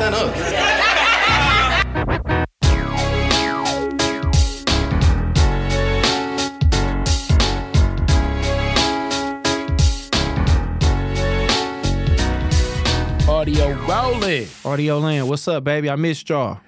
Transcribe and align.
Stand 0.00 0.14
up? 0.14 0.34
Audio 13.28 13.72
rolling. 13.86 14.46
Audio 14.64 14.98
Land, 14.98 15.28
what's 15.28 15.46
up, 15.48 15.64
baby? 15.64 15.90
I 15.90 15.96
missed 15.96 16.28
y'all. 16.28 16.60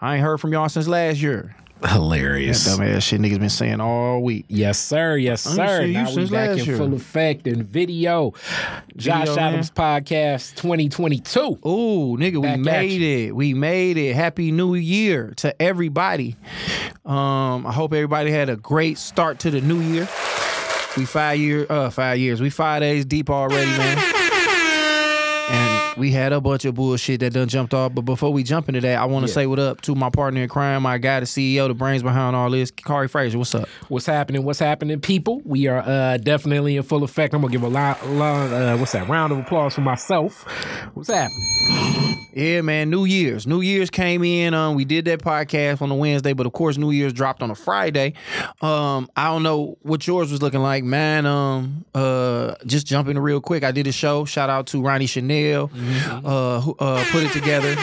I 0.00 0.16
ain't 0.16 0.22
heard 0.22 0.38
from 0.38 0.52
y'all 0.52 0.68
since 0.68 0.86
last 0.86 1.20
year. 1.20 1.56
That 1.82 1.90
Hilarious. 1.90 2.68
dumbass 2.68 3.02
shit 3.02 3.20
niggas 3.20 3.40
been 3.40 3.48
saying 3.48 3.80
all 3.80 4.22
week. 4.22 4.44
Yes, 4.48 4.78
sir. 4.78 5.16
Yes, 5.16 5.42
sir. 5.42 5.86
Now 5.86 6.14
we 6.14 6.28
back 6.28 6.58
in 6.58 6.64
year. 6.64 6.76
full 6.76 6.94
effect 6.94 7.48
in 7.48 7.64
video. 7.64 8.34
Josh 8.96 9.26
Video, 9.26 9.42
Adams 9.42 9.70
Podcast 9.72 10.54
2022. 10.54 11.40
Ooh, 11.40 12.16
nigga, 12.16 12.40
Back 12.40 12.58
we 12.58 12.62
made 12.62 13.02
it. 13.02 13.32
We 13.34 13.54
made 13.54 13.96
it. 13.96 14.14
Happy 14.14 14.52
New 14.52 14.74
Year 14.74 15.32
to 15.38 15.60
everybody. 15.60 16.36
Um, 17.04 17.66
I 17.66 17.72
hope 17.72 17.92
everybody 17.92 18.30
had 18.30 18.48
a 18.48 18.56
great 18.56 18.96
start 18.96 19.40
to 19.40 19.50
the 19.50 19.60
new 19.60 19.80
year. 19.80 20.08
We 20.96 21.04
five 21.04 21.38
year, 21.38 21.66
uh, 21.68 21.90
five 21.90 22.18
years. 22.18 22.40
We 22.40 22.50
five 22.50 22.82
days 22.82 23.04
deep 23.04 23.28
already, 23.28 23.66
man. 23.66 24.11
We 25.98 26.10
had 26.10 26.32
a 26.32 26.40
bunch 26.40 26.64
of 26.64 26.74
bullshit 26.74 27.20
that 27.20 27.34
done 27.34 27.48
jumped 27.48 27.74
off. 27.74 27.94
But 27.94 28.02
before 28.02 28.32
we 28.32 28.42
jump 28.42 28.68
into 28.68 28.80
that, 28.80 28.98
I 28.98 29.04
want 29.04 29.26
to 29.26 29.30
Yeah. 29.30 29.34
say 29.34 29.46
what 29.46 29.58
up 29.58 29.82
to 29.82 29.94
my 29.94 30.08
partner 30.08 30.40
in 30.42 30.48
crime, 30.48 30.82
my 30.84 30.96
guy, 30.96 31.20
the 31.20 31.26
CEO, 31.26 31.68
the 31.68 31.74
brains 31.74 32.02
behind 32.02 32.34
all 32.34 32.48
this, 32.50 32.70
Kari 32.70 33.08
Fraser. 33.08 33.36
What's 33.36 33.54
up? 33.54 33.68
What's 33.88 34.06
happening? 34.06 34.42
What's 34.42 34.58
happening, 34.58 35.00
people? 35.00 35.42
We 35.44 35.66
are 35.66 35.82
uh, 35.86 36.16
definitely 36.16 36.76
in 36.78 36.82
full 36.82 37.02
effect. 37.04 37.34
I'm 37.34 37.42
gonna 37.42 37.52
give 37.52 37.62
a 37.62 37.68
lot, 37.68 38.06
long, 38.08 38.52
uh, 38.52 38.76
what's 38.78 38.92
that? 38.92 39.06
Round 39.06 39.32
of 39.32 39.38
applause 39.40 39.74
for 39.74 39.82
myself. 39.82 40.46
What's 40.94 41.10
happening? 41.10 42.18
Yeah, 42.34 42.62
man. 42.62 42.88
New 42.88 43.04
Year's. 43.04 43.46
New 43.46 43.60
Year's 43.60 43.90
came 43.90 44.24
in. 44.24 44.54
Um, 44.54 44.74
we 44.74 44.86
did 44.86 45.04
that 45.04 45.20
podcast 45.22 45.82
on 45.82 45.90
a 45.90 45.94
Wednesday, 45.94 46.32
but 46.32 46.46
of 46.46 46.52
course, 46.54 46.78
New 46.78 46.90
Year's 46.90 47.12
dropped 47.12 47.42
on 47.42 47.50
a 47.50 47.54
Friday. 47.54 48.14
Um, 48.62 49.10
I 49.14 49.24
don't 49.26 49.42
know 49.42 49.76
what 49.82 50.06
yours 50.06 50.32
was 50.32 50.40
looking 50.40 50.62
like, 50.62 50.82
man. 50.82 51.26
Um, 51.26 51.84
uh, 51.94 52.54
just 52.64 52.86
jumping 52.86 53.18
real 53.18 53.42
quick. 53.42 53.64
I 53.64 53.70
did 53.70 53.86
a 53.86 53.92
show. 53.92 54.24
Shout 54.24 54.48
out 54.48 54.66
to 54.68 54.80
Ronnie 54.80 55.04
Chanel, 55.04 55.64
uh, 55.74 55.78
who 56.60 56.74
uh, 56.78 57.04
put 57.10 57.22
it 57.24 57.32
together. 57.32 57.74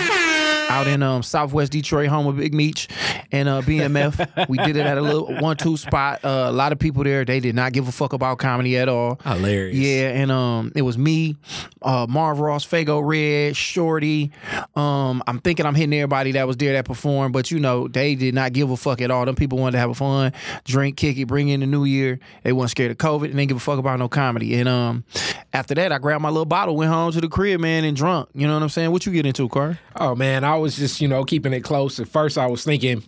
Out 0.69 0.85
in 0.85 1.01
um, 1.01 1.23
Southwest 1.23 1.71
Detroit, 1.71 2.09
home 2.09 2.27
of 2.27 2.37
Big 2.37 2.53
Meech 2.53 2.87
and 3.31 3.49
uh, 3.49 3.61
BMF, 3.61 4.47
we 4.47 4.57
did 4.59 4.75
it 4.77 4.85
at 4.85 4.99
a 4.99 5.01
little 5.01 5.35
one-two 5.39 5.77
spot. 5.77 6.23
Uh, 6.23 6.45
a 6.47 6.51
lot 6.51 6.71
of 6.71 6.77
people 6.77 7.03
there, 7.03 7.25
they 7.25 7.39
did 7.39 7.55
not 7.55 7.73
give 7.73 7.87
a 7.87 7.91
fuck 7.91 8.13
about 8.13 8.37
comedy 8.37 8.77
at 8.77 8.87
all. 8.87 9.19
Hilarious. 9.23 9.75
Yeah, 9.75 10.09
and 10.09 10.31
um, 10.31 10.71
it 10.75 10.83
was 10.83 10.95
me, 10.95 11.37
uh, 11.81 12.05
Marv 12.07 12.39
Ross, 12.39 12.67
Fago 12.67 13.01
Red, 13.03 13.55
Shorty. 13.55 14.31
Um, 14.75 15.23
I'm 15.25 15.39
thinking 15.39 15.65
I'm 15.65 15.73
hitting 15.73 15.93
everybody 15.93 16.33
that 16.33 16.45
was 16.45 16.57
there 16.57 16.73
that 16.73 16.85
performed, 16.85 17.33
but 17.33 17.49
you 17.49 17.59
know 17.59 17.87
they 17.87 18.13
did 18.13 18.35
not 18.35 18.53
give 18.53 18.69
a 18.69 18.77
fuck 18.77 19.01
at 19.01 19.09
all. 19.09 19.25
Them 19.25 19.35
people 19.35 19.57
wanted 19.57 19.71
to 19.73 19.79
have 19.79 19.89
a 19.89 19.95
fun, 19.95 20.33
drink, 20.65 20.97
kick 20.97 21.17
it, 21.17 21.25
bring 21.25 21.49
in 21.49 21.61
the 21.61 21.65
new 21.65 21.83
year. 21.83 22.19
They 22.43 22.53
weren't 22.53 22.69
scared 22.69 22.91
of 22.91 22.97
COVID, 22.97 23.25
and 23.25 23.33
they 23.33 23.41
didn't 23.41 23.49
give 23.49 23.57
a 23.57 23.61
fuck 23.61 23.79
about 23.79 23.97
no 23.97 24.07
comedy. 24.07 24.59
And 24.59 24.69
um, 24.69 25.03
after 25.51 25.73
that, 25.73 25.91
I 25.91 25.97
grabbed 25.97 26.21
my 26.21 26.29
little 26.29 26.45
bottle, 26.45 26.75
went 26.75 26.91
home 26.91 27.11
to 27.13 27.21
the 27.21 27.27
crib, 27.27 27.59
man, 27.59 27.85
and 27.85 27.97
drunk. 27.97 28.29
You 28.35 28.45
know 28.45 28.53
what 28.53 28.61
I'm 28.61 28.69
saying? 28.69 28.91
What 28.91 29.07
you 29.07 29.11
get 29.11 29.25
into, 29.25 29.49
Car? 29.49 29.79
Oh 29.95 30.13
man, 30.15 30.43
I 30.43 30.58
was 30.59 30.75
just 30.75 31.01
you 31.01 31.07
know 31.07 31.23
keeping 31.23 31.53
it 31.53 31.61
close. 31.61 31.99
At 31.99 32.07
first, 32.07 32.37
I 32.37 32.47
was 32.47 32.63
thinking 32.63 33.03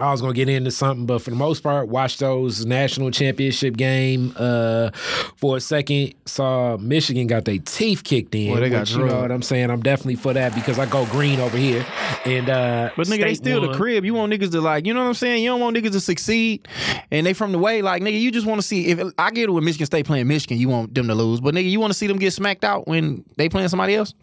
I 0.00 0.10
was 0.10 0.20
gonna 0.20 0.32
get 0.34 0.48
into 0.48 0.70
something, 0.70 1.06
but 1.06 1.22
for 1.22 1.30
the 1.30 1.36
most 1.36 1.62
part, 1.62 1.88
watched 1.88 2.20
those 2.20 2.66
national 2.66 3.10
championship 3.10 3.76
game. 3.76 4.34
Uh, 4.36 4.90
for 5.36 5.56
a 5.56 5.60
second, 5.60 6.14
saw 6.26 6.76
Michigan 6.76 7.26
got 7.26 7.44
their 7.44 7.58
teeth 7.58 8.04
kicked 8.04 8.34
in. 8.34 8.52
Boy, 8.54 8.60
they 8.60 8.70
got 8.70 8.80
which, 8.80 8.92
you 8.92 9.04
know 9.04 9.20
what 9.20 9.30
I'm 9.30 9.42
saying. 9.42 9.70
I'm 9.70 9.82
definitely 9.82 10.16
for 10.16 10.32
that 10.32 10.54
because 10.54 10.78
I 10.78 10.86
go 10.86 11.06
green 11.06 11.40
over 11.40 11.56
here. 11.56 11.84
And 12.24 12.48
uh, 12.48 12.90
But 12.96 13.06
nigga, 13.06 13.22
they 13.22 13.34
still 13.34 13.60
the 13.60 13.74
crib. 13.74 14.04
You 14.04 14.14
want 14.14 14.32
niggas 14.32 14.50
to 14.52 14.60
like, 14.60 14.86
you 14.86 14.94
know 14.94 15.00
what 15.00 15.08
I'm 15.08 15.14
saying? 15.14 15.42
You 15.42 15.50
don't 15.50 15.60
want 15.60 15.76
niggas 15.76 15.92
to 15.92 16.00
succeed, 16.00 16.66
and 17.10 17.26
they 17.26 17.32
from 17.32 17.52
the 17.52 17.58
way. 17.58 17.82
Like 17.82 18.02
nigga, 18.02 18.20
you 18.20 18.30
just 18.30 18.46
want 18.46 18.60
to 18.60 18.66
see 18.66 18.86
if 18.86 19.00
I 19.18 19.30
get 19.30 19.48
it 19.48 19.52
with 19.52 19.64
Michigan 19.64 19.86
State 19.86 20.06
playing 20.06 20.26
Michigan, 20.28 20.58
you 20.58 20.68
want 20.68 20.94
them 20.94 21.08
to 21.08 21.14
lose. 21.14 21.40
But 21.40 21.54
nigga, 21.54 21.70
you 21.70 21.80
want 21.80 21.92
to 21.92 21.98
see 21.98 22.06
them 22.06 22.18
get 22.18 22.32
smacked 22.32 22.64
out 22.64 22.86
when 22.88 23.24
they 23.36 23.48
playing 23.48 23.68
somebody 23.68 23.94
else. 23.94 24.14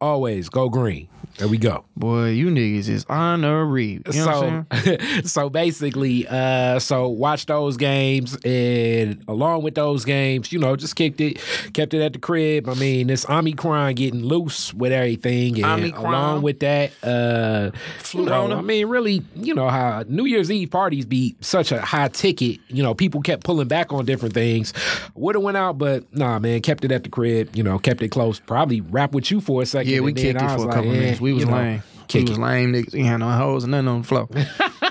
Always 0.00 0.48
go 0.48 0.68
green. 0.68 1.08
There 1.38 1.48
we 1.48 1.58
go. 1.58 1.84
Boy, 1.96 2.28
you 2.30 2.46
niggas 2.46 2.88
is 2.88 3.04
honorary. 3.08 4.00
You 4.12 4.24
know 4.24 4.36
so 4.74 4.96
so 5.24 5.50
basically 5.50 6.26
uh 6.28 6.78
so 6.78 7.08
watch 7.08 7.46
those 7.46 7.76
games 7.76 8.36
and 8.44 9.22
along 9.28 9.62
with 9.62 9.74
those 9.74 10.04
games 10.04 10.52
you 10.52 10.58
know 10.58 10.76
just 10.76 10.96
kicked 10.96 11.20
it 11.20 11.40
kept 11.72 11.94
it 11.94 12.02
at 12.02 12.12
the 12.12 12.18
crib 12.18 12.68
i 12.68 12.74
mean 12.74 13.06
this 13.06 13.28
omicron 13.28 13.94
getting 13.94 14.24
loose 14.24 14.72
with 14.74 14.92
everything 14.92 15.56
and 15.56 15.82
Omicron. 15.82 16.04
along 16.04 16.42
with 16.42 16.60
that 16.60 16.92
uh 17.02 17.70
you 18.12 18.24
know, 18.24 18.52
i 18.52 18.60
mean 18.60 18.88
really 18.88 19.22
you 19.34 19.54
know 19.54 19.68
how 19.68 20.04
new 20.08 20.24
year's 20.24 20.50
eve 20.50 20.70
parties 20.70 21.04
be 21.04 21.36
such 21.40 21.72
a 21.72 21.80
high 21.80 22.08
ticket 22.08 22.60
you 22.68 22.82
know 22.82 22.94
people 22.94 23.20
kept 23.20 23.44
pulling 23.44 23.68
back 23.68 23.92
on 23.92 24.04
different 24.04 24.34
things 24.34 24.72
would 25.14 25.34
have 25.34 25.42
went 25.42 25.56
out 25.56 25.78
but 25.78 26.04
nah 26.14 26.38
man 26.38 26.60
kept 26.60 26.84
it 26.84 26.92
at 26.92 27.02
the 27.04 27.10
crib 27.10 27.54
you 27.54 27.62
know 27.62 27.78
kept 27.78 28.02
it 28.02 28.08
close 28.08 28.40
probably 28.40 28.80
rap 28.80 29.12
with 29.12 29.30
you 29.30 29.40
for 29.40 29.55
a 29.62 29.66
second 29.66 29.92
Yeah, 29.92 30.00
we 30.00 30.12
kicked 30.12 30.40
it 30.40 30.48
for 30.48 30.56
a 30.56 30.58
like, 30.58 30.74
couple 30.74 30.90
eh, 30.90 31.00
minutes. 31.00 31.20
We 31.20 31.32
was 31.32 31.44
you 31.44 31.50
know, 31.50 31.56
lame. 31.56 31.82
kick 32.08 32.24
we 32.24 32.30
was 32.30 32.38
lame 32.38 32.72
niggas. 32.72 32.92
We 32.92 33.02
had 33.02 33.18
no 33.18 33.30
hoes 33.30 33.64
and 33.64 33.72
nothing 33.72 33.88
on 33.88 34.02
the 34.02 34.06
floor. 34.06 34.28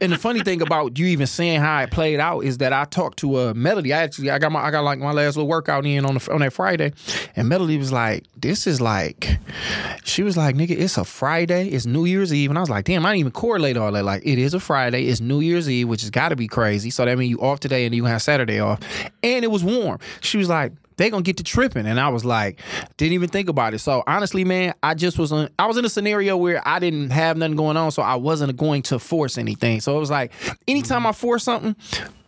and 0.00 0.12
the 0.12 0.18
funny 0.18 0.42
thing 0.42 0.60
about 0.60 0.98
you 0.98 1.06
even 1.06 1.26
seeing 1.26 1.60
how 1.60 1.80
it 1.80 1.90
played 1.90 2.20
out 2.20 2.40
is 2.40 2.58
that 2.58 2.72
I 2.72 2.84
talked 2.84 3.18
to 3.20 3.36
uh, 3.36 3.54
Melody. 3.54 3.92
I 3.92 4.02
actually 4.02 4.30
I 4.30 4.38
got 4.38 4.52
my 4.52 4.60
I 4.60 4.70
got 4.70 4.84
like 4.84 4.98
my 4.98 5.12
last 5.12 5.36
little 5.36 5.48
workout 5.48 5.86
in 5.86 6.04
on 6.04 6.14
the, 6.14 6.32
on 6.32 6.40
that 6.40 6.52
Friday, 6.52 6.92
and 7.36 7.48
Melody 7.48 7.78
was 7.78 7.92
like, 7.92 8.24
"This 8.36 8.66
is 8.66 8.80
like," 8.80 9.38
she 10.04 10.22
was 10.22 10.36
like, 10.36 10.56
"Nigga, 10.56 10.70
it's 10.70 10.98
a 10.98 11.04
Friday. 11.04 11.68
It's 11.68 11.86
New 11.86 12.04
Year's 12.04 12.32
Eve," 12.32 12.50
and 12.50 12.58
I 12.58 12.60
was 12.60 12.70
like, 12.70 12.84
"Damn, 12.84 13.06
I 13.06 13.10
didn't 13.10 13.20
even 13.20 13.32
correlate 13.32 13.76
all 13.76 13.92
that. 13.92 14.04
Like, 14.04 14.22
it 14.24 14.38
is 14.38 14.54
a 14.54 14.60
Friday. 14.60 15.06
It's 15.06 15.20
New 15.20 15.40
Year's 15.40 15.68
Eve, 15.68 15.88
which 15.88 16.02
has 16.02 16.10
got 16.10 16.28
to 16.30 16.36
be 16.36 16.48
crazy. 16.48 16.90
So 16.90 17.04
that 17.04 17.16
means 17.16 17.30
you 17.30 17.40
off 17.40 17.60
today 17.60 17.86
and 17.86 17.94
you 17.94 18.04
have 18.04 18.22
Saturday 18.22 18.60
off, 18.60 18.80
and 19.22 19.44
it 19.44 19.50
was 19.50 19.64
warm." 19.64 19.98
She 20.20 20.38
was 20.38 20.48
like 20.48 20.72
they 20.96 21.10
gonna 21.10 21.22
get 21.22 21.36
to 21.38 21.44
tripping. 21.44 21.86
And 21.86 21.98
I 21.98 22.08
was 22.08 22.24
like, 22.24 22.60
didn't 22.96 23.14
even 23.14 23.28
think 23.28 23.48
about 23.48 23.74
it. 23.74 23.78
So 23.78 24.02
honestly, 24.06 24.44
man, 24.44 24.74
I 24.82 24.94
just 24.94 25.18
was 25.18 25.32
on, 25.32 25.48
I 25.58 25.66
was 25.66 25.76
in 25.76 25.84
a 25.84 25.88
scenario 25.88 26.36
where 26.36 26.66
I 26.66 26.78
didn't 26.78 27.10
have 27.10 27.36
nothing 27.36 27.56
going 27.56 27.76
on, 27.76 27.90
so 27.92 28.02
I 28.02 28.16
wasn't 28.16 28.56
going 28.56 28.82
to 28.84 28.98
force 28.98 29.38
anything. 29.38 29.80
So 29.80 29.96
it 29.96 30.00
was 30.00 30.10
like, 30.10 30.32
anytime 30.68 31.06
I 31.06 31.12
force 31.12 31.44
something, 31.44 31.76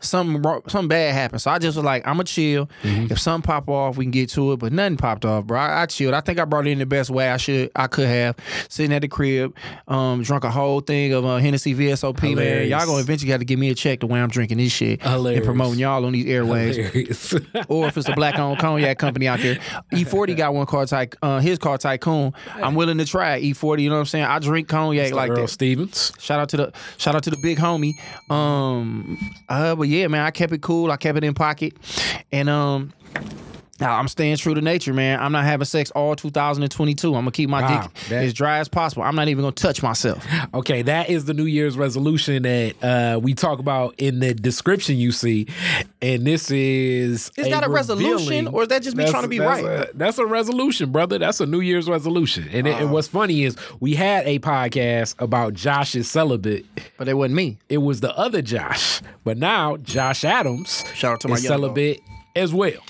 something 0.00 0.42
something 0.68 0.88
bad 0.88 1.14
happened. 1.14 1.42
So 1.42 1.50
I 1.50 1.58
just 1.58 1.76
was 1.76 1.84
like, 1.84 2.06
I'ma 2.06 2.22
chill. 2.24 2.68
If 2.82 3.18
something 3.18 3.46
pop 3.46 3.68
off, 3.68 3.96
we 3.96 4.04
can 4.04 4.12
get 4.12 4.30
to 4.30 4.52
it. 4.52 4.58
But 4.58 4.72
nothing 4.72 4.96
popped 4.96 5.24
off, 5.24 5.44
bro. 5.46 5.58
I, 5.58 5.82
I 5.82 5.86
chilled. 5.86 6.14
I 6.14 6.20
think 6.20 6.38
I 6.38 6.44
brought 6.44 6.66
it 6.66 6.70
in 6.70 6.78
the 6.78 6.86
best 6.86 7.10
way 7.10 7.28
I 7.28 7.36
should 7.36 7.70
I 7.74 7.86
could 7.86 8.08
have. 8.08 8.36
Sitting 8.68 8.92
at 8.94 9.02
the 9.02 9.08
crib, 9.08 9.54
um, 9.88 10.22
drunk 10.22 10.44
a 10.44 10.50
whole 10.50 10.80
thing 10.80 11.12
of 11.12 11.24
uh, 11.24 11.36
Hennessy 11.38 11.74
VSOP, 11.74 12.34
man. 12.34 12.68
Y'all 12.68 12.86
gonna 12.86 13.00
eventually 13.00 13.30
have 13.30 13.40
to 13.40 13.44
give 13.46 13.58
me 13.58 13.70
a 13.70 13.74
check 13.74 14.00
the 14.00 14.06
way 14.06 14.20
I'm 14.20 14.28
drinking 14.28 14.58
this 14.58 14.72
shit 14.72 15.02
Hilarious. 15.02 15.38
and 15.38 15.46
promoting 15.46 15.78
y'all 15.80 16.04
on 16.04 16.12
these 16.12 16.26
airways 16.26 16.78
or 17.68 17.88
if 17.88 17.96
it's 17.96 18.08
a 18.08 18.12
black 18.14 18.38
owned 18.38 18.58
cognac 18.58 18.98
company 18.98 19.28
out 19.28 19.40
there. 19.40 19.56
E40 19.92 20.36
got 20.36 20.54
one 20.54 20.66
called 20.66 20.88
Ty- 20.88 21.08
uh, 21.22 21.40
his 21.40 21.58
called 21.58 21.80
Tycoon. 21.80 22.32
I'm 22.54 22.74
willing 22.74 22.98
to 22.98 23.04
try 23.04 23.40
E40. 23.40 23.82
You 23.82 23.88
know 23.88 23.96
what 23.96 24.00
I'm 24.00 24.06
saying? 24.06 24.24
I 24.24 24.38
drink 24.38 24.68
cognac 24.68 25.12
like 25.12 25.30
Earl 25.30 25.42
that. 25.42 25.48
Stevens. 25.48 26.12
Shout 26.18 26.40
out 26.40 26.48
to 26.50 26.56
the 26.56 26.72
shout 26.98 27.14
out 27.14 27.22
to 27.24 27.30
the 27.30 27.38
big 27.42 27.58
homie. 27.58 27.92
Um, 28.30 29.18
uh, 29.48 29.74
but 29.74 29.85
yeah, 29.86 30.08
man, 30.08 30.24
I 30.24 30.30
kept 30.30 30.52
it 30.52 30.62
cool. 30.62 30.90
I 30.90 30.96
kept 30.96 31.16
it 31.18 31.24
in 31.24 31.34
pocket, 31.34 31.76
and 32.32 32.48
um. 32.48 32.92
Now, 33.78 33.98
I'm 33.98 34.08
staying 34.08 34.36
true 34.38 34.54
to 34.54 34.60
nature, 34.62 34.94
man. 34.94 35.20
I'm 35.20 35.32
not 35.32 35.44
having 35.44 35.64
sex 35.66 35.90
all 35.90 36.16
2022. 36.16 37.08
I'm 37.08 37.12
gonna 37.22 37.30
keep 37.30 37.50
my 37.50 37.60
Wow, 37.60 37.82
dick 37.82 37.94
that- 38.08 38.24
as 38.24 38.32
dry 38.32 38.58
as 38.58 38.68
possible. 38.68 39.02
I'm 39.02 39.14
not 39.14 39.28
even 39.28 39.42
gonna 39.42 39.52
touch 39.52 39.82
myself. 39.82 40.24
Okay, 40.54 40.80
that 40.82 41.10
is 41.10 41.26
the 41.26 41.34
New 41.34 41.44
Year's 41.44 41.76
resolution 41.76 42.44
that 42.44 42.74
uh, 42.82 43.18
we 43.20 43.34
talk 43.34 43.58
about 43.58 43.94
in 43.98 44.20
the 44.20 44.32
description 44.32 44.96
you 44.96 45.12
see, 45.12 45.46
and 46.00 46.26
this 46.26 46.50
is 46.50 47.30
Is 47.36 47.48
that 47.48 47.64
a 47.64 47.68
resolution, 47.68 48.48
or 48.48 48.62
is 48.62 48.68
that 48.68 48.82
just 48.82 48.96
me 48.96 49.02
That's- 49.04 49.10
trying 49.12 49.24
to 49.24 49.28
be 49.28 49.38
that's 49.38 49.62
right? 49.62 49.88
a- 49.88 49.90
that's 49.94 50.18
a 50.18 50.24
resolution, 50.26 50.90
brother. 50.92 51.18
That's 51.18 51.40
a 51.40 51.46
New 51.46 51.60
Year's 51.60 51.88
resolution. 51.88 52.48
And, 52.52 52.66
it- 52.66 52.80
and 52.80 52.90
what's 52.92 53.08
funny 53.08 53.42
is 53.44 53.56
we 53.80 53.94
had 53.94 54.26
a 54.26 54.38
podcast 54.38 55.14
about 55.18 55.52
Josh's 55.54 56.10
celibate. 56.10 56.64
But 56.96 57.08
it 57.08 57.14
wasn't 57.14 57.34
me. 57.34 57.58
It 57.68 57.78
was 57.78 58.00
the 58.00 58.16
other 58.16 58.40
Josh, 58.40 59.02
but 59.24 59.36
now 59.36 59.76
Josh 59.78 60.24
Adams 60.24 60.84
Shout 60.94 61.14
out 61.14 61.20
to 61.20 61.28
my 61.28 61.34
is 61.34 61.44
young 61.44 61.60
dog. 61.60 61.74
As 62.36 62.54
well. 62.54 62.80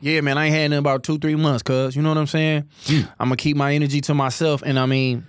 Yeah, 0.00 0.20
man, 0.20 0.36
I 0.36 0.46
ain't 0.46 0.54
had 0.54 0.70
nothing 0.70 0.78
about 0.78 1.02
two, 1.04 1.18
three 1.18 1.36
months, 1.36 1.62
cuz. 1.62 1.94
You 1.96 2.02
know 2.02 2.08
what 2.10 2.18
I'm 2.18 2.26
saying? 2.26 2.68
Hmm. 2.84 3.00
I'm 3.18 3.28
gonna 3.28 3.36
keep 3.36 3.56
my 3.56 3.72
energy 3.72 4.00
to 4.02 4.14
myself. 4.14 4.62
And 4.62 4.78
I 4.78 4.86
mean, 4.86 5.26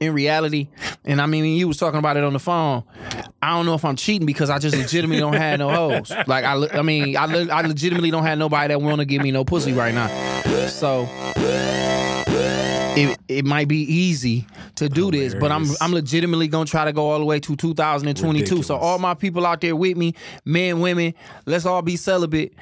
in 0.00 0.14
reality, 0.14 0.68
and 1.04 1.20
I 1.20 1.26
mean, 1.26 1.44
you 1.56 1.66
was 1.68 1.76
talking 1.76 1.98
about 1.98 2.16
it 2.16 2.24
on 2.24 2.32
the 2.32 2.38
phone, 2.38 2.84
I 3.42 3.50
don't 3.50 3.66
know 3.66 3.74
if 3.74 3.84
I'm 3.84 3.96
cheating 3.96 4.26
because 4.26 4.50
I 4.50 4.58
just 4.58 4.76
legitimately 4.76 5.20
don't 5.20 5.34
have 5.34 5.58
no 5.58 5.70
hoes. 5.70 6.12
Like, 6.26 6.44
I, 6.44 6.78
I 6.78 6.82
mean, 6.82 7.16
I, 7.16 7.24
I 7.24 7.60
legitimately 7.62 8.10
don't 8.10 8.24
have 8.24 8.38
nobody 8.38 8.68
that 8.68 8.80
want 8.80 9.00
to 9.00 9.04
give 9.04 9.20
me 9.22 9.30
no 9.30 9.44
pussy 9.44 9.72
right 9.72 9.94
now. 9.94 10.08
So. 10.68 11.06
It, 12.96 13.18
it 13.28 13.44
might 13.44 13.68
be 13.68 13.78
easy 13.78 14.46
to 14.76 14.88
do 14.88 15.10
this, 15.10 15.34
but 15.34 15.50
I'm 15.50 15.66
I'm 15.80 15.92
legitimately 15.92 16.48
gonna 16.48 16.66
try 16.66 16.84
to 16.84 16.92
go 16.92 17.10
all 17.10 17.18
the 17.18 17.24
way 17.24 17.40
to 17.40 17.56
2022. 17.56 18.62
So 18.62 18.76
all 18.76 18.98
my 18.98 19.14
people 19.14 19.46
out 19.46 19.60
there 19.60 19.76
with 19.76 19.96
me, 19.96 20.14
men, 20.44 20.80
women, 20.80 21.14
let's 21.46 21.66
all 21.66 21.82
be 21.82 21.96
celibate 21.96 22.54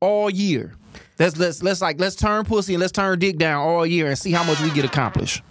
all 0.00 0.30
year. 0.30 0.74
Let's 1.18 1.36
let's 1.36 1.62
let's 1.62 1.80
like 1.82 2.00
let's 2.00 2.16
turn 2.16 2.44
pussy 2.44 2.74
and 2.74 2.80
let's 2.80 2.92
turn 2.92 3.18
dick 3.18 3.36
down 3.38 3.60
all 3.60 3.84
year 3.84 4.06
and 4.08 4.18
see 4.18 4.32
how 4.32 4.44
much 4.44 4.60
we 4.60 4.70
get 4.70 4.84
accomplished. 4.84 5.42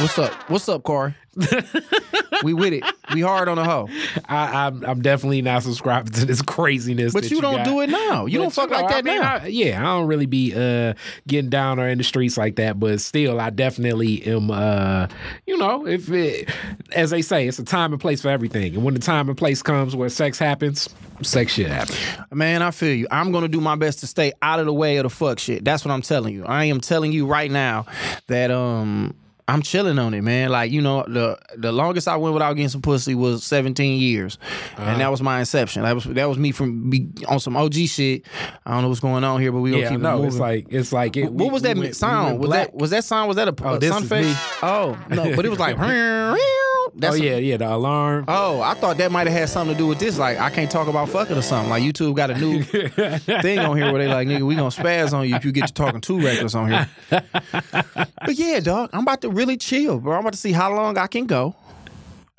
What's 0.00 0.18
up? 0.18 0.32
What's 0.50 0.68
up, 0.68 0.82
Corey? 0.82 1.14
we 2.42 2.52
with 2.54 2.72
it. 2.72 2.84
We 3.14 3.20
hard 3.22 3.48
on 3.48 3.56
the 3.56 3.64
hoe. 3.64 3.88
I, 4.28 4.66
I'm, 4.66 4.84
I'm 4.84 5.02
definitely 5.02 5.42
not 5.42 5.62
subscribing 5.62 6.12
to 6.14 6.24
this 6.26 6.42
craziness. 6.42 7.12
But 7.12 7.22
that 7.24 7.30
you 7.30 7.40
don't 7.40 7.56
got. 7.56 7.64
do 7.64 7.80
it 7.80 7.90
now. 7.90 8.26
You 8.26 8.38
But 8.38 8.42
don't 8.44 8.50
fuck 8.52 8.70
know, 8.70 8.76
like 8.76 8.88
that 8.88 8.98
I 8.98 9.02
mean, 9.02 9.20
now. 9.20 9.34
I- 9.36 9.46
yeah, 9.46 9.80
I 9.80 9.84
don't 9.96 10.06
really 10.06 10.26
be 10.26 10.52
uh, 10.54 10.94
getting 11.26 11.50
down 11.50 11.78
or 11.80 11.88
in 11.88 11.98
the 11.98 12.04
streets 12.04 12.36
like 12.36 12.56
that, 12.56 12.78
but 12.78 13.00
still, 13.00 13.40
I 13.40 13.50
definitely 13.50 14.24
am. 14.26 14.50
Uh, 14.50 15.08
you 15.46 15.56
know, 15.56 15.86
if 15.86 16.10
it, 16.10 16.48
as 16.94 17.10
they 17.10 17.22
say, 17.22 17.46
it's 17.48 17.58
a 17.58 17.64
time 17.64 17.92
and 17.92 18.00
place 18.00 18.20
for 18.22 18.28
everything, 18.28 18.74
and 18.74 18.84
when 18.84 18.94
the 18.94 19.00
time 19.00 19.28
and 19.28 19.38
place 19.38 19.62
comes 19.62 19.96
where 19.96 20.08
sex 20.08 20.38
happens, 20.38 20.88
sex 21.22 21.52
shit 21.52 21.68
happens. 21.68 21.98
Man, 22.32 22.62
I 22.62 22.70
feel 22.70 22.94
you. 22.94 23.06
I'm 23.10 23.32
gonna 23.32 23.48
do 23.48 23.60
my 23.60 23.76
best 23.76 24.00
to 24.00 24.06
stay 24.06 24.32
out 24.42 24.60
of 24.60 24.66
the 24.66 24.74
way 24.74 24.96
of 24.98 25.04
the 25.04 25.10
fuck 25.10 25.38
shit. 25.38 25.64
That's 25.64 25.84
what 25.84 25.92
I'm 25.92 26.02
telling 26.02 26.34
you. 26.34 26.44
I 26.44 26.64
am 26.64 26.80
telling 26.80 27.12
you 27.12 27.26
right 27.26 27.50
now 27.50 27.86
that 28.26 28.50
um 28.50 29.14
I'm 29.48 29.62
chilling 29.62 29.98
on 29.98 30.12
it, 30.12 30.20
man. 30.20 30.50
Like 30.50 30.70
you 30.70 30.82
know, 30.82 31.04
the 31.08 31.38
the 31.56 31.72
longest 31.72 32.06
I 32.06 32.16
went 32.16 32.34
without 32.34 32.52
getting 32.52 32.68
some 32.68 32.82
pussy 32.82 33.14
was 33.14 33.42
17 33.44 33.98
years, 33.98 34.38
and 34.76 34.84
uh-huh. 34.90 34.98
that 34.98 35.10
was 35.10 35.22
my 35.22 35.40
inception. 35.40 35.82
That 35.82 35.94
was 35.94 36.04
that 36.04 36.28
was 36.28 36.36
me 36.36 36.52
from 36.52 36.90
be, 36.90 37.08
on 37.26 37.40
some 37.40 37.56
OG 37.56 37.74
shit. 37.74 38.26
I 38.66 38.72
don't 38.74 38.82
know 38.82 38.88
what's 38.88 39.00
going 39.00 39.24
on 39.24 39.40
here, 39.40 39.50
but 39.50 39.60
we 39.60 39.70
gonna 39.70 39.82
Yeah, 39.82 39.88
keep 39.88 40.00
it 40.00 40.02
no, 40.02 40.16
moving. 40.16 40.28
it's 40.28 40.38
like 40.38 40.66
it's 40.68 40.92
like 40.92 41.16
it, 41.16 41.32
what 41.32 41.46
we- 41.46 41.50
was 41.50 41.62
we 41.62 41.68
that 41.68 41.78
went- 41.78 41.96
sound? 41.96 42.26
went 42.26 42.40
was 42.40 42.48
black. 42.48 42.66
that 42.72 42.76
was 42.76 42.90
that 42.90 43.04
sound? 43.04 43.28
Was 43.28 43.36
that 43.36 43.48
a, 43.48 43.54
Oh, 43.64 43.74
a 43.76 43.80
sound 43.80 44.04
effect? 44.04 44.38
Oh 44.62 44.98
no, 45.08 45.34
but 45.34 45.44
it 45.44 45.48
was 45.48 45.58
like. 45.58 45.76
Oh, 46.88 46.92
That's 46.96 47.16
oh 47.16 47.18
a- 47.18 47.24
yeah, 47.24 47.36
yeah, 47.36 47.56
the 47.58 47.74
alarm. 47.74 48.24
Oh, 48.28 48.60
I 48.62 48.74
thought 48.74 48.96
that 48.98 49.12
might 49.12 49.26
have 49.26 49.36
had 49.36 49.48
something 49.48 49.74
to 49.76 49.78
do 49.78 49.86
with 49.86 49.98
this. 49.98 50.18
Like, 50.18 50.38
I 50.38 50.48
can't 50.50 50.70
talk 50.70 50.88
about 50.88 51.08
fucking 51.10 51.36
or 51.36 51.42
something. 51.42 51.70
Like, 51.70 51.82
YouTube 51.82 52.16
got 52.16 52.30
a 52.30 52.38
new 52.38 52.62
thing 53.42 53.58
on 53.58 53.76
here 53.76 53.92
where 53.92 54.02
they 54.02 54.08
like, 54.08 54.26
nigga, 54.26 54.42
we 54.42 54.54
gonna 54.54 54.68
spaz 54.70 55.12
on 55.12 55.28
you 55.28 55.34
if 55.34 55.44
you 55.44 55.52
get 55.52 55.66
to 55.66 55.72
talking 55.74 56.00
too 56.00 56.18
reckless 56.20 56.54
on 56.54 56.70
here. 56.70 56.88
but 57.10 58.34
yeah, 58.34 58.60
dog, 58.60 58.90
I'm 58.92 59.02
about 59.02 59.20
to 59.22 59.30
really 59.30 59.56
chill, 59.56 59.98
bro. 60.00 60.14
I'm 60.14 60.20
about 60.20 60.32
to 60.32 60.38
see 60.38 60.52
how 60.52 60.74
long 60.74 60.96
I 60.96 61.06
can 61.06 61.26
go. 61.26 61.54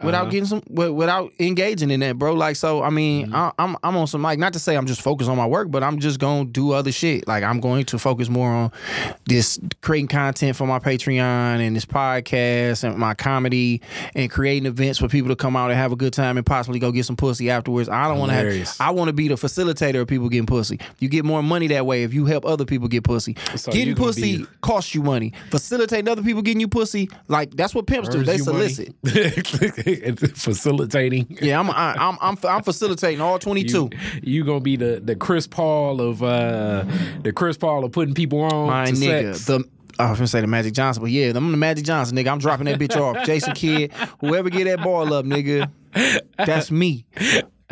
Without 0.04 0.22
Uh-huh. 0.24 0.32
getting 0.32 0.46
some, 0.46 0.64
without 0.70 1.32
engaging 1.40 1.92
in 1.92 2.00
that, 2.00 2.18
bro. 2.18 2.34
Like, 2.34 2.56
so 2.56 2.82
I 2.84 2.90
mean, 2.90 3.28
Mm-hmm. 3.28 3.36
I, 3.36 3.52
I'm 3.60 3.76
I'm 3.84 3.98
on 3.98 4.08
some 4.08 4.22
like, 4.22 4.40
not 4.40 4.54
to 4.54 4.60
say 4.60 4.76
I'm 4.78 4.86
just 4.86 5.02
focused 5.02 5.30
on 5.30 5.38
my 5.38 5.46
work, 5.46 5.70
but 5.72 5.84
I'm 5.84 6.00
just 6.00 6.20
gonna 6.20 6.46
do 6.46 6.72
other 6.72 6.92
shit. 6.92 7.28
Like, 7.28 7.44
I'm 7.44 7.60
going 7.60 7.86
to 7.86 8.00
focus 8.00 8.30
more 8.30 8.50
on 8.50 8.72
this 9.26 9.60
creating 9.82 10.08
content 10.08 10.56
for 10.56 10.66
my 10.66 10.80
Patreon 10.80 11.20
and 11.60 11.76
this 11.76 11.86
podcast 11.86 12.84
and 12.84 12.98
my 12.98 13.14
comedy 13.14 13.82
and 14.16 14.30
creating 14.32 14.66
events 14.66 15.00
for 15.00 15.08
people 15.08 15.30
to 15.30 15.36
come 15.36 15.56
out 15.56 15.70
and 15.72 15.78
have 15.80 15.92
a 15.92 15.96
good 15.96 16.14
time 16.14 16.38
and 16.38 16.46
possibly 16.46 16.80
go 16.80 16.92
get 16.92 17.06
some 17.06 17.16
pussy 17.18 17.50
afterwards. 17.50 17.90
I 17.90 18.08
don't 18.08 18.20
want 18.20 18.32
to 18.32 18.36
have. 18.36 18.76
I 18.80 18.92
want 18.92 19.10
to 19.10 19.14
be 19.14 19.28
the 19.28 19.36
facilitator 19.36 20.02
of 20.02 20.08
people 20.08 20.30
getting 20.30 20.46
pussy. 20.46 20.80
You 21.00 21.10
get 21.10 21.26
more 21.26 21.44
money 21.44 21.68
that 21.68 21.86
way 21.86 22.04
if 22.04 22.14
you 22.14 22.26
help 22.26 22.46
other 22.46 22.66
people 22.66 22.88
get 22.88 23.04
pussy. 23.04 23.36
So 23.56 23.72
getting 23.72 23.96
pussy 23.96 24.38
be- 24.40 24.46
costs 24.62 24.96
you 24.96 25.04
money. 25.04 25.34
Facilitating 25.50 26.08
other 26.08 26.24
people 26.24 26.42
getting 26.42 26.62
you 26.62 26.68
pussy, 26.68 27.10
like 27.28 27.52
that's 27.52 27.76
what 27.76 27.86
pimps 27.88 28.10
do. 28.10 28.24
They 28.24 28.38
solicit. 28.38 28.96
facilitating. 30.36 31.38
Yeah, 31.42 31.60
I'm 31.60 31.70
I, 31.70 31.96
I'm 31.98 32.18
I'm 32.22 32.38
I'm 32.44 32.64
facilitating 32.64 33.22
all 33.22 33.40
22. 33.40 33.90
You, 33.92 34.00
you 34.24 34.44
gonna 34.44 34.60
be 34.60 34.76
the 34.76 35.02
the 35.04 35.16
Chris 35.16 35.48
Paul 35.48 36.02
of 36.02 36.24
uh 36.24 36.86
the 37.24 37.32
Chris 37.34 37.58
Paul 37.58 37.84
of 37.86 37.92
putting 37.92 38.14
people 38.14 38.42
on 38.42 38.68
My 38.68 38.86
nigga, 38.88 39.36
sex. 39.36 39.46
the 39.46 39.64
I 39.98 40.10
was 40.10 40.20
gonna 40.20 40.28
say 40.28 40.42
the 40.42 40.48
Magic 40.48 40.74
Johnson, 40.74 41.04
but 41.04 41.12
yeah, 41.12 41.32
I'm 41.36 41.52
the 41.52 41.58
Magic 41.58 41.84
Johnson, 41.86 42.16
nigga. 42.18 42.32
I'm 42.32 42.40
dropping 42.40 42.66
that 42.66 42.80
bitch 42.80 42.96
off. 42.96 43.26
Jason 43.26 43.54
Kidd, 43.54 43.92
whoever 44.22 44.50
get 44.50 44.64
that 44.66 44.82
ball 44.82 45.14
up, 45.14 45.26
nigga, 45.26 45.70
that's 46.38 46.72
me. 46.72 47.06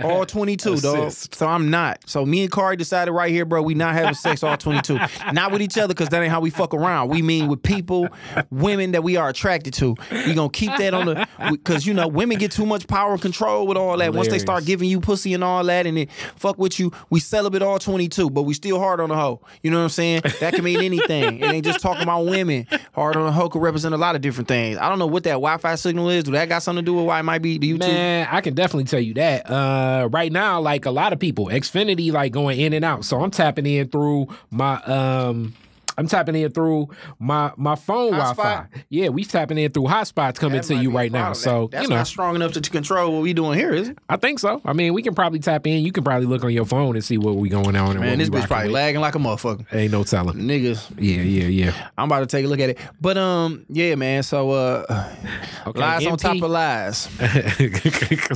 All 0.03 0.25
22, 0.37 0.77
dog. 0.77 1.11
So 1.11 1.47
I'm 1.47 1.69
not. 1.69 1.99
So 2.05 2.25
me 2.25 2.43
and 2.43 2.51
Kari 2.51 2.75
decided 2.77 3.11
right 3.11 3.31
here, 3.31 3.45
bro, 3.45 3.61
we 3.61 3.73
not 3.73 3.93
having 3.93 4.13
sex 4.15 4.43
all 4.43 4.57
22. 4.57 4.99
not 5.33 5.51
with 5.51 5.61
each 5.61 5.77
other, 5.77 5.93
because 5.93 6.09
that 6.09 6.21
ain't 6.21 6.31
how 6.31 6.39
we 6.39 6.49
fuck 6.49 6.73
around. 6.73 7.09
We 7.09 7.21
mean 7.21 7.47
with 7.47 7.63
people, 7.63 8.07
women 8.51 8.91
that 8.91 9.03
we 9.03 9.17
are 9.17 9.29
attracted 9.29 9.73
to. 9.75 9.95
We 10.11 10.33
gonna 10.33 10.49
keep 10.49 10.75
that 10.77 10.93
on 10.93 11.07
the, 11.07 11.27
because, 11.51 11.85
you 11.85 11.93
know, 11.93 12.07
women 12.07 12.37
get 12.37 12.51
too 12.51 12.65
much 12.65 12.87
power 12.87 13.13
and 13.13 13.21
control 13.21 13.67
with 13.67 13.77
all 13.77 13.97
that. 13.97 14.13
Once 14.13 14.27
they 14.27 14.39
start 14.39 14.65
giving 14.65 14.89
you 14.89 14.99
pussy 14.99 15.33
and 15.33 15.43
all 15.43 15.63
that 15.63 15.85
and 15.85 15.97
it 15.97 16.11
fuck 16.35 16.57
with 16.57 16.79
you, 16.79 16.91
we 17.09 17.19
celebrate 17.19 17.61
all 17.61 17.79
22, 17.79 18.29
but 18.29 18.43
we 18.43 18.53
still 18.53 18.79
hard 18.79 18.99
on 18.99 19.09
the 19.09 19.15
hoe. 19.15 19.41
You 19.63 19.71
know 19.71 19.77
what 19.77 19.83
I'm 19.83 19.89
saying? 19.89 20.21
That 20.39 20.53
can 20.53 20.63
mean 20.63 20.81
anything. 20.81 21.39
it 21.39 21.45
ain't 21.45 21.65
just 21.65 21.79
talking 21.79 22.03
about 22.03 22.25
women. 22.25 22.67
Hard 22.93 23.15
on 23.15 23.25
the 23.25 23.31
hoe 23.31 23.49
could 23.49 23.61
represent 23.61 23.93
a 23.93 23.97
lot 23.97 24.15
of 24.15 24.21
different 24.21 24.47
things. 24.47 24.77
I 24.77 24.89
don't 24.89 24.99
know 24.99 25.07
what 25.07 25.23
that 25.23 25.31
Wi-Fi 25.31 25.75
signal 25.75 26.09
is. 26.09 26.23
Do 26.23 26.31
that 26.31 26.49
got 26.49 26.59
something 26.63 26.83
to 26.83 26.85
do 26.85 26.93
with 26.95 27.05
why 27.05 27.19
it 27.19 27.23
might 27.23 27.41
be 27.41 27.57
the 27.57 27.67
you? 27.67 27.77
Man, 27.77 28.27
I 28.29 28.41
can 28.41 28.53
definitely 28.53 28.85
tell 28.85 28.99
you 28.99 29.13
that. 29.15 29.49
Uh, 29.49 29.86
right 30.11 30.31
now, 30.31 30.59
like 30.59 30.85
a 30.85 30.91
lot 30.91 31.13
of 31.13 31.19
people, 31.19 31.47
Xfinity 31.47 32.11
like 32.11 32.31
going 32.31 32.59
in 32.59 32.73
and 32.73 32.85
out. 32.85 33.05
So 33.05 33.21
I'm 33.21 33.31
tapping 33.31 33.65
in 33.65 33.89
through 33.89 34.27
my 34.51 34.81
um. 34.83 35.53
I'm 35.97 36.07
tapping 36.07 36.35
in 36.35 36.51
through 36.51 36.89
my 37.19 37.51
my 37.57 37.75
phone 37.75 38.11
Wi-Fi. 38.11 38.67
Yeah, 38.89 39.09
we 39.09 39.23
tapping 39.25 39.57
in 39.57 39.71
through 39.71 39.85
hotspots 39.85 40.35
coming 40.35 40.57
That 40.61 40.67
to 40.67 40.75
you 40.75 40.91
right 40.91 41.11
now. 41.11 41.19
problem. 41.33 41.35
So 41.35 41.67
that's 41.71 41.83
you 41.83 41.89
know, 41.89 41.95
not 41.97 42.07
strong 42.07 42.35
enough 42.35 42.53
to, 42.53 42.61
to 42.61 42.69
control 42.69 43.11
what 43.13 43.21
we 43.23 43.33
doing 43.33 43.57
here, 43.57 43.73
is 43.73 43.89
it? 43.89 43.97
I 44.09 44.17
think 44.17 44.39
so. 44.39 44.61
I 44.63 44.73
mean, 44.73 44.93
we 44.93 45.01
can 45.01 45.15
probably 45.15 45.39
tap 45.39 45.65
in. 45.67 45.83
You 45.83 45.91
can 45.91 46.03
probably 46.03 46.27
look 46.27 46.43
on 46.43 46.53
your 46.53 46.65
phone 46.65 46.95
and 46.95 47.03
see 47.03 47.17
what 47.17 47.35
we 47.37 47.49
going 47.49 47.75
on. 47.75 47.91
And 47.91 47.99
Man, 48.01 48.19
this 48.19 48.29
bitch 48.29 48.47
probably 48.47 48.67
with. 48.67 48.73
lagging 48.75 49.01
like 49.01 49.15
a 49.15 49.19
motherfucker. 49.19 49.65
Ain't 49.73 49.91
no 49.91 50.03
telling. 50.03 50.37
Niggas, 50.37 50.91
Yeah, 50.99 51.21
yeah, 51.21 51.47
yeah. 51.47 51.89
I'm 51.97 52.05
about 52.09 52.19
to 52.19 52.25
take 52.27 52.45
a 52.45 52.47
look 52.47 52.59
at 52.59 52.69
it. 52.69 52.77
But 53.01 53.17
um, 53.17 53.65
yeah, 53.69 53.95
man. 53.95 54.23
So 54.23 54.51
uh, 54.51 54.85
Okay, 55.67 55.79
lies 55.79 56.05
on 56.05 56.17
top 56.17 56.35
of 56.41 56.49
lies. 56.51 57.07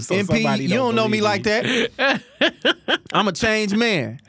So 0.02 0.16
MP, 0.16 0.26
somebody 0.26 0.64
you 0.64 0.70
don't 0.76 0.96
know 0.96 1.08
me 1.08 1.20
believe 1.20 1.24
like 1.24 1.44
that. 1.44 2.22
I'm 3.14 3.28
a 3.28 3.32
changed 3.32 3.76
man. 3.78 4.20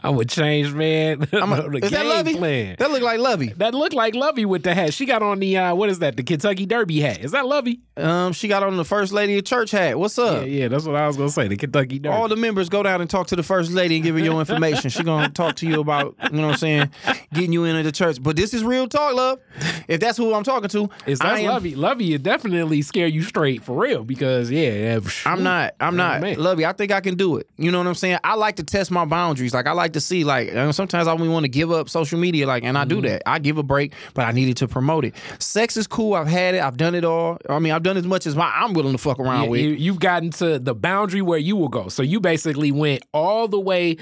I'm 0.00 0.18
a 0.18 0.24
changed 0.24 0.74
man. 0.74 1.26
I'm 1.32 1.52
a, 1.52 1.68
is 1.76 1.90
that 1.90 2.02
game 2.02 2.08
Lovey? 2.08 2.36
plan. 2.36 2.76
That 2.82 2.90
look 2.90 3.02
like 3.02 3.20
Lovey. 3.20 3.52
That 3.58 3.74
looked 3.76 3.94
like 3.94 4.16
Lovey 4.16 4.44
with 4.44 4.64
the 4.64 4.74
hat. 4.74 4.92
She 4.92 5.06
got 5.06 5.22
on 5.22 5.38
the 5.38 5.56
uh, 5.56 5.72
what 5.72 5.88
is 5.88 6.00
that? 6.00 6.16
The 6.16 6.24
Kentucky 6.24 6.66
Derby 6.66 6.98
hat. 6.98 7.20
Is 7.20 7.30
that 7.30 7.46
Lovey? 7.46 7.80
Um, 7.96 8.32
she 8.32 8.48
got 8.48 8.64
on 8.64 8.76
the 8.76 8.84
first 8.84 9.12
lady 9.12 9.38
of 9.38 9.44
church 9.44 9.70
hat. 9.70 9.96
What's 9.96 10.18
up? 10.18 10.48
yeah, 10.48 10.66
that's 10.66 10.84
what 10.84 10.96
I 10.96 11.06
was 11.06 11.16
gonna 11.16 11.30
say. 11.30 11.46
The 11.46 11.56
Kentucky 11.56 12.00
Derby. 12.00 12.12
All 12.12 12.26
the 12.26 12.34
members 12.34 12.68
go 12.68 12.82
down 12.82 13.00
and 13.00 13.08
talk 13.08 13.28
to 13.28 13.36
the 13.36 13.44
first 13.44 13.70
lady 13.70 13.94
and 13.94 14.04
give 14.04 14.16
her 14.16 14.20
your 14.20 14.40
information. 14.40 14.90
She 14.90 15.04
gonna 15.04 15.28
talk 15.28 15.54
to 15.56 15.66
you 15.68 15.78
about, 15.78 16.16
you 16.24 16.38
know 16.38 16.48
what 16.48 16.54
I'm 16.54 16.58
saying, 16.58 16.90
getting 17.32 17.52
you 17.52 17.62
into 17.66 17.84
the 17.84 17.92
church. 17.92 18.20
But 18.20 18.34
this 18.34 18.52
is 18.52 18.64
real 18.64 18.88
talk, 18.88 19.14
love. 19.14 19.38
If 19.86 20.00
that's 20.00 20.18
who 20.18 20.34
I'm 20.34 20.42
talking 20.42 20.68
to, 20.70 20.90
is 21.06 21.20
that 21.20 21.38
am- 21.38 21.46
Lovey? 21.46 21.76
Lovey 21.76 22.10
would 22.10 22.24
definitely 22.24 22.82
scare 22.82 23.06
you 23.06 23.22
straight 23.22 23.62
for 23.62 23.80
real 23.80 24.02
because 24.02 24.50
yeah, 24.50 24.70
yeah 24.70 25.00
I'm 25.24 25.44
not. 25.44 25.76
I'm 25.78 25.94
not. 25.94 26.20
man. 26.20 26.36
Love 26.36 26.58
you. 26.58 26.66
I 26.66 26.72
think 26.72 26.90
I 26.90 27.00
can 27.00 27.16
do 27.16 27.36
it. 27.36 27.48
You 27.58 27.70
know 27.70 27.78
what 27.78 27.86
I'm 27.86 27.94
saying? 27.94 28.18
I 28.24 28.34
like 28.34 28.56
to 28.56 28.64
test 28.64 28.90
my 28.90 29.04
boundaries. 29.04 29.54
Like 29.54 29.68
I 29.68 29.72
like 29.72 29.92
to 29.92 30.00
see. 30.00 30.24
Like 30.24 30.50
sometimes 30.74 31.06
I 31.06 31.12
want 31.12 31.44
to 31.44 31.48
give 31.48 31.70
up 31.70 31.88
social 31.88 32.18
media. 32.18 32.44
Like, 32.48 32.64
and 32.72 32.78
I 32.78 32.84
do 32.86 32.96
mm-hmm. 32.96 33.06
that. 33.06 33.28
I 33.28 33.38
give 33.38 33.58
a 33.58 33.62
break, 33.62 33.92
but 34.14 34.26
I 34.26 34.32
needed 34.32 34.56
to 34.58 34.68
promote 34.68 35.04
it. 35.04 35.14
Sex 35.38 35.76
is 35.76 35.86
cool. 35.86 36.14
I've 36.14 36.26
had 36.26 36.54
it. 36.54 36.62
I've 36.62 36.78
done 36.78 36.94
it 36.94 37.04
all. 37.04 37.38
I 37.50 37.58
mean, 37.58 37.72
I've 37.72 37.82
done 37.82 37.98
as 37.98 38.06
much 38.06 38.26
as 38.26 38.34
my 38.34 38.50
I'm 38.54 38.72
willing 38.72 38.92
to 38.92 38.98
fuck 38.98 39.18
around 39.18 39.44
Yeah, 39.44 39.50
with. 39.50 39.60
you, 39.60 39.70
you've 39.70 40.00
gotten 40.00 40.30
to 40.32 40.58
the 40.58 40.74
boundary 40.74 41.20
where 41.20 41.38
you 41.38 41.54
will 41.54 41.68
go. 41.68 41.88
So 41.88 42.02
you 42.02 42.18
basically 42.18 42.72
went 42.72 43.04
all 43.12 43.46
the 43.46 43.60
way 43.60 43.98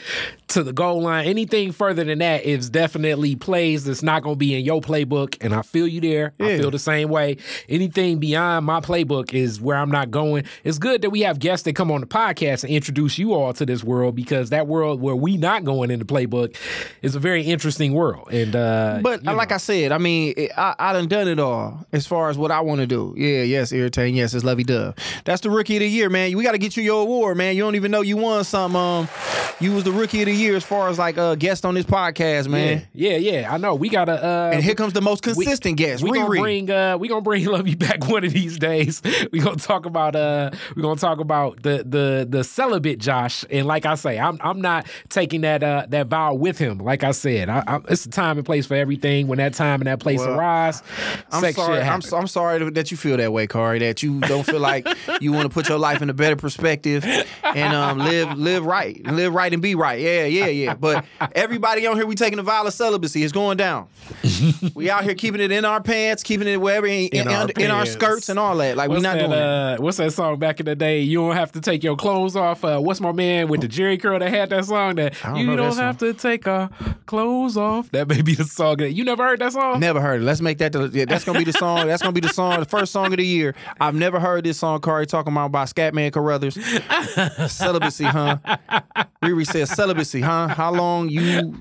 to 0.50 0.62
the 0.62 0.72
goal 0.72 1.02
line. 1.02 1.26
Anything 1.26 1.72
further 1.72 2.04
than 2.04 2.18
that 2.18 2.44
is 2.44 2.70
definitely 2.70 3.36
plays 3.36 3.84
that's 3.84 4.02
not 4.02 4.22
going 4.22 4.34
to 4.34 4.38
be 4.38 4.54
in 4.54 4.64
your 4.64 4.80
playbook. 4.80 5.36
And 5.40 5.54
I 5.54 5.62
feel 5.62 5.86
you 5.86 6.00
there. 6.00 6.32
I 6.40 6.58
feel 6.58 6.70
the 6.70 6.78
same 6.78 7.08
way. 7.08 7.36
Anything 7.68 8.18
beyond 8.18 8.66
my 8.66 8.80
playbook 8.80 9.32
is 9.32 9.60
where 9.60 9.76
I'm 9.76 9.90
not 9.90 10.10
going. 10.10 10.44
It's 10.64 10.78
good 10.78 11.02
that 11.02 11.10
we 11.10 11.20
have 11.20 11.38
guests 11.38 11.64
that 11.64 11.74
come 11.74 11.90
on 11.90 12.00
the 12.00 12.06
podcast 12.06 12.64
and 12.64 12.72
introduce 12.72 13.18
you 13.18 13.32
all 13.32 13.52
to 13.54 13.64
this 13.64 13.84
world 13.84 14.14
because 14.14 14.50
that 14.50 14.66
world 14.66 15.00
where 15.00 15.16
we 15.16 15.36
not 15.36 15.64
going 15.64 15.90
in 15.90 15.98
the 15.98 16.04
playbook 16.04 16.56
is 17.02 17.14
a 17.14 17.20
very 17.20 17.44
interesting 17.44 17.92
world. 17.92 18.28
And 18.32 18.56
uh, 18.56 18.98
But 19.02 19.22
like 19.22 19.50
know. 19.50 19.54
I 19.54 19.58
said, 19.58 19.92
I 19.92 19.98
mean, 19.98 20.34
I, 20.56 20.74
I 20.78 20.92
done 20.92 21.06
done 21.08 21.28
it 21.28 21.38
all 21.38 21.86
as 21.92 22.06
far 22.06 22.28
as 22.28 22.36
what 22.36 22.50
I 22.50 22.60
want 22.60 22.80
to 22.80 22.86
do. 22.86 23.14
Yeah, 23.16 23.42
yes, 23.42 23.72
irritating. 23.72 24.16
Yes, 24.16 24.34
it's 24.34 24.44
lovey 24.44 24.64
dove. 24.64 24.94
That's 25.24 25.42
the 25.42 25.50
rookie 25.50 25.76
of 25.76 25.80
the 25.80 25.88
year, 25.88 26.08
man. 26.10 26.36
We 26.36 26.42
got 26.42 26.52
to 26.52 26.58
get 26.58 26.76
you 26.76 26.82
your 26.82 27.02
award, 27.02 27.36
man. 27.36 27.54
You 27.56 27.62
don't 27.62 27.76
even 27.76 27.90
know 27.90 28.00
you 28.00 28.16
won 28.16 28.42
something. 28.44 28.80
Um, 28.80 29.08
you 29.60 29.72
was 29.72 29.84
the 29.84 29.92
rookie 29.92 30.22
of 30.22 30.26
the 30.26 30.32
year 30.32 30.39
as 30.48 30.64
far 30.64 30.88
as 30.88 30.98
like 30.98 31.16
a 31.16 31.22
uh, 31.22 31.34
guest 31.34 31.64
on 31.64 31.74
this 31.74 31.84
podcast, 31.84 32.48
man. 32.48 32.86
Yeah, 32.92 33.16
yeah, 33.16 33.40
yeah. 33.40 33.52
I 33.52 33.56
know. 33.56 33.74
We 33.74 33.88
gotta. 33.88 34.24
Uh, 34.24 34.50
and 34.54 34.62
here 34.62 34.74
comes 34.74 34.92
the 34.92 35.00
most 35.00 35.22
consistent 35.22 35.78
we, 35.78 35.84
guest. 35.84 36.02
We 36.02 36.10
Riri. 36.10 36.14
gonna 36.14 36.40
bring. 36.40 36.70
Uh, 36.70 36.98
we 36.98 37.08
gonna 37.08 37.20
bring 37.20 37.44
Lovey 37.50 37.74
back 37.74 38.06
one 38.08 38.24
of 38.24 38.32
these 38.32 38.58
days. 38.58 39.02
We 39.32 39.38
gonna 39.38 39.56
talk 39.56 39.86
about. 39.86 40.16
Uh, 40.16 40.50
we 40.74 40.82
gonna 40.82 40.96
talk 40.96 41.20
about 41.20 41.62
the 41.62 41.84
the 41.86 42.26
the 42.28 42.42
celibate 42.42 42.98
Josh. 42.98 43.44
And 43.50 43.66
like 43.66 43.86
I 43.86 43.94
say, 43.94 44.18
I'm 44.18 44.38
I'm 44.40 44.60
not 44.60 44.86
taking 45.08 45.42
that 45.42 45.62
uh 45.62 45.86
that 45.88 46.06
vow 46.08 46.34
with 46.34 46.58
him. 46.58 46.78
Like 46.78 47.04
I 47.04 47.12
said, 47.12 47.48
I, 47.48 47.62
I, 47.66 47.80
it's 47.88 48.06
a 48.06 48.10
time 48.10 48.38
and 48.38 48.46
place 48.46 48.66
for 48.66 48.74
everything. 48.74 49.28
When 49.28 49.38
that 49.38 49.54
time 49.54 49.80
and 49.80 49.86
that 49.86 50.00
place 50.00 50.20
Well, 50.20 50.38
arise, 50.38 50.82
I'm 51.30 51.52
sorry. 51.52 51.80
I'm, 51.80 52.00
I'm 52.12 52.26
sorry 52.26 52.70
that 52.70 52.90
you 52.90 52.96
feel 52.96 53.16
that 53.18 53.32
way, 53.32 53.46
Kari. 53.46 53.80
That 53.80 54.02
you 54.02 54.20
don't 54.20 54.44
feel 54.44 54.60
like 54.60 54.88
you 55.20 55.32
want 55.32 55.48
to 55.48 55.54
put 55.54 55.68
your 55.68 55.78
life 55.78 56.02
in 56.02 56.10
a 56.10 56.14
better 56.14 56.36
perspective 56.36 57.04
and 57.04 57.74
um, 57.74 57.98
live 57.98 58.36
live 58.38 58.64
right, 58.64 59.04
live 59.06 59.34
right 59.34 59.52
and 59.52 59.62
be 59.62 59.74
right. 59.74 60.00
Yeah, 60.00 60.24
yeah, 60.30 60.46
yeah. 60.46 60.74
But 60.74 61.04
everybody 61.32 61.86
on 61.86 61.96
here, 61.96 62.06
we 62.06 62.14
taking 62.14 62.36
the 62.36 62.42
vow 62.42 62.64
of 62.64 62.72
celibacy. 62.72 63.22
It's 63.22 63.32
going 63.32 63.56
down. 63.56 63.88
we 64.74 64.90
out 64.90 65.04
here 65.04 65.14
keeping 65.14 65.40
it 65.40 65.52
in 65.52 65.64
our 65.64 65.82
pants, 65.82 66.22
keeping 66.22 66.48
it 66.48 66.60
wherever 66.60 66.86
in, 66.86 67.08
in, 67.08 67.20
In 67.22 67.28
our 67.28 67.48
in 67.50 67.70
our 67.70 67.86
skirts 67.86 68.28
and 68.28 68.38
all 68.38 68.56
that. 68.58 68.76
Like 68.76 68.88
we're 68.88 68.96
What's 68.96 69.02
not 69.02 69.14
that, 69.16 69.26
doing 69.26 69.32
uh, 69.32 69.76
what's 69.78 69.96
that 69.98 70.12
song 70.12 70.38
back 70.38 70.60
in 70.60 70.66
the 70.66 70.74
day? 70.74 71.00
You 71.00 71.18
don't 71.18 71.36
have 71.36 71.52
to 71.52 71.60
take 71.60 71.82
your 71.82 71.96
clothes 71.96 72.36
off. 72.36 72.64
Uh, 72.64 72.78
what's 72.80 73.00
my 73.00 73.12
man 73.12 73.48
with 73.48 73.60
the 73.60 73.68
Jerry 73.68 73.98
curl 73.98 74.18
that 74.18 74.30
had 74.30 74.50
that 74.50 74.64
song? 74.64 74.96
That 74.96 75.14
don't 75.22 75.36
you 75.36 75.56
don't 75.56 75.72
song. 75.72 75.82
have 75.82 75.98
to 75.98 76.14
take 76.14 76.46
our 76.46 76.70
clothes 77.06 77.56
off. 77.56 77.90
That 77.90 78.08
may 78.08 78.22
be 78.22 78.34
the 78.34 78.44
song. 78.44 78.78
That, 78.78 78.92
you 78.92 79.04
never 79.04 79.24
heard 79.24 79.40
that 79.40 79.52
song? 79.52 79.80
Never 79.80 80.00
heard 80.00 80.22
it. 80.22 80.24
Let's 80.24 80.40
make 80.40 80.58
that. 80.58 80.72
The, 80.72 80.90
yeah, 80.92 81.04
that's 81.04 81.24
gonna 81.24 81.38
be 81.38 81.44
the 81.44 81.52
song. 81.52 81.86
That's 81.86 82.02
gonna 82.02 82.12
be 82.12 82.20
the 82.20 82.28
song. 82.28 82.60
The 82.60 82.66
first 82.66 82.92
song 82.92 83.06
of 83.06 83.18
the 83.18 83.26
year. 83.26 83.54
I've 83.80 83.94
never 83.94 84.20
heard 84.20 84.44
this 84.44 84.58
song. 84.58 84.80
Kari 84.80 85.06
talking 85.06 85.32
about 85.32 85.52
by 85.52 85.64
Scatman 85.64 86.12
Crothers. 86.12 86.58
celibacy, 87.52 88.04
huh? 88.04 88.36
Riri 89.22 89.46
says 89.46 89.68
celibacy, 89.70 90.22
huh? 90.22 90.48
How 90.48 90.72
long 90.72 91.10
you? 91.10 91.54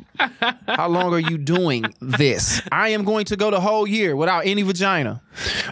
How 0.65 0.87
long 0.87 1.13
are 1.13 1.19
you 1.19 1.37
doing 1.37 1.93
this? 1.99 2.61
I 2.71 2.89
am 2.89 3.03
going 3.03 3.25
to 3.25 3.35
go 3.35 3.51
the 3.51 3.59
whole 3.59 3.85
year 3.85 4.15
without 4.15 4.45
any 4.45 4.61
vagina, 4.61 5.21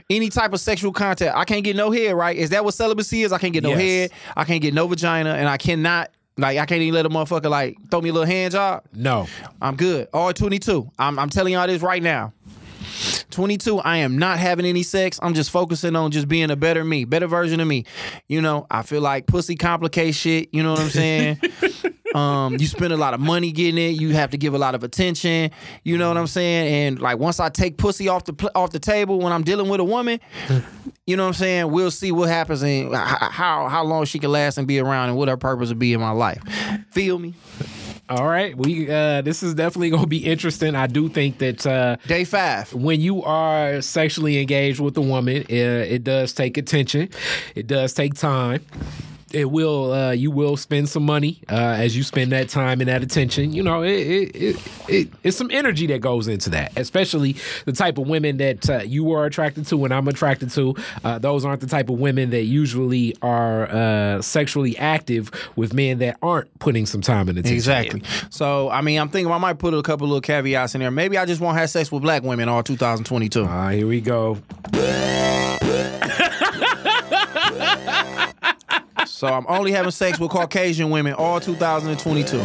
any 0.09 0.27
type 0.29 0.51
of 0.51 0.59
sexual 0.59 0.91
contact. 0.91 1.35
I 1.37 1.45
can't 1.45 1.63
get 1.63 1.77
no 1.77 1.89
head. 1.91 2.13
Right? 2.13 2.35
Is 2.35 2.49
that 2.49 2.65
what 2.65 2.73
celibacy 2.73 3.23
is? 3.23 3.31
I 3.31 3.37
can't 3.37 3.53
get 3.53 3.63
no 3.63 3.69
Yes. 3.69 3.79
head. 3.79 4.11
I 4.35 4.43
can't 4.43 4.61
get 4.61 4.73
no 4.73 4.85
vagina, 4.87 5.35
and 5.35 5.47
I 5.47 5.55
cannot. 5.57 6.11
Like 6.39 6.57
I 6.59 6.65
can't 6.67 6.81
even 6.81 6.93
let 6.93 7.05
a 7.05 7.09
motherfucker 7.09 7.49
like 7.49 7.77
throw 7.89 8.01
me 8.01 8.09
a 8.09 8.13
little 8.13 8.27
hand 8.27 8.51
job. 8.51 8.83
No. 8.93 9.27
I'm 9.61 9.75
good. 9.75 10.07
All 10.13 10.31
22. 10.33 10.91
I'm, 10.99 11.17
I'm 11.17 11.29
telling 11.29 11.53
y'all 11.53 11.65
this 11.67 11.81
right 11.81 12.03
now. 12.03 12.31
22, 13.31 13.79
I 13.79 13.97
am 13.97 14.17
not 14.17 14.39
having 14.39 14.65
any 14.65 14.83
sex. 14.83 15.19
I'm 15.21 15.33
just 15.33 15.51
focusing 15.51 15.95
on 15.95 16.11
just 16.11 16.27
being 16.27 16.49
a 16.51 16.55
better 16.55 16.83
me, 16.83 17.05
better 17.05 17.27
version 17.27 17.59
of 17.59 17.67
me. 17.67 17.85
You 18.27 18.41
know, 18.41 18.67
I 18.71 18.81
feel 18.81 19.01
like 19.01 19.27
pussy 19.27 19.55
complicates 19.55 20.17
shit. 20.17 20.49
You 20.53 20.63
know 20.63 20.71
what 20.71 20.81
I'm 20.81 20.89
saying? 20.89 21.39
um, 22.15 22.57
you 22.57 22.67
spend 22.67 22.93
a 22.93 22.97
lot 22.97 23.13
of 23.13 23.19
money 23.19 23.51
getting 23.51 23.77
it. 23.77 23.99
You 24.01 24.13
have 24.13 24.31
to 24.31 24.37
give 24.37 24.53
a 24.53 24.57
lot 24.57 24.75
of 24.75 24.83
attention. 24.83 25.51
You 25.83 25.97
know 25.97 26.07
what 26.07 26.17
I'm 26.17 26.27
saying? 26.27 26.67
And 26.67 26.99
like 26.99 27.19
once 27.19 27.39
I 27.39 27.49
take 27.49 27.77
pussy 27.77 28.07
off 28.07 28.25
the 28.25 28.51
off 28.55 28.71
the 28.71 28.79
table 28.79 29.19
when 29.19 29.31
I'm 29.31 29.43
dealing 29.43 29.69
with 29.69 29.79
a 29.79 29.85
woman, 29.85 30.19
you 31.05 31.15
know 31.15 31.23
what 31.23 31.27
I'm 31.27 31.33
saying? 31.33 31.71
We'll 31.71 31.91
see 31.91 32.11
what 32.11 32.29
happens 32.29 32.63
and 32.63 32.93
how 32.93 33.67
how 33.67 33.83
long 33.83 34.05
she 34.05 34.19
can 34.19 34.31
last 34.31 34.57
and 34.57 34.67
be 34.67 34.79
around 34.79 35.09
and 35.09 35.17
what 35.17 35.27
her 35.27 35.37
purpose 35.37 35.69
will 35.69 35.75
be 35.75 35.93
in 35.93 35.99
my 35.99 36.11
life. 36.11 36.41
Feel 36.91 37.19
me? 37.19 37.35
All 38.09 38.25
right. 38.27 38.55
We 38.57 38.89
uh, 38.89 39.21
this 39.21 39.43
is 39.43 39.53
definitely 39.53 39.89
gonna 39.89 40.07
be 40.07 40.25
interesting. 40.25 40.75
I 40.75 40.87
do 40.87 41.09
think 41.09 41.39
that 41.39 41.67
uh, 41.67 41.97
Day 42.07 42.23
five. 42.23 42.73
when 42.73 43.01
you 43.01 43.23
are 43.23 43.81
sexually 43.81 44.39
engaged 44.39 44.79
with 44.79 44.95
a 44.97 45.01
woman, 45.01 45.43
uh, 45.43 45.45
it 45.49 46.03
does 46.05 46.31
take 46.33 46.57
attention. 46.57 47.09
It 47.55 47.67
does 47.67 47.93
take 47.93 48.13
time. 48.13 48.61
It 49.31 49.51
will. 49.51 49.91
Uh, 49.91 50.11
you 50.11 50.31
will 50.31 50.57
spend 50.57 50.89
some 50.89 51.03
money 51.03 51.41
uh, 51.49 51.55
as 51.55 51.95
you 51.95 52.03
spend 52.03 52.31
that 52.31 52.49
time 52.49 52.81
and 52.81 52.87
that 52.89 53.03
attention. 53.03 53.53
You 53.53 53.63
know, 53.63 53.83
it, 53.83 53.89
it, 53.89 54.35
it, 54.35 54.67
it 54.87 55.09
it's 55.23 55.37
some 55.37 55.51
energy 55.51 55.87
that 55.87 55.99
goes 55.99 56.27
into 56.27 56.49
that. 56.51 56.77
Especially 56.77 57.35
the 57.65 57.73
type 57.73 57.97
of 57.97 58.07
women 58.07 58.37
that 58.37 58.69
uh, 58.69 58.77
you 58.79 59.11
are 59.13 59.25
attracted 59.25 59.65
to 59.67 59.85
and 59.85 59.93
I'm 59.93 60.07
attracted 60.07 60.49
to. 60.51 60.75
Uh, 61.03 61.19
those 61.19 61.45
aren't 61.45 61.61
the 61.61 61.67
type 61.67 61.89
of 61.89 61.99
women 61.99 62.29
that 62.31 62.43
usually 62.43 63.15
are 63.21 63.69
uh, 63.69 64.21
sexually 64.21 64.77
active 64.77 65.31
with 65.55 65.73
men 65.73 65.99
that 65.99 66.17
aren't 66.21 66.57
putting 66.59 66.85
some 66.85 67.01
time 67.01 67.29
and 67.29 67.37
attention. 67.37 67.51
in. 67.51 67.57
Exactly. 67.57 68.01
So, 68.29 68.69
I 68.69 68.81
mean, 68.81 68.99
I'm 68.99 69.09
thinking 69.09 69.31
I 69.31 69.37
might 69.37 69.59
put 69.59 69.73
a 69.73 69.81
couple 69.81 70.07
little 70.07 70.21
caveats 70.21 70.75
in 70.75 70.81
there. 70.81 70.91
Maybe 70.91 71.17
I 71.17 71.25
just 71.25 71.41
won't 71.41 71.57
have 71.57 71.69
sex 71.69 71.91
with 71.91 72.01
black 72.01 72.23
women 72.23 72.49
all 72.49 72.63
2022. 72.63 73.45
Ah, 73.45 73.69
here 73.69 73.87
we 73.87 74.01
go. 74.01 74.37
So 79.17 79.25
I'm 79.25 79.47
only 79.47 79.71
having 79.71 79.89
sex 79.89 80.19
with 80.19 80.29
Caucasian 80.29 80.91
women 80.91 81.15
all 81.15 81.39
2022. 81.39 82.37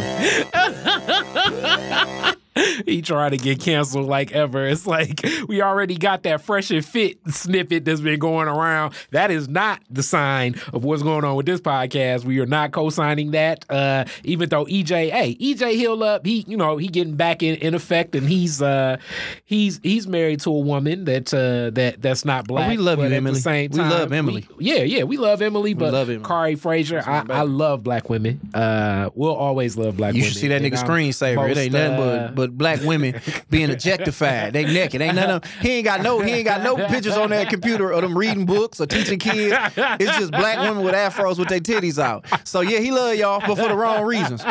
he 2.85 3.01
tried 3.01 3.29
to 3.31 3.37
get 3.37 3.59
canceled 3.59 4.07
like 4.07 4.31
ever. 4.31 4.65
It's 4.67 4.85
like 4.87 5.21
we 5.47 5.61
already 5.61 5.97
got 5.97 6.23
that 6.23 6.41
fresh 6.41 6.71
and 6.71 6.85
fit 6.85 7.17
snippet 7.27 7.85
that's 7.85 8.01
been 8.01 8.19
going 8.19 8.47
around. 8.47 8.93
That 9.11 9.31
is 9.31 9.47
not 9.49 9.81
the 9.89 10.03
sign 10.03 10.55
of 10.73 10.83
what's 10.83 11.03
going 11.03 11.23
on 11.25 11.35
with 11.35 11.45
this 11.45 11.61
podcast. 11.61 12.23
We 12.25 12.39
are 12.39 12.45
not 12.45 12.71
co-signing 12.71 13.31
that. 13.31 13.65
Uh, 13.69 14.05
even 14.23 14.49
though 14.49 14.65
EJ, 14.65 15.11
hey, 15.11 15.35
EJ 15.35 15.71
healed 15.71 16.03
up. 16.03 16.25
He, 16.25 16.45
you 16.47 16.57
know, 16.57 16.77
he 16.77 16.87
getting 16.87 17.15
back 17.15 17.41
in, 17.43 17.55
in 17.55 17.73
effect, 17.73 18.15
and 18.15 18.27
he's 18.27 18.61
uh, 18.61 18.97
he's 19.45 19.79
he's 19.83 20.07
married 20.07 20.41
to 20.41 20.49
a 20.49 20.59
woman 20.59 21.05
that 21.05 21.33
uh, 21.33 21.69
that 21.71 22.01
that's 22.01 22.25
not 22.25 22.47
black. 22.47 22.69
we 22.69 22.77
love 22.77 22.99
you, 22.99 23.05
at 23.05 23.09
the 23.09 23.15
Emily. 23.15 23.39
same 23.39 23.71
We 23.71 23.79
love 23.79 24.11
Emily. 24.13 24.47
we- 24.57 24.65
yeah, 24.65 24.83
yeah, 24.83 25.03
we 25.03 25.17
love 25.17 25.41
Emily, 25.41 25.73
but 25.73 25.85
we 25.85 25.91
love 25.91 26.09
Emily. 26.09 26.25
Kari 26.25 26.55
Frazier, 26.55 27.01
I, 27.05 27.25
I 27.29 27.41
love 27.43 27.83
black 27.83 28.09
women. 28.09 28.39
Uh, 28.53 29.09
we'll 29.15 29.35
always 29.35 29.75
love 29.77 29.97
black 29.97 30.13
You 30.13 30.19
women. 30.21 30.31
should 30.31 30.41
see 30.41 30.47
that 30.49 30.61
nigga 30.61 30.79
I'm 30.79 30.87
screensaver. 30.87 31.49
it 31.49 31.57
ain't 31.57 31.73
nothing 31.73 31.99
uh, 31.99 32.31
but 32.35 32.42
but 32.43 32.57
black 32.57 32.81
women 32.81 33.19
being 33.49 33.71
objectified. 33.71 34.53
They 34.53 34.65
naked. 34.65 35.01
Ain't 35.01 35.15
none 35.15 35.29
of 35.29 35.45
he 35.61 35.71
ain't 35.71 35.85
got 35.85 36.01
no 36.01 36.19
he 36.19 36.31
ain't 36.31 36.45
got 36.45 36.61
no 36.61 36.75
pictures 36.87 37.15
on 37.17 37.29
that 37.29 37.49
computer 37.49 37.91
of 37.91 38.01
them 38.01 38.17
reading 38.17 38.45
books 38.45 38.81
or 38.81 38.85
teaching 38.85 39.19
kids. 39.19 39.55
It's 39.77 40.17
just 40.17 40.31
black 40.31 40.59
women 40.59 40.83
with 40.83 40.93
afros 40.93 41.39
with 41.39 41.47
their 41.49 41.59
titties 41.59 41.97
out. 42.01 42.25
So 42.47 42.61
yeah, 42.61 42.79
he 42.79 42.91
love 42.91 43.15
y'all, 43.15 43.39
but 43.39 43.55
for 43.55 43.67
the 43.69 43.75
wrong 43.75 44.03
reasons. 44.03 44.43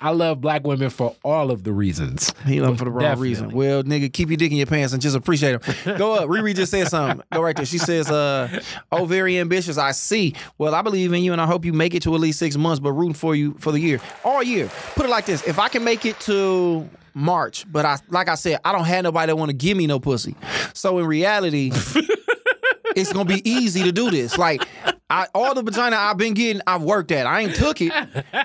I 0.00 0.10
love 0.10 0.40
black 0.40 0.64
women 0.64 0.90
for 0.90 1.16
all 1.24 1.50
of 1.50 1.64
the 1.64 1.72
reasons. 1.72 2.32
He 2.46 2.60
love 2.60 2.70
'em 2.70 2.76
for 2.76 2.84
the 2.84 2.90
wrong 2.90 3.02
Definitely. 3.02 3.28
reason. 3.28 3.50
Well, 3.50 3.82
nigga, 3.82 4.12
keep 4.12 4.28
your 4.28 4.36
dick 4.36 4.52
in 4.52 4.56
your 4.58 4.66
pants 4.66 4.92
and 4.92 5.02
just 5.02 5.16
appreciate 5.16 5.60
them. 5.60 5.96
Go 5.98 6.14
up. 6.14 6.28
Riri 6.28 6.54
just 6.54 6.70
said 6.70 6.88
something. 6.88 7.24
Go 7.32 7.42
right 7.42 7.56
there. 7.56 7.66
She 7.66 7.78
says, 7.78 8.10
uh, 8.10 8.60
oh, 8.92 9.04
very 9.06 9.38
ambitious. 9.38 9.76
I 9.78 9.90
see. 9.92 10.34
Well, 10.58 10.74
I 10.74 10.82
believe 10.82 11.12
in 11.12 11.22
you 11.22 11.32
and 11.32 11.40
I 11.40 11.46
hope 11.46 11.64
you 11.64 11.72
make 11.72 11.94
it 11.94 12.02
to 12.02 12.14
at 12.14 12.20
least 12.20 12.38
six 12.38 12.56
months, 12.56 12.78
but 12.80 12.92
rooting 12.92 13.14
for 13.14 13.34
you 13.34 13.54
for 13.58 13.72
the 13.72 13.80
year. 13.80 14.00
All 14.24 14.42
year. 14.42 14.70
Put 14.94 15.06
it 15.06 15.10
like 15.10 15.24
this. 15.26 15.46
If 15.46 15.58
I 15.58 15.68
can 15.68 15.82
make 15.84 16.04
it 16.06 16.18
to 16.20 16.88
March, 17.14 17.64
but 17.70 17.84
I 17.84 17.98
like 18.08 18.28
I 18.28 18.34
said, 18.34 18.60
I 18.64 18.72
don't 18.72 18.84
have 18.84 19.04
nobody 19.04 19.28
that 19.28 19.36
want 19.36 19.50
to 19.50 19.56
give 19.56 19.76
me 19.76 19.86
no 19.86 19.98
pussy. 20.00 20.34
So 20.74 20.98
in 20.98 21.06
reality, 21.06 21.70
it's 22.96 23.12
gonna 23.12 23.24
be 23.24 23.48
easy 23.48 23.82
to 23.84 23.92
do 23.92 24.10
this. 24.10 24.38
Like 24.38 24.66
I, 25.10 25.26
all 25.34 25.54
the 25.54 25.62
vagina 25.62 25.96
I've 25.96 26.18
been 26.18 26.34
getting, 26.34 26.60
I've 26.66 26.82
worked 26.82 27.12
at. 27.12 27.26
I 27.26 27.40
ain't 27.40 27.54
took 27.54 27.80
it, 27.80 27.92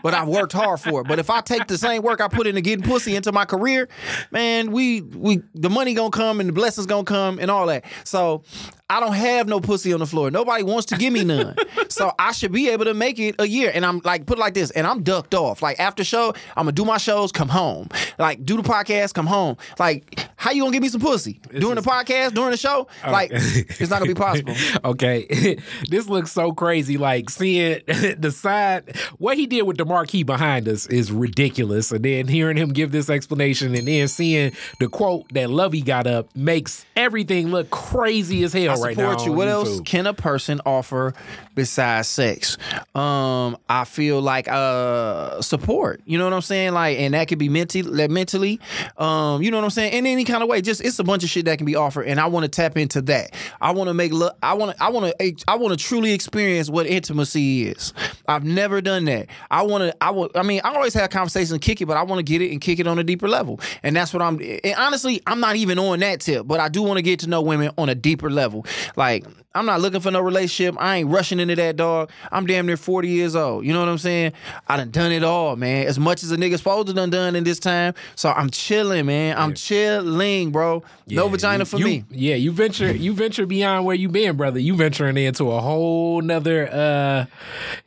but 0.01 0.13
I've 0.13 0.27
worked 0.27 0.53
hard 0.53 0.79
for 0.79 1.01
it. 1.01 1.07
But 1.07 1.19
if 1.19 1.29
I 1.29 1.41
take 1.41 1.67
the 1.67 1.77
same 1.77 2.03
work 2.03 2.21
I 2.21 2.27
put 2.27 2.47
into 2.47 2.61
getting 2.61 2.85
pussy 2.85 3.15
into 3.15 3.31
my 3.31 3.45
career, 3.45 3.89
man, 4.31 4.71
we 4.71 5.01
we 5.01 5.41
the 5.53 5.69
money 5.69 5.93
gonna 5.93 6.09
come 6.09 6.39
and 6.39 6.47
the 6.47 6.53
blessings 6.53 6.87
gonna 6.87 7.03
come 7.03 7.39
and 7.39 7.51
all 7.51 7.67
that. 7.67 7.83
So 8.05 8.43
I 8.89 8.99
don't 8.99 9.13
have 9.13 9.47
no 9.47 9.59
pussy 9.59 9.91
on 9.91 9.99
the 9.99 10.05
floor. 10.05 10.31
Nobody 10.31 10.63
wants 10.63 10.85
to 10.87 10.97
give 10.97 11.11
me 11.11 11.23
none. 11.23 11.55
so 11.89 12.13
I 12.19 12.31
should 12.31 12.51
be 12.51 12.69
able 12.69 12.85
to 12.85 12.93
make 12.93 13.19
it 13.19 13.35
a 13.39 13.45
year. 13.47 13.71
And 13.73 13.85
I'm 13.85 13.99
like, 14.03 14.25
put 14.25 14.37
it 14.37 14.41
like 14.41 14.53
this, 14.53 14.71
and 14.71 14.87
I'm 14.87 15.03
ducked 15.03 15.33
off. 15.33 15.61
Like 15.61 15.79
after 15.79 16.03
show, 16.03 16.33
I'm 16.55 16.65
gonna 16.65 16.71
do 16.71 16.85
my 16.85 16.97
shows, 16.97 17.31
come 17.31 17.49
home. 17.49 17.89
Like 18.17 18.45
do 18.45 18.55
the 18.55 18.63
podcast, 18.63 19.13
come 19.13 19.27
home. 19.27 19.57
Like 19.79 20.29
how 20.43 20.51
you 20.51 20.61
gonna 20.61 20.73
give 20.73 20.81
me 20.81 20.89
some 20.89 20.99
pussy 20.99 21.39
during 21.57 21.75
the 21.75 21.81
podcast, 21.81 22.33
during 22.33 22.51
the 22.51 22.57
show? 22.57 22.85
Like 23.07 23.31
it's 23.33 23.89
not 23.89 23.99
gonna 23.99 24.13
be 24.13 24.13
possible. 24.13 24.53
okay, 24.85 25.57
this 25.89 26.09
looks 26.09 26.33
so 26.33 26.51
crazy. 26.51 26.97
Like 26.97 27.29
seeing 27.29 27.79
the 27.87 28.29
side, 28.29 28.97
what 29.19 29.37
he 29.37 29.47
did 29.47 29.61
with 29.61 29.77
the 29.77 29.85
marquee 29.85 30.23
behind 30.23 30.67
us 30.67 30.85
is 30.87 31.13
ridiculous. 31.13 31.93
And 31.93 32.03
then 32.03 32.27
hearing 32.27 32.57
him 32.57 32.73
give 32.73 32.91
this 32.91 33.09
explanation, 33.09 33.73
and 33.73 33.87
then 33.87 34.09
seeing 34.09 34.51
the 34.81 34.89
quote 34.89 35.31
that 35.31 35.49
Lovey 35.49 35.81
got 35.81 36.07
up 36.07 36.35
makes 36.35 36.85
everything 36.97 37.47
look 37.47 37.69
crazy 37.69 38.43
as 38.43 38.51
hell 38.51 38.81
right 38.81 38.97
now. 38.97 39.15
What 39.31 39.47
else 39.47 39.79
can 39.85 40.07
a 40.07 40.13
person 40.13 40.59
offer 40.65 41.13
besides 41.55 42.09
sex? 42.09 42.57
Um, 42.93 43.55
I 43.69 43.85
feel 43.85 44.21
like 44.21 44.49
uh 44.49 45.41
support. 45.41 46.01
You 46.05 46.17
know 46.17 46.25
what 46.25 46.33
I'm 46.33 46.41
saying? 46.41 46.73
Like, 46.73 46.99
and 46.99 47.13
that 47.13 47.29
could 47.29 47.39
be 47.39 47.47
mentally, 47.47 48.09
mentally. 48.09 48.59
Um, 48.97 49.41
you 49.41 49.49
know 49.49 49.57
what 49.57 49.63
I'm 49.63 49.69
saying? 49.69 49.93
In 49.93 50.05
any 50.05 50.25
kind 50.25 50.32
of 50.41 50.49
way. 50.49 50.61
Just 50.61 50.81
it's 50.81 50.97
a 50.97 51.03
bunch 51.03 51.23
of 51.23 51.29
shit 51.29 51.45
that 51.45 51.57
can 51.57 51.65
be 51.65 51.75
offered, 51.75 52.03
and 52.03 52.19
I 52.19 52.27
want 52.27 52.45
to 52.45 52.49
tap 52.49 52.77
into 52.77 53.01
that. 53.03 53.35
I 53.61 53.71
want 53.71 53.89
to 53.89 53.93
make 53.93 54.11
look. 54.11 54.37
I 54.41 54.53
want 54.53 54.75
to. 54.75 54.83
I 54.83 54.89
want 54.89 55.13
to. 55.19 55.35
I 55.47 55.55
want 55.55 55.77
to 55.77 55.85
truly 55.85 56.13
experience 56.13 56.69
what 56.69 56.87
intimacy 56.87 57.67
is. 57.67 57.93
I've 58.27 58.43
never 58.43 58.81
done 58.81 59.05
that. 59.05 59.27
I 59.51 59.63
want 59.63 59.83
to. 59.83 60.03
I 60.03 60.11
want. 60.11 60.31
I 60.35 60.43
mean, 60.43 60.61
I 60.63 60.73
always 60.73 60.93
have 60.93 61.09
conversations 61.09 61.51
and 61.51 61.61
kick 61.61 61.81
it, 61.81 61.85
but 61.85 61.97
I 61.97 62.03
want 62.03 62.19
to 62.19 62.23
get 62.23 62.41
it 62.41 62.51
and 62.51 62.61
kick 62.61 62.79
it 62.79 62.87
on 62.87 62.97
a 62.97 63.03
deeper 63.03 63.27
level, 63.27 63.59
and 63.83 63.95
that's 63.95 64.13
what 64.13 64.21
I'm. 64.21 64.39
And 64.41 64.75
honestly, 64.77 65.21
I'm 65.27 65.39
not 65.39 65.57
even 65.57 65.77
on 65.77 65.99
that 65.99 66.21
tip, 66.21 66.47
but 66.47 66.59
I 66.59 66.69
do 66.69 66.81
want 66.81 66.97
to 66.97 67.03
get 67.03 67.19
to 67.19 67.29
know 67.29 67.41
women 67.41 67.71
on 67.77 67.89
a 67.89 67.95
deeper 67.95 68.29
level. 68.29 68.65
Like 68.95 69.25
I'm 69.55 69.65
not 69.67 69.81
looking 69.81 69.99
for 69.99 70.09
no 70.09 70.19
relationship. 70.21 70.75
I 70.79 70.97
ain't 70.97 71.09
rushing 71.09 71.39
into 71.39 71.55
that 71.55 71.75
dog. 71.75 72.09
I'm 72.31 72.47
damn 72.47 72.65
near 72.65 72.75
40 72.77 73.07
years 73.07 73.35
old. 73.35 73.65
You 73.65 73.73
know 73.73 73.79
what 73.81 73.89
I'm 73.89 73.99
saying? 73.99 74.33
I 74.67 74.77
done 74.77 74.89
done 74.89 75.11
it 75.11 75.23
all, 75.23 75.55
man. 75.55 75.85
As 75.85 75.99
much 75.99 76.23
as 76.23 76.31
a 76.31 76.37
nigga 76.37 76.57
supposed 76.57 76.87
to 76.87 76.93
done 76.93 77.11
done 77.11 77.35
in 77.35 77.43
this 77.43 77.59
time. 77.59 77.93
So 78.15 78.29
I'm 78.31 78.49
chilling, 78.49 79.05
man. 79.05 79.37
I'm 79.37 79.53
chilling, 79.53 80.51
bro. 80.51 80.83
no 81.07 81.27
vagina 81.27 81.59
you- 81.59 81.65
for 81.65 81.77
you- 81.77 81.85
me. 81.85 82.05
Yeah, 82.09 82.35
you 82.35 82.51
venture 82.51 82.91
you 82.91 83.13
venture 83.13 83.45
beyond 83.45 83.85
where 83.85 83.95
you 83.95 84.09
been, 84.09 84.37
brother. 84.37 84.59
You 84.59 84.75
venturing 84.75 85.17
into 85.17 85.51
a 85.51 85.59
whole 85.61 86.21
nother 86.21 86.67
uh 86.71 87.25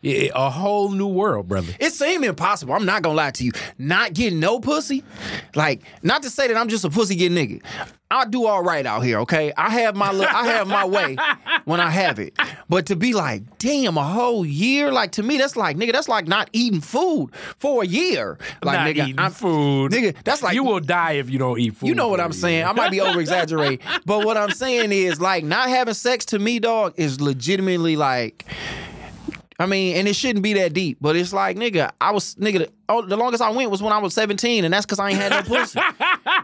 a 0.04 0.50
whole 0.50 0.90
new 0.92 1.08
world, 1.08 1.49
brother. 1.49 1.73
It 1.80 1.92
seemed 1.92 2.25
impossible. 2.25 2.75
I'm 2.75 2.85
not 2.87 3.02
gonna 3.02 3.16
lie 3.16 3.30
to 3.32 3.44
you. 3.44 3.52
Not 3.78 4.12
getting 4.14 4.38
no 4.38 4.61
pussy, 4.61 5.02
like 5.56 5.82
not 6.02 6.23
to 6.23 6.30
say 6.30 6.46
that 6.49 6.56
I'm 6.56 6.68
just 6.68 6.85
a 6.85 6.90
pussy 6.90 7.16
getting 7.16 7.37
nigga. 7.37 7.62
I 8.08 8.25
do 8.25 8.46
all 8.46 8.62
right 8.62 8.87
out 8.87 9.00
here, 9.00 9.18
okay? 9.20 9.52
I 9.56 9.68
have 9.70 9.96
my 9.96 10.12
look, 10.12 10.32
I 10.32 10.46
have 10.46 10.68
my 10.68 10.85
way 10.85 11.16
when 11.64 11.80
I 11.80 11.90
have 11.90 12.18
it. 12.18 12.34
But 12.68 12.86
to 12.86 12.96
be 12.96 13.12
like, 13.12 13.58
damn, 13.58 13.96
a 13.96 14.04
whole 14.04 14.44
year, 14.44 14.92
like 14.92 15.12
to 15.12 15.22
me, 15.22 15.38
that's 15.38 15.56
like, 15.56 15.76
nigga, 15.76 15.92
that's 15.92 16.08
like 16.08 16.26
not 16.28 16.50
eating 16.52 16.80
food 16.80 17.30
for 17.58 17.82
a 17.82 17.86
year. 17.86 18.38
Like, 18.62 18.78
Not 18.80 18.86
nigga, 18.88 19.08
eating 19.08 19.18
I'm- 19.18 19.30
food. 19.32 19.92
nigga, 19.92 20.14
that's 20.25 20.42
like 20.42 20.54
you 20.54 20.64
will 20.64 20.80
die 20.80 21.12
if 21.12 21.30
you 21.30 21.38
don't 21.38 21.58
eat 21.58 21.76
food. 21.76 21.88
you 21.88 21.94
know 21.94 22.08
what 22.08 22.20
I'm 22.20 22.32
saying? 22.32 22.64
I 22.64 22.72
might 22.72 22.90
be 22.90 23.00
over 23.00 23.20
exaggerating, 23.20 23.78
but 24.06 24.25
what 24.25 24.36
I'm 24.36 24.50
saying 24.50 24.92
is 24.92 25.20
like 25.20 25.44
not 25.44 25.68
having 25.68 25.94
sex 25.94 26.25
to 26.26 26.38
me, 26.38 26.58
dog, 26.58 26.94
is 26.96 27.20
legitimately 27.20 27.96
like. 27.96 28.44
I 29.58 29.66
mean, 29.66 29.96
and 29.96 30.06
it 30.06 30.14
shouldn't 30.14 30.42
be 30.42 30.52
that 30.54 30.72
deep, 30.75 30.98
but 31.00 31.16
it's 31.16 31.32
like, 31.32 31.56
nigga, 31.56 31.90
I 32.00 32.10
was, 32.12 32.34
nigga, 32.34 32.58
the, 32.58 32.70
oh, 32.88 33.02
the 33.02 33.16
longest 33.16 33.42
I 33.42 33.50
went 33.50 33.70
was 33.70 33.82
when 33.82 33.92
I 33.92 33.98
was 33.98 34.12
17, 34.14 34.64
and 34.64 34.75
that's 34.75 34.84
because 34.84 34.98
I 34.98 35.10
ain't 35.10 35.18
had 35.18 35.30
no 35.32 35.42
pussy. 35.42 35.80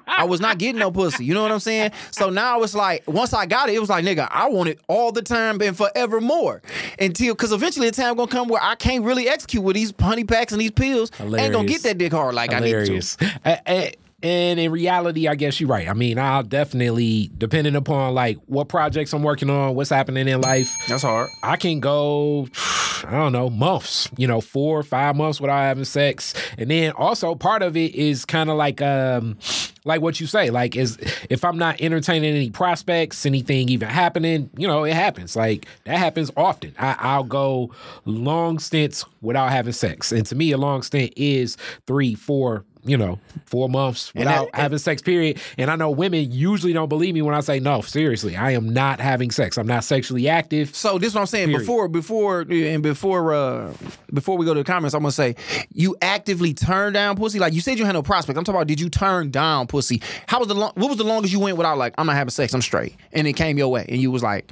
I 0.07 0.25
was 0.25 0.41
not 0.41 0.59
getting 0.59 0.79
no 0.79 0.91
pussy. 0.91 1.25
You 1.25 1.35
know 1.35 1.43
what 1.43 1.53
I'm 1.53 1.61
saying? 1.61 1.91
So 2.11 2.31
now 2.31 2.63
it's 2.63 2.75
like, 2.75 3.03
once 3.07 3.33
I 3.35 3.45
got 3.47 3.69
it, 3.69 3.75
it 3.75 3.81
was 3.81 3.91
like, 3.91 4.05
nigga, 4.05 4.29
I 4.31 4.49
want 4.49 4.69
it 4.71 4.81
all 4.89 5.13
the 5.13 5.23
time 5.23 5.61
and 5.61 5.77
forevermore. 5.77 6.63
Until, 6.99 7.35
because 7.35 7.53
eventually 7.53 7.91
the 7.91 7.97
time 7.97 8.17
gonna 8.17 8.31
come 8.31 8.49
where 8.49 8.63
I 8.63 8.75
can't 8.77 9.05
really 9.05 9.29
execute 9.29 9.63
with 9.63 9.75
these 9.77 9.93
honey 10.01 10.25
packs 10.25 10.53
and 10.53 10.61
these 10.61 10.71
pills. 10.71 11.11
Ain't 11.21 11.53
gonna 11.53 11.69
get 11.69 11.83
that 11.83 11.99
dick 11.99 12.13
hard 12.13 12.35
like 12.35 12.53
I 12.53 12.61
need 12.61 12.71
to. 12.73 12.79
hilarious. 12.79 13.17
A- 13.45 13.61
a- 13.69 13.95
And 14.23 14.61
in 14.61 14.71
reality, 14.71 15.27
I 15.27 15.35
guess 15.35 15.61
you're 15.61 15.69
right. 15.69 15.89
I 15.89 15.95
mean, 15.95 16.19
I'll 16.19 16.43
definitely, 16.43 17.31
depending 17.37 17.75
upon 17.75 18.15
like 18.15 18.39
what 18.47 18.69
projects 18.69 19.13
I'm 19.13 19.23
working 19.23 19.51
on, 19.51 19.75
what's 19.75 19.91
happening 19.91 20.29
in 20.29 20.41
life, 20.41 20.73
That's 20.89 21.03
hard. 21.03 21.29
I 21.43 21.57
can 21.57 21.81
go, 21.81 22.47
I 23.05 23.11
don't 23.11 23.33
know, 23.33 23.51
months, 23.51 24.09
you 24.17 24.29
know, 24.29 24.41
four 24.41 24.79
or 24.79 24.83
five 24.85 25.17
months 25.17 25.41
without 25.41 25.59
having 25.59 25.85
sex. 25.85 26.35
And 26.57 26.71
then 26.71 26.93
also 26.93 27.35
part 27.35 27.63
of 27.63 27.77
it 27.77 27.95
is 27.95 28.25
kind 28.25 28.49
of 28.49 28.57
like 28.57 28.81
um 28.81 29.39
like 29.85 30.01
what 30.01 30.21
you 30.21 30.27
say, 30.27 30.51
like 30.51 30.77
is 30.77 30.99
if 31.29 31.45
I'm 31.45 31.59
not 31.59 31.81
entertaining 31.81 32.35
any 32.35 32.51
prospects, 32.51 33.27
anything 33.27 33.69
even 33.69 33.89
happening, 33.89 34.51
you 34.57 34.67
know, 34.67 34.85
it 34.85 34.95
happens. 34.95 35.35
Like 35.35 35.67
that 35.85 35.99
happens 35.99 36.31
often. 36.37 36.75
I, 36.79 36.97
I'll 36.99 37.25
go 37.25 37.75
long 38.05 38.59
stints 38.59 39.05
without 39.21 39.51
having 39.51 39.73
sex. 39.73 40.13
And 40.13 40.25
to 40.27 40.37
me, 40.37 40.53
a 40.53 40.57
long 40.57 40.83
stint 40.83 41.13
is 41.17 41.57
three, 41.87 42.15
four, 42.15 42.65
you 42.85 42.97
know, 42.97 43.19
four 43.47 43.69
months 43.69 44.13
without 44.15 44.51
that- 44.53 44.61
having 44.61 44.79
sex, 44.79 45.03
period. 45.03 45.41
And 45.57 45.71
I 45.71 45.77
know 45.77 45.91
women 45.91 46.33
usually 46.33 46.73
don't 46.73 46.89
believe 46.89 47.15
me 47.15 47.23
when 47.23 47.35
I 47.35 47.41
say, 47.41 47.61
no, 47.61 47.81
seriously, 47.81 48.37
I 48.37 48.53
am 48.53 48.73
not 48.73 49.01
having 49.01 49.31
sex. 49.31 49.57
I'm 49.57 49.67
not 49.67 49.85
sexually 49.85 50.29
active. 50.29 50.75
So 50.75 50.99
this 50.99 51.09
is 51.11 51.15
what 51.15 51.21
I'm 51.21 51.27
saying. 51.29 51.49
Period. 51.49 51.61
Before, 51.61 51.89
before, 51.89 52.41
and 52.41 52.83
before, 52.83 53.35
uh, 53.35 53.73
before 54.13 54.37
we 54.37 54.45
go 54.47 54.55
to 54.55 54.61
the 54.61 54.65
comments, 54.65 54.95
I'm 54.95 55.03
gonna 55.03 55.13
say 55.13 55.37
you 55.73 55.97
actively 56.03 56.55
turn 56.55 56.93
down 56.93 57.17
pussy. 57.17 57.39
Like 57.39 57.53
you 57.53 57.61
said, 57.61 57.79
you 57.79 57.85
had 57.85 57.93
no 57.93 58.03
prospect. 58.03 58.37
I'm 58.37 58.45
talking 58.45 58.57
about 58.59 58.67
did 58.67 58.81
you 58.81 58.89
turn 58.91 59.31
down 59.31 59.67
pussy? 59.69 60.03
How 60.27 60.39
was 60.41 60.49
the 60.49 60.55
long, 60.55 60.73
what 60.75 60.89
was 60.89 60.99
the 60.99 61.05
longest 61.05 61.33
you 61.33 61.41
went 61.41 61.57
without 61.57 61.79
like 61.79 61.95
I'm 61.99 62.07
not 62.07 62.17
having 62.17 62.31
sex, 62.31 62.53
I'm 62.53 62.63
straight, 62.63 62.97
and 63.13 63.27
it 63.27 63.35
came 63.35 63.59
your 63.59 63.69
way, 63.69 63.87
and 63.89 64.01
you 64.01 64.11
was 64.11 64.23
like, 64.23 64.51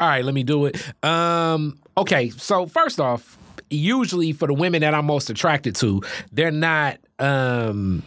All 0.00 0.08
right, 0.08 0.24
let 0.24 0.34
me 0.34 0.42
do 0.44 0.66
it. 0.66 0.76
Um, 1.04 1.78
okay, 1.96 2.30
so 2.30 2.66
first 2.66 3.00
off, 3.00 3.36
usually 3.70 4.32
for 4.32 4.46
the 4.46 4.54
women 4.54 4.80
that 4.82 4.94
I'm 4.94 5.06
most 5.06 5.30
attracted 5.30 5.74
to, 5.76 6.02
they're 6.32 6.50
not 6.50 6.98
um 7.18 8.02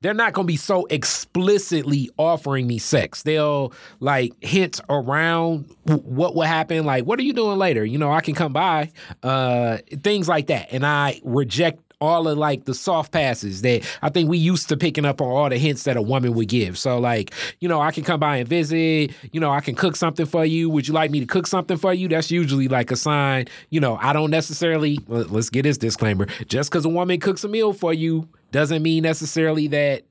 they're 0.00 0.14
not 0.14 0.32
gonna 0.32 0.46
be 0.46 0.56
so 0.56 0.86
explicitly 0.86 2.10
offering 2.16 2.66
me 2.66 2.78
sex. 2.78 3.22
They'll 3.22 3.72
like 4.00 4.32
hint 4.40 4.80
around 4.88 5.66
what 5.84 6.34
will 6.34 6.42
happen, 6.42 6.84
like, 6.84 7.04
what 7.04 7.18
are 7.18 7.22
you 7.22 7.32
doing 7.32 7.58
later? 7.58 7.84
You 7.84 7.98
know, 7.98 8.10
I 8.10 8.20
can 8.20 8.34
come 8.34 8.52
by, 8.52 8.90
uh, 9.22 9.78
things 10.02 10.28
like 10.28 10.46
that. 10.46 10.68
And 10.72 10.86
I 10.86 11.20
reject 11.24 11.89
all 12.00 12.26
of 12.28 12.38
like 12.38 12.64
the 12.64 12.74
soft 12.74 13.12
passes 13.12 13.62
that 13.62 13.82
I 14.02 14.08
think 14.08 14.28
we 14.28 14.38
used 14.38 14.68
to 14.70 14.76
picking 14.76 15.04
up 15.04 15.20
on 15.20 15.28
all 15.28 15.48
the 15.48 15.58
hints 15.58 15.84
that 15.84 15.96
a 15.96 16.02
woman 16.02 16.34
would 16.34 16.48
give. 16.48 16.78
So 16.78 16.98
like, 16.98 17.32
you 17.60 17.68
know, 17.68 17.80
I 17.80 17.90
can 17.92 18.04
come 18.04 18.20
by 18.20 18.36
and 18.36 18.48
visit, 18.48 19.12
you 19.32 19.40
know, 19.40 19.50
I 19.50 19.60
can 19.60 19.74
cook 19.74 19.96
something 19.96 20.26
for 20.26 20.44
you. 20.44 20.70
Would 20.70 20.88
you 20.88 20.94
like 20.94 21.10
me 21.10 21.20
to 21.20 21.26
cook 21.26 21.46
something 21.46 21.76
for 21.76 21.92
you? 21.92 22.08
That's 22.08 22.30
usually 22.30 22.68
like 22.68 22.90
a 22.90 22.96
sign, 22.96 23.46
you 23.70 23.80
know, 23.80 23.98
I 24.00 24.12
don't 24.12 24.30
necessarily 24.30 24.98
let- 25.08 25.30
let's 25.30 25.50
get 25.50 25.62
this 25.62 25.78
disclaimer. 25.78 26.26
Just 26.46 26.70
because 26.70 26.84
a 26.84 26.88
woman 26.88 27.20
cooks 27.20 27.44
a 27.44 27.48
meal 27.48 27.72
for 27.72 27.92
you 27.92 28.28
doesn't 28.52 28.82
mean 28.82 29.02
necessarily 29.02 29.68
that 29.68 30.02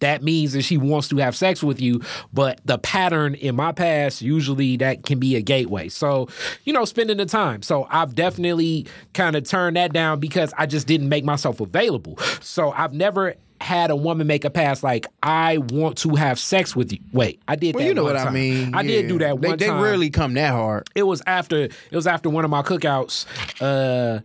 that 0.00 0.22
means 0.22 0.52
that 0.52 0.62
she 0.62 0.76
wants 0.76 1.08
to 1.08 1.16
have 1.18 1.36
sex 1.36 1.62
with 1.62 1.80
you. 1.80 2.00
But 2.32 2.60
the 2.64 2.78
pattern 2.78 3.34
in 3.34 3.56
my 3.56 3.72
past, 3.72 4.22
usually 4.22 4.76
that 4.78 5.04
can 5.04 5.18
be 5.18 5.36
a 5.36 5.40
gateway. 5.40 5.88
So, 5.88 6.28
you 6.64 6.72
know, 6.72 6.84
spending 6.84 7.16
the 7.16 7.26
time. 7.26 7.62
So 7.62 7.86
I've 7.90 8.14
definitely 8.14 8.86
kind 9.12 9.36
of 9.36 9.44
turned 9.44 9.76
that 9.76 9.92
down 9.92 10.20
because 10.20 10.52
I 10.58 10.66
just 10.66 10.86
didn't 10.86 11.08
make 11.08 11.24
myself 11.24 11.60
available. 11.60 12.18
So 12.40 12.70
I've 12.72 12.92
never 12.92 13.34
had 13.60 13.90
a 13.90 13.96
woman 13.96 14.26
make 14.26 14.44
a 14.44 14.50
pass 14.50 14.82
like 14.82 15.06
I 15.22 15.56
want 15.58 15.96
to 15.98 16.16
have 16.16 16.38
sex 16.38 16.76
with 16.76 16.92
you. 16.92 16.98
Wait, 17.12 17.40
I 17.48 17.56
did 17.56 17.74
well, 17.74 17.82
that. 17.84 17.88
you 17.88 17.94
know 17.94 18.02
what 18.04 18.16
I 18.16 18.28
mean? 18.30 18.74
I 18.74 18.82
did 18.82 19.08
do 19.08 19.18
that 19.20 19.40
They, 19.40 19.48
one 19.48 19.58
they 19.58 19.68
time 19.68 19.80
rarely 19.80 20.10
come 20.10 20.34
that 20.34 20.50
hard. 20.52 20.86
it 20.94 21.04
was 21.04 21.22
after 21.26 21.60
it 21.62 21.72
was 21.92 22.06
after 22.06 22.28
one 22.28 22.44
of 22.44 22.50
my 22.50 22.60
cookouts 22.62 23.24
uh 23.62 24.20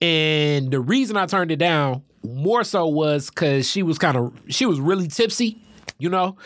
and 0.00 0.70
the 0.70 0.80
reason 0.80 1.16
i 1.16 1.26
turned 1.26 1.50
it 1.50 1.56
down 1.56 2.02
more 2.26 2.64
so 2.64 2.86
was 2.86 3.30
because 3.30 3.68
she 3.68 3.82
was 3.82 3.98
kind 3.98 4.16
of 4.16 4.32
she 4.48 4.66
was 4.66 4.80
really 4.80 5.08
tipsy 5.08 5.58
you 5.98 6.10
know 6.10 6.36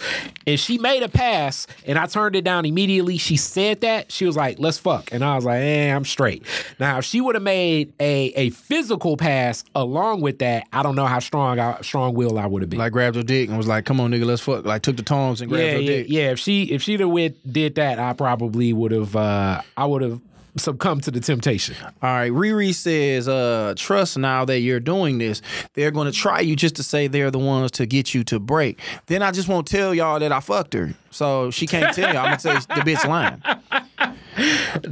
and 0.47 0.61
she 0.61 0.79
made 0.79 1.03
a 1.03 1.09
pass 1.09 1.66
and 1.87 1.99
i 1.99 2.07
turned 2.07 2.37
it 2.37 2.45
down 2.45 2.64
immediately 2.64 3.16
she 3.19 3.37
said 3.37 3.81
that 3.81 4.12
she 4.12 4.25
was 4.25 4.37
like 4.37 4.59
let's 4.61 4.79
fuck 4.79 5.12
and 5.12 5.25
i 5.25 5.35
was 5.35 5.45
like 5.45 5.61
eh, 5.61 5.95
i'm 5.95 6.05
straight 6.05 6.45
now 6.79 6.99
if 6.99 7.05
she 7.05 7.21
would 7.21 7.35
have 7.35 7.43
made 7.43 7.93
a 7.99 8.27
a 8.37 8.51
physical 8.51 9.16
pass 9.16 9.64
along 9.75 10.21
with 10.21 10.38
that 10.38 10.64
i 10.73 10.83
don't 10.83 10.95
know 10.95 11.07
how 11.07 11.19
strong 11.19 11.59
I, 11.59 11.81
strong 11.81 12.14
will 12.14 12.38
i 12.38 12.47
would 12.47 12.62
have 12.62 12.71
been 12.71 12.79
Like 12.79 12.93
grabbed 12.93 13.16
her 13.16 13.23
dick 13.23 13.49
and 13.49 13.59
was 13.59 13.66
like, 13.66 13.85
"Come 13.87 14.01
on, 14.01 14.11
nigga, 14.12 14.25
let's 14.25 14.43
fuck." 14.43 14.64
Like 14.64 14.83
took 14.83 14.97
the 14.97 15.03
tongs 15.03 15.40
and 15.40 15.51
grabbed 15.51 15.64
yeah, 15.64 15.73
her 15.73 15.81
yeah, 15.81 15.87
dick. 15.87 16.07
yeah. 16.09 16.31
If 16.31 16.38
she 16.38 16.64
if 16.64 16.83
she'd 16.83 17.01
have 17.01 17.11
went 17.11 17.53
did 17.53 17.75
that, 17.75 17.99
I 17.99 18.12
probably 18.12 18.73
would 18.73 18.93
have. 18.93 19.16
Uh, 19.16 19.62
I 19.77 19.85
would 19.85 20.03
have 20.03 20.21
succumbed 20.57 21.05
to 21.05 21.11
the 21.11 21.21
temptation. 21.21 21.77
All 21.85 21.93
right, 22.03 22.33
Riri 22.33 22.75
says, 22.75 23.29
uh, 23.29 23.75
trust 23.77 24.19
now 24.19 24.45
that 24.45 24.61
you're 24.61 24.81
doing 24.81 25.19
this. 25.19 25.43
They're 25.75 25.91
going 25.91 26.07
to 26.07 26.13
try 26.13 26.41
you 26.41 26.57
just 26.57 26.77
to 26.77 26.83
say 26.83 27.07
they're 27.07 27.31
the 27.31 27.39
ones 27.39 27.71
to 27.73 27.87
get 27.87 28.15
you 28.15 28.25
to 28.25 28.39
break. 28.39 28.81
Then 29.07 29.23
I 29.23 29.31
just 29.31 29.49
won't 29.49 29.67
tell 29.67 29.95
y'all 29.95 30.19
that 30.21 30.33
I 30.33 30.41
fucked 30.41 30.75
her. 30.75 30.95
So 31.11 31.51
she 31.51 31.67
can't 31.67 31.95
tell 31.95 32.13
y'all. 32.13 32.25
I'm 32.25 32.39
going 32.39 32.39
to 32.39 32.63
say 32.63 32.75
the 32.75 32.81
bitch 32.83 33.07
lying. 33.07 33.43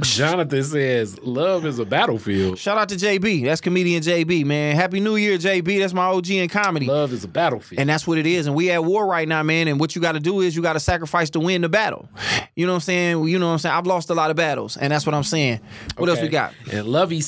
Jonathan 0.01 0.63
says, 0.63 1.19
"Love 1.23 1.65
is 1.65 1.79
a 1.79 1.85
battlefield. 1.85 2.57
Shout 2.57 2.77
out 2.77 2.89
to 2.89 2.95
JB. 2.95 3.43
That's 3.45 3.61
comedian 3.61 4.01
JB, 4.03 4.43
man. 4.45 4.75
Happy 4.75 4.99
New 4.99 5.15
Year, 5.15 5.37
JB. 5.37 5.79
That's 5.79 5.93
my 5.93 6.05
OG 6.05 6.29
in 6.39 6.49
comedy. 6.49 6.85
Love 6.85 7.13
is 7.13 7.23
a 7.23 7.27
battlefield." 7.27 7.79
And 7.79 7.89
that's 7.89 8.05
what 8.07 8.17
it 8.17 8.25
is. 8.25 8.47
And 8.47 8.55
we 8.55 8.69
at 8.71 8.83
war 8.83 9.05
right 9.07 9.27
now, 9.27 9.41
man. 9.43 9.67
And 9.67 9.79
what 9.79 9.95
you 9.95 10.01
got 10.01 10.13
to 10.13 10.19
do 10.19 10.41
is 10.41 10.55
you 10.55 10.61
got 10.61 10.73
to 10.73 10.79
sacrifice 10.79 11.29
to 11.31 11.39
win 11.39 11.61
the 11.61 11.69
battle. 11.69 12.09
You 12.55 12.65
know 12.65 12.73
what 12.73 12.77
I'm 12.77 12.81
saying? 12.81 13.27
You 13.27 13.39
know 13.39 13.47
what 13.47 13.53
I'm 13.53 13.59
saying? 13.59 13.75
I've 13.75 13.87
lost 13.87 14.09
a 14.09 14.13
lot 14.13 14.29
of 14.31 14.35
battles, 14.35 14.75
and 14.77 14.91
that's 14.91 15.05
what 15.05 15.15
I'm 15.15 15.23
saying. 15.23 15.59
What 15.97 16.09
else 16.09 16.21
we 16.21 16.27
got? 16.27 16.53
And 16.71 16.85
Lovey 16.87 17.21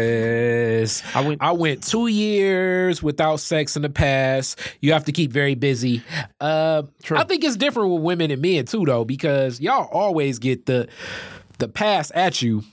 says, 0.00 1.02
I 1.14 1.20
went- 1.26 1.42
I 1.42 1.52
went 1.52 1.82
two 1.82 2.06
years 2.06 3.02
without 3.02 3.36
sex 3.40 3.76
in 3.76 3.82
the 3.82 3.88
past. 3.90 4.58
You 4.80 4.92
have 4.92 5.04
to 5.06 5.12
keep 5.12 5.32
very 5.32 5.54
busy. 5.54 6.02
Uh, 6.40 6.82
I 7.10 7.24
think 7.24 7.44
it's 7.44 7.56
different 7.56 7.90
with 7.92 8.02
women 8.02 8.30
and 8.30 8.40
men 8.42 8.64
too, 8.66 8.84
though, 8.84 9.04
because 9.04 9.60
y'all 9.60 9.88
always 9.92 10.38
get 10.38 10.66
the 10.66 10.88
the 11.58 11.68
pass 11.68 12.10
at 12.14 12.42
you. 12.42 12.64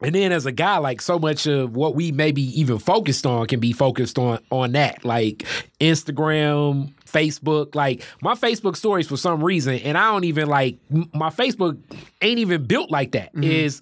And 0.00 0.16
then 0.16 0.32
as 0.32 0.46
a 0.46 0.52
guy, 0.52 0.78
like 0.78 1.00
so 1.00 1.18
much 1.18 1.46
of 1.46 1.76
what 1.76 1.94
we 1.94 2.10
maybe 2.10 2.42
even 2.58 2.78
focused 2.78 3.24
on 3.24 3.46
can 3.46 3.60
be 3.60 3.72
focused 3.72 4.18
on 4.18 4.40
on 4.50 4.72
that, 4.72 5.04
like 5.04 5.44
Instagram, 5.80 6.92
Facebook. 7.06 7.76
Like 7.76 8.02
my 8.20 8.34
Facebook 8.34 8.76
stories 8.76 9.06
for 9.06 9.16
some 9.16 9.44
reason, 9.44 9.74
and 9.76 9.96
I 9.96 10.10
don't 10.10 10.24
even 10.24 10.48
like 10.48 10.78
my 10.90 11.30
Facebook 11.30 11.78
ain't 12.20 12.40
even 12.40 12.64
built 12.64 12.90
like 12.90 13.12
that. 13.12 13.32
Mm-hmm. 13.32 13.44
Is 13.44 13.80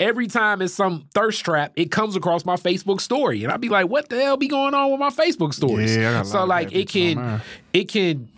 every 0.00 0.26
time 0.26 0.62
it's 0.62 0.72
some 0.72 1.06
thirst 1.12 1.44
trap, 1.44 1.72
it 1.76 1.90
comes 1.90 2.16
across 2.16 2.46
my 2.46 2.56
Facebook 2.56 3.02
story, 3.02 3.44
and 3.44 3.52
I'd 3.52 3.60
be 3.60 3.68
like, 3.68 3.88
"What 3.88 4.08
the 4.08 4.16
hell 4.16 4.38
be 4.38 4.48
going 4.48 4.72
on 4.72 4.90
with 4.90 5.00
my 5.00 5.10
Facebook 5.10 5.52
stories?" 5.52 5.94
Yeah, 5.94 6.10
I 6.10 6.12
got 6.12 6.14
a 6.14 6.18
lot 6.18 6.26
so 6.28 6.44
like 6.46 6.74
it 6.74 6.88
can 6.88 7.42
it 7.74 7.88
can 7.90 8.28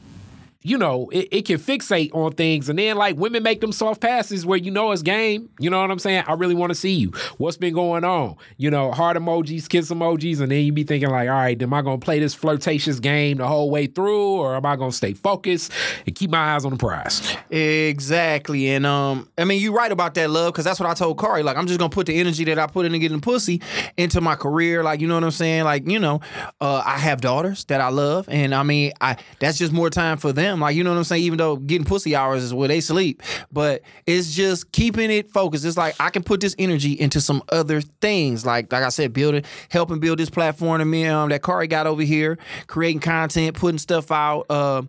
you 0.62 0.76
know, 0.76 1.08
it, 1.10 1.28
it 1.30 1.46
can 1.46 1.58
fixate 1.58 2.14
on 2.14 2.32
things. 2.32 2.68
And 2.68 2.78
then, 2.78 2.96
like, 2.96 3.16
women 3.16 3.42
make 3.42 3.60
them 3.60 3.72
soft 3.72 4.00
passes 4.00 4.44
where 4.44 4.58
you 4.58 4.70
know 4.70 4.92
it's 4.92 5.02
game. 5.02 5.48
You 5.58 5.70
know 5.70 5.80
what 5.80 5.90
I'm 5.90 5.98
saying? 5.98 6.24
I 6.26 6.34
really 6.34 6.54
want 6.54 6.70
to 6.70 6.74
see 6.74 6.92
you. 6.92 7.12
What's 7.38 7.56
been 7.56 7.74
going 7.74 8.04
on? 8.04 8.36
You 8.56 8.70
know, 8.70 8.92
heart 8.92 9.16
emojis, 9.16 9.68
kiss 9.68 9.90
emojis. 9.90 10.40
And 10.40 10.52
then 10.52 10.64
you 10.64 10.72
be 10.72 10.84
thinking, 10.84 11.10
like, 11.10 11.28
all 11.28 11.34
right, 11.34 11.60
am 11.60 11.72
I 11.72 11.82
going 11.82 12.00
to 12.00 12.04
play 12.04 12.18
this 12.18 12.34
flirtatious 12.34 13.00
game 13.00 13.38
the 13.38 13.46
whole 13.46 13.70
way 13.70 13.86
through? 13.86 14.32
Or 14.32 14.56
am 14.56 14.66
I 14.66 14.76
going 14.76 14.90
to 14.90 14.96
stay 14.96 15.14
focused 15.14 15.72
and 16.06 16.14
keep 16.14 16.30
my 16.30 16.54
eyes 16.54 16.64
on 16.64 16.72
the 16.72 16.76
prize? 16.76 17.36
Exactly. 17.50 18.70
And 18.70 18.86
um, 18.86 19.28
I 19.38 19.44
mean, 19.44 19.62
you're 19.62 19.72
right 19.72 19.92
about 19.92 20.14
that, 20.14 20.30
love, 20.30 20.52
because 20.52 20.64
that's 20.64 20.80
what 20.80 20.88
I 20.88 20.94
told 20.94 21.18
Kari. 21.18 21.42
Like, 21.42 21.56
I'm 21.56 21.66
just 21.66 21.78
gonna 21.78 21.90
put 21.90 22.06
the 22.06 22.18
energy 22.18 22.44
that 22.44 22.58
I 22.58 22.66
put 22.66 22.86
into 22.86 22.98
getting 22.98 23.20
pussy 23.20 23.60
into 23.96 24.20
my 24.20 24.34
career. 24.34 24.82
Like, 24.82 25.00
you 25.00 25.06
know 25.06 25.14
what 25.14 25.24
I'm 25.24 25.30
saying? 25.30 25.64
Like, 25.64 25.86
you 25.86 25.98
know, 25.98 26.20
uh, 26.60 26.82
I 26.84 26.98
have 26.98 27.20
daughters 27.20 27.64
that 27.66 27.80
I 27.80 27.88
love, 27.88 28.28
and 28.28 28.54
I 28.54 28.62
mean, 28.62 28.92
I 29.00 29.16
that's 29.38 29.58
just 29.58 29.72
more 29.72 29.90
time 29.90 30.18
for 30.18 30.32
them. 30.32 30.49
Like, 30.58 30.74
you 30.74 30.82
know 30.82 30.90
what 30.90 30.96
I'm 30.96 31.04
saying? 31.04 31.22
Even 31.22 31.38
though 31.38 31.56
getting 31.56 31.84
pussy 31.84 32.16
hours 32.16 32.42
is 32.42 32.52
where 32.52 32.68
they 32.68 32.80
sleep, 32.80 33.22
but 33.52 33.82
it's 34.06 34.34
just 34.34 34.72
keeping 34.72 35.10
it 35.10 35.30
focused. 35.30 35.64
It's 35.64 35.76
like 35.76 35.94
I 36.00 36.10
can 36.10 36.22
put 36.22 36.40
this 36.40 36.56
energy 36.58 36.92
into 36.92 37.20
some 37.20 37.42
other 37.50 37.80
things. 37.80 38.44
Like, 38.44 38.72
like 38.72 38.82
I 38.82 38.88
said, 38.88 39.12
building, 39.12 39.44
helping 39.68 40.00
build 40.00 40.18
this 40.18 40.30
platform 40.30 40.80
to 40.80 40.84
me 40.84 41.06
um, 41.06 41.28
that 41.28 41.42
Kari 41.42 41.68
got 41.68 41.86
over 41.86 42.02
here, 42.02 42.38
creating 42.66 43.00
content, 43.00 43.56
putting 43.56 43.78
stuff 43.78 44.10
out, 44.10 44.46
uh, 44.50 44.82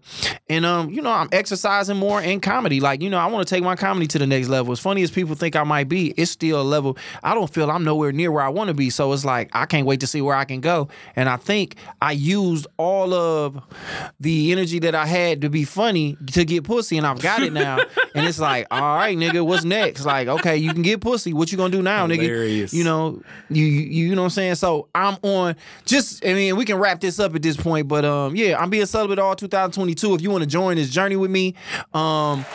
and 0.50 0.66
um, 0.66 0.90
you 0.90 1.02
know, 1.02 1.12
I'm 1.12 1.30
exercising 1.32 1.98
more 1.98 2.22
in 2.22 2.40
comedy. 2.40 2.80
Like, 2.80 3.02
you 3.02 3.10
know, 3.10 3.18
I 3.18 3.28
want 3.28 3.48
to 3.48 3.54
take 3.54 3.64
my 3.64 3.76
comedy 3.76 4.08
to 4.08 4.20
the 4.20 4.28
next 4.28 4.48
level. 4.48 4.72
As 4.72 4.80
funny 4.80 5.04
as 5.04 5.12
people 5.12 5.36
think 5.36 5.56
I 5.56 5.64
might 5.64 5.90
be, 5.90 6.14
it's 6.18 6.32
still 6.32 6.62
a 6.62 6.64
level. 6.64 6.98
I 7.24 7.34
don't 7.34 7.54
feel 7.54 7.70
I'm 7.70 7.84
nowhere 7.84 8.12
near 8.12 8.32
where 8.32 8.44
I 8.44 8.50
want 8.50 8.70
to 8.70 8.74
be. 8.74 8.90
So 8.90 9.12
it's 9.14 9.26
like 9.26 9.50
I 9.54 9.66
can't 9.66 9.86
wait 9.86 10.00
to 10.00 10.08
see 10.08 10.22
where 10.22 10.36
I 10.36 10.46
can 10.46 10.62
go. 10.62 10.88
And 11.16 11.30
I 11.30 11.38
think 11.38 11.76
I 12.02 12.14
used 12.14 12.68
all 12.78 13.14
of 13.14 13.62
the 14.20 14.52
energy 14.52 14.80
that 14.80 14.96
I 14.96 15.06
had 15.06 15.42
to 15.42 15.50
be 15.52 15.66
funny 15.66 16.18
to 16.34 16.46
get 16.46 16.64
pussy, 16.64 16.98
and 16.98 17.06
I've 17.06 17.22
got 17.22 17.44
it 17.44 17.54
now. 17.54 17.78
and 18.16 18.26
it's 18.26 18.40
like, 18.40 18.68
all 18.72 18.96
right, 18.96 19.18
nigga, 19.18 19.46
what's 19.46 19.64
next? 19.64 20.06
Like, 20.06 20.28
okay, 20.28 20.58
you 20.58 20.74
can 20.74 20.82
get 20.82 21.02
pussy. 21.02 21.34
What 21.34 21.52
you 21.52 21.58
gonna 21.58 21.72
do 21.72 21.82
now, 21.82 22.08
Hilarious. 22.08 22.74
nigga? 22.74 22.78
You 22.78 22.84
know, 22.84 23.22
you 23.50 23.66
you 23.66 24.08
you 24.08 24.16
know 24.16 24.22
what 24.22 24.28
I'm 24.28 24.30
saying. 24.32 24.56
So 24.56 24.88
I'm 24.96 25.18
on. 25.22 25.56
Just 25.86 26.26
I 26.26 26.34
mean, 26.34 26.56
we 26.56 26.66
can 26.66 26.78
wrap 26.78 27.00
this 27.00 27.20
up 27.20 27.36
at 27.36 27.42
this 27.42 27.58
point, 27.58 27.88
but 27.88 28.06
um, 28.06 28.36
yeah, 28.36 28.58
I'm 28.60 28.70
being 28.70 28.86
celibate 28.86 29.20
all 29.20 29.36
2022. 29.36 30.16
If 30.16 30.22
you 30.22 30.32
want 30.32 30.44
to 30.44 30.50
join 30.50 30.78
this 30.78 30.90
journey 30.90 31.16
with 31.16 31.32
me, 31.32 31.56
um. 31.94 32.46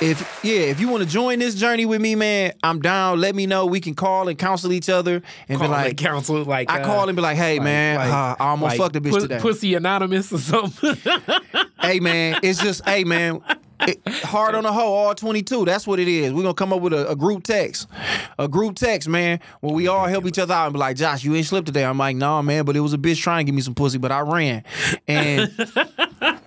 If 0.00 0.40
yeah, 0.44 0.60
if 0.60 0.80
you 0.80 0.88
want 0.88 1.04
to 1.04 1.08
join 1.08 1.38
this 1.38 1.54
journey 1.54 1.86
with 1.86 2.00
me, 2.00 2.14
man, 2.16 2.52
I'm 2.62 2.80
down. 2.80 3.20
Let 3.20 3.34
me 3.34 3.46
know. 3.46 3.64
We 3.66 3.80
can 3.80 3.94
call 3.94 4.28
and 4.28 4.36
counsel 4.38 4.72
each 4.72 4.88
other 4.88 5.22
and 5.48 5.58
Call 5.58 5.68
be 5.68 5.72
like 5.72 5.84
like, 5.86 5.96
counsel, 5.98 6.42
like 6.44 6.70
I 6.70 6.80
uh, 6.80 6.84
call 6.84 7.08
and 7.08 7.14
be 7.14 7.22
like, 7.22 7.36
hey 7.36 7.54
like- 7.58 7.64
man, 7.64 7.96
like- 7.98 8.10
uh, 8.12 8.36
I 8.42 8.48
almost 8.50 8.70
like 8.72 8.78
fucked 8.78 8.96
a 8.96 9.00
bitch 9.00 9.12
pu- 9.12 9.20
today. 9.20 9.38
Pussy 9.40 9.74
anonymous 9.74 10.32
or 10.32 10.38
something. 10.38 10.96
hey 11.80 12.00
man, 12.00 12.40
it's 12.42 12.60
just 12.60 12.84
hey 12.88 13.04
man. 13.04 13.40
it- 13.86 14.00
hard 14.24 14.54
on 14.56 14.64
the 14.64 14.72
hoe, 14.72 14.92
all 14.92 15.14
22. 15.14 15.64
That's 15.64 15.86
what 15.86 16.00
it 16.00 16.08
is. 16.08 16.32
We're 16.32 16.42
gonna 16.42 16.54
come 16.54 16.72
up 16.72 16.80
with 16.80 16.92
a, 16.92 17.10
a 17.10 17.16
group 17.16 17.44
text. 17.44 17.86
A 18.38 18.48
group 18.48 18.74
text, 18.76 19.08
man, 19.08 19.38
where 19.60 19.72
we 19.74 19.86
all 19.86 20.06
help 20.06 20.26
each 20.26 20.38
other 20.40 20.54
out 20.54 20.66
and 20.66 20.72
be 20.74 20.80
like, 20.80 20.96
Josh, 20.96 21.22
you 21.22 21.34
ain't 21.36 21.46
slipped 21.46 21.66
today. 21.66 21.84
I'm 21.84 21.98
like, 21.98 22.16
nah, 22.16 22.42
man, 22.42 22.64
but 22.64 22.76
it 22.76 22.80
was 22.80 22.94
a 22.94 22.98
bitch 22.98 23.20
trying 23.20 23.46
to 23.46 23.48
give 23.48 23.54
me 23.54 23.62
some 23.62 23.74
pussy, 23.76 23.98
but 23.98 24.10
I 24.10 24.20
ran. 24.20 24.64
And 25.06 25.52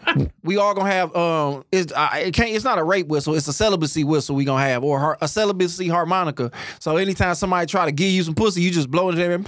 we 0.43 0.57
all 0.57 0.73
gonna 0.73 0.91
have 0.91 1.15
um 1.15 1.63
it's 1.71 1.91
it 1.95 2.33
can't 2.33 2.51
it's 2.51 2.65
not 2.65 2.77
a 2.79 2.83
rape 2.83 3.07
whistle, 3.07 3.35
it's 3.35 3.47
a 3.47 3.53
celibacy 3.53 4.03
whistle 4.03 4.35
we 4.35 4.45
gonna 4.45 4.63
have, 4.63 4.83
or 4.83 5.17
a 5.21 5.27
celibacy 5.27 5.87
harmonica. 5.87 6.51
So 6.79 6.97
anytime 6.97 7.35
somebody 7.35 7.67
try 7.67 7.85
to 7.85 7.91
give 7.91 8.11
you 8.11 8.23
some 8.23 8.35
pussy, 8.35 8.61
you 8.61 8.71
just 8.71 8.89
blow 8.89 9.09
it 9.09 9.15
there 9.15 9.31
and 9.33 9.47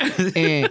and 0.36 0.70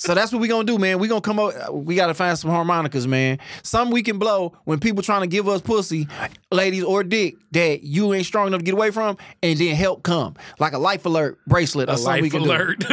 so 0.00 0.14
that's 0.14 0.32
what 0.32 0.40
we 0.40 0.48
gonna 0.48 0.64
do, 0.64 0.78
man. 0.78 0.98
We 0.98 1.08
gonna 1.08 1.20
come 1.20 1.38
up. 1.38 1.74
We 1.74 1.94
gotta 1.94 2.14
find 2.14 2.38
some 2.38 2.50
harmonicas, 2.50 3.06
man. 3.06 3.38
Some 3.62 3.90
we 3.90 4.02
can 4.02 4.18
blow 4.18 4.54
when 4.64 4.80
people 4.80 5.02
trying 5.02 5.20
to 5.20 5.26
give 5.26 5.46
us 5.46 5.60
pussy, 5.60 6.08
ladies 6.50 6.84
or 6.84 7.04
dick 7.04 7.36
that 7.52 7.82
you 7.82 8.12
ain't 8.14 8.26
strong 8.26 8.46
enough 8.46 8.60
to 8.60 8.64
get 8.64 8.74
away 8.74 8.90
from, 8.90 9.16
and 9.42 9.58
then 9.58 9.74
help 9.74 10.02
come 10.02 10.34
like 10.58 10.72
a 10.72 10.78
life 10.78 11.04
alert 11.06 11.38
bracelet 11.46 11.88
or 11.88 11.92
A 11.94 11.96
something 11.98 12.22
we 12.22 12.30
life 12.30 12.32
can 12.32 12.42
do. 12.42 12.50
alert. 12.50 12.84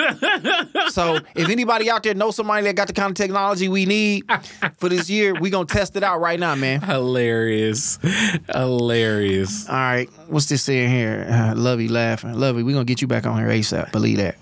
So 0.91 1.19
if 1.35 1.49
anybody 1.49 1.89
out 1.91 2.01
there 2.03 2.13
knows 2.15 2.35
somebody 2.35 2.63
that 2.65 2.75
got 2.75 2.87
the 2.87 2.93
kind 2.93 3.09
of 3.11 3.15
technology 3.15 3.67
we 3.67 3.85
need 3.85 4.23
for 4.77 4.89
this 4.89 5.09
year, 5.09 5.33
we 5.39 5.49
gonna 5.49 5.65
test 5.65 5.95
it 5.95 6.01
out 6.03 6.19
right 6.21 6.39
now, 6.39 6.55
man. 6.55 6.81
Hilarious. 6.81 7.99
Hilarious. 8.53 9.67
All 9.69 9.75
right, 9.75 10.09
what's 10.27 10.47
this 10.47 10.63
saying 10.63 10.89
here? 10.89 11.27
Uh, 11.29 11.53
Lovey 11.55 11.87
laughing. 11.87 12.33
Lovey, 12.33 12.63
we 12.63 12.73
gonna 12.73 12.85
get 12.85 13.01
you 13.01 13.07
back 13.07 13.25
on 13.25 13.37
here 13.37 13.47
ASAP. 13.49 13.91
Believe 13.91 14.17
that. 14.17 14.37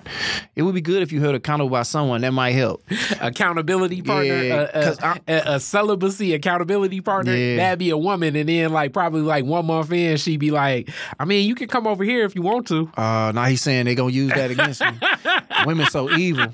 It 0.55 0.61
would 0.61 0.75
be 0.75 0.81
good 0.81 1.01
if 1.03 1.11
you 1.11 1.19
held 1.21 1.35
accountable 1.35 1.69
by 1.69 1.83
someone 1.83 2.21
that 2.21 2.31
might 2.31 2.51
help. 2.51 2.83
Accountability 3.19 4.01
partner, 4.01 4.43
Yeah, 4.43 4.69
a, 4.73 4.89
a, 5.01 5.19
a, 5.27 5.55
a 5.55 5.59
celibacy 5.59 6.33
accountability 6.33 7.01
partner. 7.01 7.35
Yeah. 7.35 7.57
That'd 7.57 7.79
be 7.79 7.89
a 7.89 7.97
woman, 7.97 8.35
and 8.35 8.47
then 8.47 8.71
like 8.71 8.93
probably 8.93 9.21
like 9.21 9.43
one 9.45 9.65
month 9.65 9.91
in, 9.91 10.04
she'd 10.17 10.39
be 10.39 10.51
like, 10.51 10.89
"I 11.19 11.25
mean, 11.25 11.47
you 11.47 11.55
can 11.55 11.67
come 11.67 11.87
over 11.87 12.03
here 12.03 12.25
if 12.25 12.35
you 12.35 12.41
want 12.41 12.67
to." 12.67 12.89
Uh, 12.97 13.31
now 13.33 13.45
he's 13.45 13.61
saying 13.61 13.85
they 13.85 13.95
gonna 13.95 14.11
use 14.11 14.31
that 14.33 14.51
against 14.51 14.81
me. 14.81 14.91
Women 15.65 15.87
so 15.87 16.09
evil. 16.11 16.47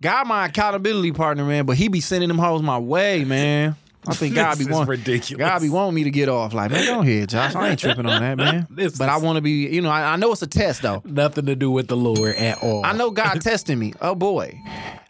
God, 0.00 0.26
my 0.26 0.46
accountability 0.46 1.12
partner, 1.12 1.44
man, 1.44 1.64
but 1.64 1.76
he 1.76 1.88
be 1.88 2.00
sending 2.00 2.28
them 2.28 2.38
hoes 2.38 2.62
my 2.62 2.78
way, 2.78 3.24
man. 3.24 3.76
I 4.06 4.14
think 4.14 4.34
God 4.34 4.58
be 4.58 4.64
This 4.64 4.66
is 4.66 4.72
want 4.72 4.88
ridiculous. 4.88 5.38
God 5.38 5.62
be 5.62 5.68
wanting 5.68 5.94
me 5.94 6.04
to 6.04 6.10
get 6.10 6.28
off. 6.28 6.52
Like, 6.52 6.72
man, 6.72 6.84
go 6.86 7.00
ahead, 7.02 7.28
Josh. 7.28 7.54
I 7.54 7.70
ain't 7.70 7.78
tripping 7.78 8.06
on 8.06 8.20
that, 8.20 8.36
man. 8.36 8.66
This 8.70 8.98
but 8.98 9.08
I 9.08 9.18
want 9.18 9.36
to 9.36 9.42
be, 9.42 9.68
you 9.68 9.80
know, 9.80 9.90
I, 9.90 10.14
I 10.14 10.16
know 10.16 10.32
it's 10.32 10.42
a 10.42 10.46
test 10.48 10.82
though. 10.82 11.02
Nothing 11.04 11.46
to 11.46 11.54
do 11.54 11.70
with 11.70 11.86
the 11.86 11.96
Lord 11.96 12.34
at 12.34 12.62
all. 12.62 12.84
I 12.84 12.94
know 12.94 13.10
God 13.12 13.40
testing 13.40 13.78
me. 13.78 13.92
Oh 14.00 14.16
boy, 14.16 14.60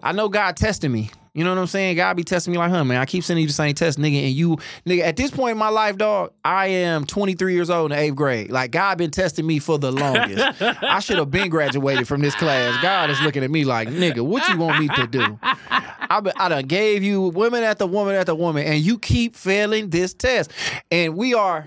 I 0.03 0.13
know 0.13 0.29
God 0.29 0.57
testing 0.57 0.93
me. 0.93 1.11
You 1.35 1.45
know 1.45 1.51
what 1.51 1.61
I'm 1.61 1.67
saying? 1.67 1.97
God 1.97 2.15
be 2.15 2.25
testing 2.25 2.53
me 2.53 2.59
like, 2.59 2.71
huh, 2.71 2.85
man. 2.85 3.01
I 3.01 3.07
keep 3.07 3.25
sending 3.25 3.41
you 3.41 3.47
the 3.47 3.55
same 3.55 3.75
test, 3.75 3.99
nigga. 3.99 4.23
And 4.23 4.35
you, 4.35 4.59
nigga, 4.85 5.01
at 5.01 5.17
this 5.17 5.31
point 5.31 5.53
in 5.53 5.59
my 5.59 5.71
life, 5.71 5.97
dog, 5.97 6.33
I 6.45 6.67
am 6.67 7.07
23 7.07 7.55
years 7.55 7.71
old 7.71 7.91
in 7.91 7.97
the 7.97 8.03
eighth 8.03 8.15
grade. 8.15 8.51
Like 8.51 8.71
God 8.71 8.99
been 8.99 9.11
testing 9.11 9.47
me 9.47 9.59
for 9.59 9.79
the 9.79 9.91
longest. 9.91 10.61
I 10.61 11.01
should 11.01 11.17
have 11.17 11.31
been 11.31 11.49
graduated 11.49 12.07
from 12.07 12.21
this 12.21 12.35
class. 12.35 12.81
God 12.83 13.09
is 13.09 13.19
looking 13.23 13.43
at 13.45 13.51
me 13.51 13.65
like, 13.65 13.89
nigga, 13.89 14.21
what 14.21 14.47
you 14.51 14.59
want 14.59 14.79
me 14.79 14.89
to 14.89 15.07
do? 15.07 15.39
I, 15.43 16.21
I 16.37 16.49
done 16.51 16.67
gave 16.67 17.03
you 17.03 17.23
women 17.23 17.63
after 17.63 17.87
woman 17.87 18.15
after 18.15 18.35
woman, 18.35 18.67
and 18.67 18.81
you 18.81 18.99
keep 18.99 19.35
failing 19.35 19.89
this 19.89 20.13
test. 20.13 20.51
And 20.91 21.17
we 21.17 21.33
are 21.33 21.67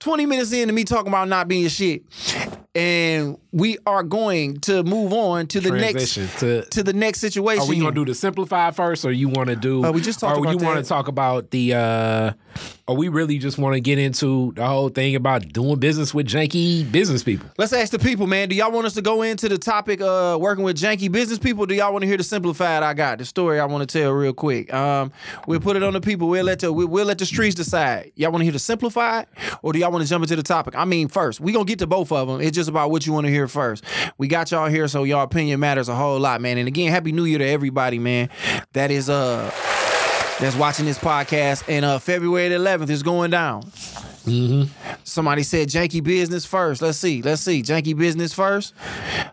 20 0.00 0.26
minutes 0.26 0.52
into 0.52 0.74
me 0.74 0.84
talking 0.84 1.08
about 1.08 1.28
not 1.28 1.48
being 1.48 1.68
shit. 1.68 2.02
And 2.78 3.38
we 3.50 3.76
are 3.86 4.04
going 4.04 4.60
to 4.60 4.84
move 4.84 5.12
on 5.12 5.48
to 5.48 5.60
the 5.60 5.70
Transition 5.70 6.24
next 6.24 6.38
to- 6.40 6.64
to 6.70 6.82
the 6.84 6.92
next 6.92 7.18
situation. 7.18 7.62
Are 7.62 7.66
we 7.66 7.80
gonna 7.80 7.92
do 7.92 8.04
the 8.04 8.14
simplify 8.14 8.70
first, 8.70 9.04
or 9.04 9.10
you 9.10 9.28
want 9.28 9.48
to 9.48 9.56
do? 9.56 9.84
Uh, 9.84 9.90
we 9.90 10.00
just 10.00 10.20
talked 10.20 10.36
Or 10.38 10.42
about 10.44 10.60
you 10.60 10.64
want 10.64 10.82
to 10.82 10.88
talk 10.88 11.08
about 11.08 11.50
the? 11.50 11.74
uh 11.74 12.32
Or 12.86 12.96
we 12.96 13.08
really 13.08 13.38
just 13.38 13.58
want 13.58 13.74
to 13.74 13.80
get 13.80 13.98
into 13.98 14.52
the 14.56 14.66
whole 14.66 14.88
thing 14.90 15.14
about 15.14 15.48
doing 15.52 15.78
business 15.78 16.14
with 16.14 16.26
janky 16.26 16.90
business 16.90 17.22
people? 17.22 17.48
Let's 17.58 17.72
ask 17.72 17.90
the 17.92 17.98
people, 17.98 18.26
man. 18.26 18.48
Do 18.48 18.54
y'all 18.56 18.70
want 18.72 18.86
us 18.86 18.94
to 18.94 19.02
go 19.02 19.22
into 19.22 19.48
the 19.48 19.58
topic 19.58 20.00
uh 20.00 20.36
working 20.40 20.62
with 20.64 20.76
janky 20.76 21.10
business 21.10 21.38
people? 21.38 21.66
Do 21.66 21.74
y'all 21.74 21.92
want 21.92 22.02
to 22.02 22.06
hear 22.06 22.16
the 22.16 22.22
simplified 22.24 22.82
I 22.84 22.94
got? 22.94 23.18
The 23.18 23.24
story 23.24 23.58
I 23.60 23.64
want 23.64 23.88
to 23.88 23.98
tell 23.98 24.12
real 24.12 24.32
quick. 24.34 24.72
Um 24.72 25.10
we'll 25.46 25.60
put 25.60 25.76
it 25.76 25.82
on 25.82 25.94
the 25.94 26.00
people. 26.00 26.28
We'll 26.28 26.44
let 26.44 26.60
the 26.60 26.72
we'll, 26.72 26.86
we'll 26.86 27.06
let 27.06 27.18
the 27.18 27.26
streets 27.26 27.54
decide. 27.56 28.12
Y'all 28.14 28.30
want 28.30 28.40
to 28.42 28.44
hear 28.44 28.52
the 28.52 28.58
simplified 28.58 29.26
or 29.62 29.72
do 29.72 29.78
y'all 29.80 29.90
want 29.90 30.04
to 30.04 30.08
jump 30.08 30.22
into 30.22 30.36
the 30.36 30.42
topic? 30.42 30.76
I 30.76 30.84
mean, 30.84 31.08
first, 31.08 31.40
we 31.40 31.52
going 31.52 31.66
to 31.66 31.70
get 31.70 31.78
to 31.80 31.86
both 31.86 32.12
of 32.12 32.28
them. 32.28 32.40
It's 32.40 32.54
just 32.54 32.67
about 32.68 32.90
what 32.90 33.06
you 33.06 33.12
want 33.12 33.26
to 33.26 33.30
hear 33.32 33.48
first. 33.48 33.84
We 34.18 34.28
got 34.28 34.50
y'all 34.50 34.68
here 34.68 34.88
so 34.88 35.04
y'all 35.04 35.22
opinion 35.22 35.60
matters 35.60 35.88
a 35.88 35.94
whole 35.94 36.18
lot, 36.18 36.40
man. 36.40 36.58
And 36.58 36.68
again, 36.68 36.90
happy 36.90 37.12
new 37.12 37.24
year 37.24 37.38
to 37.38 37.46
everybody, 37.46 37.98
man. 37.98 38.28
That 38.72 38.90
is 38.90 39.08
uh 39.10 39.50
that's 40.40 40.56
watching 40.56 40.84
this 40.84 40.98
podcast. 40.98 41.64
And 41.68 41.84
uh 41.84 41.98
February 41.98 42.48
the 42.48 42.56
11th 42.56 42.90
is 42.90 43.02
going 43.02 43.30
down. 43.30 43.70
Somebody 45.04 45.42
said 45.42 45.68
janky 45.68 46.02
business 46.02 46.44
first. 46.44 46.82
Let's 46.82 46.98
see. 46.98 47.22
Let's 47.22 47.42
see. 47.42 47.62
Janky 47.62 47.96
business 47.96 48.32
first. 48.32 48.74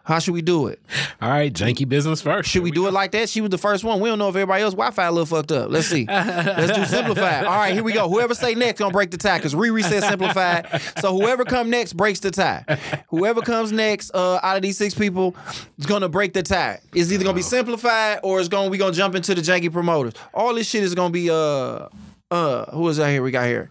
How 0.03 0.19
should 0.19 0.33
we 0.33 0.41
do 0.41 0.67
it? 0.67 0.79
All 1.21 1.29
right, 1.29 1.51
janky 1.51 1.87
business 1.87 2.21
first. 2.21 2.49
Should 2.49 2.63
we 2.63 2.71
do 2.71 2.87
it 2.87 2.93
like 2.93 3.11
that? 3.11 3.29
She 3.29 3.41
was 3.41 3.49
the 3.49 3.57
first 3.57 3.83
one. 3.83 3.99
We 3.99 4.09
don't 4.09 4.19
know 4.19 4.29
if 4.29 4.35
everybody 4.35 4.63
else 4.63 4.73
Wi-Fi 4.73 5.05
a 5.05 5.11
little 5.11 5.25
fucked 5.25 5.51
up. 5.51 5.71
Let's 5.71 5.87
see. 5.87 6.05
Let's 6.05 6.73
do 6.73 6.85
simplified. 6.85 7.45
All 7.45 7.57
right, 7.57 7.73
here 7.73 7.83
we 7.83 7.93
go. 7.93 8.07
Whoever 8.07 8.35
say 8.35 8.55
next 8.55 8.79
gonna 8.79 8.91
break 8.91 9.11
the 9.11 9.17
tie 9.17 9.37
because 9.37 9.53
Riri 9.55 9.83
said 9.83 10.03
simplified. 10.03 10.81
So 10.99 11.13
whoever 11.17 11.43
come 11.45 11.69
next 11.69 11.93
breaks 11.93 12.19
the 12.19 12.31
tie. 12.31 12.63
Whoever 13.07 13.41
comes 13.41 13.71
next 13.71 14.11
uh, 14.13 14.39
out 14.43 14.55
of 14.55 14.61
these 14.61 14.77
six 14.77 14.93
people 14.93 15.35
is 15.77 15.85
gonna 15.85 16.09
break 16.09 16.33
the 16.33 16.43
tie. 16.43 16.79
It's 16.93 17.11
either 17.11 17.23
gonna 17.23 17.35
be 17.35 17.41
simplified 17.41 18.19
or 18.23 18.39
it's 18.39 18.49
gonna 18.49 18.69
we 18.69 18.77
gonna 18.77 18.93
jump 18.93 19.15
into 19.15 19.33
the 19.35 19.41
janky 19.41 19.71
promoters. 19.71 20.13
All 20.33 20.53
this 20.53 20.69
shit 20.69 20.83
is 20.83 20.93
gonna 20.95 21.09
be 21.11 21.29
uh 21.29 21.87
uh, 22.31 22.65
who 22.71 22.87
is 22.89 22.97
that 22.97 23.09
here? 23.11 23.21
We 23.21 23.29
got 23.29 23.45
here. 23.45 23.69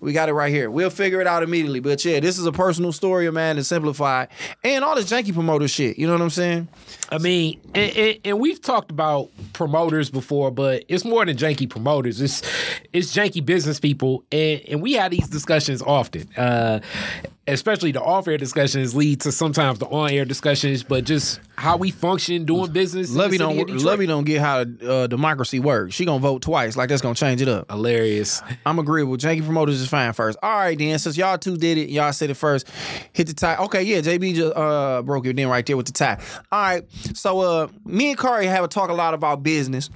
We 0.00 0.12
got 0.12 0.28
it 0.28 0.32
right 0.32 0.52
here. 0.52 0.70
We'll 0.70 0.88
figure 0.90 1.20
it 1.20 1.26
out 1.26 1.42
immediately. 1.42 1.80
But 1.80 2.04
yeah, 2.04 2.20
this 2.20 2.38
is 2.38 2.46
a 2.46 2.52
personal 2.52 2.92
story 2.92 3.28
man 3.32 3.56
to 3.56 3.64
simplify. 3.64 4.26
And 4.62 4.84
all 4.84 4.94
this 4.94 5.10
janky 5.10 5.34
promoter 5.34 5.66
shit. 5.66 5.98
You 5.98 6.06
know 6.06 6.12
what 6.12 6.22
I'm 6.22 6.30
saying? 6.30 6.68
I 7.10 7.18
mean, 7.18 7.60
and, 7.74 7.96
and, 7.96 8.18
and 8.24 8.40
we've 8.40 8.60
talked 8.60 8.92
about 8.92 9.30
promoters 9.52 10.10
before, 10.10 10.52
but 10.52 10.84
it's 10.88 11.04
more 11.04 11.26
than 11.26 11.36
janky 11.36 11.68
promoters. 11.68 12.20
It's 12.20 12.42
it's 12.92 13.14
janky 13.14 13.44
business 13.44 13.80
people, 13.80 14.24
and 14.30 14.60
and 14.68 14.80
we 14.82 14.92
have 14.92 15.10
these 15.10 15.28
discussions 15.28 15.82
often. 15.82 16.28
Uh, 16.36 16.80
especially 17.48 17.92
the 17.92 18.02
off 18.02 18.28
air 18.28 18.38
discussions 18.38 18.94
lead 18.94 19.20
to 19.22 19.32
sometimes 19.32 19.78
the 19.78 19.86
on 19.86 20.10
air 20.10 20.24
discussions, 20.24 20.82
but 20.82 21.04
just 21.04 21.40
how 21.56 21.76
we 21.76 21.90
function 21.90 22.44
doing 22.44 22.70
business. 22.72 23.10
Lovey 23.10 23.38
don't 23.38 23.68
Lovey 23.82 24.06
don't 24.06 24.24
get 24.24 24.40
how 24.40 24.60
uh, 24.60 25.06
democracy 25.06 25.58
works. 25.58 25.94
She 25.94 26.04
gonna 26.04 26.20
vote 26.20 26.42
twice. 26.42 26.76
Like 26.76 26.88
that's 26.88 27.02
gonna 27.02 27.14
change 27.14 27.42
it 27.42 27.48
up. 27.48 27.70
hilarious. 27.70 28.42
I'm 28.66 28.78
agreeable. 28.78 29.16
Janky 29.16 29.42
promoters 29.42 29.80
is 29.80 29.88
fine 29.88 30.12
first. 30.12 30.38
All 30.42 30.50
right, 30.50 30.78
then. 30.78 30.98
Since 30.98 31.16
y'all 31.16 31.38
two 31.38 31.56
did 31.56 31.78
it, 31.78 31.90
y'all 31.90 32.12
said 32.12 32.30
it 32.30 32.34
first. 32.34 32.68
Hit 33.12 33.26
the 33.26 33.34
tie. 33.34 33.56
Okay, 33.56 33.82
yeah. 33.82 34.00
JB 34.00 34.34
just 34.34 34.56
uh, 34.56 35.02
broke 35.02 35.26
it 35.26 35.36
then 35.36 35.48
right 35.48 35.64
there 35.64 35.76
with 35.76 35.86
the 35.86 35.92
tie. 35.92 36.20
All 36.52 36.60
right. 36.60 36.84
So 37.14 37.40
uh, 37.40 37.68
me 37.84 38.10
and 38.10 38.18
Kari 38.18 38.46
have 38.46 38.64
a 38.64 38.68
talk 38.68 38.90
a 38.90 38.94
lot 38.94 39.14
about 39.14 39.42
business. 39.42 39.90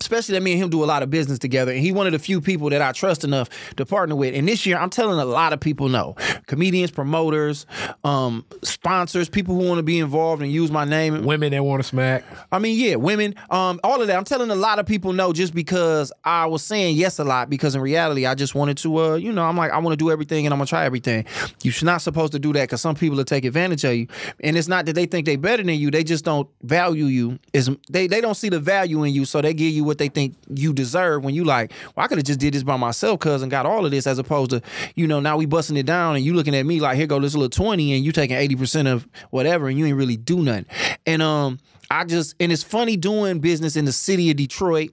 Especially 0.00 0.34
that 0.34 0.42
me 0.42 0.52
and 0.52 0.62
him 0.62 0.70
do 0.70 0.82
a 0.82 0.86
lot 0.86 1.02
of 1.02 1.10
business 1.10 1.38
together, 1.38 1.72
and 1.72 1.80
he 1.80 1.92
one 1.92 2.06
of 2.06 2.12
the 2.12 2.18
few 2.18 2.40
people 2.40 2.70
that 2.70 2.80
I 2.80 2.92
trust 2.92 3.24
enough 3.24 3.48
to 3.76 3.84
partner 3.84 4.16
with. 4.16 4.34
And 4.34 4.48
this 4.48 4.64
year, 4.64 4.78
I'm 4.78 4.90
telling 4.90 5.18
a 5.18 5.24
lot 5.24 5.52
of 5.52 5.60
people 5.60 5.88
no, 5.88 6.16
comedians, 6.46 6.90
promoters, 6.90 7.66
um, 8.04 8.44
sponsors, 8.62 9.28
people 9.28 9.54
who 9.54 9.66
want 9.66 9.78
to 9.78 9.82
be 9.82 9.98
involved 9.98 10.42
and 10.42 10.50
use 10.50 10.70
my 10.70 10.84
name. 10.84 11.24
Women 11.24 11.52
that 11.52 11.64
want 11.64 11.82
to 11.82 11.88
smack. 11.88 12.24
I 12.50 12.58
mean, 12.58 12.78
yeah, 12.78 12.96
women, 12.96 13.34
um, 13.50 13.78
all 13.84 14.00
of 14.00 14.06
that. 14.06 14.16
I'm 14.16 14.24
telling 14.24 14.50
a 14.50 14.54
lot 14.54 14.78
of 14.78 14.86
people 14.86 15.12
no 15.12 15.32
just 15.32 15.54
because 15.54 16.12
I 16.24 16.46
was 16.46 16.62
saying 16.62 16.96
yes 16.96 17.18
a 17.18 17.24
lot 17.24 17.50
because 17.50 17.74
in 17.74 17.80
reality 17.80 18.26
I 18.26 18.34
just 18.34 18.54
wanted 18.54 18.78
to, 18.78 18.98
uh, 18.98 19.14
you 19.16 19.32
know, 19.32 19.44
I'm 19.44 19.56
like 19.56 19.70
I 19.70 19.78
want 19.78 19.92
to 19.92 20.02
do 20.02 20.10
everything 20.10 20.46
and 20.46 20.52
I'm 20.52 20.58
gonna 20.58 20.66
try 20.66 20.84
everything. 20.84 21.26
You're 21.62 21.74
not 21.82 22.02
supposed 22.02 22.32
to 22.32 22.38
do 22.38 22.52
that 22.54 22.62
because 22.62 22.80
some 22.80 22.94
people 22.94 23.16
will 23.16 23.24
take 23.24 23.44
advantage 23.44 23.84
of 23.84 23.94
you, 23.94 24.06
and 24.40 24.56
it's 24.56 24.68
not 24.68 24.86
that 24.86 24.94
they 24.94 25.06
think 25.06 25.26
they're 25.26 25.38
better 25.38 25.62
than 25.62 25.74
you. 25.74 25.90
They 25.90 26.04
just 26.04 26.24
don't 26.24 26.48
value 26.62 27.04
you. 27.06 27.38
Is 27.52 27.70
they 27.90 28.06
they 28.06 28.20
don't 28.20 28.34
see 28.34 28.48
the 28.48 28.60
value 28.60 29.02
in 29.04 29.12
you, 29.12 29.24
so 29.24 29.42
they 29.42 29.54
give 29.54 29.72
you 29.72 29.89
what 29.90 29.98
they 29.98 30.08
think 30.08 30.36
you 30.54 30.72
deserve. 30.72 31.24
When 31.24 31.34
you 31.34 31.44
like, 31.44 31.72
well, 31.94 32.04
I 32.04 32.06
could 32.06 32.18
have 32.18 32.24
just 32.24 32.40
did 32.40 32.54
this 32.54 32.62
by 32.62 32.76
myself, 32.76 33.20
cuz 33.20 33.42
and 33.42 33.50
got 33.50 33.66
all 33.66 33.84
of 33.84 33.90
this, 33.90 34.06
as 34.06 34.18
opposed 34.18 34.50
to, 34.52 34.62
you 34.94 35.06
know, 35.06 35.20
now 35.20 35.36
we 35.36 35.46
busting 35.46 35.76
it 35.76 35.86
down 35.86 36.16
and 36.16 36.24
you 36.24 36.32
looking 36.32 36.54
at 36.54 36.64
me 36.64 36.80
like, 36.80 36.96
here 36.96 37.06
go 37.06 37.18
this 37.20 37.34
little 37.34 37.50
twenty, 37.50 37.92
and 37.92 38.04
you 38.04 38.12
taking 38.12 38.36
eighty 38.36 38.56
percent 38.56 38.88
of 38.88 39.06
whatever, 39.30 39.68
and 39.68 39.78
you 39.78 39.86
ain't 39.86 39.96
really 39.96 40.16
do 40.16 40.42
nothing. 40.42 40.66
And 41.04 41.20
um. 41.20 41.58
I 41.92 42.04
just 42.04 42.36
and 42.38 42.52
it's 42.52 42.62
funny 42.62 42.96
doing 42.96 43.40
business 43.40 43.74
in 43.74 43.84
the 43.84 43.90
city 43.90 44.30
of 44.30 44.36
Detroit 44.36 44.90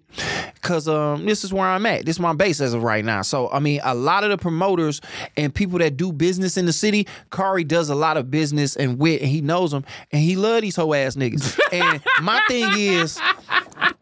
because 0.68 0.88
um 0.90 1.26
this 1.26 1.46
is 1.46 1.54
where 1.54 1.66
I'm 1.66 1.86
at. 1.86 2.06
This 2.06 2.18
is 2.18 2.20
my 2.20 2.34
base 2.34 2.60
as 2.60 2.74
of 2.74 2.84
right 2.84 3.06
now. 3.06 3.22
So 3.22 3.50
I 3.52 3.60
mean, 3.60 3.80
a 3.84 3.96
lot 3.96 4.26
of 4.26 4.30
the 4.30 4.38
promoters 4.38 5.00
and 5.38 5.56
people 5.56 5.80
that 5.80 5.96
do 5.96 6.12
business 6.12 6.58
in 6.58 6.66
the 6.66 6.74
city, 6.74 7.08
Kari 7.32 7.64
does 7.64 7.90
a 7.90 7.96
lot 7.96 8.18
of 8.18 8.30
business 8.30 8.76
and 8.76 9.00
wit, 9.00 9.22
and 9.22 9.30
he 9.30 9.40
knows 9.40 9.72
them, 9.72 9.86
and 10.12 10.22
he 10.22 10.36
love 10.36 10.62
these 10.62 10.76
hoe 10.76 10.94
ass 10.94 11.16
niggas. 11.16 11.58
and 11.72 12.02
my 12.22 12.42
thing 12.48 12.70
is. 12.76 13.20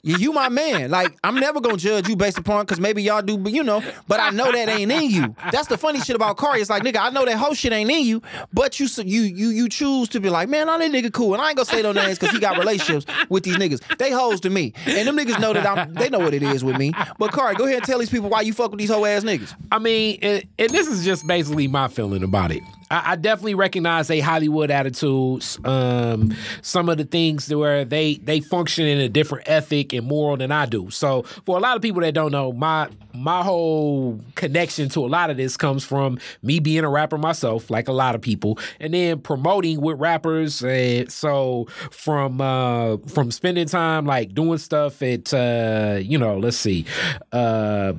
You, 0.08 0.32
my 0.32 0.50
man. 0.50 0.92
Like 0.92 1.18
I'm 1.24 1.36
never 1.36 1.60
gonna 1.60 1.78
judge 1.78 2.08
you 2.08 2.16
based 2.16 2.38
upon 2.38 2.66
because 2.66 2.80
maybe 2.80 3.02
y'all 3.02 3.24
do, 3.24 3.38
but 3.40 3.52
you 3.52 3.64
know. 3.64 3.82
But 4.08 4.20
I 4.20 4.30
know 4.30 4.52
that 4.52 4.70
ain't 4.70 4.92
in 4.92 5.10
you. 5.10 5.36
That's 5.52 5.68
the 5.68 5.80
funny 5.80 6.00
shit 6.00 6.16
about 6.16 6.38
Kari. 6.38 6.62
It's 6.62 6.70
like 6.70 6.84
nigga, 6.84 6.98
I 6.98 7.10
know 7.10 7.26
that 7.26 7.38
whole 7.38 7.56
shit 7.56 7.74
ain't 7.74 7.90
in 7.90 8.06
you, 8.06 8.22
but 8.54 8.80
you 8.80 8.88
you 9.04 9.22
you 9.22 9.50
you 9.50 9.68
choose 9.68 10.08
to 10.10 10.20
be 10.20 10.30
like, 10.30 10.48
man, 10.48 10.70
all 10.70 10.78
that 10.78 10.92
nigga 10.92 11.12
cool, 11.12 11.34
and 11.34 11.42
I 11.42 11.50
ain't 11.50 11.58
gonna 11.58 11.66
say 11.66 11.82
no 11.82 11.92
names 11.92 12.20
because 12.20 12.34
he 12.36 12.40
got 12.40 12.60
relationships 12.60 13.06
with 13.30 13.44
these 13.44 13.58
niggas. 13.58 13.98
They 13.98 14.12
hoes 14.12 14.40
to 14.42 14.50
me, 14.52 14.74
and 14.86 15.08
them 15.08 15.18
niggas 15.18 15.40
know 15.40 15.54
that 15.54 15.66
I'm. 15.66 15.94
They 15.96 16.10
know 16.10 16.20
what 16.20 16.36
it 16.36 16.44
is 16.44 16.55
with 16.64 16.78
me. 16.78 16.92
But 17.18 17.32
Kari, 17.32 17.56
go 17.56 17.66
ahead 17.66 17.78
and 17.78 17.86
tell 17.86 18.00
these 18.00 18.10
people 18.10 18.30
why 18.30 18.42
you 18.42 18.54
fuck 18.54 18.72
with 18.72 18.80
these 18.80 18.90
hoe 18.90 19.06
ass 19.06 19.24
niggas. 19.24 19.54
I 19.72 19.80
mean, 19.80 20.20
and, 20.22 20.44
and 20.58 20.70
this 20.70 20.88
is 20.88 21.04
just 21.04 21.26
basically 21.28 21.68
my 21.68 21.88
feeling 21.88 22.24
about 22.24 22.52
it. 22.52 22.62
I, 22.92 23.14
I 23.14 23.16
definitely 23.16 23.56
recognize 23.56 24.10
a 24.10 24.20
Hollywood 24.20 24.72
attitudes. 24.72 25.58
Um, 25.64 26.36
some 26.62 26.90
of 26.90 26.98
the 26.98 27.06
things 27.06 27.54
where 27.54 27.86
they 27.86 28.16
they 28.16 28.40
function 28.40 28.86
in 28.86 29.00
a 29.00 29.10
different 29.10 29.48
ethic 29.48 29.94
and 29.94 30.06
moral 30.06 30.38
than 30.38 30.52
I 30.52 30.66
do. 30.66 30.90
So 30.90 31.24
for 31.46 31.58
a 31.58 31.60
lot 31.60 31.76
of 31.76 31.82
people 31.82 32.02
that 32.02 32.14
don't 32.14 32.32
know, 32.32 32.52
my 32.52 32.90
my 33.14 33.44
whole 33.44 34.20
connection 34.36 34.90
to 34.90 35.00
a 35.00 35.08
lot 35.08 35.30
of 35.30 35.38
this 35.38 35.58
comes 35.58 35.84
from 35.84 36.20
me 36.44 36.60
being 36.60 36.84
a 36.84 36.90
rapper 36.90 37.18
myself, 37.18 37.70
like 37.70 37.88
a 37.88 37.94
lot 37.94 38.16
of 38.16 38.22
people, 38.22 38.60
and 38.80 38.94
then 38.94 39.20
promoting 39.20 39.82
with 39.82 40.00
rappers. 40.00 40.64
And 40.64 41.12
so 41.12 41.68
from 41.92 42.42
uh, 42.42 42.98
from 43.08 43.32
spending 43.32 43.68
time 43.68 44.06
like 44.06 44.34
doing 44.34 44.58
stuff 44.58 45.02
at 45.02 45.34
uh, 45.34 46.00
you 46.02 46.18
know, 46.18 46.38
let's 46.38 46.58
see. 46.58 46.86
Uh, 47.32 47.94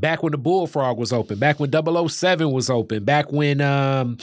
back 0.00 0.22
when 0.22 0.32
the 0.32 0.38
bullfrog 0.38 0.98
was 0.98 1.12
open 1.12 1.38
back 1.38 1.60
when 1.60 1.70
007 1.70 2.50
was 2.50 2.70
open 2.70 3.04
back 3.04 3.30
when 3.30 3.60
um 3.60 4.16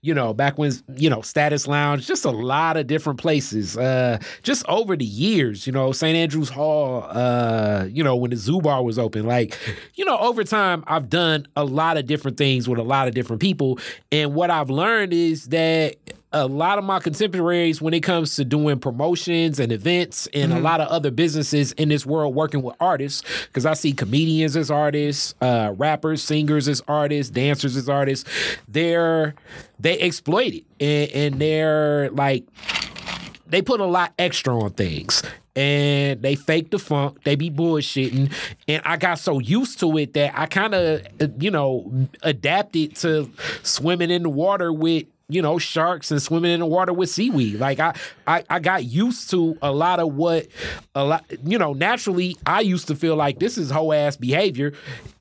you 0.00 0.14
know 0.14 0.32
back 0.32 0.56
when 0.58 0.72
you 0.96 1.10
know 1.10 1.20
status 1.20 1.66
lounge 1.66 2.06
just 2.06 2.24
a 2.24 2.30
lot 2.30 2.76
of 2.76 2.86
different 2.86 3.18
places 3.18 3.76
uh 3.76 4.18
just 4.42 4.64
over 4.68 4.96
the 4.96 5.04
years 5.04 5.66
you 5.66 5.72
know 5.72 5.92
st 5.92 6.16
andrews 6.16 6.48
hall 6.48 7.06
uh 7.10 7.86
you 7.90 8.02
know 8.02 8.16
when 8.16 8.30
the 8.30 8.36
zoo 8.36 8.60
bar 8.60 8.82
was 8.82 8.98
open 8.98 9.26
like 9.26 9.58
you 9.94 10.04
know 10.04 10.16
over 10.18 10.42
time 10.44 10.82
i've 10.86 11.10
done 11.10 11.46
a 11.56 11.64
lot 11.64 11.96
of 11.96 12.06
different 12.06 12.36
things 12.36 12.68
with 12.68 12.78
a 12.78 12.82
lot 12.82 13.08
of 13.08 13.14
different 13.14 13.42
people 13.42 13.78
and 14.10 14.34
what 14.34 14.50
i've 14.50 14.70
learned 14.70 15.12
is 15.12 15.48
that 15.48 15.96
a 16.34 16.46
lot 16.46 16.76
of 16.78 16.84
my 16.84 16.98
contemporaries 16.98 17.80
when 17.80 17.94
it 17.94 18.02
comes 18.02 18.36
to 18.36 18.44
doing 18.44 18.78
promotions 18.78 19.58
and 19.58 19.72
events 19.72 20.28
and 20.34 20.52
a 20.52 20.58
lot 20.58 20.80
of 20.80 20.88
other 20.88 21.10
businesses 21.10 21.72
in 21.72 21.88
this 21.88 22.04
world 22.04 22.34
working 22.34 22.60
with 22.60 22.74
artists 22.80 23.22
because 23.46 23.64
i 23.64 23.72
see 23.72 23.92
comedians 23.92 24.56
as 24.56 24.70
artists 24.70 25.34
uh, 25.40 25.72
rappers 25.76 26.22
singers 26.22 26.68
as 26.68 26.82
artists 26.88 27.30
dancers 27.30 27.76
as 27.76 27.88
artists. 27.88 28.28
They're 28.68 29.34
they 29.78 29.98
exploit 30.00 30.54
it 30.54 30.64
and, 30.80 31.10
and 31.10 31.40
they're 31.40 32.10
like 32.10 32.44
they 33.46 33.62
put 33.62 33.80
a 33.80 33.86
lot 33.86 34.12
extra 34.18 34.58
on 34.58 34.70
things. 34.70 35.22
And 35.56 36.20
they 36.20 36.34
fake 36.34 36.70
the 36.72 36.80
funk 36.80 37.22
they 37.22 37.36
be 37.36 37.50
bullshitting. 37.50 38.32
And 38.66 38.82
i 38.84 38.96
got 38.96 39.20
so 39.20 39.38
used 39.38 39.78
to 39.80 39.98
it 39.98 40.14
that 40.14 40.36
i 40.36 40.46
kind 40.46 40.74
of 40.74 41.02
you 41.38 41.50
know 41.50 42.08
adapted 42.22 42.96
to 42.96 43.30
swimming 43.62 44.10
in 44.10 44.24
the 44.24 44.30
water 44.30 44.72
with 44.72 45.04
you 45.28 45.40
know 45.40 45.58
sharks 45.58 46.10
and 46.10 46.20
swimming 46.20 46.52
in 46.52 46.60
the 46.60 46.66
water 46.66 46.92
with 46.92 47.08
seaweed. 47.08 47.58
Like 47.58 47.80
I, 47.80 47.94
I 48.26 48.44
i 48.50 48.58
got 48.58 48.84
used 48.84 49.30
to 49.30 49.56
a 49.62 49.72
lot 49.72 50.00
of 50.00 50.14
what 50.14 50.46
a 50.94 51.04
lot 51.04 51.24
you 51.44 51.58
know 51.58 51.72
naturally 51.72 52.36
i 52.46 52.60
used 52.60 52.88
to 52.88 52.94
feel 52.94 53.16
like 53.16 53.38
this 53.38 53.56
is 53.56 53.70
whole 53.70 53.92
ass 53.92 54.16
behavior 54.16 54.72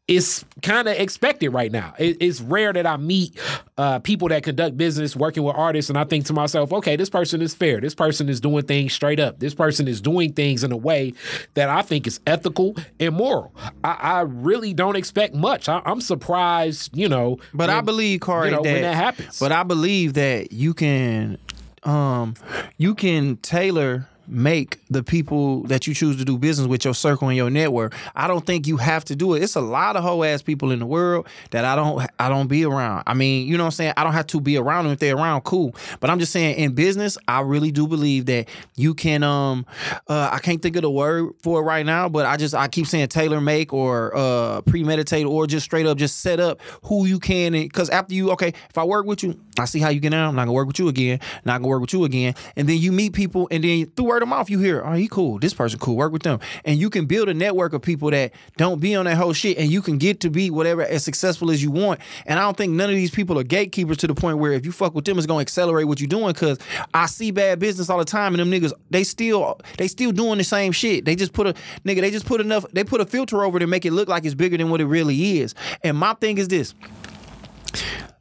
it's 0.07 0.43
kind 0.61 0.89
of 0.89 0.97
expected 0.97 1.49
right 1.49 1.71
now. 1.71 1.93
It, 1.97 2.17
it's 2.19 2.41
rare 2.41 2.73
that 2.73 2.85
I 2.85 2.97
meet 2.97 3.39
uh, 3.77 3.99
people 3.99 4.27
that 4.29 4.43
conduct 4.43 4.77
business 4.77 5.15
working 5.15 5.43
with 5.43 5.55
artists, 5.55 5.89
and 5.89 5.97
I 5.97 6.03
think 6.03 6.25
to 6.25 6.33
myself, 6.33 6.73
okay, 6.73 6.97
this 6.97 7.09
person 7.09 7.41
is 7.41 7.55
fair. 7.55 7.79
This 7.79 7.95
person 7.95 8.27
is 8.27 8.41
doing 8.41 8.65
things 8.65 8.91
straight 8.91 9.19
up. 9.19 9.39
This 9.39 9.53
person 9.53 9.87
is 9.87 10.01
doing 10.01 10.33
things 10.33 10.63
in 10.63 10.73
a 10.73 10.77
way 10.77 11.13
that 11.53 11.69
I 11.69 11.83
think 11.83 12.05
is 12.05 12.19
ethical 12.27 12.75
and 12.99 13.15
moral. 13.15 13.55
I, 13.83 13.91
I 13.93 14.21
really 14.21 14.73
don't 14.73 14.97
expect 14.97 15.35
much. 15.35 15.69
I, 15.69 15.81
I'm 15.85 16.01
surprised, 16.01 16.95
you 16.97 17.07
know. 17.07 17.37
But 17.53 17.69
I 17.69 17.79
believe, 17.79 18.19
Corey, 18.19 18.49
you 18.49 18.55
know, 18.57 18.63
that, 18.63 18.73
when 18.73 18.81
that 18.81 18.95
happens. 18.95 19.39
But 19.39 19.53
I 19.53 19.63
believe 19.63 20.15
that 20.15 20.51
you 20.51 20.73
can, 20.73 21.37
um, 21.83 22.35
you 22.77 22.93
can 22.93 23.37
tailor 23.37 24.09
make 24.27 24.79
the 24.89 25.03
people 25.03 25.63
that 25.63 25.87
you 25.87 25.93
choose 25.93 26.17
to 26.17 26.25
do 26.25 26.37
business 26.37 26.67
with 26.67 26.85
your 26.85 26.93
circle 26.93 27.27
and 27.27 27.37
your 27.37 27.49
network. 27.49 27.95
I 28.15 28.27
don't 28.27 28.45
think 28.45 28.67
you 28.67 28.77
have 28.77 29.05
to 29.05 29.15
do 29.15 29.33
it. 29.33 29.43
It's 29.43 29.55
a 29.55 29.61
lot 29.61 29.95
of 29.95 30.03
hoe 30.03 30.23
ass 30.23 30.41
people 30.41 30.71
in 30.71 30.79
the 30.79 30.85
world 30.85 31.27
that 31.51 31.65
I 31.65 31.75
don't 31.75 32.07
I 32.19 32.29
don't 32.29 32.47
be 32.47 32.65
around. 32.65 33.03
I 33.07 33.13
mean, 33.13 33.47
you 33.47 33.57
know 33.57 33.63
what 33.63 33.67
I'm 33.67 33.71
saying? 33.71 33.93
I 33.97 34.03
don't 34.03 34.13
have 34.13 34.27
to 34.27 34.41
be 34.41 34.57
around 34.57 34.85
them 34.85 34.93
if 34.93 34.99
they're 34.99 35.15
around, 35.15 35.41
cool. 35.41 35.75
But 35.99 36.09
I'm 36.09 36.19
just 36.19 36.31
saying 36.31 36.55
in 36.55 36.73
business, 36.73 37.17
I 37.27 37.41
really 37.41 37.71
do 37.71 37.87
believe 37.87 38.25
that 38.27 38.47
you 38.75 38.93
can 38.93 39.23
um 39.23 39.65
uh 40.07 40.29
I 40.31 40.39
can't 40.39 40.61
think 40.61 40.75
of 40.75 40.83
the 40.83 40.91
word 40.91 41.33
for 41.41 41.59
it 41.61 41.63
right 41.63 41.85
now, 41.85 42.09
but 42.09 42.25
I 42.25 42.37
just 42.37 42.55
I 42.55 42.67
keep 42.67 42.87
saying 42.87 43.07
tailor 43.09 43.41
make 43.41 43.73
or 43.73 44.15
uh 44.15 44.61
premeditate 44.61 45.25
or 45.25 45.47
just 45.47 45.65
straight 45.65 45.85
up 45.85 45.97
just 45.97 46.21
set 46.21 46.39
up 46.39 46.61
who 46.83 47.05
you 47.05 47.19
can 47.19 47.53
because 47.53 47.89
after 47.89 48.13
you 48.13 48.31
okay, 48.31 48.53
if 48.69 48.77
I 48.77 48.83
work 48.83 49.05
with 49.05 49.23
you, 49.23 49.39
I 49.59 49.65
see 49.65 49.79
how 49.79 49.89
you 49.89 49.99
get 49.99 50.13
out. 50.13 50.29
I'm 50.29 50.35
not 50.35 50.43
gonna 50.43 50.53
work 50.53 50.67
with 50.67 50.79
you 50.79 50.87
again. 50.87 51.19
Not 51.45 51.59
gonna 51.59 51.67
work 51.67 51.81
with 51.81 51.93
you 51.93 52.03
again. 52.05 52.35
And 52.55 52.67
then 52.67 52.77
you 52.77 52.91
meet 52.91 53.13
people, 53.13 53.47
and 53.51 53.63
then 53.63 53.85
through 53.95 54.11
word 54.13 54.21
of 54.21 54.29
mouth, 54.29 54.49
you 54.49 54.59
hear, 54.59 54.83
oh, 54.85 54.93
he 54.93 55.07
cool. 55.07 55.39
This 55.39 55.53
person 55.53 55.79
cool. 55.79 55.95
Work 55.95 56.13
with 56.13 56.23
them, 56.23 56.39
and 56.65 56.79
you 56.79 56.89
can 56.89 57.05
build 57.05 57.29
a 57.29 57.33
network 57.33 57.73
of 57.73 57.81
people 57.81 58.11
that 58.11 58.31
don't 58.57 58.79
be 58.79 58.95
on 58.95 59.05
that 59.05 59.17
whole 59.17 59.33
shit, 59.33 59.57
and 59.57 59.71
you 59.71 59.81
can 59.81 59.97
get 59.97 60.19
to 60.21 60.29
be 60.29 60.49
whatever 60.49 60.83
as 60.83 61.03
successful 61.03 61.49
as 61.49 61.63
you 61.63 61.71
want. 61.71 61.99
And 62.25 62.39
I 62.39 62.43
don't 62.43 62.55
think 62.55 62.73
none 62.73 62.89
of 62.89 62.95
these 62.95 63.11
people 63.11 63.39
are 63.39 63.43
gatekeepers 63.43 63.97
to 63.97 64.07
the 64.07 64.13
point 64.13 64.37
where 64.37 64.53
if 64.53 64.65
you 64.65 64.71
fuck 64.71 64.93
with 64.93 65.05
them, 65.05 65.17
it's 65.17 65.25
gonna 65.25 65.41
accelerate 65.41 65.87
what 65.87 65.99
you're 65.99 66.07
doing. 66.07 66.27
Because 66.27 66.59
I 66.93 67.07
see 67.07 67.31
bad 67.31 67.59
business 67.59 67.89
all 67.89 67.97
the 67.97 68.05
time, 68.05 68.33
and 68.33 68.39
them 68.39 68.51
niggas, 68.51 68.73
they 68.91 69.03
still 69.03 69.59
they 69.77 69.87
still 69.87 70.11
doing 70.11 70.37
the 70.37 70.43
same 70.43 70.71
shit. 70.71 71.05
They 71.05 71.15
just 71.15 71.33
put 71.33 71.47
a 71.47 71.53
nigga, 71.85 72.01
they 72.01 72.11
just 72.11 72.25
put 72.25 72.39
enough, 72.39 72.65
they 72.71 72.83
put 72.83 73.01
a 73.01 73.05
filter 73.05 73.43
over 73.43 73.59
to 73.59 73.67
make 73.67 73.85
it 73.85 73.91
look 73.91 74.07
like 74.07 74.25
it's 74.25 74.35
bigger 74.35 74.57
than 74.57 74.69
what 74.69 74.81
it 74.81 74.85
really 74.85 75.39
is. 75.39 75.55
And 75.83 75.97
my 75.97 76.13
thing 76.13 76.37
is 76.37 76.47
this 76.47 76.75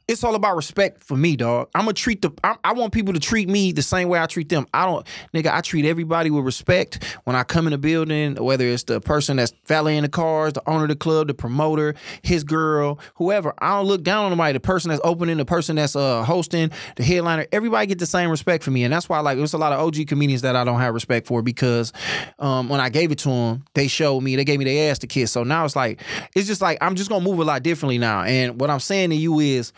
it's 0.07 0.23
all 0.23 0.35
about 0.35 0.55
respect 0.55 1.03
for 1.03 1.15
me, 1.15 1.35
dog. 1.37 1.69
I'm 1.73 1.83
gonna 1.83 1.93
treat 1.93 2.21
the. 2.21 2.31
I, 2.43 2.55
I 2.63 2.73
want 2.73 2.91
people 2.91 3.13
to 3.13 3.19
treat 3.19 3.47
me 3.47 3.71
the 3.71 3.81
same 3.81 4.09
way 4.09 4.19
I 4.19 4.25
treat 4.25 4.49
them. 4.49 4.67
I 4.73 4.85
don't, 4.85 5.07
nigga. 5.33 5.53
I 5.53 5.61
treat 5.61 5.85
everybody 5.85 6.29
with 6.29 6.43
respect 6.43 7.03
when 7.23 7.35
I 7.37 7.43
come 7.43 7.67
in 7.67 7.71
the 7.71 7.77
building. 7.77 8.35
Whether 8.35 8.67
it's 8.67 8.83
the 8.83 8.99
person 8.99 9.37
that's 9.37 9.53
valeting 9.65 10.01
the 10.01 10.09
cars, 10.09 10.53
the 10.53 10.69
owner 10.69 10.83
of 10.83 10.89
the 10.89 10.97
club, 10.97 11.27
the 11.27 11.33
promoter, 11.33 11.95
his 12.21 12.43
girl, 12.43 12.99
whoever. 13.15 13.53
I 13.59 13.77
don't 13.77 13.85
look 13.85 14.03
down 14.03 14.25
on 14.25 14.31
nobody. 14.31 14.53
The 14.53 14.59
person 14.59 14.89
that's 14.89 15.01
opening, 15.05 15.37
the 15.37 15.45
person 15.45 15.77
that's 15.77 15.95
uh 15.95 16.23
hosting, 16.23 16.71
the 16.97 17.03
headliner. 17.03 17.47
Everybody 17.53 17.87
get 17.87 17.99
the 17.99 18.05
same 18.05 18.29
respect 18.29 18.63
for 18.63 18.71
me, 18.71 18.83
and 18.83 18.91
that's 18.93 19.07
why 19.07 19.19
like 19.19 19.37
there's 19.37 19.53
a 19.53 19.57
lot 19.57 19.71
of 19.71 19.79
OG 19.79 20.07
comedians 20.07 20.41
that 20.41 20.57
I 20.57 20.65
don't 20.65 20.81
have 20.81 20.93
respect 20.93 21.27
for 21.27 21.41
because 21.41 21.93
um 22.39 22.67
when 22.67 22.81
I 22.81 22.89
gave 22.89 23.11
it 23.13 23.19
to 23.19 23.29
them, 23.29 23.63
they 23.73 23.87
showed 23.87 24.19
me, 24.21 24.35
they 24.35 24.43
gave 24.43 24.59
me 24.59 24.65
their 24.65 24.91
ass 24.91 24.99
to 24.99 25.07
kiss. 25.07 25.31
So 25.31 25.43
now 25.43 25.63
it's 25.63 25.77
like 25.77 26.01
it's 26.35 26.47
just 26.47 26.61
like 26.61 26.77
I'm 26.81 26.95
just 26.95 27.09
gonna 27.09 27.23
move 27.23 27.39
a 27.39 27.45
lot 27.45 27.63
differently 27.63 27.97
now. 27.97 28.23
And 28.23 28.59
what 28.59 28.69
I'm 28.69 28.81
saying 28.81 29.11
to 29.11 29.15
you 29.15 29.39
is. 29.39 29.71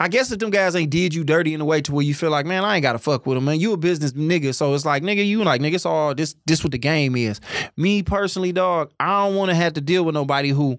I 0.00 0.06
guess 0.06 0.30
if 0.30 0.38
them 0.38 0.50
guys 0.50 0.76
ain't 0.76 0.90
did 0.90 1.12
you 1.12 1.24
dirty 1.24 1.54
in 1.54 1.60
a 1.60 1.64
way 1.64 1.80
to 1.82 1.92
where 1.92 2.04
you 2.04 2.14
feel 2.14 2.30
like, 2.30 2.46
man, 2.46 2.64
I 2.64 2.76
ain't 2.76 2.84
gotta 2.84 3.00
fuck 3.00 3.26
with 3.26 3.36
them, 3.36 3.46
man. 3.46 3.58
You 3.58 3.72
a 3.72 3.76
business 3.76 4.12
nigga, 4.12 4.54
so 4.54 4.72
it's 4.74 4.84
like, 4.84 5.02
nigga, 5.02 5.26
you 5.26 5.42
like, 5.42 5.60
nigga, 5.60 5.74
it's 5.74 5.86
all 5.86 6.14
this. 6.14 6.36
This 6.46 6.62
what 6.62 6.70
the 6.70 6.78
game 6.78 7.16
is. 7.16 7.40
Me 7.76 8.04
personally, 8.04 8.52
dog, 8.52 8.92
I 9.00 9.24
don't 9.24 9.34
want 9.34 9.50
to 9.50 9.56
have 9.56 9.72
to 9.72 9.80
deal 9.80 10.04
with 10.04 10.14
nobody 10.14 10.50
who, 10.50 10.78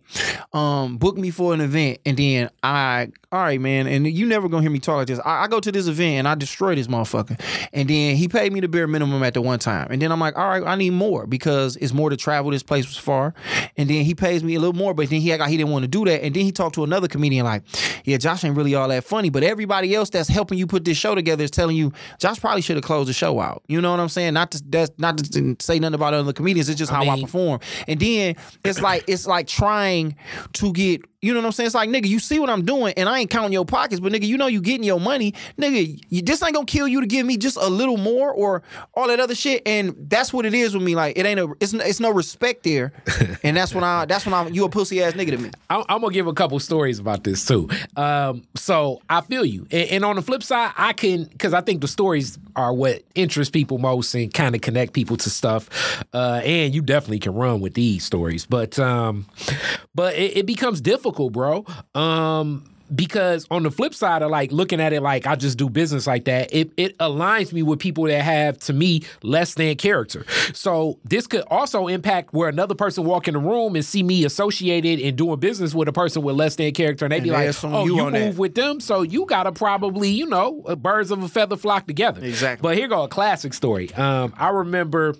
um, 0.53 0.97
booked 0.97 1.17
me 1.17 1.31
for 1.31 1.53
an 1.53 1.59
event 1.59 1.99
and 2.05 2.15
then 2.15 2.49
I, 2.63 3.09
all 3.31 3.41
right, 3.41 3.61
man, 3.61 3.85
and 3.85 4.07
you 4.07 4.25
never 4.25 4.49
gonna 4.49 4.63
hear 4.63 4.71
me 4.71 4.79
talk 4.79 4.95
like 4.97 5.07
this. 5.07 5.19
I, 5.23 5.43
I 5.43 5.47
go 5.47 5.59
to 5.59 5.71
this 5.71 5.87
event 5.87 6.19
and 6.19 6.27
I 6.27 6.33
destroy 6.33 6.73
this 6.73 6.87
motherfucker, 6.87 7.39
and 7.73 7.87
then 7.87 8.15
he 8.15 8.27
paid 8.27 8.51
me 8.51 8.59
the 8.59 8.67
bare 8.67 8.87
minimum 8.87 9.21
at 9.21 9.35
the 9.35 9.41
one 9.41 9.59
time, 9.59 9.87
and 9.91 10.01
then 10.01 10.11
I'm 10.11 10.19
like, 10.19 10.35
all 10.35 10.47
right, 10.49 10.63
I 10.65 10.75
need 10.75 10.93
more 10.93 11.27
because 11.27 11.75
it's 11.75 11.93
more 11.93 12.09
to 12.09 12.17
travel. 12.17 12.49
This 12.49 12.63
place 12.63 12.87
was 12.87 12.97
far, 12.97 13.35
and 13.77 13.87
then 13.87 14.03
he 14.03 14.15
pays 14.15 14.43
me 14.43 14.55
a 14.55 14.59
little 14.59 14.73
more, 14.73 14.95
but 14.95 15.09
then 15.11 15.21
he 15.21 15.31
act 15.31 15.41
like 15.41 15.49
he 15.51 15.57
didn't 15.57 15.71
want 15.71 15.83
to 15.83 15.87
do 15.87 16.05
that, 16.05 16.23
and 16.23 16.35
then 16.35 16.43
he 16.43 16.51
talked 16.51 16.73
to 16.75 16.83
another 16.83 17.07
comedian 17.07 17.45
like, 17.45 17.61
yeah, 18.03 18.17
Josh 18.17 18.43
ain't 18.43 18.57
really 18.57 18.73
all 18.73 18.87
that 18.87 19.03
funny, 19.03 19.29
but 19.29 19.43
everybody 19.43 19.93
else 19.93 20.09
that's 20.09 20.27
helping 20.29 20.57
you 20.57 20.65
put 20.65 20.83
this 20.83 20.97
show 20.97 21.13
together 21.13 21.43
is 21.43 21.51
telling 21.51 21.75
you 21.75 21.93
Josh 22.17 22.39
probably 22.39 22.61
should 22.61 22.77
have 22.77 22.83
closed 22.83 23.09
the 23.09 23.13
show 23.13 23.39
out. 23.39 23.61
You 23.67 23.79
know 23.79 23.91
what 23.91 23.99
I'm 23.99 24.09
saying? 24.09 24.33
Not 24.33 24.51
to 24.51 24.63
that's 24.67 24.91
not 24.97 25.19
to 25.19 25.55
say 25.59 25.77
nothing 25.77 25.93
about 25.93 26.15
other 26.15 26.33
comedians. 26.33 26.67
It's 26.67 26.79
just 26.79 26.91
how 26.91 27.03
I 27.03 27.15
mean- 27.15 27.25
perform. 27.25 27.59
And 27.87 27.99
then 27.99 28.35
it's 28.65 28.81
like 28.81 29.03
it's 29.07 29.27
like 29.27 29.45
trying 29.47 30.15
to 30.53 30.73
get. 30.73 31.01
You 31.21 31.33
know 31.33 31.41
what 31.41 31.47
I'm 31.47 31.51
saying? 31.51 31.65
It's 31.65 31.75
like 31.75 31.89
nigga, 31.89 32.05
you 32.07 32.17
see 32.19 32.39
what 32.39 32.49
I'm 32.49 32.63
doing, 32.63 32.93
and 32.95 33.09
I 33.09 33.19
ain't 33.19 33.29
counting 33.29 33.51
your 33.51 33.65
pockets, 33.65 33.99
but 33.99 34.13
nigga, 34.13 34.23
you 34.23 34.37
know 34.37 34.47
you 34.47 34.61
getting 34.61 34.85
your 34.85 35.01
money, 35.01 35.33
nigga. 35.57 36.01
You, 36.07 36.21
this 36.21 36.41
ain't 36.41 36.53
gonna 36.53 36.65
kill 36.65 36.87
you 36.87 37.01
to 37.01 37.07
give 37.07 37.25
me 37.25 37.35
just 37.35 37.57
a 37.57 37.67
little 37.67 37.97
more 37.97 38.31
or 38.31 38.63
all 38.93 39.07
that 39.07 39.19
other 39.19 39.35
shit, 39.35 39.61
and 39.65 39.93
that's 40.09 40.31
what 40.31 40.45
it 40.45 40.53
is 40.53 40.73
with 40.73 40.83
me. 40.83 40.95
Like 40.95 41.17
it 41.17 41.25
ain't 41.25 41.39
a, 41.39 41.53
it's, 41.59 41.73
it's 41.73 41.99
no 41.99 42.09
respect 42.09 42.63
there, 42.63 42.93
and 43.43 43.57
that's 43.57 43.75
when 43.75 43.83
I, 43.83 44.05
that's 44.05 44.25
when 44.25 44.33
I'm, 44.33 44.53
you 44.53 44.63
a 44.63 44.69
pussy 44.69 45.03
ass 45.03 45.11
nigga 45.11 45.31
to 45.31 45.37
me. 45.37 45.51
I'm, 45.69 45.83
I'm 45.89 45.99
gonna 45.99 46.13
give 46.13 46.27
a 46.27 46.33
couple 46.33 46.57
stories 46.59 46.99
about 46.99 47.25
this 47.25 47.43
too. 47.45 47.69
Um, 47.97 48.43
so 48.55 49.01
I 49.09 49.19
feel 49.19 49.43
you, 49.43 49.67
and, 49.71 49.89
and 49.89 50.05
on 50.05 50.15
the 50.15 50.21
flip 50.21 50.41
side, 50.41 50.71
I 50.77 50.93
can 50.93 51.25
because 51.25 51.53
I 51.53 51.59
think 51.59 51.81
the 51.81 51.89
stories 51.89 52.37
are 52.55 52.73
what 52.73 53.03
interest 53.15 53.51
people 53.51 53.77
most 53.77 54.13
and 54.15 54.33
kind 54.33 54.55
of 54.55 54.61
connect 54.61 54.93
people 54.93 55.17
to 55.17 55.29
stuff. 55.29 55.69
Uh, 56.13 56.41
and 56.43 56.73
you 56.73 56.81
definitely 56.81 57.19
can 57.19 57.33
run 57.33 57.59
with 57.59 57.73
these 57.73 58.05
stories, 58.05 58.45
but 58.45 58.79
um, 58.79 59.25
but 59.93 60.15
it, 60.15 60.37
it 60.37 60.45
becomes 60.45 60.79
difficult, 60.79 61.08
bro. 61.11 61.65
Um, 61.95 62.63
because 62.93 63.45
on 63.51 63.63
the 63.63 63.71
flip 63.71 63.93
side 63.93 64.21
of 64.21 64.31
like 64.31 64.51
looking 64.51 64.81
at 64.81 64.93
it 64.93 65.01
like 65.01 65.27
I 65.27 65.35
just 65.35 65.57
do 65.57 65.69
business 65.69 66.07
like 66.07 66.25
that, 66.25 66.53
it, 66.53 66.71
it 66.77 66.97
aligns 66.97 67.53
me 67.53 67.61
with 67.61 67.79
people 67.79 68.05
that 68.05 68.21
have 68.21 68.57
to 68.59 68.73
me 68.73 69.03
less 69.21 69.53
than 69.53 69.75
character. 69.75 70.25
So 70.53 70.99
this 71.03 71.27
could 71.27 71.43
also 71.47 71.87
impact 71.87 72.33
where 72.33 72.49
another 72.49 72.75
person 72.75 73.03
walk 73.03 73.27
in 73.27 73.33
the 73.33 73.39
room 73.39 73.75
and 73.75 73.85
see 73.85 74.03
me 74.03 74.25
associated 74.25 74.99
and 74.99 75.17
doing 75.17 75.39
business 75.39 75.73
with 75.73 75.87
a 75.87 75.93
person 75.93 76.21
with 76.21 76.35
less 76.35 76.55
than 76.55 76.71
character, 76.73 77.05
and 77.05 77.11
they 77.11 77.19
be 77.19 77.29
And 77.29 77.39
they 77.39 77.47
like, 77.47 77.63
"Oh, 77.63 77.85
you 77.85 77.97
you, 77.97 78.03
move 78.05 78.13
that." 78.13 78.35
with 78.35 78.55
them, 78.55 78.79
so 78.79 79.01
you 79.01 79.25
gotta 79.25 79.51
probably 79.51 80.09
you 80.09 80.25
know 80.25 80.63
uh, 80.67 80.75
birds 80.75 81.11
of 81.11 81.21
a 81.21 81.27
feather 81.27 81.57
flock 81.57 81.87
together." 81.87 82.23
Exactly. 82.23 82.61
But 82.61 82.77
here 82.77 82.87
go 82.87 83.03
a 83.03 83.07
classic 83.07 83.53
story. 83.53 83.93
Um, 83.93 84.33
I 84.37 84.49
remember, 84.49 85.15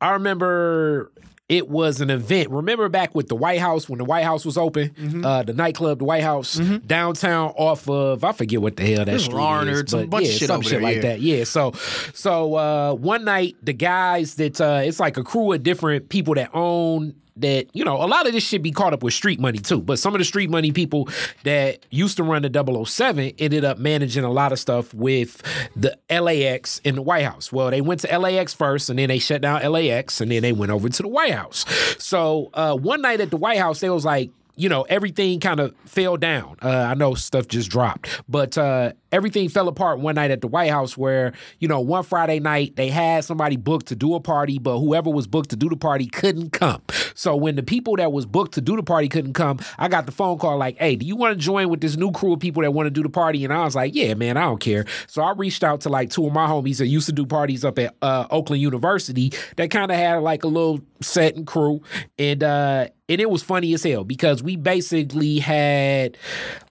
I 0.00 0.12
remember 0.12 1.10
it 1.48 1.68
was 1.68 2.00
an 2.00 2.10
event. 2.10 2.50
Remember 2.50 2.88
back 2.88 3.14
with 3.14 3.28
the 3.28 3.36
White 3.36 3.60
House 3.60 3.88
when 3.88 3.98
the 3.98 4.04
White 4.04 4.24
House 4.24 4.44
was 4.44 4.58
open, 4.58 4.90
Mm-hmm. 4.90 5.24
uh, 5.24 5.42
the 5.44 5.52
nightclub, 5.52 5.98
the 5.98 6.04
White 6.04 6.22
House, 6.24 6.56
downtown 6.86 7.50
off 7.56 7.88
of 7.88 8.24
I 8.24 8.32
forget 8.32 8.60
what 8.60 8.76
the 8.76 8.84
hell 8.84 9.04
that 9.04 9.20
street 9.20 9.36
Larned, 9.36 9.70
is, 9.70 9.84
some 9.88 10.00
but 10.00 10.10
bunch 10.10 10.24
yeah, 10.26 10.32
of 10.32 10.38
shit 10.38 10.48
some 10.48 10.60
shit 10.62 10.72
there, 10.72 10.80
like 10.80 10.96
yeah. 10.96 11.02
that. 11.02 11.20
Yeah. 11.20 11.44
So, 11.44 11.72
so 12.14 12.54
uh, 12.56 12.94
one 12.94 13.24
night 13.24 13.56
the 13.62 13.72
guys 13.72 14.34
that 14.36 14.60
uh, 14.60 14.80
it's 14.84 14.98
like 14.98 15.16
a 15.16 15.22
crew 15.22 15.52
of 15.52 15.62
different 15.62 16.08
people 16.08 16.34
that 16.34 16.50
own 16.52 17.14
that 17.36 17.66
you 17.74 17.84
know 17.84 17.96
a 17.96 18.06
lot 18.06 18.26
of 18.26 18.32
this 18.32 18.44
should 18.44 18.62
be 18.62 18.70
caught 18.70 18.92
up 18.92 19.02
with 19.02 19.14
street 19.14 19.40
money 19.40 19.58
too. 19.58 19.80
But 19.80 19.98
some 19.98 20.14
of 20.14 20.18
the 20.18 20.24
street 20.24 20.50
money 20.50 20.72
people 20.72 21.08
that 21.44 21.84
used 21.90 22.16
to 22.16 22.22
run 22.22 22.42
the 22.42 22.84
007 22.86 23.32
ended 23.38 23.64
up 23.64 23.78
managing 23.78 24.24
a 24.24 24.30
lot 24.30 24.52
of 24.52 24.58
stuff 24.58 24.92
with 24.94 25.42
the 25.74 25.96
LAX 26.10 26.80
in 26.80 26.94
the 26.94 27.02
White 27.02 27.24
House. 27.24 27.52
Well 27.52 27.70
they 27.70 27.80
went 27.80 28.00
to 28.00 28.18
LAX 28.18 28.54
first 28.54 28.90
and 28.90 28.98
then 28.98 29.08
they 29.08 29.18
shut 29.18 29.42
down 29.42 29.62
LAX 29.70 30.20
and 30.20 30.30
then 30.30 30.42
they 30.42 30.52
went 30.52 30.72
over 30.72 30.88
to 30.88 31.02
the 31.02 31.08
White 31.08 31.34
House. 31.34 31.64
So 32.02 32.50
uh, 32.54 32.74
one 32.76 33.02
night 33.02 33.20
at 33.20 33.30
the 33.30 33.36
White 33.36 33.58
House 33.58 33.80
they 33.80 33.90
was 33.90 34.04
like 34.04 34.30
you 34.56 34.68
know, 34.68 34.82
everything 34.82 35.38
kind 35.38 35.60
of 35.60 35.74
fell 35.84 36.16
down. 36.16 36.56
Uh, 36.62 36.70
I 36.70 36.94
know 36.94 37.14
stuff 37.14 37.46
just 37.46 37.70
dropped, 37.70 38.08
but 38.28 38.56
uh, 38.56 38.92
everything 39.12 39.48
fell 39.50 39.68
apart 39.68 40.00
one 40.00 40.14
night 40.14 40.30
at 40.30 40.40
the 40.40 40.46
White 40.48 40.70
House 40.70 40.96
where, 40.96 41.34
you 41.58 41.68
know, 41.68 41.80
one 41.80 42.02
Friday 42.02 42.40
night 42.40 42.74
they 42.76 42.88
had 42.88 43.24
somebody 43.24 43.56
booked 43.56 43.86
to 43.86 43.96
do 43.96 44.14
a 44.14 44.20
party, 44.20 44.58
but 44.58 44.78
whoever 44.78 45.10
was 45.10 45.26
booked 45.26 45.50
to 45.50 45.56
do 45.56 45.68
the 45.68 45.76
party 45.76 46.06
couldn't 46.06 46.50
come. 46.50 46.82
So 47.14 47.36
when 47.36 47.56
the 47.56 47.62
people 47.62 47.96
that 47.96 48.12
was 48.12 48.24
booked 48.24 48.54
to 48.54 48.62
do 48.62 48.76
the 48.76 48.82
party 48.82 49.08
couldn't 49.08 49.34
come, 49.34 49.58
I 49.78 49.88
got 49.88 50.06
the 50.06 50.12
phone 50.12 50.38
call 50.38 50.56
like, 50.56 50.78
hey, 50.78 50.96
do 50.96 51.04
you 51.04 51.16
want 51.16 51.38
to 51.38 51.44
join 51.44 51.68
with 51.68 51.82
this 51.82 51.96
new 51.96 52.10
crew 52.10 52.32
of 52.32 52.40
people 52.40 52.62
that 52.62 52.72
want 52.72 52.86
to 52.86 52.90
do 52.90 53.02
the 53.02 53.10
party? 53.10 53.44
And 53.44 53.52
I 53.52 53.62
was 53.62 53.74
like, 53.74 53.94
yeah, 53.94 54.14
man, 54.14 54.38
I 54.38 54.42
don't 54.44 54.60
care. 54.60 54.86
So 55.06 55.22
I 55.22 55.32
reached 55.32 55.64
out 55.64 55.82
to 55.82 55.90
like 55.90 56.10
two 56.10 56.26
of 56.26 56.32
my 56.32 56.46
homies 56.46 56.78
that 56.78 56.86
used 56.86 57.06
to 57.06 57.12
do 57.12 57.26
parties 57.26 57.62
up 57.62 57.78
at 57.78 57.94
uh, 58.00 58.26
Oakland 58.30 58.62
University 58.62 59.32
that 59.56 59.70
kind 59.70 59.90
of 59.90 59.98
had 59.98 60.16
like 60.22 60.44
a 60.44 60.48
little 60.48 60.80
set 61.02 61.36
and 61.36 61.46
crew. 61.46 61.82
And, 62.18 62.42
uh, 62.42 62.88
and 63.08 63.20
it 63.20 63.30
was 63.30 63.42
funny 63.42 63.72
as 63.74 63.82
hell 63.82 64.04
because 64.04 64.42
we 64.42 64.56
basically 64.56 65.38
had 65.38 66.16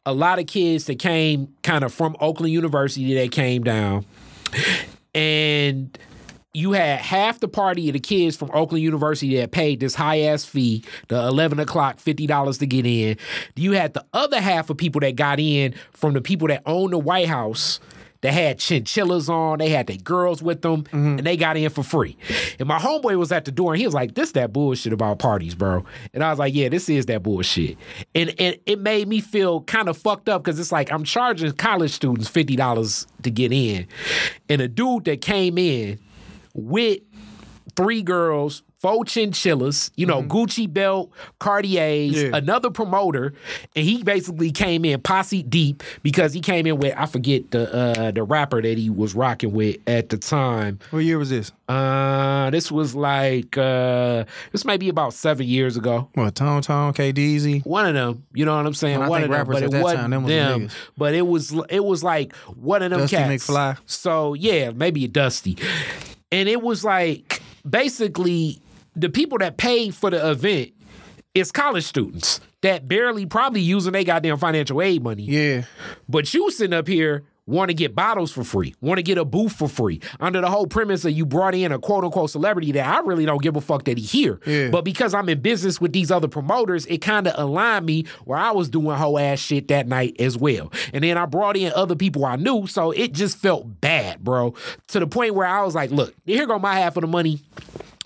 a 0.06 0.14
lot 0.14 0.40
of 0.40 0.48
kids 0.48 0.86
that 0.86 1.00
came 1.00 1.54
kind 1.64 1.84
of 1.84 1.94
from 1.94 2.16
Oakland 2.20 2.52
University 2.52 3.14
that 3.16 3.32
came 3.32 3.64
down. 3.64 4.06
And 5.14 5.98
you 6.54 6.74
had 6.74 7.00
half 7.00 7.40
the 7.40 7.48
party 7.48 7.90
of 7.90 7.94
the 7.94 8.00
kids 8.00 8.36
from 8.36 8.50
Oakland 8.54 8.84
University 8.84 9.38
that 9.38 9.52
paid 9.52 9.80
this 9.80 9.96
high 9.96 10.22
ass 10.22 10.44
fee, 10.44 10.84
the 11.08 11.16
11 11.16 11.60
o'clock, 11.60 11.98
$50 11.98 12.60
to 12.60 12.66
get 12.66 12.86
in. 12.86 13.18
You 13.56 13.74
had 13.74 13.94
the 13.94 14.06
other 14.14 14.42
half 14.42 14.70
of 14.70 14.78
people 14.78 15.02
that 15.02 15.16
got 15.16 15.40
in 15.40 15.74
from 15.92 16.14
the 16.14 16.22
people 16.22 16.48
that 16.50 16.64
owned 16.66 16.94
the 16.94 16.98
White 16.98 17.28
House 17.28 17.80
that 18.26 18.34
had 18.34 18.58
chinchillas 18.58 19.30
on, 19.30 19.60
they 19.60 19.70
had 19.70 19.86
their 19.86 19.98
girls 19.98 20.42
with 20.42 20.64
them, 20.64 20.82
mm-hmm. 20.86 21.20
and 21.20 21.20
they 21.20 21.38
got 21.38 21.58
in 21.58 21.70
for 21.70 21.84
free. 21.84 22.18
And 22.58 22.68
my 22.68 22.80
homeboy 22.80 23.20
was 23.20 23.32
at 23.32 23.46
the 23.46 23.52
door 23.52 23.74
and 23.74 23.80
he 23.80 23.86
was 23.86 23.94
like, 23.94 24.16
This 24.16 24.32
that 24.32 24.52
bullshit 24.52 24.94
about 24.94 25.20
parties, 25.20 25.54
bro. 25.54 25.86
And 26.12 26.24
I 26.24 26.32
was 26.32 26.40
like, 26.40 26.56
Yeah, 26.56 26.70
this 26.70 26.90
is 26.90 27.06
that 27.06 27.22
bullshit. 27.22 27.78
And, 28.16 28.34
and 28.40 28.58
it 28.66 28.80
made 28.80 29.08
me 29.08 29.22
feel 29.22 29.62
kind 29.62 29.88
of 29.90 29.96
fucked 29.96 30.28
up 30.28 30.44
because 30.44 30.60
it's 30.60 30.72
like 30.72 30.92
I'm 30.92 31.04
charging 31.04 31.52
college 31.52 31.92
students 31.92 32.28
$50 32.28 33.06
to 33.22 33.30
get 33.30 33.54
in. 33.54 33.86
And 34.50 34.60
a 34.60 34.68
dude 34.68 35.06
that 35.06 35.22
came 35.22 35.60
in 35.60 36.00
with 36.56 37.02
three 37.76 38.02
girls, 38.02 38.64
four 38.86 39.04
chinchillas, 39.06 39.90
you 39.96 40.06
know, 40.06 40.22
Gucci 40.22 40.72
belt, 40.72 41.12
Cartier's, 41.40 42.22
Yeah. 42.22 42.30
another 42.34 42.70
promoter, 42.70 43.34
and 43.76 43.86
he 43.86 44.04
basically 44.04 44.52
came 44.52 44.86
in 44.86 45.02
posse 45.02 45.42
deep 45.44 45.82
because 46.04 46.34
he 46.34 46.40
came 46.42 46.68
in 46.68 46.78
with 46.78 46.94
I 46.98 47.06
forget 47.08 47.50
the 47.52 47.74
uh, 47.74 48.12
the 48.12 48.24
rapper 48.24 48.62
that 48.62 48.78
he 48.78 48.90
was 48.90 49.16
rocking 49.16 49.54
with 49.54 49.78
at 49.88 50.10
the 50.10 50.18
time. 50.18 50.80
What 50.92 51.00
year 51.00 51.18
was 51.18 51.30
this? 51.30 51.52
Uh, 51.68 52.50
this 52.52 52.72
was 52.72 52.94
like 52.94 53.58
uh, 53.58 54.26
this 54.52 54.66
might 54.66 54.80
be 54.80 54.90
about 54.90 55.14
seven 55.14 55.48
years 55.48 55.78
ago. 55.78 56.10
What 56.14 56.36
Tone 56.36 56.62
Tone, 56.62 56.94
K 56.94 57.12
Deezy? 57.12 57.66
One 57.66 57.88
of 57.88 57.96
them, 57.96 58.24
you 58.34 58.46
know 58.46 58.56
what 58.56 58.66
I'm 58.68 58.74
saying? 58.76 59.00
Well, 59.00 59.10
one 59.10 59.24
of 59.24 59.30
them, 59.32 59.48
but 59.48 59.56
at 59.58 59.64
it 59.64 59.72
that 59.72 59.84
wasn't 59.84 60.02
time, 60.02 60.12
them 60.12 60.62
was. 60.64 60.72
But 60.98 61.16
it 61.16 61.26
was 61.26 61.56
it 61.70 61.84
was 61.84 62.04
like 62.04 62.36
one 62.56 62.84
of 62.84 62.92
them 62.92 63.00
Dusty 63.02 63.16
cats. 63.16 63.48
McFly? 63.48 63.78
So 63.88 64.36
yeah, 64.36 64.70
maybe 64.72 65.06
a 65.06 65.08
Dusty, 65.08 65.58
and 66.32 66.48
it 66.48 66.62
was 66.62 66.84
like 66.84 67.42
basically 67.68 68.62
the 68.96 69.10
people 69.10 69.38
that 69.40 69.58
paid 69.58 69.96
for 69.96 70.10
the 70.10 70.30
event 70.32 70.72
is 71.34 71.52
college 71.52 71.84
students 71.84 72.40
that 72.62 72.88
barely 72.88 73.26
probably 73.26 73.62
using 73.62 73.94
their 73.94 74.04
goddamn 74.04 74.38
financial 74.38 74.82
aid 74.82 75.04
money. 75.04 75.24
Yeah. 75.24 75.64
But 76.10 76.34
you 76.34 76.50
sitting 76.50 76.74
up 76.74 76.88
here 76.88 77.24
want 77.48 77.70
to 77.70 77.76
get 77.76 77.94
bottles 77.94 78.32
for 78.32 78.44
free, 78.44 78.74
want 78.82 78.98
to 78.98 79.04
get 79.04 79.18
a 79.18 79.26
booth 79.26 79.54
for 79.54 79.68
free, 79.68 80.02
under 80.20 80.42
the 80.42 80.50
whole 80.50 80.66
premise 80.66 81.04
that 81.04 81.12
you 81.12 81.26
brought 81.26 81.54
in 81.54 81.72
a 81.72 81.78
quote 81.78 82.04
unquote 82.04 82.32
celebrity 82.32 82.72
that 82.72 82.88
I 82.88 83.02
really 83.02 83.26
don't 83.26 83.42
give 83.42 83.56
a 83.56 83.62
fuck 83.62 83.86
that 83.86 83.98
he 83.98 84.04
here. 84.04 84.40
Yeah. 84.46 84.70
But 84.70 84.84
because 84.84 85.14
I'm 85.14 85.30
in 85.30 85.42
business 85.42 85.80
with 85.80 85.94
these 85.94 86.10
other 86.10 86.28
promoters, 86.28 86.86
it 86.88 87.00
kind 87.00 87.28
of 87.28 87.38
aligned 87.38 87.86
me 87.86 88.06
where 88.24 88.40
I 88.40 88.52
was 88.52 88.70
doing 88.70 88.98
whole 88.98 89.20
ass 89.20 89.40
shit 89.40 89.68
that 89.68 89.88
night 89.88 90.16
as 90.20 90.38
well. 90.38 90.72
And 90.94 91.04
then 91.04 91.18
I 91.18 91.26
brought 91.26 91.58
in 91.58 91.72
other 91.76 91.96
people 91.96 92.26
I 92.26 92.36
knew, 92.36 92.66
so 92.66 92.92
it 92.92 93.14
just 93.14 93.38
felt 93.38 93.80
bad, 93.80 94.24
bro. 94.24 94.56
To 94.88 95.00
the 95.00 95.08
point 95.08 95.36
where 95.36 95.48
I 95.48 95.64
was 95.64 95.76
like, 95.76 95.92
look, 95.92 96.16
here 96.26 96.48
go 96.48 96.58
my 96.58 96.80
half 96.80 96.98
of 96.98 97.02
the 97.02 97.08
money. 97.08 97.42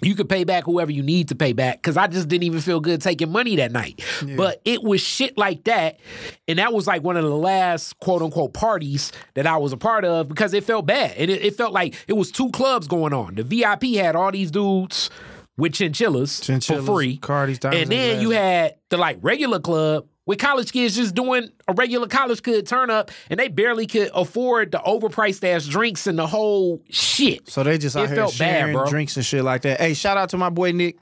You 0.02 0.16
could 0.16 0.30
pay 0.30 0.44
back 0.46 0.64
whoever 0.64 0.92
you 0.92 1.04
need 1.04 1.28
to 1.30 1.36
pay 1.36 1.54
back 1.54 1.78
because 1.78 1.98
I 1.98 2.08
just 2.08 2.28
didn't 2.30 2.44
even 2.44 2.62
feel 2.62 2.80
good 2.80 3.02
taking 3.02 3.32
money 3.32 3.58
that 3.58 3.72
night. 3.72 4.02
But 4.38 4.62
it 4.64 4.82
was 4.84 5.02
shit 5.02 5.38
like 5.38 5.66
that. 5.66 6.00
And 6.48 6.60
that 6.60 6.72
was 6.74 6.88
like 6.88 7.04
one 7.04 7.18
of 7.18 7.24
the 7.24 7.36
last 7.36 8.00
quote 8.00 8.22
unquote 8.22 8.54
parties 8.54 9.12
that 9.34 9.46
I 9.46 9.58
was 9.58 9.74
a 9.74 9.78
part 9.78 10.06
of 10.06 10.30
because 10.30 10.54
it 10.54 10.64
felt 10.64 10.86
bad. 10.86 11.16
And 11.18 11.30
it, 11.30 11.44
it 11.44 11.56
felt 11.56 11.74
like 11.74 11.96
it 12.08 12.14
was 12.14 12.32
two 12.32 12.50
clubs 12.52 12.88
going 12.88 13.14
on. 13.14 13.36
The 13.36 13.44
VIP 13.44 13.96
had 13.96 14.16
all 14.16 14.32
these 14.32 14.52
dudes 14.52 15.10
with 15.58 15.74
chinchillas, 15.74 16.40
Chinchillas, 16.40 16.86
for 16.86 16.94
free. 16.94 17.18
Cardi's, 17.18 17.60
and 17.64 17.92
then 17.92 18.22
you 18.22 18.30
had 18.30 18.76
the 18.90 18.98
like 18.98 19.20
regular 19.22 19.60
club 19.60 20.06
with 20.30 20.38
college 20.38 20.72
kids 20.72 20.96
just 20.96 21.16
doing 21.16 21.50
a 21.68 21.74
regular 21.74 22.08
college 22.08 22.44
kid 22.44 22.68
turn 22.68 22.92
up 22.92 23.10
and 23.32 23.40
they 23.40 23.48
barely 23.48 23.88
could 23.88 24.12
afford 24.14 24.72
the 24.72 24.78
overpriced 24.78 25.44
ass 25.44 25.66
drinks 25.66 26.06
and 26.06 26.20
the 26.20 26.28
whole 26.28 26.84
shit. 26.92 27.50
So 27.50 27.64
they 27.64 27.80
just 27.80 27.96
out 27.98 28.04
It 28.04 28.08
here 28.10 28.16
felt 28.18 28.38
bad, 28.38 28.60
sharing 28.60 28.74
bro. 28.76 28.86
drinks 28.86 29.18
and 29.18 29.26
shit 29.26 29.44
like 29.44 29.64
that. 29.64 29.80
Hey, 29.80 29.96
shout 29.96 30.18
out 30.18 30.30
to 30.30 30.38
my 30.38 30.50
boy 30.50 30.72
Nick, 30.72 30.98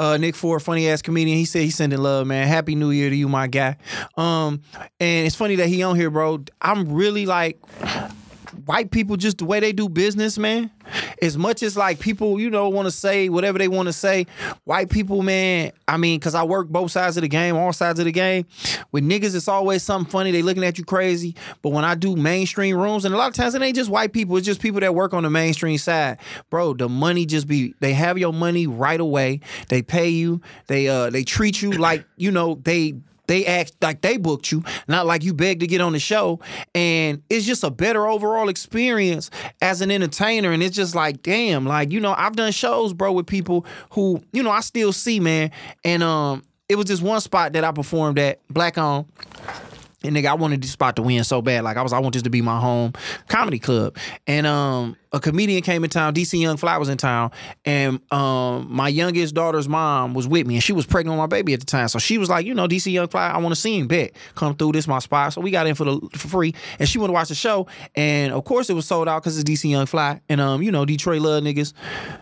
uh, 0.00 0.16
Nick 0.16 0.34
Ford, 0.34 0.62
funny 0.62 0.88
ass 0.88 1.02
comedian. 1.02 1.36
He 1.36 1.44
said 1.44 1.60
he's 1.62 1.74
sending 1.74 1.98
love, 1.98 2.26
man. 2.26 2.48
Happy 2.48 2.74
New 2.74 2.92
Year 2.92 3.10
to 3.10 3.14
you, 3.16 3.28
my 3.28 3.46
guy. 3.46 3.76
Um, 4.16 4.62
and 4.98 5.26
it's 5.26 5.36
funny 5.36 5.56
that 5.56 5.68
he 5.68 5.82
on 5.82 5.94
here, 5.94 6.08
bro. 6.08 6.42
I'm 6.62 6.94
really 6.94 7.26
like 7.26 7.60
white 8.66 8.90
people 8.90 9.16
just 9.16 9.38
the 9.38 9.44
way 9.44 9.60
they 9.60 9.72
do 9.72 9.88
business, 9.88 10.38
man. 10.38 10.70
As 11.20 11.38
much 11.38 11.62
as 11.62 11.76
like 11.76 12.00
people, 12.00 12.40
you 12.40 12.50
know, 12.50 12.68
want 12.68 12.86
to 12.86 12.90
say 12.90 13.28
whatever 13.28 13.58
they 13.58 13.68
want 13.68 13.86
to 13.86 13.92
say, 13.92 14.26
white 14.64 14.90
people, 14.90 15.22
man. 15.22 15.72
I 15.86 15.96
mean, 15.96 16.18
cause 16.20 16.34
I 16.34 16.42
work 16.42 16.68
both 16.68 16.90
sides 16.90 17.16
of 17.16 17.22
the 17.22 17.28
game, 17.28 17.56
all 17.56 17.72
sides 17.72 17.98
of 17.98 18.04
the 18.04 18.12
game. 18.12 18.46
With 18.90 19.04
niggas, 19.04 19.34
it's 19.34 19.48
always 19.48 19.82
something 19.82 20.10
funny. 20.10 20.30
They 20.30 20.42
looking 20.42 20.64
at 20.64 20.78
you 20.78 20.84
crazy. 20.84 21.34
But 21.62 21.70
when 21.70 21.84
I 21.84 21.94
do 21.94 22.16
mainstream 22.16 22.76
rooms, 22.76 23.04
and 23.04 23.14
a 23.14 23.18
lot 23.18 23.28
of 23.28 23.34
times 23.34 23.54
it 23.54 23.62
ain't 23.62 23.76
just 23.76 23.90
white 23.90 24.12
people, 24.12 24.36
it's 24.36 24.46
just 24.46 24.60
people 24.60 24.80
that 24.80 24.94
work 24.94 25.14
on 25.14 25.22
the 25.22 25.30
mainstream 25.30 25.78
side. 25.78 26.18
Bro, 26.50 26.74
the 26.74 26.88
money 26.88 27.26
just 27.26 27.46
be 27.46 27.74
they 27.80 27.92
have 27.94 28.18
your 28.18 28.32
money 28.32 28.66
right 28.66 29.00
away. 29.00 29.40
They 29.68 29.82
pay 29.82 30.08
you. 30.08 30.40
They 30.66 30.88
uh 30.88 31.10
they 31.10 31.24
treat 31.24 31.62
you 31.62 31.72
like, 31.72 32.04
you 32.16 32.30
know, 32.30 32.60
they 32.62 32.94
they 33.32 33.46
act 33.46 33.72
like 33.80 34.02
they 34.02 34.18
booked 34.18 34.52
you, 34.52 34.62
not 34.88 35.06
like 35.06 35.24
you 35.24 35.32
begged 35.32 35.60
to 35.60 35.66
get 35.66 35.80
on 35.80 35.94
the 35.94 35.98
show. 35.98 36.38
And 36.74 37.22
it's 37.30 37.46
just 37.46 37.64
a 37.64 37.70
better 37.70 38.06
overall 38.06 38.50
experience 38.50 39.30
as 39.62 39.80
an 39.80 39.90
entertainer. 39.90 40.52
And 40.52 40.62
it's 40.62 40.76
just 40.76 40.94
like, 40.94 41.22
damn, 41.22 41.64
like, 41.64 41.92
you 41.92 41.98
know, 41.98 42.14
I've 42.16 42.36
done 42.36 42.52
shows, 42.52 42.92
bro, 42.92 43.12
with 43.12 43.26
people 43.26 43.64
who, 43.92 44.22
you 44.32 44.42
know, 44.42 44.50
I 44.50 44.60
still 44.60 44.92
see, 44.92 45.18
man. 45.18 45.50
And 45.82 46.02
um, 46.02 46.42
it 46.68 46.76
was 46.76 46.86
this 46.86 47.00
one 47.00 47.22
spot 47.22 47.54
that 47.54 47.64
I 47.64 47.72
performed 47.72 48.18
at, 48.18 48.46
Black 48.48 48.76
On. 48.76 49.06
And 50.04 50.16
nigga, 50.16 50.26
I 50.26 50.34
wanted 50.34 50.62
this 50.62 50.72
spot 50.72 50.96
to 50.96 51.02
win 51.02 51.24
so 51.24 51.42
bad. 51.42 51.64
Like 51.64 51.76
I 51.76 51.82
was, 51.82 51.92
I 51.92 51.98
want 51.98 52.14
this 52.14 52.22
to 52.22 52.30
be 52.30 52.42
my 52.42 52.58
home 52.58 52.92
comedy 53.28 53.58
club. 53.58 53.96
And 54.26 54.46
um, 54.46 54.96
a 55.12 55.20
comedian 55.20 55.62
came 55.62 55.84
in 55.84 55.90
town. 55.90 56.14
DC 56.14 56.40
Young 56.40 56.56
Fly 56.56 56.76
was 56.78 56.88
in 56.88 56.96
town, 56.96 57.30
and 57.64 58.00
um, 58.12 58.66
my 58.70 58.88
youngest 58.88 59.34
daughter's 59.34 59.68
mom 59.68 60.14
was 60.14 60.26
with 60.26 60.46
me, 60.46 60.54
and 60.54 60.64
she 60.64 60.72
was 60.72 60.86
pregnant 60.86 61.14
with 61.14 61.22
my 61.22 61.26
baby 61.26 61.52
at 61.52 61.60
the 61.60 61.66
time. 61.66 61.88
So 61.88 61.98
she 61.98 62.18
was 62.18 62.30
like, 62.30 62.46
you 62.46 62.54
know, 62.54 62.66
DC 62.66 62.90
Young 62.90 63.08
Fly, 63.08 63.28
I 63.28 63.38
want 63.38 63.54
to 63.54 63.60
see 63.60 63.78
him. 63.78 63.88
Bet 63.88 64.12
come 64.34 64.56
through. 64.56 64.72
This 64.72 64.88
my 64.88 65.00
spot. 65.00 65.34
So 65.34 65.42
we 65.42 65.50
got 65.50 65.66
in 65.66 65.74
for 65.74 65.84
the 65.84 66.00
for 66.16 66.28
free, 66.28 66.54
and 66.78 66.88
she 66.88 66.98
went 66.98 67.10
to 67.10 67.12
watch 67.12 67.28
the 67.28 67.34
show. 67.34 67.66
And 67.94 68.32
of 68.32 68.44
course, 68.44 68.70
it 68.70 68.74
was 68.74 68.86
sold 68.86 69.08
out 69.08 69.22
because 69.22 69.38
it's 69.38 69.48
DC 69.48 69.68
Young 69.68 69.86
Fly, 69.86 70.20
and 70.28 70.40
um, 70.40 70.62
you 70.62 70.72
know, 70.72 70.84
Detroit 70.84 71.20
love 71.20 71.44
niggas 71.44 71.74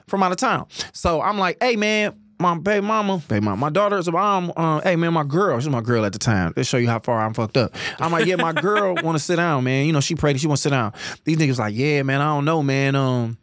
from 0.08 0.22
out 0.22 0.32
of 0.32 0.38
town. 0.38 0.66
So 0.92 1.22
I'm 1.22 1.38
like, 1.38 1.58
hey 1.62 1.76
man 1.76 2.14
my 2.40 2.56
baby 2.56 2.84
mama, 2.86 3.22
baby 3.28 3.44
mama, 3.44 3.56
my 3.56 3.70
daughter's 3.70 4.08
a 4.08 4.12
mom. 4.12 4.52
Uh, 4.56 4.80
hey 4.80 4.96
man, 4.96 5.12
my 5.12 5.24
girl, 5.24 5.60
she's 5.60 5.68
my 5.68 5.82
girl 5.82 6.04
at 6.04 6.12
the 6.12 6.18
time. 6.18 6.52
Let's 6.56 6.68
show 6.68 6.78
you 6.78 6.88
how 6.88 6.98
far 6.98 7.20
I'm 7.20 7.34
fucked 7.34 7.56
up. 7.56 7.74
I'm 7.98 8.10
like, 8.10 8.26
yeah, 8.26 8.36
my 8.36 8.52
girl 8.52 8.94
want 9.02 9.18
to 9.18 9.22
sit 9.22 9.36
down, 9.36 9.64
man. 9.64 9.86
You 9.86 9.92
know, 9.92 10.00
she 10.00 10.14
pregnant, 10.14 10.40
she 10.40 10.46
want 10.46 10.58
to 10.58 10.62
sit 10.62 10.70
down. 10.70 10.94
These 11.24 11.36
niggas 11.36 11.58
like, 11.58 11.74
yeah, 11.74 12.02
man, 12.02 12.20
I 12.20 12.34
don't 12.34 12.46
know, 12.46 12.62
man. 12.62 12.96
Um, 12.96 13.38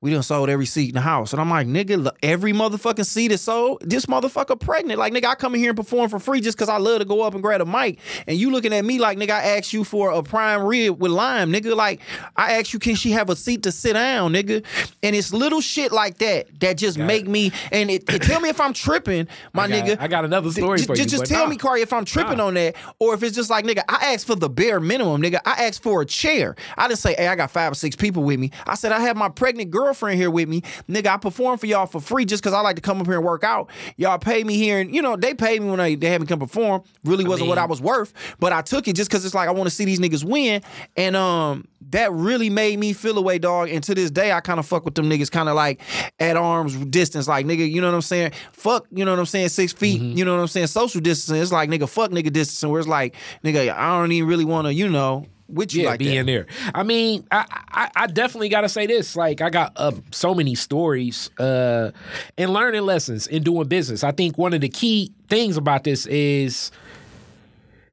we 0.00 0.12
done 0.12 0.22
sold 0.22 0.48
every 0.48 0.66
seat 0.66 0.90
in 0.90 0.94
the 0.94 1.00
house, 1.00 1.32
and 1.32 1.40
I'm 1.40 1.50
like, 1.50 1.66
nigga, 1.66 2.10
every 2.22 2.52
motherfucking 2.52 3.04
seat 3.04 3.32
is 3.32 3.40
sold. 3.40 3.82
This 3.84 4.06
motherfucker 4.06 4.58
pregnant. 4.58 4.98
Like, 4.98 5.12
nigga, 5.12 5.26
I 5.26 5.34
come 5.34 5.54
in 5.54 5.60
here 5.60 5.70
and 5.70 5.76
perform 5.76 6.08
for 6.08 6.20
free 6.20 6.40
just 6.40 6.56
because 6.56 6.68
I 6.68 6.78
love 6.78 7.00
to 7.00 7.04
go 7.04 7.22
up 7.22 7.34
and 7.34 7.42
grab 7.42 7.60
a 7.60 7.66
mic. 7.66 7.98
And 8.28 8.36
you 8.36 8.52
looking 8.52 8.72
at 8.72 8.84
me 8.84 8.98
like, 8.98 9.18
nigga, 9.18 9.30
I 9.30 9.56
asked 9.56 9.72
you 9.72 9.82
for 9.82 10.12
a 10.12 10.22
prime 10.22 10.62
rib 10.62 11.00
with 11.00 11.10
lime, 11.10 11.52
nigga. 11.52 11.74
Like, 11.74 12.00
I 12.36 12.52
asked 12.58 12.72
you, 12.72 12.78
can 12.78 12.94
she 12.94 13.10
have 13.10 13.30
a 13.30 13.36
seat 13.36 13.64
to 13.64 13.72
sit 13.72 13.94
down, 13.94 14.32
nigga? 14.32 14.64
And 15.02 15.16
it's 15.16 15.32
little 15.32 15.60
shit 15.60 15.90
like 15.90 16.18
that 16.18 16.60
that 16.60 16.78
just 16.78 16.96
make 16.98 17.26
me. 17.26 17.50
And 17.72 17.90
it, 17.90 18.08
it 18.08 18.22
tell 18.28 18.40
me 18.40 18.48
if 18.48 18.60
I'm 18.60 18.72
tripping, 18.72 19.26
my 19.52 19.64
I 19.64 19.68
got- 19.68 19.84
nigga. 19.86 19.96
I 20.00 20.08
got 20.08 20.24
another 20.24 20.50
story 20.52 20.78
Just- 20.78 20.86
for 20.88 20.96
you, 20.96 21.04
Just, 21.04 21.24
tell 21.26 21.44
nah. 21.44 21.50
me, 21.50 21.56
Kari, 21.56 21.82
if 21.82 21.92
I'm 21.92 22.04
tripping 22.04 22.38
Nah. 22.38 22.46
on 22.46 22.54
that, 22.54 22.76
or 22.98 23.14
if 23.14 23.22
it's 23.22 23.34
just 23.34 23.50
like, 23.50 23.64
nigga, 23.64 23.82
I 23.88 24.12
asked 24.14 24.26
for 24.26 24.34
the 24.34 24.48
bare 24.48 24.80
minimum, 24.80 25.20
nigga. 25.22 25.40
I 25.44 25.64
asked 25.66 25.82
for 25.82 26.02
a 26.02 26.06
chair. 26.06 26.54
I 26.76 26.88
didn't 26.88 26.98
say, 27.00 27.14
hey, 27.16 27.28
I 27.28 27.34
got 27.36 27.50
five 27.50 27.72
or 27.72 27.74
six 27.74 27.96
people 27.96 28.22
with 28.22 28.38
me. 28.38 28.50
I 28.66 28.74
said 28.74 28.92
I 28.92 29.00
have 29.00 29.16
my 29.16 29.28
pregnant 29.28 29.70
girlfriend 29.70 30.18
here 30.18 30.30
with 30.30 30.48
me, 30.48 30.62
nigga. 30.88 31.06
I 31.08 31.16
perform 31.16 31.58
for 31.58 31.66
y'all 31.66 31.86
for 31.86 32.00
free 32.00 32.24
just 32.24 32.42
because 32.42 32.54
I 32.54 32.60
like 32.60 32.76
to 32.76 32.82
come 32.82 33.00
up 33.00 33.06
here 33.06 33.16
and 33.16 33.24
work 33.24 33.44
out. 33.44 33.70
Y'all 33.96 34.18
pay 34.18 34.44
me 34.44 34.56
here, 34.56 34.78
and 34.80 34.94
you 34.94 35.02
know 35.02 35.16
they 35.16 35.34
paid 35.34 35.62
me 35.62 35.70
when 35.70 35.80
I, 35.80 35.94
they 35.94 36.08
had 36.08 36.20
me 36.20 36.26
come 36.26 36.38
perform. 36.40 36.82
Really 37.04 37.24
wasn't 37.24 37.48
what 37.48 37.56
mean- 37.56 37.62
I 37.64 37.66
was 37.66 37.80
worth, 37.80 38.12
but 38.38 38.52
I 38.52 38.62
took 38.62 38.88
it 38.88 38.94
just 38.96 39.10
because 39.10 39.24
it's 39.24 39.34
like 39.34 39.48
I 39.48 39.52
want 39.52 39.68
to 39.68 39.74
see 39.74 39.84
these 39.84 40.00
niggas 40.00 40.24
win, 40.24 40.62
and 40.96 41.16
um, 41.16 41.66
that 41.90 42.12
really 42.12 42.50
made 42.50 42.78
me 42.78 42.92
feel 42.92 43.16
away, 43.18 43.38
dog. 43.38 43.70
And 43.70 43.82
to 43.84 43.94
this 43.94 44.10
day, 44.10 44.32
I 44.32 44.40
kind 44.40 44.58
of 44.58 44.66
fuck 44.66 44.84
with 44.84 44.94
them 44.94 45.08
niggas, 45.08 45.30
kind 45.30 45.48
of 45.48 45.54
like 45.56 45.80
at 46.20 46.36
arm's 46.36 46.76
distance, 46.86 47.26
like 47.28 47.46
nigga, 47.46 47.70
you 47.70 47.80
know 47.80 47.88
what 47.88 47.94
I'm 47.94 48.02
saying? 48.02 48.32
Fuck, 48.52 48.86
you 48.90 49.04
know 49.04 49.12
what 49.12 49.18
I'm 49.20 49.26
saying? 49.26 49.48
Six 49.48 49.72
feet, 49.72 50.00
Mm-hmm. 50.00 50.18
you 50.18 50.24
know 50.24 50.34
what 50.34 50.40
I'm 50.42 50.48
saying? 50.48 50.66
Social 50.68 51.00
distancing. 51.00 51.40
It's 51.42 51.52
like 51.52 51.70
nigga, 51.70 51.88
fuck 51.88 52.10
nigga 52.10 52.32
distancing. 52.32 52.68
Where 52.70 52.78
it's 52.80 52.88
like 52.88 53.14
nigga, 53.44 53.70
I 53.74 53.98
don't 53.98 54.12
even 54.12 54.28
really 54.28 54.44
want 54.44 54.66
to, 54.66 54.74
you 54.74 54.88
know, 54.88 55.26
with 55.48 55.72
you 55.74 55.84
yeah, 55.84 55.88
like 55.90 55.98
be 55.98 56.14
that. 56.14 56.26
there. 56.26 56.46
I 56.74 56.82
mean, 56.82 57.26
I, 57.30 57.46
I 57.70 57.90
I 57.96 58.06
definitely 58.06 58.50
got 58.50 58.60
to 58.60 58.68
say 58.68 58.86
this. 58.86 59.16
Like, 59.16 59.40
I 59.40 59.48
got 59.48 59.72
uh, 59.76 59.92
so 60.10 60.34
many 60.34 60.54
stories 60.54 61.30
uh, 61.38 61.90
and 62.36 62.52
learning 62.52 62.82
lessons 62.82 63.26
in 63.26 63.44
doing 63.44 63.66
business. 63.66 64.04
I 64.04 64.12
think 64.12 64.36
one 64.36 64.52
of 64.52 64.60
the 64.60 64.68
key 64.68 65.10
things 65.30 65.56
about 65.56 65.84
this 65.84 66.04
is 66.04 66.70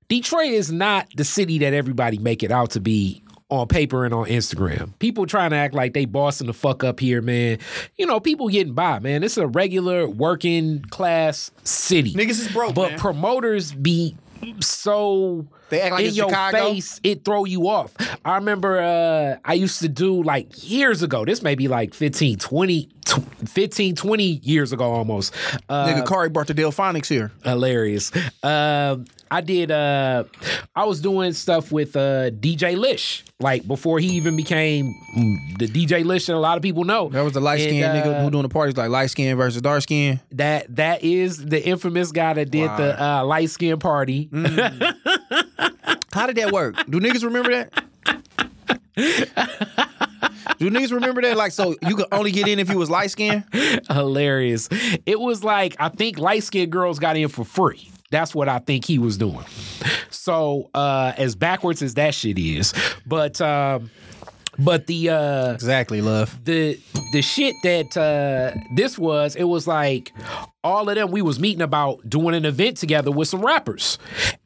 Detroit 0.09 0.51
is 0.51 0.71
not 0.71 1.07
the 1.15 1.23
city 1.23 1.57
that 1.59 1.73
everybody 1.73 2.17
make 2.17 2.43
it 2.43 2.51
out 2.51 2.71
to 2.71 2.79
be 2.81 3.23
on 3.49 3.67
paper 3.67 4.05
and 4.05 4.13
on 4.13 4.25
Instagram. 4.25 4.97
People 4.99 5.25
trying 5.25 5.51
to 5.51 5.55
act 5.55 5.73
like 5.73 5.93
they 5.93 6.05
bossing 6.05 6.47
the 6.47 6.53
fuck 6.53 6.83
up 6.83 6.99
here, 6.99 7.21
man. 7.21 7.59
You 7.95 8.05
know, 8.07 8.19
people 8.19 8.47
getting 8.47 8.73
by, 8.73 8.99
man. 8.99 9.21
This 9.21 9.33
is 9.33 9.37
a 9.39 9.47
regular 9.47 10.07
working 10.07 10.81
class 10.89 11.51
city. 11.63 12.13
Niggas 12.13 12.39
is 12.41 12.47
broke, 12.51 12.73
but 12.75 12.91
man. 12.91 12.99
promoters 12.99 13.71
be 13.71 14.15
so 14.59 15.47
They 15.69 15.81
act 15.81 15.93
like 15.93 16.01
in 16.01 16.07
it's 16.09 16.17
your 16.17 16.29
Chicago. 16.29 16.57
face 16.57 16.99
it 17.03 17.25
throw 17.25 17.45
you 17.45 17.67
off. 17.67 17.91
I 18.23 18.35
remember 18.35 18.79
uh 18.79 19.37
i 19.43 19.53
used 19.53 19.79
to 19.81 19.89
do 19.89 20.21
like 20.23 20.47
years 20.69 21.01
ago. 21.03 21.25
This 21.25 21.41
may 21.41 21.55
be 21.55 21.67
like 21.67 21.93
15 21.93 22.37
20 22.37 22.89
tw- 23.05 23.49
15 23.49 23.95
20 23.95 24.23
years 24.43 24.71
ago 24.71 24.91
almost. 24.91 25.33
Uh 25.67 25.87
Nigga, 25.87 26.07
Kari 26.07 26.29
brought 26.29 26.47
the 26.47 26.53
Delfonics 26.53 27.07
here. 27.07 27.31
hilarious. 27.43 28.11
Um 28.43 29.05
i 29.31 29.41
did 29.41 29.71
uh 29.71 30.23
i 30.75 30.83
was 30.85 31.01
doing 31.01 31.33
stuff 31.33 31.71
with 31.71 31.95
uh 31.95 32.29
dj 32.29 32.77
lish 32.77 33.23
like 33.39 33.67
before 33.67 33.97
he 33.99 34.07
even 34.09 34.35
became 34.37 34.93
mm, 35.17 35.57
the 35.57 35.65
dj 35.67 36.05
lish 36.05 36.27
that 36.27 36.35
a 36.35 36.37
lot 36.37 36.57
of 36.57 36.61
people 36.61 36.83
know. 36.83 37.09
That 37.09 37.23
was 37.23 37.33
the 37.33 37.41
light 37.41 37.59
skinned 37.59 37.83
And, 37.83 38.03
nigga 38.05 38.19
uh, 38.19 38.21
who 38.21 38.29
doing 38.29 38.43
the 38.43 38.49
parties 38.49 38.77
like 38.77 38.91
light 38.91 39.07
skin 39.09 39.35
versus 39.35 39.63
dark 39.63 39.81
skin. 39.81 40.19
that 40.33 40.73
that 40.75 41.03
is 41.03 41.43
the 41.43 41.61
infamous 41.67 42.11
guy 42.11 42.33
that 42.33 42.51
did 42.51 42.69
the 42.77 43.03
uh, 43.03 43.23
light 43.25 43.49
skin 43.49 43.79
party 43.79 44.29
How 46.13 46.27
did 46.27 46.37
that 46.37 46.51
work? 46.51 46.75
Do 46.89 46.99
niggas 46.99 47.23
remember 47.23 47.51
that? 47.51 47.83
Do 50.57 50.69
niggas 50.69 50.91
remember 50.91 51.21
that? 51.23 51.35
Like, 51.35 51.51
so 51.51 51.75
you 51.81 51.95
could 51.95 52.07
only 52.11 52.31
get 52.31 52.47
in 52.47 52.59
if 52.59 52.69
you 52.69 52.77
was 52.77 52.89
light 52.89 53.11
skinned? 53.11 53.43
hilarious. 53.89 54.69
It 55.05 55.19
was 55.19 55.43
like 55.43 55.75
I 55.79 55.89
think 55.89 56.17
light 56.17 56.43
skinned 56.43 56.71
girls 56.71 56.99
got 56.99 57.17
in 57.17 57.27
for 57.27 57.43
free. 57.43 57.89
That's 58.11 58.33
what 58.33 58.47
I 58.47 58.59
think 58.59 58.85
he 58.85 58.97
was 58.97 59.17
doing. 59.17 59.43
So 60.09 60.69
uh 60.73 61.13
as 61.17 61.35
backwards 61.35 61.81
as 61.81 61.95
that 61.95 62.13
shit 62.13 62.37
is, 62.39 62.73
but 63.05 63.41
um 63.41 63.89
but 64.57 64.87
the 64.87 65.09
uh 65.09 65.53
Exactly, 65.53 65.99
love. 66.01 66.37
the 66.45 66.79
the 67.15 67.21
shit 67.21 67.55
that 67.63 67.95
uh 67.95 68.59
this 68.73 68.97
was, 68.99 69.37
it 69.37 69.45
was 69.45 69.67
like 69.67 70.11
all 70.65 70.89
of 70.89 70.95
them 70.95 71.11
we 71.11 71.21
was 71.21 71.39
meeting 71.39 71.61
about 71.61 72.07
doing 72.09 72.35
an 72.35 72.43
event 72.43 72.75
together 72.75 73.09
with 73.09 73.29
some 73.29 73.43
rappers. 73.43 73.97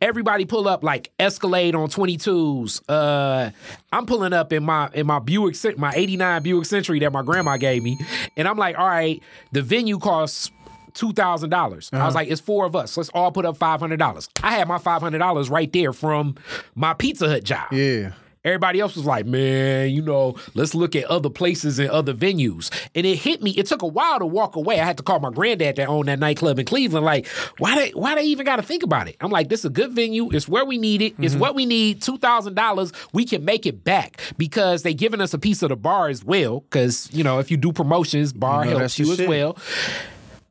Everybody 0.04 0.46
pull 0.46 0.68
up 0.68 0.84
like 0.84 1.12
Escalade 1.20 1.74
on 1.74 1.90
22s. 1.90 2.82
Uh 2.88 3.50
I'm 3.92 4.06
pulling 4.06 4.34
up 4.34 4.54
in 4.54 4.64
my 4.64 4.88
in 4.94 5.08
my 5.08 5.18
Buick 5.18 5.56
my 5.80 5.92
89 5.96 6.44
Buick 6.44 6.66
Century 6.66 7.00
that 7.00 7.12
my 7.12 7.24
grandma 7.24 7.58
gave 7.58 7.82
me. 7.82 7.98
And 8.38 8.48
I'm 8.48 8.58
like, 8.58 8.78
all 8.78 8.88
right, 8.88 9.20
the 9.52 9.64
venue 9.64 9.98
costs 9.98 10.52
Two 10.96 11.14
thousand 11.14 11.52
dollars. 11.52 11.90
I 11.94 12.04
was 12.04 12.16
like, 12.16 12.30
it's 12.30 12.42
four 12.42 12.66
of 12.66 12.76
us. 12.76 12.98
Let's 12.98 13.10
all 13.10 13.32
put 13.32 13.46
up 13.46 13.56
five 13.58 13.80
hundred 13.80 13.98
dollars. 14.00 14.28
I 14.42 14.52
had 14.54 14.68
my 14.68 14.80
five 14.80 15.02
hundred 15.02 15.20
dollars 15.20 15.50
right 15.50 15.72
there 15.72 15.94
from 15.94 16.36
my 16.74 16.96
Pizza 16.96 17.30
Hut 17.30 17.44
job. 17.44 17.72
Yeah. 17.72 18.14
Everybody 18.50 18.80
else 18.80 18.96
was 18.96 19.06
like, 19.06 19.28
man, 19.28 19.92
you 19.92 20.02
know, 20.02 20.36
let's 20.56 20.74
look 20.74 20.96
at 20.96 21.06
other 21.06 21.30
places 21.30 21.78
and 21.78 21.88
other 21.92 22.16
venues. 22.16 22.72
And 22.96 23.06
it 23.06 23.18
hit 23.18 23.44
me. 23.44 23.52
It 23.52 23.68
took 23.68 23.84
a 23.84 23.88
while 23.88 24.18
to 24.18 24.26
walk 24.26 24.56
away. 24.56 24.80
I 24.80 24.86
had 24.86 24.98
to 24.98 25.04
call 25.04 25.20
my 25.20 25.30
granddad 25.30 25.76
that 25.76 25.88
owned 25.88 26.08
that 26.08 26.18
nightclub 26.18 26.58
in 26.58 26.66
Cleveland. 26.66 27.06
Like, 27.06 27.28
why 27.60 27.76
they 27.76 27.92
why 27.92 28.16
they 28.16 28.24
even 28.24 28.48
got 28.48 28.56
to 28.56 28.64
think 28.64 28.82
about 28.82 29.08
it? 29.08 29.18
I'm 29.22 29.30
like, 29.30 29.50
this 29.50 29.60
is 29.60 29.66
a 29.66 29.70
good 29.70 29.92
venue. 29.92 30.32
It's 30.32 30.48
where 30.48 30.66
we 30.66 30.80
need 30.80 31.04
it. 31.04 31.14
It's 31.20 31.34
mm-hmm. 31.34 31.42
what 31.42 31.54
we 31.54 31.68
need. 31.68 32.02
Two 32.02 32.18
thousand 32.18 32.56
dollars. 32.56 32.92
We 33.14 33.24
can 33.24 33.46
make 33.46 33.68
it 33.68 33.84
back 33.84 34.20
because 34.38 34.82
they 34.82 34.96
giving 34.96 35.22
us 35.22 35.32
a 35.36 35.38
piece 35.38 35.62
of 35.62 35.70
the 35.70 35.76
bar 35.76 36.10
as 36.10 36.24
well. 36.26 36.62
Because 36.62 37.08
you 37.14 37.24
know, 37.24 37.38
if 37.38 37.52
you 37.52 37.58
do 37.58 37.72
promotions, 37.72 38.34
bar 38.34 38.66
You 38.66 38.72
know, 38.72 38.80
helps 38.80 38.98
you 38.98 39.12
as 39.12 39.18
shit. 39.18 39.30
well. 39.30 39.58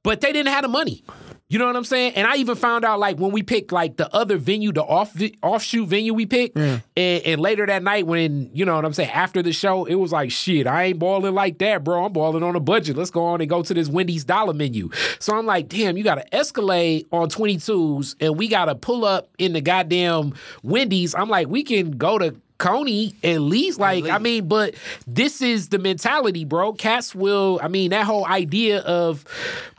But 0.04 0.20
they 0.20 0.32
didn't 0.32 0.52
have 0.52 0.62
the 0.62 0.68
money. 0.68 1.02
You 1.50 1.58
know 1.58 1.64
what 1.64 1.76
I'm 1.76 1.84
saying? 1.84 2.12
And 2.14 2.26
I 2.26 2.36
even 2.36 2.56
found 2.56 2.84
out 2.84 2.98
like 2.98 3.16
when 3.16 3.32
we 3.32 3.42
picked 3.42 3.72
like 3.72 3.96
the 3.96 4.14
other 4.14 4.36
venue, 4.36 4.70
the 4.70 4.82
off 4.82 5.16
offshoot 5.42 5.88
venue 5.88 6.12
we 6.12 6.26
picked, 6.26 6.58
and, 6.58 6.82
and 6.94 7.40
later 7.40 7.64
that 7.64 7.82
night 7.82 8.06
when 8.06 8.50
you 8.52 8.66
know 8.66 8.74
what 8.74 8.84
I'm 8.84 8.92
saying 8.92 9.10
after 9.10 9.42
the 9.42 9.54
show, 9.54 9.86
it 9.86 9.94
was 9.94 10.12
like 10.12 10.30
shit. 10.30 10.66
I 10.66 10.84
ain't 10.84 10.98
balling 10.98 11.32
like 11.34 11.56
that, 11.58 11.84
bro. 11.84 12.04
I'm 12.04 12.12
balling 12.12 12.42
on 12.42 12.54
a 12.54 12.60
budget. 12.60 12.98
Let's 12.98 13.10
go 13.10 13.24
on 13.24 13.40
and 13.40 13.48
go 13.48 13.62
to 13.62 13.72
this 13.72 13.88
Wendy's 13.88 14.24
dollar 14.24 14.52
menu. 14.52 14.90
So 15.20 15.38
I'm 15.38 15.46
like, 15.46 15.68
damn, 15.68 15.96
you 15.96 16.04
got 16.04 16.16
to 16.16 16.34
Escalade 16.34 17.06
on 17.12 17.30
22s, 17.30 18.16
and 18.20 18.36
we 18.36 18.48
got 18.48 18.66
to 18.66 18.74
pull 18.74 19.06
up 19.06 19.30
in 19.38 19.54
the 19.54 19.62
goddamn 19.62 20.34
Wendy's. 20.62 21.14
I'm 21.14 21.30
like, 21.30 21.48
we 21.48 21.62
can 21.62 21.92
go 21.92 22.18
to 22.18 22.36
Coney 22.58 23.14
at 23.22 23.40
least. 23.40 23.78
Like, 23.78 24.04
I 24.08 24.18
mean, 24.18 24.48
but 24.48 24.74
this 25.06 25.40
is 25.40 25.68
the 25.68 25.78
mentality, 25.78 26.44
bro. 26.44 26.72
Cats 26.72 27.14
will, 27.14 27.60
I 27.62 27.68
mean, 27.68 27.90
that 27.90 28.04
whole 28.04 28.26
idea 28.26 28.80
of 28.80 29.24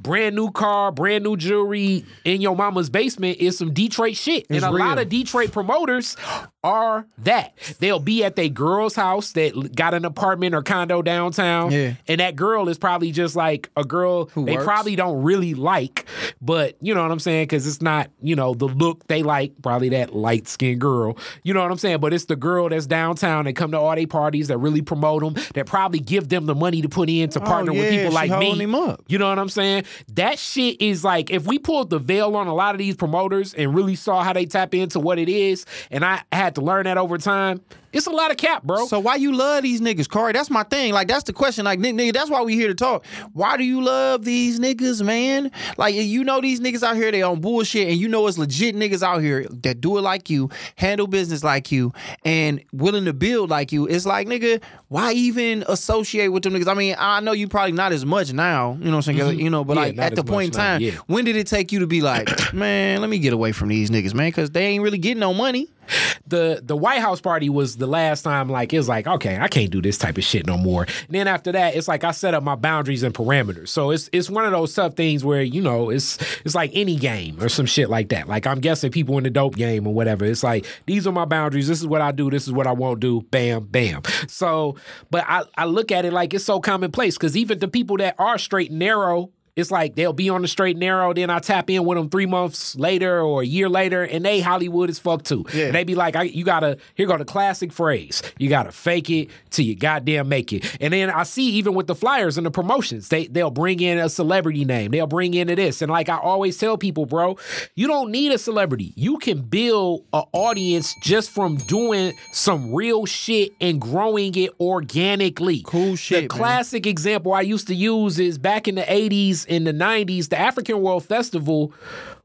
brand 0.02 0.36
new 0.36 0.52
car, 0.52 0.92
brand 0.92 1.24
new 1.24 1.36
jewelry 1.38 2.06
in 2.24 2.42
your 2.42 2.56
mama's 2.56 2.90
basement 2.90 3.38
is 3.40 3.58
some 3.58 3.74
Detroit 3.74 4.16
shit. 4.16 4.46
and 4.50 4.64
a 4.64 4.72
lot 4.72 4.98
of 5.00 5.10
Detroit 5.10 5.52
promoters 5.52 6.16
are 6.64 7.06
that. 7.20 7.54
They'll 7.80 8.00
be 8.00 8.24
at 8.24 8.36
their 8.36 8.50
girl's 8.50 8.96
house 8.96 9.32
that 9.34 9.76
got 9.76 9.94
an 9.94 10.06
apartment 10.06 10.56
or 10.56 10.62
condo 10.62 11.02
downtown. 11.02 11.72
Yeah. 11.72 11.94
And 12.08 12.20
that 12.20 12.36
girl 12.36 12.68
is 12.70 12.78
probably 12.78 13.12
just 13.12 13.36
like 13.36 13.70
a 13.76 13.84
girl 13.84 14.26
Who 14.34 14.46
they 14.46 14.54
works. 14.56 14.66
probably 14.66 14.96
don't 14.96 15.22
really 15.24 15.54
like, 15.54 16.06
but 16.42 16.76
you 16.82 16.94
know 16.94 17.02
what 17.02 17.12
I'm 17.12 17.20
saying? 17.20 17.44
Because 17.44 17.66
it's 17.68 17.82
not, 17.82 18.10
you 18.22 18.36
know, 18.36 18.54
the 18.54 18.66
look 18.66 19.08
they 19.08 19.24
like, 19.24 19.54
probably 19.62 19.90
that 19.90 20.14
light 20.16 20.48
skinned 20.48 20.82
girl. 20.82 21.18
You 21.44 21.54
know 21.54 21.62
what 21.62 21.72
I'm 21.72 21.78
saying? 21.78 22.00
But 22.00 22.14
it's 22.14 22.26
the 22.26 22.36
girl 22.36 22.70
that's 22.70 22.88
downtown 22.88 23.46
that 23.46 23.54
come 23.54 23.72
to 23.72 23.80
all 23.80 23.96
their 23.96 24.08
parties 24.08 24.50
that 24.50 24.58
really 24.58 24.82
promote 24.82 25.22
them, 25.22 25.36
that 25.54 25.66
probably 25.66 26.00
give 26.00 26.30
them 26.30 26.46
the 26.46 26.56
money 26.56 26.82
to 26.82 26.90
put 26.90 27.10
in 27.10 27.30
to 27.30 27.40
oh, 27.40 27.44
partner 27.46 27.72
with 27.72 27.80
Oh, 27.80 27.84
yeah, 27.84 27.90
people 27.92 28.10
she 28.12 28.30
like 28.30 28.40
me. 28.40 28.96
You 29.08 29.18
know 29.18 29.30
what 29.30 29.40
I'm 29.40 29.50
saying? 29.50 29.86
That 30.14 30.40
shit 30.40 30.82
is 30.82 31.04
like 31.04 31.30
if 31.30 31.46
we 31.46 31.60
pulled 31.60 31.90
the 31.90 32.00
veil 32.00 32.36
on 32.36 32.48
a 32.48 32.54
lot 32.54 32.76
of 32.76 32.80
these 32.80 32.96
promoters 32.96 33.54
and 33.54 33.74
really 33.76 33.96
saw 33.96 34.24
how 34.24 34.34
they 34.34 34.46
tap 34.46 34.74
into 34.74 35.00
what 35.00 35.20
it 35.20 35.30
is, 35.30 35.66
and 35.92 36.04
I 36.06 36.22
had 36.32 36.56
to 36.56 36.62
learn 36.62 36.86
that 36.86 36.98
over 36.98 37.18
time, 37.18 37.62
it's 37.92 38.06
a 38.06 38.12
lot 38.12 38.32
of 38.32 38.38
cap, 38.38 38.64
bro. 38.64 38.86
So 38.86 39.00
why 39.00 39.16
you 39.16 39.34
love 39.34 39.64
these 39.64 39.82
niggas, 39.82 40.08
Corey? 40.08 40.34
That's 40.34 40.50
my 40.50 40.64
thing. 40.64 40.94
Like 40.94 41.08
that's 41.08 41.24
the 41.24 41.34
question. 41.34 41.66
Like 41.66 41.80
nigga, 41.80 42.14
that's 42.14 42.30
why 42.30 42.42
we 42.42 42.54
here 42.54 42.68
to 42.68 42.76
talk. 42.76 43.06
Why 43.34 43.58
do 43.58 43.64
you 43.64 43.82
love 43.82 44.24
these 44.24 44.60
niggas, 44.60 45.04
man? 45.04 45.52
Like 45.78 45.96
you 45.96 46.24
know 46.24 46.40
these 46.40 46.60
niggas 46.60 46.84
out 46.84 46.96
here 46.96 47.12
they 47.12 47.24
on 47.24 47.42
bullshit, 47.42 47.88
and 47.88 47.98
you 47.98 48.08
know 48.08 48.28
it's 48.28 48.38
legit 48.38 48.76
niggas 48.76 49.02
out 49.02 49.22
here 49.22 49.48
that 49.50 49.82
do 49.82 49.98
it 49.98 50.02
like 50.02 50.30
you, 50.30 50.50
handle 50.76 51.08
business 51.08 51.44
like 51.44 51.72
you, 51.72 51.94
and 52.24 52.64
willing 52.72 53.06
to 53.06 53.14
build 53.14 53.50
like 53.50 53.72
you. 53.72 53.88
It's 53.88 54.06
like 54.06 54.28
nigga, 54.28 54.62
why 54.90 55.14
even 55.14 55.64
associate 55.68 56.28
with 56.28 56.44
them 56.44 56.54
niggas? 56.54 56.68
I 56.68 56.76
mean, 56.76 56.96
I 57.00 57.22
know 57.22 57.32
you 57.32 57.48
probably 57.48 57.72
not 57.72 57.92
as 57.92 58.06
much 58.06 58.34
now. 58.34 58.74
You 58.74 58.86
know 58.86 58.98
what 58.98 59.08
I'm 59.08 59.18
saying? 59.18 59.40
You 59.40 59.50
know, 59.50 59.64
but 59.64 59.80
Mm-hmm. 59.80 59.98
Yeah, 59.98 60.04
like 60.04 60.12
at 60.12 60.16
the 60.16 60.24
point 60.24 60.56
in 60.56 60.58
now, 60.58 60.72
time, 60.74 60.82
yeah. 60.82 60.92
when 61.08 61.26
did 61.26 61.36
it 61.36 61.48
take 61.48 61.72
you 61.72 61.80
to 61.80 61.88
be 61.88 62.02
like, 62.02 62.54
man, 62.54 63.02
let 63.02 63.10
me 63.10 63.20
get 63.20 63.34
away 63.34 63.52
from 63.52 63.70
these 63.70 63.90
niggas, 63.90 64.14
man? 64.14 64.30
Because 64.30 64.52
they 64.52 64.66
ain't 64.66 64.84
really 64.84 64.98
getting 64.98 65.20
no 65.20 65.34
money. 65.34 65.70
the 66.28 66.62
the 66.64 66.76
White 66.76 67.00
House 67.00 67.22
party 67.22 67.50
was 67.50 67.78
the 67.78 67.88
last 67.88 68.24
time 68.24 68.50
like 68.50 68.74
it 68.74 68.78
was 68.78 68.88
like 68.88 69.08
okay 69.08 69.38
I 69.38 69.48
can't 69.48 69.72
do 69.72 69.82
this 69.82 69.98
type 69.98 70.18
of 70.18 70.24
shit 70.24 70.46
no 70.46 70.58
more. 70.58 70.84
And 70.84 71.16
then 71.16 71.28
after 71.28 71.52
that 71.52 71.76
it's 71.76 71.88
like 71.88 72.04
I 72.04 72.12
set 72.12 72.34
up 72.34 72.44
my 72.44 72.56
boundaries 72.56 73.04
and 73.04 73.14
parameters. 73.14 73.70
So 73.70 73.92
it's 73.92 74.10
it's 74.12 74.30
one 74.30 74.46
of 74.46 74.52
those 74.52 74.74
tough 74.74 74.96
things 74.96 75.24
where 75.24 75.42
you 75.42 75.62
know 75.62 75.90
it's 75.90 76.18
it's 76.46 76.56
like 76.56 76.72
any 76.74 76.96
game 76.96 77.42
or 77.42 77.50
some 77.50 77.66
shit 77.66 77.90
like 77.90 78.10
that. 78.10 78.28
Like 78.28 78.48
I'm 78.48 78.60
guessing 78.60 78.92
people 78.92 79.18
in 79.18 79.24
the 79.24 79.30
dope 79.30 79.56
game 79.56 79.88
or 79.88 79.94
whatever. 79.94 80.26
It's 80.26 80.44
like 80.44 80.66
these 80.86 81.08
are 81.08 81.12
my 81.12 81.26
boundaries. 81.26 81.68
This 81.68 81.80
is 81.80 81.88
what 81.88 82.02
I 82.02 82.12
do. 82.12 82.30
This 82.30 82.48
is 82.48 82.54
what 82.54 82.68
I 82.68 82.72
won't 82.72 83.00
do. 83.00 83.22
Bam 83.32 83.66
bam. 83.66 84.02
So 84.28 84.76
but 85.10 85.26
I 85.28 85.44
I 85.58 85.66
look 85.66 85.92
at 85.92 86.06
it 86.06 86.14
like 86.14 86.34
it's 86.34 86.46
so 86.46 86.60
commonplace 86.60 87.18
because 87.18 87.36
even 87.36 87.60
the 87.60 87.68
people 87.68 87.98
that 87.98 88.16
are 88.20 88.38
straight 88.38 88.70
and 88.70 88.80
narrow 88.80 89.32
it's 89.60 89.72
like 89.72 89.96
they'll 89.96 90.14
be 90.14 90.30
on 90.30 90.42
the 90.42 90.48
straight 90.48 90.76
and 90.76 90.80
narrow, 90.80 91.14
then 91.14 91.30
I 91.30 91.40
tap 91.40 91.70
in 91.70 91.86
with 91.86 91.98
them 91.98 92.10
three 92.10 92.26
months 92.26 92.76
later 92.76 93.22
or 93.22 93.42
a 93.42 93.46
year 93.46 93.70
later, 93.70 94.04
and 94.04 94.26
they 94.26 94.40
Hollywood 94.40 94.90
as 94.90 94.98
fuck 95.00 95.24
too. 95.24 95.46
Yeah. 95.54 95.66
And 95.68 95.76
they 95.76 95.84
be 95.84 95.96
like, 95.96 96.16
I, 96.16 96.24
you 96.24 96.44
gotta, 96.44 96.78
here 96.96 97.06
go 97.08 97.18
the 97.18 97.26
classic 97.26 97.72
phrase. 97.72 98.24
You 98.38 98.50
gotta 98.50 98.72
fake 98.72 99.10
it 99.10 99.30
till 99.52 99.66
you 99.66 99.76
goddamn 99.76 100.30
make 100.30 100.54
it. 100.54 100.78
And 100.82 100.94
then 100.94 101.10
I 101.10 101.24
see 101.24 101.50
even 101.52 101.74
with 101.76 101.88
the 101.88 101.96
flyers 101.96 102.38
and 102.38 102.46
the 102.46 102.52
promotions, 102.52 103.10
they 103.10 103.28
they'll 103.28 103.52
bring 103.52 103.80
in 103.82 103.98
a 104.00 104.10
celebrity 104.10 104.66
name. 104.66 104.92
They'll 104.92 105.08
bring 105.08 105.34
in 105.34 105.48
this. 105.48 105.82
And 105.82 105.92
like 105.92 106.10
I 106.10 106.18
always 106.18 106.58
tell 106.58 106.78
people, 106.78 107.06
bro, 107.06 107.38
you 107.76 107.88
don't 107.88 108.12
need 108.12 108.32
a 108.32 108.38
celebrity. 108.38 108.94
You 108.96 109.18
can 109.18 109.42
build 109.42 110.06
an 110.14 110.24
audience 110.32 110.94
just 111.04 111.30
from 111.32 111.58
doing 111.58 112.14
some 112.32 112.74
real 112.74 113.06
shit 113.06 113.52
and 113.60 113.82
growing 113.82 114.36
it 114.36 114.52
organically. 114.60 115.62
Cool 115.66 115.96
shit, 115.96 116.30
The 116.30 116.34
man. 116.34 116.40
classic 116.40 116.88
example 116.88 117.34
I 117.34 117.42
used 117.42 117.68
to 117.68 117.76
use 117.76 118.20
is 118.20 118.38
back 118.38 118.68
in 118.68 118.76
the 118.76 118.84
80s, 118.84 119.46
in 119.50 119.64
the 119.64 119.74
90s, 119.74 120.30
the 120.30 120.40
African 120.40 120.82
World 120.82 121.04
Festival 121.04 121.74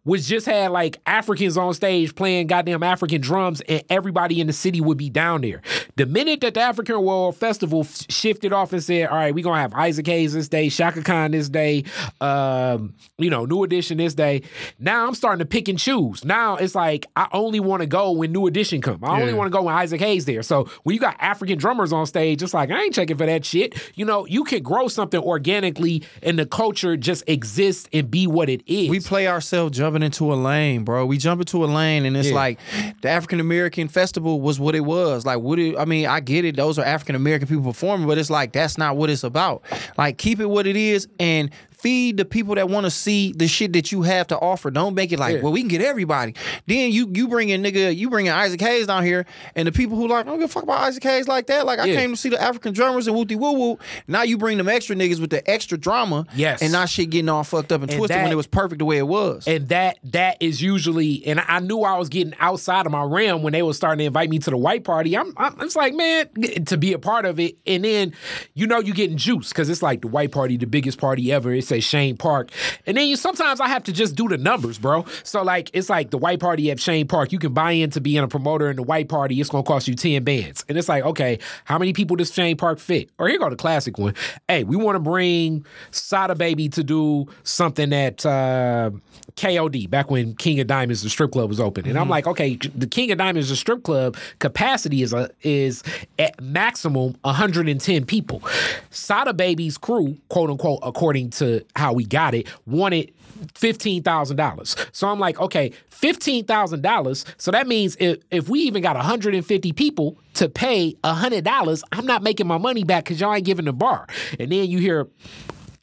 was 0.04 0.28
just 0.28 0.44
had 0.46 0.70
like 0.70 1.00
Africans 1.06 1.56
on 1.56 1.72
stage 1.74 2.14
playing 2.14 2.46
goddamn 2.48 2.82
African 2.82 3.20
drums, 3.20 3.60
and 3.62 3.82
everybody 3.88 4.40
in 4.40 4.46
the 4.46 4.52
city 4.52 4.80
would 4.80 4.98
be 4.98 5.08
down 5.10 5.40
there. 5.40 5.62
The 5.96 6.06
minute 6.06 6.40
that 6.42 6.54
the 6.54 6.60
African 6.60 7.00
World 7.02 7.36
Festival 7.36 7.80
f- 7.80 8.04
shifted 8.10 8.52
off 8.52 8.72
and 8.72 8.82
said, 8.82 9.08
"All 9.08 9.16
right, 9.16 9.34
we're 9.34 9.44
gonna 9.44 9.60
have 9.60 9.72
Isaac 9.74 10.06
Hayes 10.06 10.34
this 10.34 10.48
day, 10.48 10.68
Chaka 10.68 11.02
Khan 11.02 11.30
this 11.30 11.48
day, 11.48 11.84
um, 12.20 12.94
you 13.18 13.30
know, 13.30 13.44
New 13.46 13.62
Edition 13.64 13.98
this 13.98 14.14
day," 14.14 14.42
now 14.78 15.06
I'm 15.06 15.14
starting 15.14 15.38
to 15.38 15.44
pick 15.46 15.68
and 15.68 15.78
choose. 15.78 16.24
Now 16.24 16.56
it's 16.56 16.74
like 16.74 17.06
I 17.16 17.28
only 17.32 17.60
want 17.60 17.80
to 17.80 17.86
go 17.86 18.12
when 18.12 18.32
New 18.32 18.46
Edition 18.46 18.80
come. 18.80 18.98
I 19.02 19.20
only 19.20 19.32
Yeah. 19.32 19.38
want 19.38 19.46
to 19.52 19.56
go 19.56 19.62
when 19.62 19.74
Isaac 19.74 20.00
Hayes 20.00 20.24
there. 20.24 20.42
So 20.42 20.68
when 20.82 20.94
you 20.94 21.00
got 21.00 21.16
African 21.20 21.58
drummers 21.58 21.92
on 21.92 22.06
stage, 22.06 22.42
it's 22.42 22.54
like 22.54 22.70
I 22.70 22.82
ain't 22.82 22.94
checking 22.94 23.16
for 23.16 23.26
that 23.26 23.44
shit. 23.44 23.74
You 23.94 24.04
know, 24.04 24.26
you 24.26 24.44
can 24.44 24.62
grow 24.62 24.88
something 24.88 25.20
organically, 25.20 26.02
and 26.22 26.38
the 26.38 26.46
culture 26.46 26.96
just 26.96 27.24
exists 27.26 27.88
and 27.92 28.10
be 28.10 28.26
what 28.26 28.48
it 28.48 28.62
is. 28.66 28.90
We 28.90 29.00
play 29.00 29.28
ourselves 29.28 29.76
jumping 29.78 29.93
into 30.02 30.32
a 30.32 30.36
lane, 30.36 30.84
bro. 30.84 31.06
We 31.06 31.18
jump 31.18 31.40
into 31.40 31.64
a 31.64 31.66
lane, 31.66 32.04
and 32.06 32.16
it's 32.16 32.28
Yeah. 32.28 32.34
like 32.34 32.58
the 33.02 33.08
African 33.10 33.40
American 33.40 33.88
festival 33.88 34.40
was 34.40 34.58
what 34.58 34.74
it 34.74 34.80
was. 34.84 35.24
Like, 35.24 35.40
what? 35.40 35.58
It, 35.58 35.76
I 35.78 35.84
mean, 35.84 36.06
I 36.06 36.20
get 36.20 36.44
it; 36.44 36.56
those 36.56 36.78
are 36.78 36.84
African 36.84 37.14
American 37.14 37.48
people 37.48 37.64
performing, 37.64 38.06
but 38.06 38.18
it's 38.18 38.30
like 38.30 38.52
that's 38.52 38.76
not 38.78 38.96
what 38.96 39.10
it's 39.10 39.24
about. 39.24 39.62
Like, 39.96 40.18
keep 40.18 40.40
it 40.40 40.46
what 40.46 40.66
it 40.66 40.76
is, 40.76 41.06
and 41.20 41.50
feed 41.84 42.16
the 42.16 42.24
people 42.24 42.54
that 42.54 42.70
want 42.70 42.84
to 42.86 42.90
see 42.90 43.32
the 43.36 43.46
shit 43.46 43.74
that 43.74 43.92
you 43.92 44.00
have 44.00 44.26
to 44.28 44.38
offer. 44.38 44.70
Don't 44.70 44.94
make 44.94 45.12
it 45.12 45.18
like, 45.18 45.36
Yeah. 45.36 45.42
well, 45.42 45.52
we 45.52 45.60
can 45.60 45.68
get 45.68 45.82
everybody. 45.82 46.34
Then 46.66 46.90
you 46.92 47.10
you 47.12 47.28
bring 47.28 47.50
in 47.50 47.62
nigga, 47.62 47.94
you 47.94 48.08
bring 48.08 48.24
in 48.24 48.32
Isaac 48.32 48.58
Hayes 48.62 48.86
down 48.86 49.04
here, 49.04 49.26
and 49.54 49.68
the 49.68 49.72
people 49.72 49.98
who 49.98 50.08
like, 50.08 50.24
I 50.26 50.30
don't 50.30 50.38
give 50.40 50.48
a 50.48 50.52
fuck 50.52 50.62
about 50.62 50.80
Isaac 50.80 51.02
Hayes 51.02 51.28
like 51.28 51.46
that. 51.48 51.66
Like, 51.66 51.78
I 51.78 51.86
came 51.88 52.12
to 52.12 52.16
see 52.16 52.30
the 52.30 52.40
African 52.40 52.72
drummers 52.72 53.06
and 53.06 53.14
wooty 53.14 53.36
woo 53.36 53.52
woo. 53.52 53.78
Now 54.08 54.22
you 54.22 54.38
bring 54.38 54.56
them 54.56 54.68
extra 54.68 54.96
niggas 54.96 55.20
with 55.20 55.28
the 55.28 55.48
extra 55.48 55.76
drama, 55.76 56.26
Yes. 56.34 56.62
and 56.62 56.72
now 56.72 56.86
shit 56.86 57.10
getting 57.10 57.28
all 57.28 57.44
fucked 57.44 57.70
up 57.70 57.82
and, 57.82 57.90
And 57.90 57.98
twisted 57.98 58.22
when 58.22 58.32
it 58.32 58.36
was 58.36 58.46
perfect 58.46 58.78
the 58.78 58.86
way 58.86 58.96
it 58.96 59.06
was. 59.06 59.46
and 59.46 59.68
that 59.68 59.98
that 60.04 60.38
is 60.40 60.62
usually 60.62 61.22
and 61.26 61.38
I 61.46 61.58
knew 61.60 61.82
I 61.82 61.98
was 61.98 62.08
getting 62.08 62.32
outside 62.40 62.86
of 62.86 62.92
my 62.92 63.02
realm 63.02 63.42
when 63.42 63.52
they 63.52 63.62
were 63.62 63.74
starting 63.74 63.98
to 63.98 64.04
invite 64.06 64.30
me 64.30 64.38
to 64.38 64.50
the 64.50 64.56
white 64.56 64.84
party. 64.84 65.16
I'm, 65.18 65.34
I'm 65.36 65.60
it's 65.60 65.76
like 65.76 65.92
man 65.94 66.30
to 66.64 66.78
be 66.78 66.94
a 66.94 66.98
part 66.98 67.26
of 67.26 67.38
it, 67.38 67.58
and 67.66 67.84
then 67.84 68.14
you 68.54 68.66
know 68.66 68.78
you 68.78 68.94
getting 68.94 69.18
juice 69.18 69.50
because 69.50 69.68
it's 69.68 69.82
like 69.82 70.00
the 70.00 70.08
white 70.08 70.32
party, 70.32 70.56
the 70.56 70.66
biggest 70.66 70.98
party 70.98 71.30
ever. 71.30 71.52
It 71.52 71.64
says 71.80 71.84
Chene 71.84 72.18
Park, 72.18 72.50
and 72.86 72.96
then 72.96 73.08
you 73.08 73.16
sometimes 73.16 73.60
I 73.60 73.68
have 73.68 73.84
to 73.84 73.92
just 73.92 74.14
do 74.14 74.28
the 74.28 74.38
numbers, 74.38 74.78
bro. 74.78 75.04
So 75.22 75.42
like 75.42 75.70
it's 75.72 75.88
like 75.88 76.10
the 76.10 76.18
white 76.18 76.40
party 76.40 76.70
at 76.70 76.78
Chene 76.78 77.08
Park. 77.08 77.32
You 77.32 77.38
can 77.38 77.52
buy 77.52 77.72
in 77.72 77.84
into 77.84 78.00
being 78.00 78.22
a 78.22 78.28
promoter 78.28 78.70
in 78.70 78.76
the 78.76 78.82
white 78.82 79.08
party. 79.08 79.40
It's 79.40 79.50
gonna 79.50 79.62
cost 79.62 79.88
you 79.88 79.94
ten 79.94 80.24
bands, 80.24 80.64
and 80.68 80.78
it's 80.78 80.88
like 80.88 81.04
okay, 81.04 81.38
how 81.64 81.78
many 81.78 81.92
people 81.92 82.16
does 82.16 82.30
Chene 82.32 82.56
Park 82.58 82.78
fit? 82.78 83.10
Or 83.18 83.28
here 83.28 83.38
go 83.38 83.50
the 83.50 83.56
classic 83.56 83.98
one. 83.98 84.14
Hey, 84.48 84.64
we 84.64 84.76
want 84.76 84.96
to 84.96 85.00
bring 85.00 85.64
Sada 85.90 86.34
Baby 86.34 86.68
to 86.70 86.84
do 86.84 87.26
something 87.42 87.92
at. 87.92 88.24
Uh, 88.24 88.90
KOD 89.36 89.90
back 89.90 90.10
when 90.10 90.34
King 90.36 90.60
of 90.60 90.68
Diamonds 90.68 91.02
the 91.02 91.10
strip 91.10 91.32
club 91.32 91.48
was 91.48 91.58
open, 91.58 91.86
and 91.86 91.98
I'm 91.98 92.04
mm-hmm. 92.04 92.10
like, 92.10 92.26
okay, 92.28 92.56
the 92.74 92.86
King 92.86 93.10
of 93.10 93.18
Diamonds 93.18 93.48
the 93.48 93.56
strip 93.56 93.82
club 93.82 94.16
capacity 94.38 95.02
is 95.02 95.12
a 95.12 95.28
is 95.42 95.82
at 96.18 96.40
maximum 96.40 97.16
110 97.22 98.04
people. 98.06 98.42
Sada 98.90 99.34
Baby's 99.34 99.76
crew, 99.76 100.16
quote 100.28 100.50
unquote, 100.50 100.80
according 100.82 101.30
to 101.30 101.64
how 101.74 101.92
we 101.92 102.04
got 102.04 102.34
it, 102.34 102.48
wanted. 102.66 103.12
Fifteen 103.54 104.02
thousand 104.02 104.36
dollars. 104.36 104.76
So 104.92 105.08
I'm 105.08 105.18
like, 105.18 105.38
okay, 105.40 105.72
fifteen 105.90 106.44
thousand 106.44 106.82
dollars. 106.82 107.26
So 107.36 107.50
that 107.50 107.66
means 107.66 107.96
if 107.98 108.18
if 108.30 108.48
we 108.48 108.60
even 108.60 108.80
got 108.80 108.94
150 108.94 109.72
people 109.72 110.16
to 110.34 110.48
pay 110.48 110.96
hundred 111.04 111.44
dollars, 111.44 111.82
I'm 111.90 112.06
not 112.06 112.22
making 112.22 112.46
my 112.46 112.58
money 112.58 112.84
back 112.84 113.04
because 113.04 113.20
y'all 113.20 113.34
ain't 113.34 113.44
giving 113.44 113.64
the 113.64 113.72
bar. 113.72 114.06
And 114.38 114.52
then 114.52 114.70
you 114.70 114.78
hear 114.78 115.08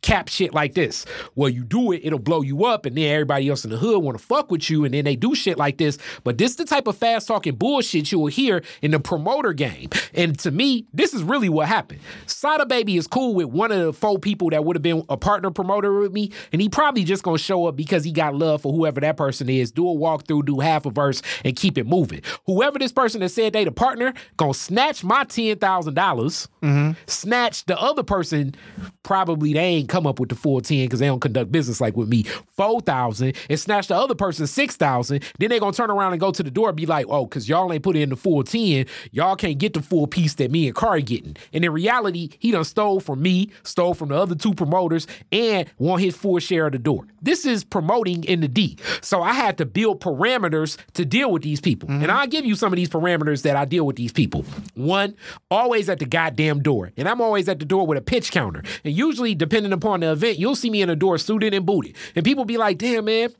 cap 0.01 0.27
shit 0.27 0.53
like 0.53 0.73
this. 0.73 1.05
Well, 1.35 1.49
you 1.49 1.63
do 1.63 1.91
it, 1.91 2.01
it'll 2.03 2.19
blow 2.19 2.41
you 2.41 2.65
up, 2.65 2.85
and 2.85 2.97
then 2.97 3.11
everybody 3.11 3.49
else 3.49 3.63
in 3.63 3.71
the 3.71 3.77
hood 3.77 4.01
want 4.03 4.17
to 4.17 4.23
fuck 4.23 4.51
with 4.51 4.69
you, 4.69 4.83
and 4.85 4.93
then 4.93 5.05
they 5.05 5.15
do 5.15 5.35
shit 5.35 5.57
like 5.57 5.77
this. 5.77 5.97
But 6.23 6.37
this 6.37 6.55
the 6.55 6.65
type 6.65 6.87
of 6.87 6.97
fast 6.97 7.27
talking 7.27 7.55
bullshit 7.55 8.11
you 8.11 8.19
will 8.19 8.27
hear 8.27 8.63
in 8.81 8.91
the 8.91 8.99
promoter 8.99 9.53
game. 9.53 9.89
And 10.13 10.37
to 10.39 10.51
me, 10.51 10.85
this 10.93 11.13
is 11.13 11.23
really 11.23 11.49
what 11.49 11.67
happened. 11.67 12.01
Sada 12.25 12.65
Baby 12.65 12.97
is 12.97 13.07
cool 13.07 13.35
with 13.35 13.47
one 13.47 13.71
of 13.71 13.79
the 13.79 13.93
four 13.93 14.19
people 14.19 14.49
that 14.49 14.65
would 14.65 14.75
have 14.75 14.83
been 14.83 15.05
a 15.09 15.17
partner 15.17 15.51
promoter 15.51 15.99
with 15.99 16.11
me, 16.11 16.31
and 16.51 16.61
he 16.61 16.69
probably 16.69 17.03
just 17.03 17.23
gonna 17.23 17.37
show 17.37 17.67
up 17.67 17.75
because 17.75 18.03
he 18.03 18.11
got 18.11 18.35
love 18.35 18.61
for 18.61 18.73
whoever 18.73 18.99
that 19.01 19.17
person 19.17 19.49
is. 19.49 19.71
Do 19.71 19.87
a 19.87 19.95
walkthrough, 19.95 20.45
do 20.45 20.59
half 20.59 20.85
a 20.85 20.89
verse, 20.89 21.21
and 21.45 21.55
keep 21.55 21.77
it 21.77 21.85
moving. 21.85 22.21
Whoever 22.45 22.79
this 22.79 22.91
person 22.91 23.21
that 23.21 23.29
said 23.29 23.53
they 23.53 23.65
the 23.65 23.71
partner 23.71 24.13
gonna 24.37 24.53
snatch 24.53 25.03
my 25.03 25.23
ten 25.25 25.57
thousand 25.57 25.93
dollars, 25.93 26.47
mm-hmm. 26.63 26.91
snatch 27.05 27.65
the 27.65 27.79
other 27.79 28.03
person. 28.03 28.55
Probably 29.03 29.53
they 29.53 29.59
ain't 29.59 29.90
come 29.91 30.07
up 30.07 30.19
with 30.19 30.29
the 30.29 30.35
full 30.35 30.61
10 30.61 30.85
because 30.85 30.99
they 30.99 31.05
don't 31.05 31.19
conduct 31.19 31.51
business 31.51 31.81
like 31.81 31.95
with 31.95 32.07
me. 32.07 32.23
4,000 32.55 33.35
and 33.49 33.59
snatch 33.59 33.87
the 33.87 33.95
other 33.95 34.15
person 34.15 34.47
6,000. 34.47 35.23
Then 35.37 35.49
they're 35.49 35.59
going 35.59 35.73
to 35.73 35.77
turn 35.77 35.91
around 35.91 36.13
and 36.13 36.19
go 36.19 36.31
to 36.31 36.41
the 36.41 36.49
door 36.49 36.69
and 36.69 36.77
be 36.77 36.85
like, 36.85 37.05
oh, 37.09 37.25
because 37.25 37.47
y'all 37.47 37.71
ain't 37.71 37.83
put 37.83 37.95
in 37.95 38.09
the 38.09 38.15
full 38.15 38.43
10, 38.43 38.85
y'all 39.11 39.35
can't 39.35 39.57
get 39.57 39.73
the 39.73 39.81
full 39.81 40.07
piece 40.07 40.35
that 40.35 40.49
me 40.49 40.67
and 40.67 40.75
Kari 40.75 41.01
getting. 41.01 41.35
And 41.53 41.65
in 41.65 41.71
reality, 41.71 42.29
he 42.39 42.51
done 42.51 42.63
stole 42.63 42.99
from 42.99 43.21
me, 43.21 43.51
stole 43.63 43.93
from 43.93 44.09
the 44.09 44.15
other 44.15 44.35
two 44.35 44.53
promoters, 44.53 45.07
and 45.31 45.69
want 45.77 46.01
his 46.01 46.15
full 46.15 46.39
share 46.39 46.67
of 46.67 46.71
the 46.71 46.79
door. 46.79 47.05
This 47.21 47.45
is 47.45 47.63
promoting 47.63 48.23
in 48.23 48.39
the 48.39 48.47
D. 48.47 48.77
So 49.01 49.21
I 49.21 49.33
had 49.33 49.57
to 49.57 49.65
build 49.65 50.01
parameters 50.01 50.77
to 50.93 51.05
deal 51.05 51.31
with 51.31 51.43
these 51.43 51.59
people. 51.59 51.89
Mm-hmm. 51.89 52.03
And 52.03 52.11
I'll 52.11 52.27
give 52.27 52.45
you 52.45 52.55
some 52.55 52.71
of 52.71 52.77
these 52.77 52.89
parameters 52.89 53.43
that 53.43 53.55
I 53.55 53.65
deal 53.65 53.85
with 53.85 53.97
these 53.97 54.11
people. 54.11 54.45
One, 54.75 55.15
always 55.49 55.89
at 55.89 55.99
the 55.99 56.05
goddamn 56.05 56.63
door. 56.63 56.91
And 56.97 57.07
I'm 57.09 57.21
always 57.21 57.49
at 57.49 57.59
the 57.59 57.65
door 57.65 57.85
with 57.85 57.97
a 57.97 58.01
pitch 58.01 58.31
counter. 58.31 58.63
And 58.83 58.93
usually, 58.93 59.35
depending 59.35 59.73
upon 59.73 59.80
the 59.81 60.11
event, 60.11 60.39
you'll 60.39 60.55
see 60.55 60.69
me 60.69 60.81
in 60.81 60.87
the 60.89 60.95
door 60.95 61.17
suited 61.17 61.53
and 61.53 61.65
booted. 61.65 61.95
And 62.15 62.23
people 62.23 62.45
be 62.45 62.57
like, 62.57 62.77
damn, 62.77 63.05
man, 63.05 63.33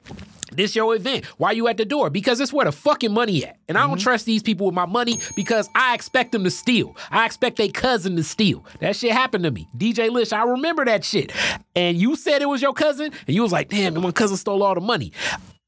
this 0.51 0.75
your 0.75 0.95
event. 0.95 1.25
Why 1.37 1.51
you 1.51 1.67
at 1.67 1.77
the 1.77 1.85
door? 1.85 2.09
Because 2.09 2.39
it's 2.39 2.51
where 2.51 2.65
the 2.65 2.71
fucking 2.71 3.13
money 3.13 3.45
at. 3.45 3.57
And 3.67 3.77
I 3.77 3.81
don't 3.81 3.91
mm-hmm. 3.91 4.03
trust 4.03 4.25
these 4.25 4.43
people 4.43 4.65
with 4.65 4.75
my 4.75 4.85
money 4.85 5.19
because 5.35 5.69
I 5.75 5.95
expect 5.95 6.33
them 6.33 6.43
to 6.43 6.51
steal. 6.51 6.95
I 7.09 7.25
expect 7.25 7.57
their 7.57 7.69
cousin 7.69 8.15
to 8.17 8.23
steal. 8.23 8.65
That 8.79 8.95
shit 8.95 9.11
happened 9.11 9.45
to 9.45 9.51
me. 9.51 9.67
DJ 9.77 10.09
Lish, 10.09 10.33
I 10.33 10.43
remember 10.43 10.85
that 10.85 11.05
shit. 11.05 11.31
And 11.75 11.97
you 11.97 12.15
said 12.15 12.41
it 12.41 12.49
was 12.49 12.61
your 12.61 12.73
cousin, 12.73 13.11
and 13.27 13.35
you 13.35 13.41
was 13.41 13.51
like, 13.51 13.69
damn, 13.69 13.99
my 14.01 14.11
cousin 14.11 14.37
stole 14.37 14.61
all 14.61 14.75
the 14.75 14.81
money. 14.81 15.13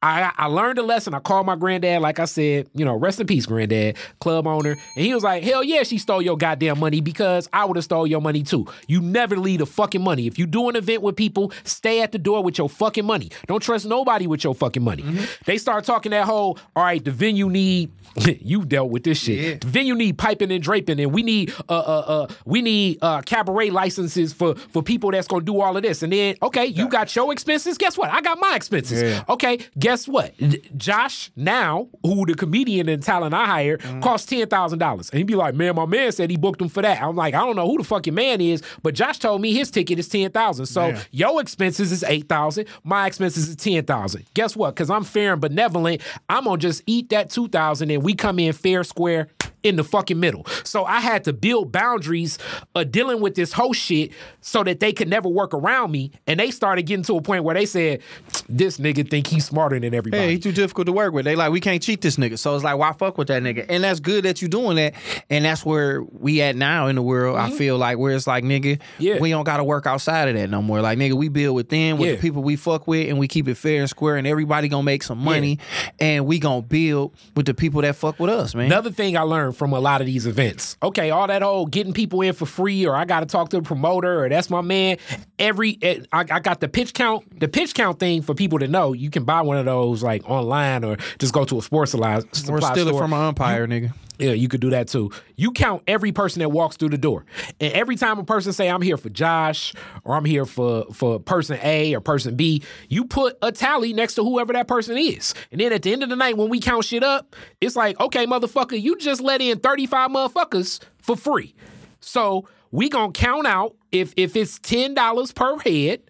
I, 0.04 0.34
I 0.38 0.46
learned 0.48 0.80
a 0.80 0.84
lesson. 0.84 1.14
I 1.14 1.20
called 1.20 1.46
my 1.46 1.56
granddad, 1.56 2.02
like 2.02 2.20
I 2.20 2.26
said, 2.26 2.68
you 2.76 2.84
know, 2.84 2.94
rest 2.94 3.22
in 3.22 3.28
peace, 3.28 3.46
granddad, 3.46 3.96
club 4.20 4.46
owner. 4.46 4.72
And 4.72 5.06
he 5.06 5.14
was 5.14 5.24
like, 5.24 5.44
hell 5.44 5.64
yeah, 5.64 5.84
she 5.84 5.98
stole 5.98 6.22
your 6.22 6.38
goddamn 6.38 6.80
money 6.80 7.00
because 7.00 7.48
I 7.54 7.64
would 7.64 7.78
have 7.78 7.86
stole 7.86 8.06
your 8.06 8.20
money 8.20 8.44
too. 8.44 8.68
You 8.88 9.00
never 9.00 9.38
leave 9.38 9.60
the 9.60 9.66
fucking 9.66 10.04
money. 10.04 10.28
If 10.28 10.38
you 10.38 10.46
do 10.46 10.68
an 10.68 10.76
event 10.76 11.04
with 11.04 11.16
people, 11.16 11.54
stay 11.64 12.02
at 12.02 12.12
the 12.12 12.20
door 12.20 12.44
with 12.44 12.58
your 12.58 12.68
fucking 12.68 13.06
money. 13.06 13.32
Don't 13.48 13.64
trust 13.64 13.86
nobody 13.86 14.28
with 14.28 14.44
your 14.44 14.54
fucking 14.54 14.84
money. 14.84 15.06
They 15.46 15.58
start 15.58 15.86
talking 15.86 16.10
that 16.10 16.26
whole, 16.26 16.60
all 16.76 16.84
right, 16.84 17.04
the 17.04 17.12
venue 17.12 17.50
need, 17.50 17.90
you 18.42 18.66
dealt 18.66 18.90
with 18.90 19.06
this 19.06 19.20
shit. 19.20 19.62
The 19.62 19.68
venue 19.68 19.96
need 19.96 20.18
piping 20.18 20.52
and 20.52 20.62
draping 20.62 21.00
and 21.00 21.14
we 21.14 21.24
need, 21.24 21.54
uh, 21.70 21.80
uh, 21.80 22.04
uh, 22.08 22.28
we 22.44 22.62
need, 22.62 22.98
uh, 23.02 23.22
cabaret 23.22 23.70
licenses 23.70 24.34
for, 24.34 24.56
for 24.56 24.84
people 24.84 25.12
that's 25.12 25.30
going 25.30 25.46
to 25.46 25.46
do 25.46 25.62
all 25.62 25.78
of 25.78 25.84
this. 25.84 26.04
And 26.04 26.12
then, 26.12 26.36
okay, 26.42 26.66
you 26.66 26.90
got 26.90 27.16
your 27.16 27.32
expenses. 27.32 27.78
Guess 27.78 27.98
what? 27.98 28.10
I 28.10 28.20
got 28.20 28.38
my 28.38 28.54
expenses. 28.58 29.02
Yeah. 29.02 29.24
Okay, 29.30 29.60
guess 29.80 29.93
what? 30.08 30.34
Josh 30.78 31.32
now, 31.36 31.88
who 32.04 32.26
the 32.26 32.34
comedian 32.34 32.90
and 32.90 33.02
talent 33.02 33.34
I 33.34 33.46
hired, 33.46 33.82
mm-hmm. 33.82 34.00
cost 34.02 34.30
ten 34.30 34.48
thousand 34.48 34.80
dollars, 34.80 35.10
and 35.10 35.18
he'd 35.18 35.28
be 35.28 35.36
like, 35.36 35.56
"Man, 35.56 35.76
my 35.76 35.86
man 35.86 36.12
said 36.12 36.30
he 36.30 36.38
booked 36.38 36.62
him 36.62 36.70
for 36.70 36.82
that." 36.82 37.02
I'm 37.02 37.16
like, 37.16 37.34
I 37.34 37.40
don't 37.40 37.56
know 37.56 37.68
who 37.70 37.78
the 37.78 37.84
fuck 37.84 38.06
your 38.06 38.14
man 38.14 38.42
is, 38.42 38.62
but 38.82 38.94
Josh 38.96 39.20
told 39.20 39.42
me 39.42 39.54
his 39.54 39.72
ticket 39.72 40.00
is 40.00 40.08
ten 40.08 40.32
thousand. 40.32 40.66
So 40.66 40.92
Man. 40.92 41.02
your 41.12 41.42
expenses 41.42 41.92
is 41.92 42.04
eight 42.04 42.28
thousand, 42.28 42.68
my 42.84 43.08
expenses 43.08 43.48
is 43.48 43.56
ten 43.56 43.84
thousand. 43.86 44.26
Guess 44.34 44.56
what? 44.56 44.76
Because 44.76 44.90
I'm 44.90 45.04
fair 45.04 45.34
and 45.34 45.42
benevolent, 45.42 46.02
I'm 46.30 46.46
gonna 46.46 46.58
just 46.58 46.84
eat 46.86 47.10
that 47.10 47.30
two 47.30 47.48
thousand, 47.48 47.92
and 47.92 48.04
we 48.04 48.14
come 48.14 48.40
in 48.40 48.54
fair 48.54 48.84
square 48.84 49.28
in 49.64 49.76
the 49.78 49.84
fucking 49.84 50.20
middle. 50.20 50.46
So 50.64 50.86
I 50.86 51.00
had 51.00 51.24
to 51.26 51.34
build 51.34 51.72
boundaries 51.72 52.38
of 52.76 52.92
dealing 52.92 53.22
with 53.22 53.36
this 53.36 53.54
whole 53.54 53.74
shit 53.74 54.12
so 54.42 54.64
that 54.64 54.80
they 54.80 54.94
could 54.94 55.08
never 55.08 55.30
work 55.30 55.54
around 55.54 55.92
me. 55.92 56.12
And 56.28 56.40
they 56.40 56.52
started 56.52 56.84
getting 56.84 57.04
to 57.06 57.18
a 57.18 57.22
point 57.22 57.44
where 57.44 57.56
they 57.56 57.66
said, 57.66 58.02
"This 58.50 58.78
nigga 58.78 59.10
think 59.10 59.28
he's 59.28 59.46
smarter 59.46 59.80
than 59.80 59.94
everybody." 59.94 60.24
Hey, 60.24 60.32
he 60.34 60.40
too 60.40 60.52
difficult 60.52 60.88
to 60.88 60.92
work 60.94 61.14
with. 61.14 61.26
They 61.26 61.36
like 61.36 61.52
we 61.52 61.60
can't 61.60 61.82
cheat 61.82 62.02
this 62.02 62.18
nigga. 62.18 62.38
So 62.38 62.54
it's 62.56 62.64
like 62.64 62.78
why 62.78 62.92
fuck 62.94 63.18
with 63.18 63.28
that 63.30 63.42
nigga? 63.44 63.66
And 63.70 63.84
that's 63.84 64.00
good 64.00 64.26
that 64.26 64.42
you 64.42 64.48
doing 64.48 64.76
that. 64.76 64.94
And 65.30 65.46
that's 65.46 65.66
where 65.66 66.04
we 66.04 66.42
at 66.42 66.56
now 66.56 66.88
in 66.88 66.96
the 66.96 67.02
world. 67.02 67.38
I 67.38 67.50
feel 67.52 67.78
like 67.78 67.98
where 67.98 68.14
it's 68.16 68.28
like 68.28 68.44
nigga, 68.44 68.64
Mm-hmm. 68.64 69.02
Yeah. 69.04 69.20
we 69.20 69.30
don't 69.30 69.44
got 69.44 69.58
to 69.58 69.64
work 69.64 69.86
outside 69.88 70.30
of 70.30 70.36
that 70.36 70.50
no 70.50 70.62
more. 70.62 70.82
Like 70.82 70.98
nigga, 70.98 71.14
we 71.14 71.30
build 71.30 71.56
with 71.56 71.70
them 71.70 71.98
with 71.98 72.10
Yeah. 72.10 72.16
the 72.16 72.22
people 72.22 72.44
we 72.44 72.56
fuck 72.56 72.88
with, 72.88 73.08
and 73.10 73.18
we 73.18 73.28
keep 73.28 73.48
it 73.48 73.56
fair 73.56 73.82
and 73.82 73.90
square, 73.90 74.18
and 74.18 74.28
everybody 74.28 74.68
gonna 74.68 74.84
make 74.84 75.04
some 75.04 75.18
money, 75.18 75.60
and 76.00 76.26
we 76.26 76.40
gonna 76.40 76.62
build 76.62 77.14
with 77.36 77.46
the 77.46 77.54
people 77.54 77.82
that 77.82 77.96
fuck 77.96 78.20
with 78.20 78.30
us, 78.30 78.54
man. 78.56 78.66
Another 78.68 78.92
thing 78.92 79.16
I 79.18 79.22
learned 79.22 79.53
from 79.54 79.74
a 79.74 79.80
lot 79.80 80.02
of 80.02 80.08
these 80.08 80.26
events. 80.26 80.78
Okay, 80.84 81.10
all 81.10 81.28
that 81.28 81.42
whole 81.42 81.66
getting 81.66 81.94
people 81.94 82.22
in 82.22 82.34
for 82.34 82.46
free, 82.46 82.86
or 82.86 82.96
I 82.96 83.06
got 83.06 83.22
to 83.22 83.26
talk 83.26 83.50
to 83.50 83.58
the 83.58 83.64
promoter, 83.64 84.26
or 84.26 84.30
that's 84.30 84.50
my 84.50 84.62
man. 84.62 84.98
Every 85.40 85.78
eh, 85.82 86.00
I, 86.12 86.26
I 86.30 86.40
got 86.40 86.60
the 86.60 86.68
pitch 86.68 86.94
count. 86.94 87.40
The 87.40 87.48
pitch 87.48 87.74
count 87.74 88.00
thing 88.00 88.22
for 88.22 88.34
people 88.34 88.60
to 88.60 88.68
know. 88.68 88.94
You 88.94 89.10
can 89.10 89.24
buy 89.24 89.42
one 89.42 89.58
of 89.58 89.66
those 89.66 90.04
like 90.04 90.30
online, 90.30 90.84
or 90.84 90.98
just 91.20 91.34
go 91.34 91.46
to 91.46 91.60
a 91.60 91.62
sports 91.62 91.92
supply, 91.92 92.18
or 92.18 92.22
supply 92.34 92.72
steal 92.72 92.88
it 92.88 92.92
store. 92.92 93.02
from 93.02 93.14
an 93.14 93.22
umpire, 93.22 93.68
nigga. 93.68 93.94
Yeah, 94.20 94.32
you 94.32 94.48
could 94.48 94.62
do 94.62 94.70
that 94.70 94.88
too. 94.88 95.12
You 95.36 95.52
count 95.52 95.84
every 95.88 96.12
person 96.12 96.40
that 96.42 96.50
walks 96.50 96.78
through 96.78 96.90
the 96.90 96.98
door. 96.98 97.26
And 97.60 97.74
every 97.74 97.96
time 97.96 98.20
a 98.20 98.24
person 98.24 98.54
say 98.54 98.70
I'm 98.70 98.82
here 98.82 98.98
for 98.98 99.10
Josh 99.10 99.74
or 100.04 100.16
I'm 100.16 100.26
here 100.26 100.46
for 100.46 100.86
for 100.94 101.20
person 101.20 101.58
A 101.64 101.96
or 101.96 102.00
person 102.00 102.36
B, 102.36 102.62
you 102.90 103.06
put 103.06 103.38
a 103.42 103.52
tally 103.52 103.92
next 103.92 104.16
to 104.16 104.24
whoever 104.24 104.54
that 104.54 104.68
person 104.68 104.98
is. 104.98 105.34
And 105.52 105.60
then 105.60 105.74
at 105.74 105.82
the 105.82 105.92
end 105.92 106.04
of 106.04 106.10
the 106.10 106.16
night 106.16 106.38
when 106.38 106.50
we 106.50 106.60
count 106.60 106.86
shit 106.86 107.04
up, 107.04 107.36
it's 107.60 107.76
like, 107.76 108.00
"Okay, 108.00 108.26
motherfucker, 108.28 108.80
you 108.80 108.98
just 108.98 109.22
let 109.22 109.42
in 109.42 109.60
35 109.60 110.12
motherfuckers 110.12 110.80
for 111.02 111.16
free." 111.16 111.56
So, 112.00 112.48
we 112.72 112.90
going 112.90 113.14
to 113.14 113.20
count 113.20 113.48
out 113.48 113.76
if 113.92 114.14
if 114.18 114.36
it's 114.36 114.60
$10 114.60 115.34
per 115.34 115.58
head, 115.60 116.02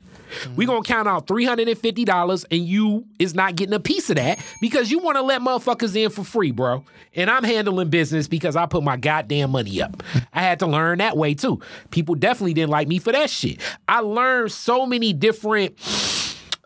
we 0.56 0.66
gonna 0.66 0.84
count 0.84 1.08
out 1.08 1.28
three 1.28 1.46
hundred 1.46 1.68
and 1.68 2.66
you 2.66 3.06
is 3.20 3.34
not 3.36 3.56
getting 3.56 3.74
a 3.74 3.80
piece 3.80 4.10
of 4.10 4.16
that 4.18 4.40
because 4.62 4.92
you 4.92 5.00
want 5.00 5.18
to 5.18 5.22
let 5.22 5.42
motherfuckers 5.42 5.96
in 5.96 6.10
for 6.10 6.24
free, 6.24 6.52
bro. 6.52 6.84
And 7.16 7.30
I'm 7.30 7.44
handling 7.44 7.90
business 7.90 8.28
because 8.28 8.56
I 8.56 8.66
put 8.66 8.84
my 8.84 8.98
goddamn 8.98 9.52
money 9.52 9.82
up. 9.82 10.02
I 10.34 10.42
had 10.42 10.60
to 10.60 10.68
learn 10.68 10.98
that 11.00 11.16
way 11.18 11.34
too. 11.34 11.60
People 11.92 12.16
definitely 12.16 12.54
didn't 12.54 12.72
like 12.72 12.88
me 12.88 13.00
for 13.00 13.12
that 13.12 13.30
shit. 13.30 13.60
I 13.88 14.00
learned 14.00 14.52
so 14.52 14.86
many 14.86 15.14
different 15.14 15.76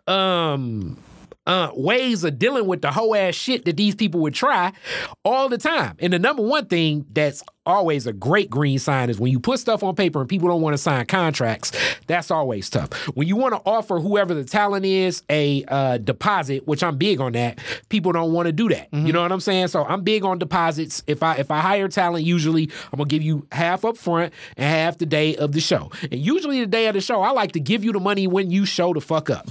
um 0.06 0.96
uh, 1.48 1.70
ways 1.74 2.22
of 2.24 2.38
dealing 2.38 2.66
with 2.66 2.82
the 2.82 2.92
whole 2.92 3.16
ass 3.16 3.34
shit 3.34 3.64
that 3.64 3.76
these 3.76 3.94
people 3.94 4.20
would 4.20 4.34
try 4.34 4.72
all 5.24 5.48
the 5.48 5.58
time. 5.58 5.96
And 5.98 6.12
the 6.12 6.18
number 6.18 6.42
one 6.42 6.66
thing 6.66 7.06
that's 7.12 7.42
always 7.64 8.06
a 8.06 8.12
great 8.12 8.48
green 8.48 8.78
sign 8.78 9.10
is 9.10 9.18
when 9.18 9.32
you 9.32 9.40
put 9.40 9.58
stuff 9.58 9.82
on 9.82 9.94
paper 9.94 10.20
and 10.20 10.28
people 10.28 10.48
don't 10.48 10.62
want 10.62 10.74
to 10.74 10.78
sign 10.78 11.04
contracts. 11.06 11.72
That's 12.06 12.30
always 12.30 12.68
tough. 12.70 12.92
When 13.14 13.26
you 13.28 13.36
want 13.36 13.54
to 13.54 13.60
offer 13.66 13.98
whoever 13.98 14.34
the 14.34 14.44
talent 14.44 14.84
is 14.84 15.22
a 15.30 15.64
uh, 15.68 15.98
deposit, 15.98 16.66
which 16.66 16.82
I'm 16.82 16.96
big 16.96 17.20
on 17.20 17.32
that, 17.32 17.58
people 17.88 18.12
don't 18.12 18.32
want 18.32 18.46
to 18.46 18.52
do 18.52 18.68
that. 18.70 18.88
You 18.92 19.12
know 19.12 19.22
what 19.22 19.32
I'm 19.32 19.40
saying? 19.40 19.68
So 19.68 19.84
I'm 19.84 20.02
big 20.02 20.24
on 20.24 20.38
deposits. 20.38 21.02
If 21.06 21.22
I 21.22 21.36
if 21.36 21.50
I 21.50 21.60
hire 21.60 21.88
talent, 21.88 22.24
usually 22.24 22.70
I'm 22.92 22.98
gonna 22.98 23.08
give 23.08 23.22
you 23.22 23.46
half 23.52 23.84
up 23.84 23.96
front 23.96 24.32
and 24.56 24.66
half 24.66 24.98
the 24.98 25.06
day 25.06 25.36
of 25.36 25.52
the 25.52 25.60
show. 25.60 25.90
And 26.02 26.20
usually 26.20 26.60
the 26.60 26.66
day 26.66 26.86
of 26.88 26.94
the 26.94 27.00
show, 27.00 27.22
I 27.22 27.30
like 27.30 27.52
to 27.52 27.60
give 27.60 27.84
you 27.84 27.92
the 27.92 28.00
money 28.00 28.26
when 28.26 28.50
you 28.50 28.66
show 28.66 28.92
the 28.92 29.00
fuck 29.00 29.30
up. 29.30 29.46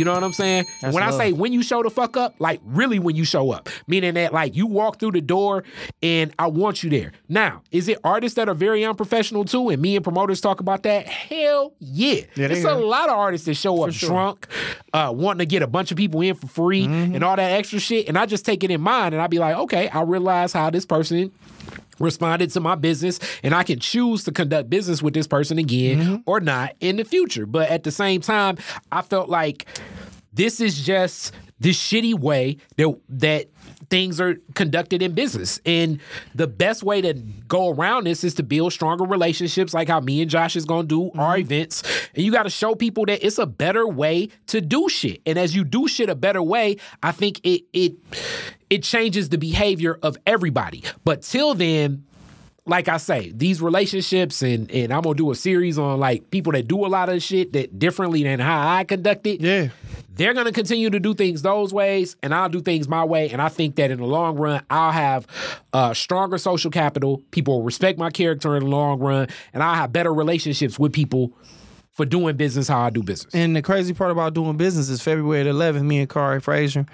You 0.00 0.04
know 0.06 0.14
what 0.14 0.24
I'm 0.24 0.32
saying? 0.32 0.64
That's 0.80 0.94
when 0.94 1.02
I 1.02 1.10
say 1.10 1.32
when 1.32 1.52
you 1.52 1.62
show 1.62 1.82
the 1.82 1.90
fuck 1.90 2.16
up, 2.16 2.34
like 2.38 2.60
really 2.64 2.98
when 2.98 3.16
you 3.16 3.24
show 3.24 3.50
up, 3.50 3.68
meaning 3.86 4.14
that 4.14 4.32
like 4.32 4.56
you 4.56 4.66
walk 4.66 4.98
through 4.98 5.10
the 5.12 5.20
door 5.20 5.62
and 6.02 6.32
I 6.38 6.46
want 6.46 6.82
you 6.82 6.88
there. 6.88 7.12
Now, 7.28 7.62
is 7.70 7.86
it 7.86 7.98
artists 8.02 8.36
that 8.36 8.48
are 8.48 8.54
very 8.54 8.82
unprofessional 8.82 9.44
too? 9.44 9.68
And 9.68 9.82
me 9.82 9.94
and 9.96 10.02
promoters 10.02 10.40
talk 10.40 10.60
about 10.60 10.84
that? 10.84 11.06
Hell 11.06 11.74
yeah. 11.80 12.22
Yeah, 12.34 12.48
There's 12.48 12.64
a 12.64 12.74
lot 12.74 13.10
of 13.10 13.16
artists 13.18 13.44
that 13.46 13.54
show 13.54 13.82
up 13.84 13.90
drunk, 13.90 14.46
uh, 14.94 15.12
wanting 15.14 15.40
to 15.40 15.46
get 15.46 15.60
a 15.62 15.66
bunch 15.66 15.90
of 15.90 15.96
people 15.98 16.22
in 16.22 16.34
for 16.34 16.46
free 16.46 16.70
Mm-hmm. 16.86 17.14
and 17.14 17.22
all 17.22 17.36
that 17.36 17.52
extra 17.52 17.78
shit. 17.78 18.08
And 18.08 18.16
I 18.16 18.24
just 18.24 18.46
take 18.46 18.64
it 18.64 18.70
in 18.70 18.80
mind 18.80 19.14
and 19.14 19.20
I 19.20 19.26
be 19.26 19.38
like, 19.38 19.54
okay, 19.54 19.88
I 19.90 20.00
realize 20.02 20.54
how 20.54 20.70
this 20.70 20.86
person 20.86 21.30
responded 22.00 22.50
to 22.50 22.60
my 22.60 22.74
business 22.74 23.20
and 23.42 23.54
I 23.54 23.62
can 23.62 23.78
choose 23.78 24.24
to 24.24 24.32
conduct 24.32 24.70
business 24.70 25.02
with 25.02 25.14
this 25.14 25.26
person 25.26 25.58
again 25.58 25.98
mm-hmm. 25.98 26.16
or 26.26 26.40
not 26.40 26.74
in 26.80 26.96
the 26.96 27.04
future. 27.04 27.46
But 27.46 27.70
at 27.70 27.84
the 27.84 27.92
same 27.92 28.20
time, 28.20 28.58
I 28.90 29.02
felt 29.02 29.28
like 29.28 29.66
this 30.32 30.60
is 30.60 30.80
just 30.84 31.32
the 31.60 31.70
shitty 31.70 32.18
way 32.18 32.56
that 32.76 32.98
that 33.08 33.46
things 33.90 34.20
are 34.20 34.36
conducted 34.54 35.02
in 35.02 35.12
business. 35.12 35.60
And 35.66 36.00
the 36.34 36.46
best 36.46 36.82
way 36.82 37.00
to 37.02 37.12
go 37.48 37.70
around 37.70 38.06
this 38.06 38.22
is 38.22 38.34
to 38.34 38.42
build 38.42 38.72
stronger 38.72 39.04
relationships 39.04 39.74
like 39.74 39.88
how 39.88 40.00
me 40.00 40.22
and 40.22 40.30
Josh 40.30 40.54
is 40.56 40.64
going 40.64 40.88
to 40.88 41.10
do 41.12 41.20
our 41.20 41.34
mm-hmm. 41.34 41.40
events. 41.40 41.82
And 42.14 42.24
you 42.24 42.32
got 42.32 42.44
to 42.44 42.50
show 42.50 42.74
people 42.74 43.04
that 43.06 43.24
it's 43.24 43.38
a 43.38 43.46
better 43.46 43.86
way 43.86 44.28
to 44.46 44.60
do 44.60 44.88
shit. 44.88 45.20
And 45.26 45.38
as 45.38 45.54
you 45.54 45.64
do 45.64 45.88
shit 45.88 46.08
a 46.08 46.14
better 46.14 46.42
way, 46.42 46.76
I 47.02 47.12
think 47.12 47.40
it 47.44 47.64
it 47.72 47.94
it 48.70 48.84
changes 48.84 49.28
the 49.28 49.38
behavior 49.38 49.98
of 50.02 50.16
everybody. 50.26 50.84
But 51.04 51.22
till 51.22 51.54
then, 51.54 52.04
like 52.66 52.88
I 52.88 52.98
say, 52.98 53.32
these 53.34 53.60
relationships 53.60 54.42
and 54.42 54.70
and 54.70 54.92
I'm 54.92 55.02
gonna 55.02 55.16
do 55.16 55.30
a 55.30 55.34
series 55.34 55.78
on 55.78 55.98
like 55.98 56.30
people 56.30 56.52
that 56.52 56.68
do 56.68 56.86
a 56.86 56.88
lot 56.88 57.08
of 57.08 57.20
shit 57.22 57.52
that 57.52 57.78
differently 57.78 58.22
than 58.22 58.38
how 58.38 58.76
I 58.76 58.84
conduct 58.84 59.26
it. 59.26 59.40
Yeah. 59.40 59.68
They're 60.12 60.34
gonna 60.34 60.52
continue 60.52 60.90
to 60.90 61.00
do 61.00 61.14
things 61.14 61.42
those 61.42 61.72
ways, 61.72 62.16
and 62.22 62.34
I'll 62.34 62.48
do 62.48 62.60
things 62.60 62.86
my 62.86 63.04
way. 63.04 63.30
And 63.30 63.40
I 63.42 63.48
think 63.48 63.76
that 63.76 63.90
in 63.90 63.98
the 63.98 64.06
long 64.06 64.36
run, 64.36 64.62
I'll 64.70 64.92
have 64.92 65.26
uh, 65.72 65.94
stronger 65.94 66.38
social 66.38 66.70
capital. 66.70 67.22
People 67.30 67.58
will 67.58 67.64
respect 67.64 67.98
my 67.98 68.10
character 68.10 68.56
in 68.56 68.64
the 68.64 68.68
long 68.68 69.00
run, 69.00 69.28
and 69.52 69.62
I'll 69.62 69.74
have 69.74 69.92
better 69.92 70.12
relationships 70.12 70.78
with 70.78 70.92
people 70.92 71.32
for 72.00 72.06
doing 72.06 72.34
business 72.34 72.66
how 72.66 72.80
I 72.80 72.88
do 72.88 73.02
business. 73.02 73.34
And 73.34 73.54
the 73.54 73.60
crazy 73.60 73.92
part 73.92 74.10
about 74.10 74.32
doing 74.32 74.56
business 74.56 74.88
is 74.88 75.02
February 75.02 75.42
the 75.42 75.50
11th, 75.50 75.82
me 75.82 75.98
and 75.98 76.08
Kari 76.08 76.40
Frazier 76.40 76.86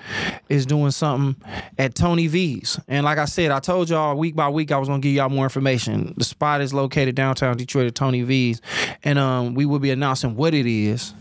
is 0.48 0.66
doing 0.66 0.90
something 0.90 1.40
at 1.78 1.94
Tony 1.94 2.26
V's. 2.26 2.80
And 2.88 3.04
like 3.04 3.16
I 3.18 3.26
said, 3.26 3.52
I 3.52 3.60
told 3.60 3.88
y'all 3.88 4.16
week 4.16 4.34
by 4.34 4.48
week 4.48 4.72
I 4.72 4.78
was 4.78 4.88
gonna 4.88 4.98
give 4.98 5.12
y'all 5.12 5.28
more 5.28 5.44
information. 5.44 6.12
The 6.16 6.24
spot 6.24 6.60
is 6.60 6.74
located 6.74 7.14
downtown 7.14 7.56
Detroit 7.56 7.86
at 7.86 7.94
Tony 7.94 8.22
V's. 8.22 8.60
And 9.04 9.16
um, 9.16 9.54
we 9.54 9.64
will 9.64 9.78
be 9.78 9.92
announcing 9.92 10.34
what 10.34 10.54
it 10.54 10.66
is. 10.66 11.14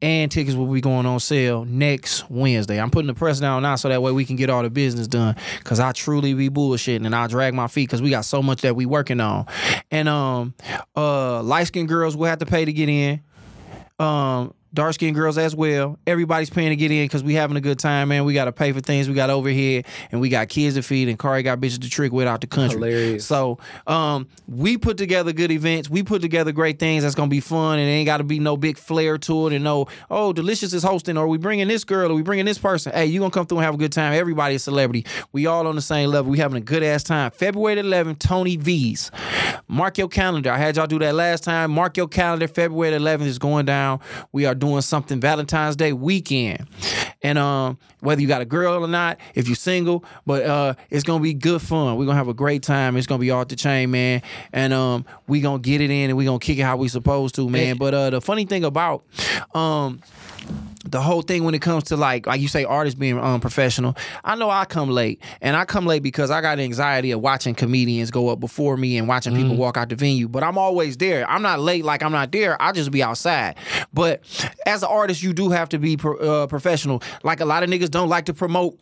And 0.00 0.30
tickets 0.30 0.56
will 0.56 0.72
be 0.72 0.80
going 0.80 1.04
on 1.04 1.20
sale 1.20 1.66
next 1.66 2.30
Wednesday. 2.30 2.80
I'm 2.80 2.90
putting 2.90 3.08
the 3.08 3.14
press 3.14 3.40
down 3.40 3.60
now 3.60 3.74
so 3.74 3.90
that 3.90 4.00
way 4.00 4.10
we 4.10 4.24
can 4.24 4.36
get 4.36 4.48
all 4.48 4.62
the 4.62 4.70
business 4.70 5.06
done. 5.06 5.36
Cause 5.64 5.80
I 5.80 5.92
truly 5.92 6.32
be 6.32 6.48
bullshitting 6.48 7.04
and 7.04 7.14
I 7.14 7.26
drag 7.26 7.52
my 7.52 7.66
feet 7.66 7.88
because 7.88 8.00
we 8.00 8.08
got 8.08 8.24
so 8.24 8.42
much 8.42 8.62
that 8.62 8.74
we 8.74 8.86
working 8.86 9.20
on. 9.20 9.44
And 9.90 10.08
um 10.08 10.54
uh 10.96 11.42
light 11.42 11.66
skinned 11.66 11.88
girls 11.88 12.16
will 12.16 12.26
have 12.26 12.38
to 12.38 12.46
pay 12.46 12.64
to 12.64 12.72
get 12.72 12.88
in 12.88 13.17
um 13.98 14.54
dark 14.72 14.94
skinned 14.94 15.14
girls 15.14 15.38
as 15.38 15.54
well. 15.54 15.98
Everybody's 16.06 16.50
paying 16.50 16.70
to 16.70 16.76
get 16.76 16.90
in 16.90 17.04
because 17.04 17.22
we 17.22 17.34
having 17.34 17.56
a 17.56 17.60
good 17.60 17.78
time, 17.78 18.08
man. 18.08 18.24
We 18.24 18.34
got 18.34 18.46
to 18.46 18.52
pay 18.52 18.72
for 18.72 18.80
things. 18.80 19.08
We 19.08 19.14
got 19.14 19.30
overhead, 19.30 19.86
and 20.12 20.20
we 20.20 20.28
got 20.28 20.48
kids 20.48 20.76
to 20.76 20.82
feed, 20.82 21.08
and 21.08 21.18
Kari 21.18 21.42
got 21.42 21.60
bitches 21.60 21.80
to 21.82 21.90
trick 21.90 22.12
with 22.12 22.26
out 22.26 22.40
the 22.40 22.46
country. 22.46 22.76
Hilarious. 22.76 23.26
So 23.26 23.58
um, 23.86 24.28
we 24.46 24.76
put 24.76 24.96
together 24.96 25.32
good 25.32 25.50
events. 25.50 25.88
We 25.88 26.02
put 26.02 26.22
together 26.22 26.52
great 26.52 26.78
things 26.78 27.02
that's 27.02 27.14
gonna 27.14 27.28
be 27.28 27.40
fun, 27.40 27.78
and 27.78 27.88
ain't 27.88 28.06
got 28.06 28.18
to 28.18 28.24
be 28.24 28.38
no 28.38 28.56
big 28.56 28.78
flair 28.78 29.18
to 29.18 29.48
it, 29.48 29.52
and 29.54 29.64
no 29.64 29.86
oh 30.10 30.32
delicious 30.32 30.72
is 30.72 30.82
hosting, 30.82 31.16
or 31.16 31.26
we 31.26 31.38
bringing 31.38 31.68
this 31.68 31.84
girl, 31.84 32.10
or 32.10 32.14
we 32.14 32.22
bringing 32.22 32.44
this 32.44 32.58
person. 32.58 32.92
Hey, 32.92 33.06
you 33.06 33.20
gonna 33.20 33.30
come 33.30 33.46
through 33.46 33.58
and 33.58 33.64
have 33.64 33.74
a 33.74 33.78
good 33.78 33.92
time. 33.92 34.12
Everybody 34.12 34.54
a 34.54 34.58
celebrity. 34.58 35.06
We 35.32 35.46
all 35.46 35.66
on 35.66 35.74
the 35.74 35.82
same 35.82 36.10
level. 36.10 36.30
We 36.30 36.38
having 36.38 36.56
a 36.56 36.64
good 36.64 36.82
ass 36.82 37.02
time. 37.02 37.30
February 37.30 37.76
11th, 37.76 38.18
Tony 38.18 38.56
V's. 38.56 39.10
Mark 39.68 39.98
your 39.98 40.08
calendar. 40.08 40.50
I 40.50 40.58
had 40.58 40.76
y'all 40.76 40.86
do 40.86 40.98
that 40.98 41.14
last 41.14 41.44
time. 41.44 41.70
Mark 41.70 41.96
your 41.96 42.08
calendar. 42.08 42.48
February 42.48 42.98
11th 42.98 43.26
is 43.26 43.38
going 43.38 43.66
down. 43.66 44.00
We 44.32 44.46
are 44.46 44.54
doing 44.58 44.82
something 44.82 45.20
Valentine's 45.20 45.76
Day 45.76 45.92
weekend. 45.92 46.66
And 47.22 47.36
um, 47.36 47.78
whether 48.00 48.20
you 48.20 48.28
got 48.28 48.42
a 48.42 48.44
girl 48.44 48.84
or 48.84 48.86
not, 48.86 49.18
if 49.34 49.48
you're 49.48 49.56
single, 49.56 50.04
but 50.24 50.44
uh, 50.44 50.74
it's 50.90 51.02
gonna 51.02 51.22
be 51.22 51.34
good 51.34 51.60
fun. 51.60 51.96
We're 51.96 52.04
gonna 52.06 52.16
have 52.16 52.28
a 52.28 52.34
great 52.34 52.62
time. 52.62 52.96
It's 52.96 53.06
gonna 53.08 53.18
be 53.18 53.30
off 53.30 53.48
the 53.48 53.56
chain, 53.56 53.90
man. 53.90 54.22
And 54.52 54.72
um, 54.72 55.04
we 55.26 55.40
gonna 55.40 55.58
get 55.58 55.80
it 55.80 55.90
in 55.90 56.10
and 56.10 56.16
we 56.16 56.24
gonna 56.24 56.38
kick 56.38 56.58
it 56.58 56.62
how 56.62 56.76
we 56.76 56.88
supposed 56.88 57.34
to, 57.36 57.48
man. 57.48 57.76
But 57.76 57.94
uh, 57.94 58.10
the 58.10 58.20
funny 58.20 58.44
thing 58.44 58.64
about 58.64 59.04
um 59.54 60.00
the 60.90 61.00
whole 61.00 61.22
thing 61.22 61.44
when 61.44 61.54
it 61.54 61.60
comes 61.62 61.84
to 61.84 61.96
like 61.96 62.26
like 62.26 62.40
you 62.40 62.48
say 62.48 62.64
artists 62.64 62.98
being 62.98 63.18
unprofessional 63.18 63.96
i 64.24 64.34
know 64.34 64.50
i 64.50 64.64
come 64.64 64.90
late 64.90 65.20
and 65.40 65.56
i 65.56 65.64
come 65.64 65.86
late 65.86 66.02
because 66.02 66.30
i 66.30 66.40
got 66.40 66.58
anxiety 66.58 67.10
of 67.10 67.20
watching 67.20 67.54
comedians 67.54 68.10
go 68.10 68.28
up 68.28 68.40
before 68.40 68.76
me 68.76 68.96
and 68.98 69.06
watching 69.08 69.34
people 69.34 69.56
walk 69.56 69.76
out 69.76 69.88
the 69.88 69.96
venue 69.96 70.28
but 70.28 70.42
i'm 70.42 70.58
always 70.58 70.96
there. 70.96 71.28
I'm 71.28 71.42
not 71.42 71.60
late 71.60 71.84
like 71.84 72.02
i'm 72.02 72.12
not 72.12 72.32
there. 72.32 72.60
I 72.60 72.72
just 72.72 72.90
be 72.90 73.02
outside. 73.02 73.56
But 73.92 74.22
as 74.66 74.82
an 74.82 74.88
artist 74.90 75.22
you 75.22 75.32
do 75.32 75.50
have 75.50 75.68
to 75.70 75.78
be 75.78 75.96
pro- 75.96 76.16
uh, 76.18 76.46
professional. 76.46 77.02
Like 77.22 77.40
a 77.40 77.44
lot 77.44 77.62
of 77.62 77.70
niggas 77.70 77.90
don't 77.90 78.08
like 78.08 78.26
to 78.26 78.34
promote 78.34 78.78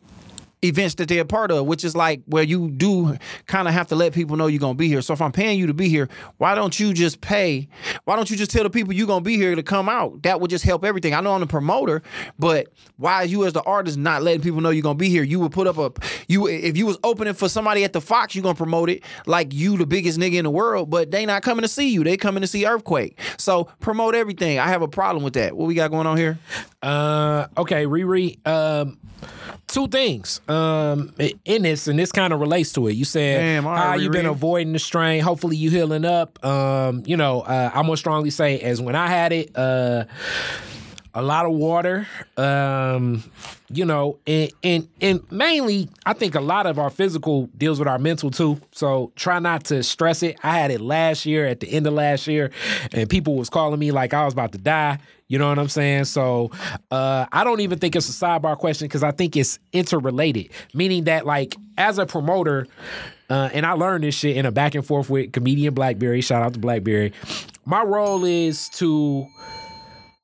events 0.67 0.95
that 0.97 1.09
they're 1.09 1.23
a 1.23 1.25
part 1.25 1.51
of, 1.51 1.67
which 1.67 1.85
is 1.85 1.97
like 1.97 2.23
where 2.27 2.43
you 2.43 2.71
do 2.71 3.17
kind 3.47 3.69
of 3.69 3.75
have 3.75 3.89
to 3.89 3.97
let 3.97 4.13
people 4.13 4.37
know 4.37 4.47
you're 4.47 4.61
gonna 4.61 4.75
be 4.75 4.89
here. 4.89 5.03
So 5.03 5.13
if 5.13 5.21
I'm 5.21 5.33
paying 5.33 5.59
you 5.59 5.67
to 5.67 5.75
be 5.75 5.89
here, 5.89 6.09
why 6.39 6.55
don't 6.55 6.79
you 6.79 6.93
just 6.93 7.21
pay? 7.21 7.69
Why 8.05 8.17
don't 8.17 8.31
you 8.31 8.37
just 8.37 8.51
tell 8.51 8.63
the 8.63 8.71
people 8.71 8.93
you're 8.93 9.07
gonna 9.07 9.21
be 9.23 9.37
here 9.37 9.55
to 9.55 9.63
come 9.63 9.89
out? 9.89 10.23
That 10.23 10.41
would 10.41 10.51
just 10.51 10.65
help 10.65 10.85
everything. 10.85 11.15
I 11.15 11.21
know 11.21 11.33
I'm 11.33 11.41
the 11.41 11.47
promoter, 11.47 12.03
but 12.39 12.69
why 12.97 13.23
you 13.23 13.45
as 13.45 13.53
the 13.53 13.63
artist 13.63 13.99
not 13.99 14.23
letting 14.23 14.43
people 14.43 14.61
know 14.61 14.71
you're 14.71 14.83
gonna 14.83 14.97
be 14.97 15.09
here? 15.09 15.23
You 15.23 15.41
would 15.41 15.53
put 15.53 15.67
up 15.67 15.79
a 15.79 15.93
you 16.29 16.47
if 16.49 16.77
you 16.77 16.87
was 16.87 16.99
opening 17.05 17.35
for 17.35 17.49
somebody 17.49 17.85
at 17.85 17.93
the 17.93 18.01
Fox, 18.01 18.35
you're 18.35 18.43
gonna 18.43 18.55
promote 18.55 18.91
it 18.91 19.03
like 19.27 19.53
you 19.53 19.77
the 19.77 19.87
biggest 19.87 20.19
nigga 20.19 20.35
in 20.35 20.45
the 20.45 20.51
world, 20.51 20.91
but 20.91 21.11
they 21.11 21.27
not 21.27 21.43
coming 21.43 21.63
to 21.63 21.69
see 21.69 21.89
you. 21.89 22.05
They 22.05 22.17
coming 22.17 22.41
to 22.41 22.47
see 22.47 22.67
Earthquake. 22.67 23.19
So 23.39 23.65
promote 23.81 24.15
everything. 24.15 24.59
I 24.59 24.69
have 24.69 24.83
a 24.83 24.89
problem 24.89 25.25
with 25.25 25.35
that. 25.35 25.57
What 25.57 25.67
we 25.67 25.75
got 25.75 25.91
going 25.91 26.07
on 26.07 26.17
here? 26.17 26.39
Uh, 26.83 27.47
okay, 27.59 27.85
Riri. 27.85 28.47
Um, 28.47 28.99
two 29.67 29.89
things. 29.89 30.41
Um, 30.49 30.56
in 31.45 31.63
this, 31.63 31.89
and 31.89 31.99
this 31.99 32.13
kind 32.13 32.33
of 32.33 32.41
relates 32.41 32.73
to 32.75 32.89
it. 32.89 32.93
You 32.93 33.05
said 33.05 33.41
Damn, 33.41 33.65
how 33.65 33.95
you 33.95 34.11
been 34.11 34.27
avoiding 34.27 34.73
the 34.73 34.79
strain. 34.79 35.23
Hopefully, 35.23 35.57
you 35.57 35.71
healing 35.71 36.05
up. 36.05 36.45
Um, 36.45 37.03
you 37.07 37.17
know, 37.17 37.41
uh, 37.43 37.71
I'm 37.75 37.87
gonna 37.87 37.97
strongly 37.97 38.31
say 38.31 38.59
as 38.61 38.81
when 38.81 38.95
I 38.95 39.09
had 39.09 39.33
it. 39.33 39.57
Uh, 39.57 40.05
a 41.15 41.23
lot 41.23 41.47
of 41.47 41.53
water, 41.53 42.07
um, 42.37 43.25
you 43.69 43.85
know, 43.85 44.19
and, 44.27 44.53
and 44.63 44.89
and 45.01 45.33
mainly, 45.33 45.89
I 46.05 46.13
think 46.13 46.35
a 46.35 46.41
lot 46.41 46.67
of 46.67 46.79
our 46.79 46.91
physical 46.91 47.47
deals 47.57 47.79
with 47.79 47.89
our 47.89 47.99
mental 47.99 48.31
too. 48.31 48.61
So 48.73 49.13
try 49.17 49.39
not 49.39 49.65
to 49.67 49.83
stress 49.83 50.23
it. 50.23 50.39
I 50.43 50.59
had 50.59 50.71
it 50.71 50.81
last 50.81 51.27
year 51.27 51.47
at 51.47 51.61
the 51.61 51.69
end 51.71 51.87
of 51.87 51.95
last 51.95 52.27
year, 52.27 52.51
and 52.93 53.09
people 53.11 53.37
was 53.37 53.51
calling 53.51 53.81
me 53.81 53.91
like 53.91 54.15
I 54.15 54.25
was 54.25 54.35
about 54.35 54.53
to 54.53 54.59
die. 54.59 54.99
You 55.29 55.39
know 55.39 55.49
what 55.49 55.59
I'm 55.59 55.69
saying? 55.69 56.05
So 56.05 56.53
uh, 56.93 57.27
I 57.33 57.43
don't 57.43 57.61
even 57.61 57.81
think 57.81 57.97
it's 57.97 58.09
a 58.09 58.13
sidebar 58.13 58.57
question 58.57 58.87
because 58.87 59.03
I 59.03 59.11
think 59.11 59.37
it's 59.37 59.59
interrelated, 59.73 60.51
meaning 60.73 61.05
that 61.05 61.27
like 61.27 61.57
as 61.77 61.99
a 61.99 62.07
promoter, 62.07 62.69
uh, 63.29 63.51
and 63.53 63.67
I 63.67 63.73
learned 63.73 64.05
this 64.05 64.15
shit 64.15 64.37
in 64.37 64.47
a 64.47 64.53
back 64.53 64.77
and 64.77 64.87
forth 64.87 65.11
with 65.11 65.33
comedian 65.33 65.75
Blackberry. 65.75 66.21
Shout 66.21 66.43
out 66.43 66.55
to 66.55 66.61
Blackberry. 66.61 67.13
My 67.65 67.83
role 67.83 68.25
is 68.25 68.69
to 68.71 69.27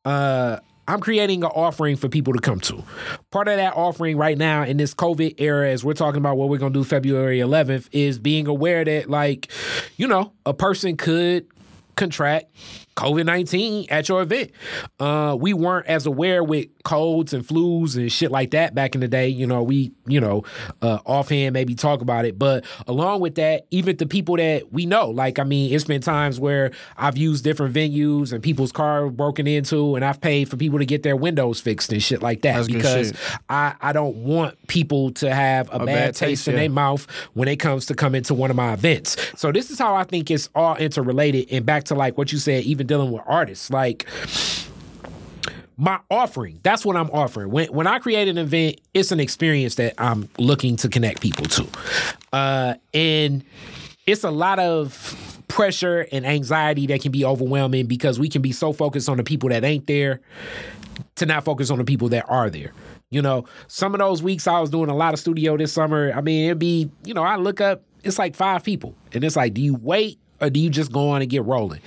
uh 0.04 0.58
I'm 0.88 1.00
creating 1.00 1.44
an 1.44 1.50
offering 1.50 1.96
for 1.96 2.08
people 2.08 2.32
to 2.32 2.40
come 2.40 2.60
to. 2.60 2.82
Part 3.30 3.48
of 3.48 3.56
that 3.56 3.74
offering 3.76 4.16
right 4.16 4.36
now 4.36 4.64
in 4.64 4.76
this 4.76 4.94
COVID 4.94 5.34
era, 5.38 5.70
as 5.70 5.84
we're 5.84 5.92
talking 5.92 6.18
about 6.18 6.36
what 6.36 6.48
we're 6.48 6.58
gonna 6.58 6.74
do 6.74 6.84
February 6.84 7.38
11th, 7.38 7.88
is 7.92 8.18
being 8.18 8.46
aware 8.46 8.84
that, 8.84 9.08
like, 9.08 9.50
you 9.96 10.08
know, 10.08 10.32
a 10.44 10.52
person 10.54 10.96
could 10.96 11.46
contract 11.96 12.46
COVID 12.96 13.24
19 13.24 13.86
at 13.90 14.08
your 14.08 14.22
event. 14.22 14.50
Uh, 15.00 15.36
we 15.38 15.52
weren't 15.52 15.86
as 15.86 16.06
aware 16.06 16.44
with 16.44 16.68
colds 16.82 17.32
and 17.32 17.44
flus 17.46 17.96
and 17.96 18.10
shit 18.10 18.30
like 18.30 18.50
that 18.50 18.74
back 18.74 18.94
in 18.94 19.00
the 19.00 19.08
day. 19.08 19.28
You 19.28 19.46
know, 19.46 19.62
we, 19.62 19.92
you 20.06 20.20
know, 20.20 20.44
uh, 20.82 20.98
offhand 21.06 21.52
maybe 21.54 21.74
talk 21.74 22.00
about 22.02 22.24
it. 22.24 22.38
But 22.38 22.64
along 22.86 23.20
with 23.20 23.36
that, 23.36 23.66
even 23.70 23.96
the 23.96 24.06
people 24.06 24.36
that 24.36 24.72
we 24.72 24.86
know, 24.86 25.08
like, 25.10 25.38
I 25.38 25.44
mean, 25.44 25.72
it's 25.72 25.84
been 25.84 26.02
times 26.02 26.38
where 26.38 26.72
I've 26.96 27.16
used 27.16 27.44
different 27.44 27.74
venues 27.74 28.32
and 28.32 28.42
people's 28.42 28.72
car 28.72 29.08
broken 29.08 29.46
into 29.46 29.96
and 29.96 30.04
I've 30.04 30.20
paid 30.20 30.48
for 30.48 30.56
people 30.56 30.78
to 30.78 30.86
get 30.86 31.02
their 31.02 31.16
windows 31.16 31.60
fixed 31.60 31.92
and 31.92 32.02
shit 32.02 32.22
like 32.22 32.42
that 32.42 32.56
That's 32.56 32.68
because. 32.68 33.12
I, 33.48 33.74
I 33.80 33.92
don't 33.92 34.16
want 34.16 34.66
people 34.66 35.10
to 35.12 35.32
have 35.32 35.68
a, 35.72 35.78
bad, 35.78 35.86
bad 35.86 36.06
taste, 36.06 36.18
taste, 36.18 36.48
in 36.48 36.54
yeah. 36.54 36.60
their 36.60 36.70
mouth 36.70 37.06
when 37.34 37.48
it 37.48 37.56
comes 37.56 37.86
to 37.86 37.94
coming 37.94 38.22
to 38.24 38.34
one 38.34 38.50
of 38.50 38.56
my 38.56 38.72
events. 38.72 39.16
So 39.36 39.52
this 39.52 39.70
is 39.70 39.78
how 39.78 39.94
I 39.94 40.04
think 40.04 40.30
it's 40.30 40.48
all 40.54 40.76
interrelated. 40.76 41.48
And 41.50 41.66
back 41.66 41.84
to 41.84 41.94
like 41.94 42.16
what 42.16 42.32
you 42.32 42.38
said, 42.38 42.64
even 42.64 42.81
dealing 42.84 43.10
with 43.10 43.22
artists, 43.26 43.70
like 43.70 44.06
my 45.76 45.98
offering 46.10 46.60
that's 46.62 46.84
what 46.84 46.96
i'm 46.96 47.10
offering. 47.10 47.50
When 47.50 47.66
when 47.72 47.86
i 47.86 47.98
create 47.98 48.28
an 48.28 48.38
event 48.38 48.80
it's 48.94 49.10
an 49.10 49.20
experience 49.20 49.76
that 49.76 49.94
i'm 49.98 50.28
looking 50.38 50.76
to 50.76 50.88
connect 50.88 51.20
people 51.20 51.46
to. 51.46 51.66
Uh 52.32 52.74
and 52.94 53.44
it's 54.06 54.24
a 54.24 54.30
lot 54.30 54.58
of 54.58 55.42
pressure 55.48 56.06
and 56.12 56.24
anxiety 56.26 56.86
that 56.86 57.00
can 57.02 57.12
be 57.12 57.24
overwhelming 57.24 57.86
because 57.86 58.18
we 58.18 58.28
can 58.28 58.42
be 58.42 58.52
so 58.52 58.72
focused 58.72 59.08
on 59.08 59.16
the 59.16 59.24
people 59.24 59.48
that 59.48 59.64
ain't 59.64 59.86
there 59.86 60.20
to 61.16 61.26
not 61.26 61.44
focus 61.44 61.70
on 61.70 61.78
the 61.78 61.84
people 61.84 62.08
that 62.10 62.24
are 62.28 62.48
there. 62.48 62.72
You 63.10 63.22
know 63.22 63.46
some 63.66 63.94
of 63.94 63.98
those 63.98 64.22
weeks 64.22 64.46
i 64.46 64.60
was 64.60 64.70
doing 64.70 64.88
a 64.90 64.96
lot 64.96 65.14
of 65.14 65.20
studio 65.20 65.56
this 65.56 65.72
summer. 65.72 66.12
I 66.14 66.20
mean 66.20 66.46
it'd 66.46 66.58
be 66.58 66.90
you 67.04 67.14
know 67.14 67.22
i 67.22 67.36
look 67.36 67.60
up 67.60 67.82
it's 68.04 68.18
like 68.18 68.36
five 68.36 68.62
people. 68.62 68.94
And 69.12 69.24
it's 69.24 69.36
like 69.36 69.54
do 69.54 69.60
you 69.60 69.74
wait 69.74 70.18
or 70.40 70.50
do 70.50 70.60
you 70.60 70.70
just 70.70 70.92
go 70.92 71.10
on 71.10 71.22
and 71.22 71.30
get 71.30 71.44
rolling 71.44 71.80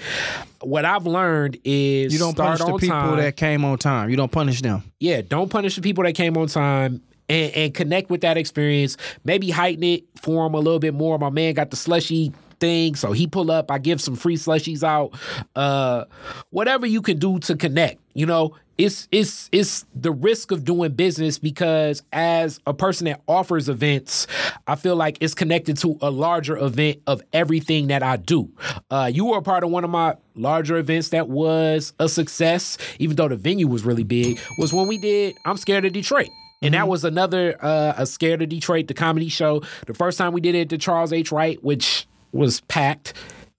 what 0.65 0.85
i've 0.85 1.05
learned 1.05 1.57
is 1.63 2.11
You 2.13 2.19
don't 2.19 2.33
start 2.33 2.59
punish 2.59 2.73
the 2.73 2.77
people 2.79 2.99
time 2.99 3.17
that 3.17 3.35
came 3.35 3.63
on 3.65 3.77
time. 3.77 4.09
You 4.09 4.17
don't 4.17 4.31
punish 4.31 4.61
them. 4.61 4.83
yeah, 4.99 5.21
don't 5.21 5.49
punish 5.49 5.75
the 5.75 5.81
people 5.81 6.03
that 6.03 6.13
came 6.13 6.35
on 6.37 6.47
time 6.47 7.01
and, 7.29 7.51
and 7.53 7.73
connect 7.73 8.09
with 8.09 8.21
that 8.21 8.37
experience. 8.37 8.97
Maybe 9.23 9.49
heighten 9.49 9.83
it 9.83 10.03
for 10.21 10.43
them 10.43 10.53
a 10.53 10.59
little 10.59 10.79
bit 10.79 10.93
more. 10.93 11.17
My 11.17 11.29
man 11.29 11.53
got 11.55 11.71
the 11.71 11.75
slushy 11.75 12.31
thing, 12.59 12.95
so 12.95 13.11
he 13.11 13.27
pull 13.27 13.51
up. 13.51 13.71
I 13.71 13.77
give 13.77 14.01
some 14.01 14.15
free 14.15 14.37
slushies 14.37 14.83
out. 14.83 15.13
Uh, 15.55 16.05
whatever 16.49 16.85
you 16.85 17.01
can 17.01 17.17
do 17.17 17.39
to 17.39 17.55
connect, 17.55 18.01
you 18.13 18.25
know. 18.25 18.55
It's 18.77 19.07
it's 19.09 19.47
it's 19.53 19.85
the 19.95 20.11
risk 20.11 20.51
of 20.51 20.65
doing 20.65 20.91
business 20.91 21.39
because 21.39 22.03
as 22.11 22.59
a 22.67 22.73
person 22.73 23.05
that 23.05 23.21
offers 23.25 23.69
events, 23.69 24.27
I 24.67 24.75
feel 24.75 24.97
like 24.97 25.17
it's 25.21 25.33
connected 25.33 25.77
to 25.77 25.97
a 26.01 26.11
larger 26.11 26.57
event 26.57 27.01
of 27.07 27.21
everything 27.31 27.87
that 27.87 28.03
I 28.03 28.17
do. 28.17 28.51
Uh, 28.91 29.09
you 29.13 29.23
were 29.23 29.37
a 29.37 29.41
part 29.41 29.63
of 29.63 29.69
one 29.69 29.85
of 29.85 29.89
my 29.89 30.17
larger 30.35 30.75
events 30.75 31.09
that 31.09 31.29
was 31.29 31.93
a 31.99 32.09
success, 32.09 32.77
even 32.99 33.15
though 33.15 33.29
the 33.29 33.37
venue 33.37 33.67
was 33.67 33.85
really 33.85 34.03
big. 34.03 34.41
Was 34.57 34.73
when 34.73 34.87
we 34.87 34.97
did 34.97 35.37
I'm 35.45 35.55
Scared 35.55 35.85
of 35.85 35.93
Detroit. 35.93 36.27
And 36.61 36.73
that 36.73 36.87
was 36.87 37.05
another 37.05 37.57
uh, 37.63 37.93
a 37.97 38.05
Scared 38.05 38.41
of 38.41 38.49
Detroit, 38.49 38.87
the 38.87 38.93
comedy 38.93 39.29
show. 39.29 39.61
The 39.87 39.93
first 39.93 40.17
time 40.17 40.33
we 40.33 40.41
did 40.41 40.55
it 40.55 40.69
to 40.69 40.77
Charles 40.77 41.13
H. 41.13 41.31
Wright, 41.31 41.63
which 41.63 42.07
was 42.35 42.61
packed. 42.61 43.13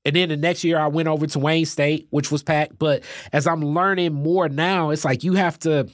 And 0.05 0.15
then 0.15 0.29
the 0.29 0.37
next 0.37 0.63
year 0.63 0.79
I 0.79 0.87
went 0.87 1.09
over 1.09 1.27
to 1.27 1.39
Wayne 1.39 1.67
State, 1.67 2.07
which 2.11 2.31
was 2.31 2.43
packed. 2.43 2.79
But 2.79 3.03
as 3.33 3.47
I'm 3.47 3.63
learning 3.63 4.13
more 4.15 4.49
now, 4.49 4.91
it's 4.91 5.05
like 5.05 5.25
you 5.25 5.35
have 5.35 5.59
to 5.61 5.89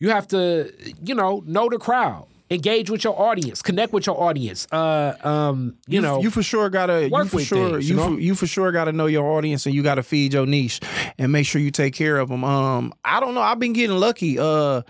you 0.00 0.10
have 0.10 0.28
to, 0.28 0.70
you 1.02 1.14
know, 1.14 1.42
know 1.46 1.68
the 1.70 1.78
crowd. 1.78 2.26
Engage 2.50 2.90
with 2.90 3.04
your 3.04 3.18
audience, 3.20 3.62
connect 3.62 3.92
with 3.92 4.06
your 4.06 4.20
audience. 4.20 4.66
Uh, 4.70 5.14
um, 5.24 5.76
you, 5.86 6.00
know, 6.00 6.20
you 6.20 6.30
for 6.30 6.42
sure 6.42 6.68
gotta 6.68 7.08
work 7.10 7.24
you 7.24 7.30
for 7.30 7.36
with 7.36 7.46
sure 7.46 7.70
things, 7.70 7.88
you 7.88 7.96
you 7.96 8.00
know? 8.00 8.14
for, 8.14 8.20
you 8.20 8.34
for 8.34 8.46
sure 8.46 8.70
gotta 8.70 8.92
know 8.92 9.06
your 9.06 9.26
audience 9.26 9.66
and 9.66 9.74
you 9.74 9.82
gotta 9.82 10.02
feed 10.02 10.34
your 10.34 10.46
niche 10.46 10.80
and 11.18 11.32
make 11.32 11.46
sure 11.46 11.60
you 11.60 11.70
take 11.70 11.94
care 11.94 12.18
of 12.18 12.28
them. 12.28 12.44
Um, 12.44 12.92
I 13.04 13.20
don't 13.20 13.34
know. 13.34 13.40
I've 13.40 13.58
been 13.58 13.72
getting 13.72 13.96
lucky. 13.96 14.38
Uh, 14.38 14.82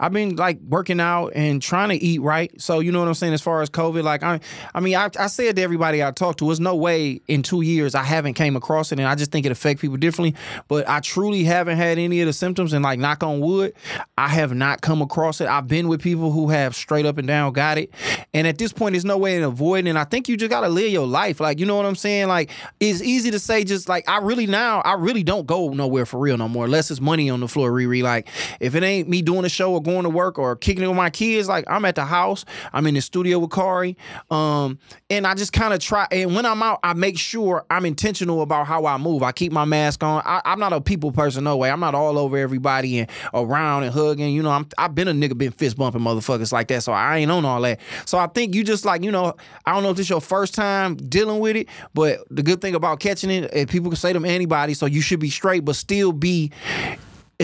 I've 0.00 0.12
been 0.12 0.36
like 0.36 0.58
working 0.66 1.00
out 1.00 1.32
and 1.34 1.60
trying 1.60 1.90
to 1.90 1.96
eat 1.96 2.20
right. 2.20 2.58
So 2.60 2.80
you 2.80 2.92
know 2.92 3.00
what 3.00 3.08
I'm 3.08 3.14
saying 3.14 3.34
as 3.34 3.42
far 3.42 3.62
as 3.62 3.70
COVID. 3.70 4.02
Like 4.02 4.22
I, 4.22 4.40
I 4.74 4.80
mean, 4.80 4.96
I, 4.96 5.10
I 5.18 5.26
said 5.28 5.56
to 5.56 5.62
everybody 5.62 6.02
I 6.02 6.10
talked 6.10 6.38
to, 6.40 6.46
there's 6.46 6.60
no 6.60 6.74
way 6.74 7.20
in 7.28 7.42
two 7.42 7.60
years 7.60 7.94
I 7.94 8.02
haven't 8.02 8.34
came 8.34 8.56
across 8.56 8.90
it, 8.90 8.98
and 8.98 9.06
I 9.06 9.14
just 9.14 9.30
think 9.30 9.46
it 9.46 9.52
affect 9.52 9.80
people 9.80 9.96
differently. 9.96 10.34
But 10.68 10.88
I 10.88 11.00
truly 11.00 11.44
haven't 11.44 11.76
had 11.76 11.98
any 11.98 12.20
of 12.20 12.26
the 12.26 12.32
symptoms, 12.32 12.72
and 12.72 12.82
like 12.82 12.98
knock 12.98 13.22
on 13.22 13.40
wood, 13.40 13.74
I 14.16 14.28
have 14.28 14.54
not 14.54 14.80
come 14.80 15.02
across 15.02 15.40
it. 15.40 15.48
I've 15.48 15.68
been 15.68 15.88
with 15.88 16.02
people 16.02 16.32
who 16.32 16.48
have 16.48 16.74
straight 16.74 17.06
up 17.06 17.11
and 17.18 17.26
down 17.26 17.52
got 17.52 17.78
it, 17.78 17.92
and 18.34 18.46
at 18.46 18.58
this 18.58 18.72
point, 18.72 18.92
there's 18.92 19.04
no 19.04 19.18
way 19.18 19.36
in 19.36 19.42
avoiding. 19.42 19.88
And 19.88 19.98
I 19.98 20.04
think 20.04 20.28
you 20.28 20.36
just 20.36 20.50
gotta 20.50 20.68
live 20.68 20.90
your 20.90 21.06
life. 21.06 21.40
Like 21.40 21.58
you 21.58 21.66
know 21.66 21.76
what 21.76 21.86
I'm 21.86 21.96
saying. 21.96 22.28
Like 22.28 22.50
it's 22.80 23.02
easy 23.02 23.30
to 23.30 23.38
say, 23.38 23.64
just 23.64 23.88
like 23.88 24.08
I 24.08 24.18
really 24.18 24.46
now, 24.46 24.80
I 24.80 24.94
really 24.94 25.22
don't 25.22 25.46
go 25.46 25.70
nowhere 25.70 26.06
for 26.06 26.18
real 26.18 26.36
no 26.36 26.48
more, 26.48 26.64
unless 26.64 26.90
it's 26.90 27.00
money 27.00 27.30
on 27.30 27.40
the 27.40 27.48
floor. 27.48 27.70
Riri, 27.70 28.02
like 28.02 28.28
if 28.60 28.74
it 28.74 28.82
ain't 28.82 29.08
me 29.08 29.22
doing 29.22 29.44
a 29.44 29.48
show 29.48 29.72
or 29.72 29.82
going 29.82 30.04
to 30.04 30.10
work 30.10 30.38
or 30.38 30.56
kicking 30.56 30.82
it 30.84 30.88
with 30.88 30.96
my 30.96 31.10
kids, 31.10 31.48
like 31.48 31.64
I'm 31.68 31.84
at 31.84 31.94
the 31.94 32.04
house, 32.04 32.44
I'm 32.72 32.86
in 32.86 32.94
the 32.94 33.00
studio 33.00 33.38
with 33.38 33.50
Kari, 33.50 33.96
um, 34.30 34.78
and 35.10 35.26
I 35.26 35.34
just 35.34 35.52
kind 35.52 35.74
of 35.74 35.80
try. 35.80 36.06
And 36.10 36.34
when 36.34 36.46
I'm 36.46 36.62
out, 36.62 36.80
I 36.82 36.94
make 36.94 37.18
sure 37.18 37.64
I'm 37.70 37.86
intentional 37.86 38.42
about 38.42 38.66
how 38.66 38.86
I 38.86 38.96
move. 38.96 39.22
I 39.22 39.32
keep 39.32 39.52
my 39.52 39.64
mask 39.64 40.02
on. 40.02 40.22
I, 40.24 40.40
I'm 40.44 40.58
not 40.58 40.72
a 40.72 40.80
people 40.80 41.12
person, 41.12 41.44
no 41.44 41.56
way. 41.56 41.70
I'm 41.70 41.80
not 41.80 41.94
all 41.94 42.18
over 42.18 42.36
everybody 42.36 43.00
and 43.00 43.10
around 43.34 43.84
and 43.84 43.92
hugging. 43.92 44.32
You 44.32 44.42
know, 44.42 44.50
I'm 44.50 44.68
I've 44.78 44.94
been 44.94 45.08
a 45.08 45.12
nigga 45.12 45.36
been 45.36 45.52
fist 45.52 45.76
bumping 45.76 46.02
motherfuckers 46.02 46.52
like 46.52 46.68
that, 46.68 46.82
so 46.82 46.91
I 46.92 47.18
ain't 47.18 47.30
on 47.30 47.44
all 47.44 47.60
that. 47.62 47.80
So 48.04 48.18
I 48.18 48.26
think 48.26 48.54
you 48.54 48.64
just 48.64 48.84
like 48.84 49.02
you 49.02 49.10
know, 49.10 49.34
I 49.66 49.74
don't 49.74 49.82
know 49.82 49.90
if 49.90 49.96
this 49.96 50.10
your 50.10 50.20
first 50.20 50.54
time 50.54 50.96
dealing 50.96 51.40
with 51.40 51.56
it, 51.56 51.68
but 51.94 52.20
the 52.30 52.42
good 52.42 52.60
thing 52.60 52.74
about 52.74 53.00
catching 53.00 53.30
it, 53.30 53.50
eh, 53.52 53.64
people 53.66 53.90
can 53.90 53.96
say 53.96 54.12
them 54.12 54.24
antibodies, 54.24 54.78
so 54.78 54.86
you 54.86 55.00
should 55.00 55.20
be 55.20 55.30
straight, 55.30 55.64
but 55.64 55.76
still 55.76 56.12
be 56.12 56.50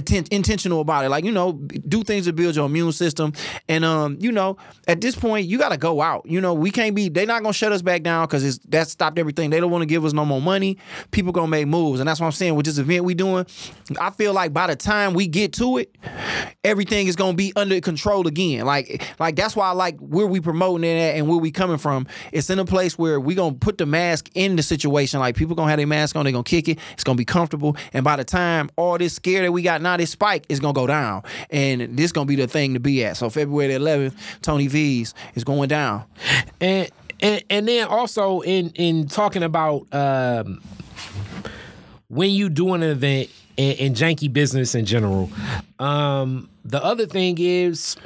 inten- 0.00 0.28
intentional 0.32 0.80
about 0.80 1.04
it. 1.04 1.08
Like, 1.08 1.24
you 1.24 1.32
know, 1.32 1.52
do 1.52 2.02
things 2.02 2.26
to 2.26 2.32
build 2.32 2.56
your 2.56 2.66
immune 2.66 2.92
system. 2.92 3.32
And 3.68 3.84
um, 3.84 4.16
you 4.20 4.32
know, 4.32 4.56
at 4.86 5.00
this 5.00 5.14
point, 5.14 5.46
you 5.46 5.58
gotta 5.58 5.76
go 5.76 6.00
out. 6.00 6.26
You 6.26 6.40
know, 6.40 6.54
we 6.54 6.70
can't 6.70 6.94
be 6.94 7.08
they're 7.08 7.26
not 7.26 7.42
gonna 7.42 7.52
shut 7.52 7.72
us 7.72 7.82
back 7.82 8.02
down 8.02 8.26
because 8.26 8.58
that 8.60 8.88
stopped 8.88 9.18
everything. 9.18 9.50
They 9.50 9.60
don't 9.60 9.70
want 9.70 9.82
to 9.82 9.86
give 9.86 10.04
us 10.04 10.12
no 10.12 10.24
more 10.24 10.40
money. 10.40 10.78
People 11.10 11.32
gonna 11.32 11.48
make 11.48 11.66
moves. 11.66 12.00
And 12.00 12.08
that's 12.08 12.20
what 12.20 12.26
I'm 12.26 12.32
saying 12.32 12.54
with 12.54 12.66
this 12.66 12.78
event 12.78 13.04
we 13.04 13.14
doing. 13.14 13.46
I 14.00 14.10
feel 14.10 14.32
like 14.32 14.52
by 14.52 14.66
the 14.66 14.76
time 14.76 15.14
we 15.14 15.26
get 15.26 15.52
to 15.54 15.78
it, 15.78 15.96
everything 16.64 17.06
is 17.06 17.16
gonna 17.16 17.34
be 17.34 17.52
under 17.56 17.80
control 17.80 18.26
again. 18.26 18.64
Like, 18.64 19.02
like 19.18 19.36
that's 19.36 19.56
why 19.56 19.68
I 19.68 19.72
like 19.72 19.98
where 19.98 20.26
we 20.26 20.40
promoting 20.40 20.84
it 20.84 20.96
at 20.96 21.16
and 21.16 21.28
where 21.28 21.38
we 21.38 21.50
coming 21.50 21.78
from. 21.78 22.06
It's 22.32 22.50
in 22.50 22.58
a 22.58 22.64
place 22.64 22.98
where 22.98 23.20
we 23.20 23.34
gonna 23.34 23.54
put 23.54 23.78
the 23.78 23.86
mask 23.86 24.30
in 24.34 24.56
the 24.56 24.62
situation. 24.62 25.20
Like 25.20 25.36
people 25.36 25.56
gonna 25.56 25.70
have 25.70 25.78
their 25.78 25.86
mask 25.86 26.16
on, 26.16 26.24
they 26.24 26.32
gonna 26.32 26.44
kick 26.44 26.68
it. 26.68 26.78
It's 26.94 27.04
gonna 27.04 27.16
be 27.16 27.24
comfortable. 27.24 27.76
And 27.92 28.04
by 28.04 28.16
the 28.16 28.24
time 28.24 28.70
all 28.76 28.98
this 28.98 29.14
scare 29.14 29.42
that 29.42 29.52
we 29.52 29.62
got 29.62 29.82
now, 29.82 29.87
this 29.96 30.10
spike 30.10 30.44
is 30.48 30.60
gonna 30.60 30.72
go 30.74 30.86
down, 30.86 31.22
and 31.50 31.96
this 31.96 32.06
is 32.06 32.12
gonna 32.12 32.26
be 32.26 32.36
the 32.36 32.46
thing 32.46 32.74
to 32.74 32.80
be 32.80 33.04
at. 33.04 33.16
So 33.16 33.30
February 33.30 33.72
the 33.72 33.80
11th, 33.80 34.14
Tony 34.42 34.66
V's 34.68 35.14
is 35.34 35.44
going 35.44 35.68
down. 35.68 36.04
and 36.60 36.90
and 37.20 37.42
and 37.50 37.68
then 37.68 37.86
also 37.88 38.40
in 38.40 38.70
in 38.70 39.08
talking 39.08 39.42
about 39.42 39.92
um 39.92 40.60
when 42.08 42.30
you 42.30 42.48
do 42.48 42.74
an 42.74 42.82
event 42.82 43.28
in, 43.56 43.72
in 43.76 43.94
janky 43.94 44.32
business 44.32 44.74
in 44.74 44.84
general 44.84 45.30
um 45.78 46.48
the 46.64 46.82
other 46.82 47.06
thing 47.06 47.36
is 47.38 47.96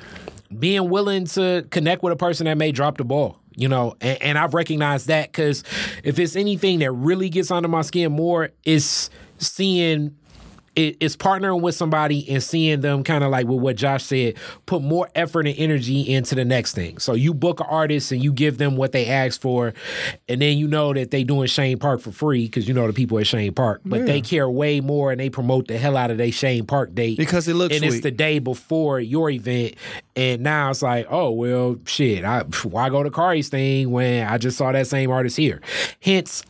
being 0.59 0.89
willing 0.91 1.24
to 1.26 1.66
connect 1.70 2.03
with 2.03 2.12
a 2.12 2.16
person 2.16 2.47
that 2.47 2.57
may 2.57 2.72
drop 2.72 2.97
the 2.99 3.05
ball 3.05 3.39
you 3.55 3.68
know 3.68 3.95
and, 4.01 4.22
and 4.22 4.39
i've 4.39 4.55
recognized 4.55 5.09
that 5.09 5.30
because 5.30 5.62
if 6.05 6.18
it's 6.18 6.37
anything 6.37 6.78
that 6.78 6.91
really 6.93 7.28
gets 7.28 7.51
under 7.51 7.68
my 7.68 7.83
skin 7.83 8.12
more 8.12 8.51
it's 8.64 9.11
seeing 9.39 10.16
it, 10.75 10.97
it's 11.01 11.16
partnering 11.16 11.61
with 11.61 11.75
somebody 11.75 12.29
and 12.31 12.43
seeing 12.43 12.81
them 12.81 13.05
kind 13.05 13.23
of 13.23 13.31
like 13.31 13.47
with 13.47 13.61
what 13.61 13.77
Josh 13.77 14.05
said, 14.05 14.35
put 14.66 14.83
more 14.83 15.09
effort 15.14 15.47
and 15.47 15.57
energy 15.59 16.01
into 16.01 16.35
the 16.35 16.45
next 16.45 16.75
thing. 16.75 16.99
So 16.99 17.12
you 17.14 17.35
book 17.35 17.61
an 17.61 17.66
artist 17.68 18.12
and 18.12 18.23
you 18.23 18.33
give 18.33 18.59
them 18.59 18.77
what 18.77 18.93
they 18.93 19.07
asked 19.07 19.43
for, 19.43 19.75
and 20.29 20.41
then 20.41 20.57
you 20.57 20.66
know 20.68 20.95
that 20.95 21.11
they 21.11 21.25
doing 21.25 21.47
Chene 21.49 21.79
Park 21.79 22.01
for 22.01 22.12
free 22.12 22.47
because 22.47 22.66
you 22.66 22.75
know 22.75 22.87
the 22.87 22.93
people 22.93 23.18
at 23.18 23.27
Chene 23.27 23.55
Park, 23.55 23.83
but 23.85 24.07
they 24.07 24.20
care 24.20 24.49
way 24.49 24.81
more 24.81 25.11
and 25.11 25.20
they 25.20 25.31
promote 25.31 25.68
the 25.68 25.77
hell 25.77 25.97
out 25.97 26.11
of 26.11 26.18
their 26.18 26.29
Chene 26.29 26.66
Park 26.66 26.95
date 26.95 27.18
Because 27.18 27.47
it 27.49 27.55
looks 27.55 27.75
and 27.75 27.85
it's 27.85 28.01
the 28.01 28.11
day 28.11 28.39
before 28.39 29.01
your 29.01 29.31
event, 29.31 29.75
and 30.16 30.43
now 30.43 30.70
it's 30.70 30.83
like, 30.83 31.07
oh 31.11 31.31
well, 31.31 31.77
shit, 31.85 32.25
I 32.25 32.43
why 32.62 32.89
go 32.89 33.03
to 33.03 33.11
Kari's 33.11 33.49
thing 33.49 33.91
when 33.91 34.27
I 34.27 34.39
just 34.39 34.57
saw 34.57 34.73
that 34.73 34.87
same 34.87 35.11
artist 35.11 35.37
here? 35.37 35.61
Hence. 36.01 36.45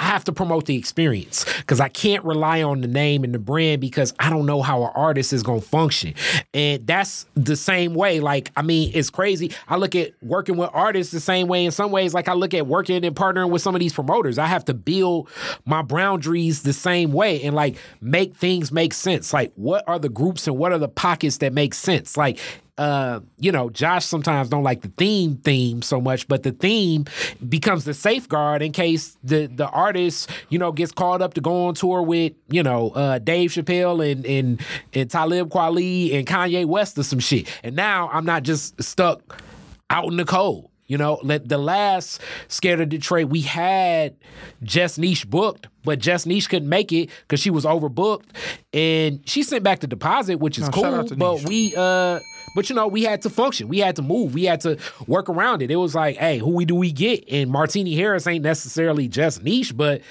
I 0.00 0.04
have 0.04 0.24
to 0.24 0.32
promote 0.32 0.66
the 0.66 0.76
experience 0.76 1.44
because 1.58 1.80
I 1.80 1.88
can't 1.88 2.24
rely 2.24 2.62
on 2.62 2.80
the 2.82 2.88
name 2.88 3.24
and 3.24 3.34
the 3.34 3.38
brand 3.38 3.80
because 3.80 4.14
I 4.20 4.30
don't 4.30 4.46
know 4.46 4.62
how 4.62 4.84
an 4.84 4.92
artist 4.94 5.32
is 5.32 5.42
going 5.42 5.60
to 5.60 5.66
function. 5.66 6.14
And 6.54 6.86
that's 6.86 7.26
the 7.34 7.56
same 7.56 7.94
way. 7.94 8.20
Like, 8.20 8.52
I 8.56 8.62
mean, 8.62 8.92
it's 8.94 9.10
crazy. 9.10 9.52
I 9.66 9.76
look 9.76 9.96
at 9.96 10.12
working 10.22 10.56
with 10.56 10.70
artists 10.72 11.12
the 11.12 11.20
same 11.20 11.48
way 11.48 11.64
in 11.64 11.72
some 11.72 11.90
ways. 11.90 12.14
Like, 12.14 12.28
I 12.28 12.34
look 12.34 12.54
at 12.54 12.66
working 12.66 13.04
and 13.04 13.16
partnering 13.16 13.50
with 13.50 13.60
some 13.60 13.74
of 13.74 13.80
these 13.80 13.92
promoters. 13.92 14.38
I 14.38 14.46
have 14.46 14.64
to 14.66 14.74
build 14.74 15.28
my 15.64 15.82
boundaries 15.82 16.62
the 16.62 16.72
same 16.72 17.12
way 17.12 17.42
and 17.42 17.54
like 17.54 17.76
make 18.00 18.36
things 18.36 18.70
make 18.70 18.94
sense. 18.94 19.32
Like, 19.32 19.52
what 19.56 19.82
are 19.88 19.98
the 19.98 20.08
groups 20.08 20.46
and 20.46 20.56
what 20.56 20.72
are 20.72 20.78
the 20.78 20.88
pockets 20.88 21.38
that 21.38 21.52
make 21.52 21.74
sense? 21.74 22.16
Like, 22.16 22.38
uh, 22.78 23.20
you 23.38 23.50
know, 23.52 23.68
Josh 23.70 24.04
sometimes 24.06 24.48
don't 24.48 24.62
like 24.62 24.82
the 24.82 24.88
theme 24.96 25.36
theme 25.36 25.82
so 25.82 26.00
much, 26.00 26.28
but 26.28 26.44
the 26.44 26.52
theme 26.52 27.04
becomes 27.48 27.84
the 27.84 27.92
safeguard 27.94 28.62
in 28.62 28.72
case 28.72 29.16
the 29.24 29.46
the 29.46 29.68
artist, 29.68 30.30
you 30.48 30.58
know, 30.58 30.72
gets 30.72 30.92
called 30.92 31.20
up 31.20 31.34
to 31.34 31.40
go 31.40 31.66
on 31.66 31.74
tour 31.74 32.02
with, 32.02 32.32
you 32.48 32.62
know, 32.62 32.90
uh, 32.90 33.18
Dave 33.18 33.50
Chappelle 33.50 34.10
and 34.10 34.24
and 34.24 34.60
and 34.94 35.10
Talib 35.10 35.50
Kweli 35.50 36.14
and 36.16 36.26
Kanye 36.26 36.64
West 36.66 36.96
or 36.98 37.02
some 37.02 37.18
shit. 37.18 37.48
And 37.62 37.74
now 37.76 38.08
I'm 38.12 38.24
not 38.24 38.44
just 38.44 38.82
stuck 38.82 39.42
out 39.90 40.06
in 40.06 40.16
the 40.16 40.24
cold. 40.24 40.70
You 40.86 40.96
know, 40.96 41.20
let 41.22 41.46
the 41.50 41.58
last 41.58 42.22
Scared 42.48 42.80
of 42.80 42.88
Detroit, 42.88 43.28
we 43.28 43.42
had 43.42 44.16
Jess 44.62 44.96
Niche 44.96 45.28
booked, 45.28 45.68
but 45.84 45.98
Jess 45.98 46.24
Niche 46.24 46.48
couldn't 46.48 46.68
make 46.70 46.92
it 46.94 47.10
because 47.22 47.40
she 47.40 47.50
was 47.50 47.66
overbooked, 47.66 48.24
and 48.72 49.20
she 49.28 49.42
sent 49.42 49.62
back 49.64 49.80
the 49.80 49.86
deposit, 49.86 50.36
which 50.40 50.56
is 50.56 50.64
No, 50.64 50.70
cool. 50.70 50.82
shout 50.84 50.94
out 50.94 51.08
to 51.08 51.16
But 51.16 51.34
Niche. 51.40 51.46
we, 51.48 51.74
uh, 51.76 52.20
but 52.58 52.68
you 52.68 52.74
know, 52.74 52.88
we 52.88 53.04
had 53.04 53.22
to 53.22 53.30
function, 53.30 53.68
we 53.68 53.78
had 53.78 53.94
to 53.94 54.02
move, 54.02 54.34
we 54.34 54.42
had 54.42 54.60
to 54.62 54.76
work 55.06 55.28
around 55.28 55.62
it. 55.62 55.70
It 55.70 55.76
was 55.76 55.94
like, 55.94 56.16
hey, 56.16 56.38
who 56.38 56.50
we 56.50 56.64
do 56.64 56.74
we 56.74 56.90
get? 56.90 57.22
And 57.30 57.52
Martini 57.52 57.94
Harris 57.94 58.26
ain't 58.26 58.42
necessarily 58.42 59.06
just 59.06 59.44
Niche, 59.44 59.76
but 59.76 60.02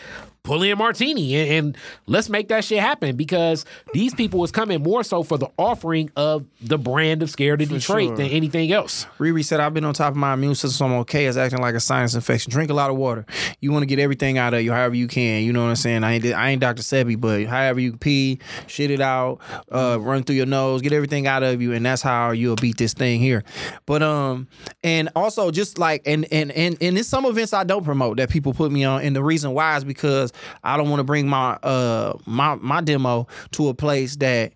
pull 0.48 0.64
in 0.64 0.78
Martini 0.78 1.36
and, 1.36 1.52
and 1.52 1.78
let's 2.06 2.30
make 2.30 2.48
that 2.48 2.64
shit 2.64 2.80
happen 2.80 3.18
because 3.18 3.66
these 3.94 4.16
people 4.16 4.40
was 4.40 4.50
coming 4.50 4.82
more 4.82 5.04
so 5.04 5.22
for 5.22 5.38
the 5.38 5.50
offering 5.58 6.10
of 6.16 6.46
the 6.62 6.78
brand 6.78 7.22
of 7.22 7.30
Scared 7.30 7.62
of 7.62 7.68
Detroit 7.68 8.08
sure. 8.08 8.18
than 8.18 8.28
anything 8.28 8.72
else. 8.72 9.06
Riri 9.20 9.44
said, 9.44 9.60
I've 9.60 9.74
been 9.74 9.84
on 9.84 9.94
top 9.94 10.12
of 10.12 10.18
my 10.18 10.34
immune 10.34 10.56
system, 10.56 10.72
so 10.72 10.86
I'm 10.86 11.00
okay. 11.02 11.26
It's 11.26 11.38
acting 11.38 11.60
like 11.60 11.76
a 11.76 11.82
sinus 11.82 12.16
infection. 12.16 12.50
Drink 12.50 12.72
a 12.72 12.74
lot 12.74 12.90
of 12.90 12.96
water. 12.96 13.26
You 13.60 13.74
want 13.74 13.84
to 13.84 13.88
get 13.88 14.00
everything 14.00 14.38
out 14.38 14.54
of 14.54 14.62
you 14.62 14.72
however 14.72 14.96
you 14.96 15.08
can. 15.08 15.44
You 15.44 15.52
know 15.52 15.64
what 15.64 15.70
I'm 15.70 15.76
saying? 15.76 16.06
I 16.06 16.14
ain't, 16.14 16.26
I 16.26 16.50
ain't 16.50 16.62
Dr. 16.62 16.82
Sebi, 16.82 17.20
but 17.20 17.46
however 17.46 17.82
you 17.82 17.98
pee, 17.98 18.40
shit 18.68 18.90
it 18.90 19.02
out, 19.02 19.40
uh, 19.70 19.98
run 20.00 20.24
through 20.24 20.38
your 20.38 20.46
nose, 20.46 20.82
get 20.82 20.94
everything 20.94 21.28
out 21.28 21.44
of 21.44 21.62
you, 21.62 21.74
and 21.74 21.86
that's 21.86 22.02
how 22.02 22.32
you'll 22.32 22.56
beat 22.56 22.78
this 22.78 22.94
thing 22.94 23.20
here. 23.20 23.44
But 23.86 24.02
um, 24.02 24.48
and 24.82 25.10
also 25.14 25.52
just 25.52 25.78
like 25.78 26.04
and 26.06 26.26
and 26.32 26.52
and 26.54 26.78
and 26.80 26.96
there's 26.96 27.08
some 27.08 27.26
events 27.26 27.52
I 27.52 27.66
don't 27.66 27.84
promote 27.84 28.16
that 28.18 28.30
people 28.30 28.54
put 28.54 28.72
me 28.72 28.86
on, 28.86 29.02
and 29.02 29.14
the 29.14 29.24
reason 29.24 29.52
why 29.52 29.76
is 29.76 29.84
because 29.84 30.32
I 30.64 30.78
don't 30.78 30.90
want 30.90 31.00
to 31.00 31.04
bring 31.04 31.28
my 31.28 31.54
uh 31.64 32.14
my 32.26 32.56
my 32.56 32.82
demo 32.82 33.28
to 33.52 33.70
a 33.70 33.74
place 33.74 34.16
that 34.18 34.54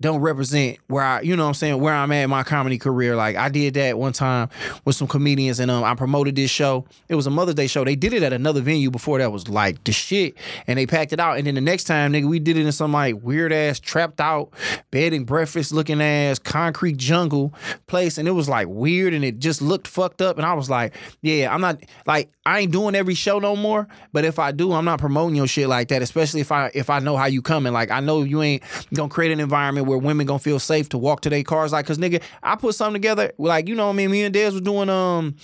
don't 0.00 0.20
represent 0.20 0.78
where 0.86 1.04
I, 1.04 1.20
you 1.20 1.36
know 1.36 1.42
what 1.42 1.48
I'm 1.48 1.54
saying, 1.54 1.80
where 1.80 1.94
I'm 1.94 2.10
at 2.12 2.24
in 2.24 2.30
my 2.30 2.42
comedy 2.42 2.78
career. 2.78 3.16
Like 3.16 3.36
I 3.36 3.50
did 3.50 3.74
that 3.74 3.98
one 3.98 4.12
time 4.12 4.48
with 4.84 4.96
some 4.96 5.06
comedians 5.06 5.60
and 5.60 5.70
um, 5.70 5.84
I 5.84 5.94
promoted 5.94 6.36
this 6.36 6.50
show. 6.50 6.86
It 7.08 7.16
was 7.16 7.26
a 7.26 7.30
Mother's 7.30 7.54
Day 7.54 7.66
show. 7.66 7.84
They 7.84 7.96
did 7.96 8.14
it 8.14 8.22
at 8.22 8.32
another 8.32 8.62
venue 8.62 8.90
before 8.90 9.18
that 9.18 9.30
was 9.30 9.48
like 9.48 9.84
the 9.84 9.92
shit. 9.92 10.36
And 10.66 10.78
they 10.78 10.86
packed 10.86 11.12
it 11.12 11.20
out. 11.20 11.36
And 11.36 11.46
then 11.46 11.54
the 11.54 11.60
next 11.60 11.84
time, 11.84 12.12
nigga, 12.12 12.28
we 12.28 12.38
did 12.38 12.56
it 12.56 12.64
in 12.64 12.72
some 12.72 12.92
like 12.92 13.22
weird 13.22 13.52
ass, 13.52 13.78
trapped 13.78 14.20
out, 14.20 14.50
bed 14.90 15.12
and 15.12 15.26
breakfast 15.26 15.72
looking 15.72 16.00
ass, 16.00 16.38
concrete 16.38 16.96
jungle 16.96 17.54
place. 17.86 18.16
And 18.16 18.26
it 18.26 18.32
was 18.32 18.48
like 18.48 18.68
weird 18.68 19.12
and 19.12 19.24
it 19.24 19.38
just 19.38 19.60
looked 19.60 19.86
fucked 19.86 20.22
up. 20.22 20.38
And 20.38 20.46
I 20.46 20.54
was 20.54 20.70
like, 20.70 20.94
yeah, 21.20 21.52
I'm 21.52 21.60
not 21.60 21.78
like 22.06 22.32
I 22.46 22.60
ain't 22.60 22.72
doing 22.72 22.94
every 22.94 23.14
show 23.14 23.38
no 23.38 23.54
more. 23.54 23.86
But 24.14 24.24
if 24.24 24.38
I 24.38 24.52
do, 24.52 24.72
I'm 24.72 24.86
not 24.86 24.98
promoting 24.98 25.36
your 25.36 25.46
shit 25.46 25.68
like 25.68 25.88
that, 25.88 26.00
especially 26.00 26.40
if 26.40 26.50
I 26.50 26.70
if 26.74 26.88
I 26.88 27.00
know 27.00 27.16
how 27.18 27.26
you 27.26 27.42
coming. 27.42 27.74
Like 27.74 27.90
I 27.90 28.00
know 28.00 28.22
you 28.22 28.42
ain't 28.42 28.62
gonna 28.94 29.10
create 29.10 29.30
an 29.30 29.40
environment 29.40 29.89
where 29.90 29.98
women 29.98 30.26
gonna 30.26 30.38
feel 30.38 30.58
safe 30.58 30.88
to 30.90 30.98
walk 30.98 31.20
to 31.22 31.30
their 31.30 31.42
cars. 31.42 31.72
Like, 31.72 31.86
cause 31.86 31.98
nigga, 31.98 32.22
I 32.42 32.56
put 32.56 32.74
something 32.74 32.94
together. 32.94 33.32
Like, 33.38 33.68
you 33.68 33.74
know, 33.74 33.86
what 33.86 33.94
I 33.94 33.96
mean, 33.96 34.10
me 34.10 34.22
and 34.22 34.34
Dez 34.34 34.52
was 34.52 34.60
doing 34.62 34.88
um, 34.88 35.34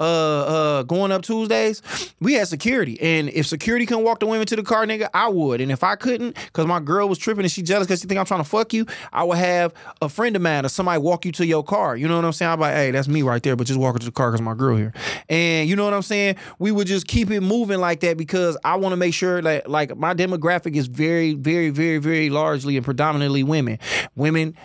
uh, 0.00 0.02
uh, 0.02 0.82
going 0.84 1.12
up 1.12 1.22
Tuesdays. 1.22 1.82
We 2.20 2.34
had 2.34 2.48
security, 2.48 3.00
and 3.00 3.28
if 3.30 3.46
security 3.46 3.84
couldn't 3.84 4.04
walk 4.04 4.20
the 4.20 4.26
women 4.26 4.46
to 4.46 4.56
the 4.56 4.62
car, 4.62 4.86
nigga, 4.86 5.08
I 5.12 5.28
would. 5.28 5.60
And 5.60 5.70
if 5.70 5.82
I 5.82 5.96
couldn't, 5.96 6.36
cause 6.52 6.66
my 6.66 6.80
girl 6.80 7.08
was 7.08 7.18
tripping 7.18 7.44
and 7.44 7.52
she 7.52 7.62
jealous 7.62 7.86
cause 7.86 8.00
she 8.00 8.06
think 8.06 8.18
I'm 8.18 8.26
trying 8.26 8.42
to 8.42 8.48
fuck 8.48 8.72
you, 8.72 8.86
I 9.12 9.24
would 9.24 9.38
have 9.38 9.74
a 10.00 10.08
friend 10.08 10.36
of 10.36 10.42
mine 10.42 10.64
or 10.64 10.68
somebody 10.68 11.00
walk 11.00 11.24
you 11.24 11.32
to 11.32 11.46
your 11.46 11.64
car. 11.64 11.96
You 11.96 12.08
know 12.08 12.16
what 12.16 12.24
I'm 12.24 12.32
saying? 12.32 12.52
I'm 12.52 12.60
like, 12.60 12.74
hey, 12.74 12.90
that's 12.92 13.08
me 13.08 13.22
right 13.22 13.42
there, 13.42 13.56
but 13.56 13.66
just 13.66 13.78
walk 13.78 13.94
her 13.94 13.98
to 13.98 14.06
the 14.06 14.12
car 14.12 14.30
cause 14.30 14.40
my 14.40 14.54
girl 14.54 14.76
here. 14.76 14.92
And 15.28 15.68
you 15.68 15.76
know 15.76 15.84
what 15.84 15.94
I'm 15.94 16.02
saying? 16.02 16.36
We 16.58 16.72
would 16.72 16.86
just 16.86 17.06
keep 17.06 17.30
it 17.30 17.40
moving 17.40 17.80
like 17.80 18.00
that 18.00 18.16
because 18.16 18.56
I 18.64 18.76
want 18.76 18.92
to 18.92 18.96
make 18.96 19.14
sure 19.14 19.42
that 19.42 19.68
like 19.68 19.96
my 19.96 20.14
demographic 20.14 20.76
is 20.76 20.86
very, 20.86 21.34
very, 21.34 21.70
very, 21.70 21.98
very 21.98 22.30
largely 22.30 22.76
and 22.76 22.84
predominantly 22.84 23.42
women. 23.42 23.78
Women, 24.14 24.56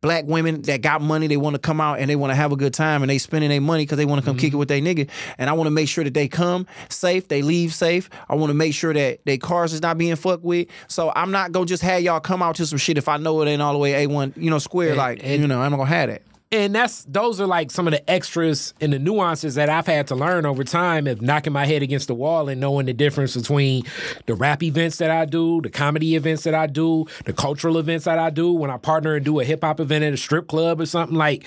black 0.00 0.24
women 0.26 0.62
that 0.62 0.82
got 0.82 1.02
money, 1.02 1.26
they 1.26 1.36
want 1.36 1.54
to 1.54 1.58
come 1.58 1.80
out 1.80 1.98
and 1.98 2.08
they 2.08 2.16
want 2.16 2.30
to 2.30 2.34
have 2.34 2.52
a 2.52 2.56
good 2.56 2.74
time 2.74 3.02
and 3.02 3.10
they 3.10 3.18
spending 3.18 3.50
their 3.50 3.60
money 3.60 3.84
because 3.84 3.98
they 3.98 4.04
want 4.04 4.20
to 4.20 4.24
come 4.24 4.36
kick 4.36 4.48
it 4.48 4.50
mm-hmm. 4.50 4.58
with 4.58 4.68
their 4.68 4.80
nigga. 4.80 5.08
And 5.38 5.48
I 5.48 5.52
want 5.52 5.66
to 5.66 5.70
make 5.72 5.88
sure 5.88 6.04
that 6.04 6.14
they 6.14 6.28
come 6.28 6.66
safe, 6.88 7.28
they 7.28 7.42
leave 7.42 7.74
safe. 7.74 8.10
I 8.28 8.34
want 8.34 8.50
to 8.50 8.54
make 8.54 8.74
sure 8.74 8.92
that 8.94 9.24
their 9.24 9.38
cars 9.38 9.72
is 9.72 9.82
not 9.82 9.98
being 9.98 10.16
fucked 10.16 10.44
with. 10.44 10.68
So 10.88 11.12
I'm 11.14 11.30
not 11.30 11.52
gonna 11.52 11.66
just 11.66 11.82
have 11.82 12.02
y'all 12.02 12.20
come 12.20 12.42
out 12.42 12.56
to 12.56 12.66
some 12.66 12.78
shit 12.78 12.98
if 12.98 13.08
I 13.08 13.16
know 13.16 13.40
it 13.42 13.48
ain't 13.48 13.62
all 13.62 13.72
the 13.72 13.78
way 13.78 14.06
A1, 14.06 14.36
you 14.36 14.50
know, 14.50 14.58
square. 14.58 14.94
like, 14.94 15.22
you 15.22 15.46
know, 15.46 15.60
I'm 15.60 15.70
not 15.70 15.78
gonna 15.78 15.88
have 15.88 16.08
that. 16.08 16.22
And 16.52 16.74
that's 16.74 17.04
those 17.04 17.40
are 17.40 17.46
like 17.46 17.70
some 17.70 17.88
of 17.88 17.92
the 17.92 18.10
extras 18.10 18.74
and 18.80 18.92
the 18.92 18.98
nuances 18.98 19.54
that 19.54 19.70
I've 19.70 19.86
had 19.86 20.06
to 20.08 20.14
learn 20.14 20.44
over 20.44 20.62
time 20.62 21.06
of 21.06 21.22
knocking 21.22 21.52
my 21.52 21.64
head 21.64 21.82
against 21.82 22.08
the 22.08 22.14
wall 22.14 22.50
and 22.50 22.60
knowing 22.60 22.84
the 22.84 22.92
difference 22.92 23.34
between 23.34 23.84
the 24.26 24.34
rap 24.34 24.62
events 24.62 24.98
that 24.98 25.10
I 25.10 25.24
do, 25.24 25.62
the 25.62 25.70
comedy 25.70 26.14
events 26.14 26.44
that 26.44 26.54
I 26.54 26.66
do, 26.66 27.06
the 27.24 27.32
cultural 27.32 27.78
events 27.78 28.04
that 28.04 28.18
I 28.18 28.28
do. 28.28 28.52
When 28.52 28.70
I 28.70 28.76
partner 28.76 29.14
and 29.14 29.24
do 29.24 29.40
a 29.40 29.44
hip 29.44 29.64
hop 29.64 29.80
event 29.80 30.04
at 30.04 30.12
a 30.12 30.18
strip 30.18 30.46
club 30.46 30.80
or 30.80 30.86
something 30.86 31.16
like, 31.16 31.46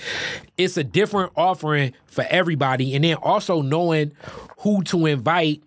it's 0.58 0.76
a 0.76 0.84
different 0.84 1.32
offering 1.36 1.94
for 2.06 2.26
everybody, 2.28 2.94
and 2.94 3.04
then 3.04 3.16
also 3.16 3.62
knowing 3.62 4.12
who 4.58 4.82
to 4.84 5.06
invite 5.06 5.62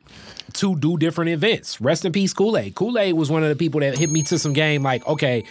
to 0.54 0.76
do 0.76 0.98
different 0.98 1.30
events. 1.30 1.80
Rest 1.80 2.06
in 2.06 2.12
peace, 2.12 2.34
Kool 2.34 2.58
Aid. 2.58 2.76
Kool 2.76 2.98
Aid 2.98 3.14
was 3.14 3.30
one 3.30 3.44
of 3.44 3.50
the 3.50 3.56
people 3.56 3.80
that 3.82 3.98
hit 3.98 4.10
me 4.10 4.24
to 4.24 4.40
some 4.40 4.54
game 4.54 4.84
like, 4.84 5.06
okay, 5.08 5.44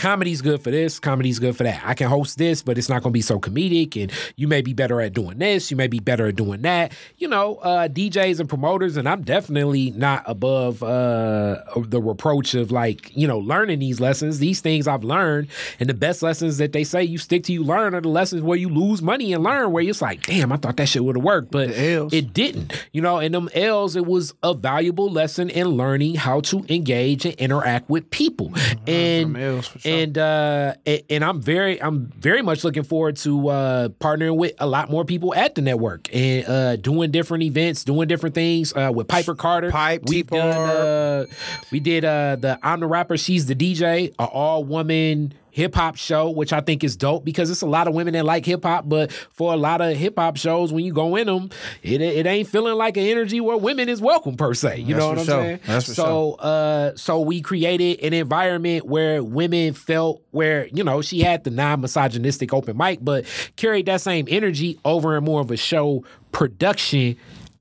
comedy's 0.00 0.40
good 0.40 0.62
for 0.62 0.70
this, 0.70 0.98
comedy's 0.98 1.38
good 1.38 1.54
for 1.54 1.64
that. 1.64 1.82
I 1.84 1.92
can 1.92 2.08
host 2.08 2.38
this, 2.38 2.62
but 2.62 2.78
it's 2.78 2.88
not 2.88 3.02
going 3.02 3.12
to 3.12 3.16
be 3.16 3.20
so 3.20 3.38
comedic. 3.38 4.02
And 4.02 4.10
you 4.34 4.48
may 4.48 4.62
be 4.62 4.72
better 4.72 5.00
at 5.00 5.12
doing 5.12 5.38
this, 5.38 5.70
you 5.70 5.76
may 5.76 5.88
be 5.88 6.00
better 6.00 6.28
at 6.28 6.36
doing 6.36 6.62
that. 6.62 6.92
You 7.18 7.28
know, 7.28 7.56
uh, 7.56 7.86
DJs 7.86 8.40
and 8.40 8.48
promoters, 8.48 8.96
and 8.96 9.06
I'm 9.06 9.22
definitely 9.22 9.90
not 9.90 10.22
above 10.26 10.82
uh, 10.82 11.58
the 11.76 12.00
reproach 12.00 12.54
of 12.54 12.72
like, 12.72 13.14
you 13.14 13.28
know, 13.28 13.38
learning 13.38 13.80
these 13.80 14.00
lessons. 14.00 14.38
These 14.38 14.60
things 14.60 14.88
I've 14.88 15.04
learned, 15.04 15.48
and 15.78 15.88
the 15.88 15.94
best 15.94 16.22
lessons 16.22 16.56
that 16.58 16.72
they 16.72 16.82
say 16.84 17.04
you 17.04 17.18
stick 17.18 17.44
to, 17.44 17.52
you 17.52 17.62
learn, 17.62 17.94
are 17.94 18.00
the 18.00 18.08
lessons 18.08 18.42
where 18.42 18.56
you 18.56 18.70
lose 18.70 19.02
money 19.02 19.34
and 19.34 19.44
learn, 19.44 19.70
where 19.70 19.82
it's 19.82 20.00
like, 20.00 20.22
damn, 20.22 20.50
I 20.50 20.56
thought 20.56 20.78
that 20.78 20.88
shit 20.88 21.04
would 21.04 21.16
have 21.16 21.24
worked, 21.24 21.50
but 21.50 21.68
it 22.12 22.32
didn't. 22.32 22.72
You 22.92 23.02
know, 23.02 23.18
and 23.18 23.34
them 23.34 23.50
L's, 23.54 23.96
it 23.96 24.06
was 24.06 24.32
a 24.42 24.54
valuable 24.54 25.10
lesson 25.10 25.50
in 25.50 25.68
learning 25.68 26.14
how 26.14 26.40
to 26.40 26.64
engage 26.70 27.26
and 27.26 27.34
interact 27.34 27.90
with 27.90 28.10
people. 28.10 28.50
And 28.86 29.32
From 29.32 29.36
L's, 29.36 29.66
sure. 29.66 29.89
And 29.90 30.18
uh 30.18 30.74
and 31.08 31.24
I'm 31.24 31.40
very 31.40 31.82
I'm 31.82 32.06
very 32.06 32.42
much 32.42 32.64
looking 32.64 32.82
forward 32.82 33.16
to 33.18 33.48
uh 33.48 33.88
partnering 33.88 34.36
with 34.36 34.54
a 34.58 34.66
lot 34.66 34.90
more 34.90 35.04
people 35.04 35.34
at 35.34 35.54
the 35.54 35.62
network 35.62 36.08
and 36.14 36.46
uh 36.48 36.76
doing 36.76 37.10
different 37.10 37.44
events, 37.44 37.84
doing 37.84 38.08
different 38.08 38.34
things 38.34 38.72
uh 38.74 38.90
with 38.94 39.08
Piper 39.08 39.34
Carter. 39.34 39.70
Pipe, 39.70 40.02
We've 40.06 40.26
done 40.26 40.48
uh 40.48 41.26
we 41.70 41.80
did 41.80 42.04
uh 42.04 42.36
the 42.36 42.58
I'm 42.62 42.80
the 42.80 42.86
rapper, 42.86 43.16
she's 43.16 43.46
the 43.46 43.54
DJ, 43.54 44.14
a 44.18 44.24
all 44.24 44.64
woman 44.64 45.34
hip 45.50 45.74
hop 45.74 45.96
show, 45.96 46.30
which 46.30 46.52
I 46.52 46.60
think 46.60 46.84
is 46.84 46.96
dope 46.96 47.24
because 47.24 47.50
it's 47.50 47.62
a 47.62 47.66
lot 47.66 47.88
of 47.88 47.94
women 47.94 48.14
that 48.14 48.24
like 48.24 48.44
hip 48.44 48.64
hop, 48.64 48.88
but 48.88 49.12
for 49.12 49.52
a 49.52 49.56
lot 49.56 49.80
of 49.80 49.96
hip 49.96 50.18
hop 50.18 50.36
shows, 50.36 50.72
when 50.72 50.84
you 50.84 50.92
go 50.92 51.16
in 51.16 51.26
them, 51.26 51.50
it 51.82 52.00
it 52.00 52.26
ain't 52.26 52.48
feeling 52.48 52.74
like 52.74 52.96
an 52.96 53.04
energy 53.04 53.40
where 53.40 53.56
women 53.56 53.88
is 53.88 54.00
welcome 54.00 54.36
per 54.36 54.54
se. 54.54 54.80
You 54.80 54.94
That's 54.94 54.98
know 54.98 55.08
what 55.08 55.18
I'm 55.18 55.24
sure. 55.24 55.42
saying? 55.42 55.60
That's 55.66 55.86
for 55.86 55.94
so 55.94 56.32
uh 56.34 56.96
so 56.96 57.20
we 57.20 57.40
created 57.40 58.00
an 58.00 58.12
environment 58.12 58.86
where 58.86 59.22
women 59.22 59.74
felt 59.74 60.22
where, 60.30 60.66
you 60.68 60.84
know, 60.84 61.02
she 61.02 61.20
had 61.20 61.44
the 61.44 61.50
non-misogynistic 61.50 62.52
open 62.52 62.76
mic, 62.76 62.98
but 63.02 63.26
carried 63.56 63.86
that 63.86 64.00
same 64.00 64.26
energy 64.28 64.78
over 64.84 65.16
in 65.16 65.24
more 65.24 65.40
of 65.40 65.50
a 65.50 65.56
show 65.56 66.04
production 66.32 67.16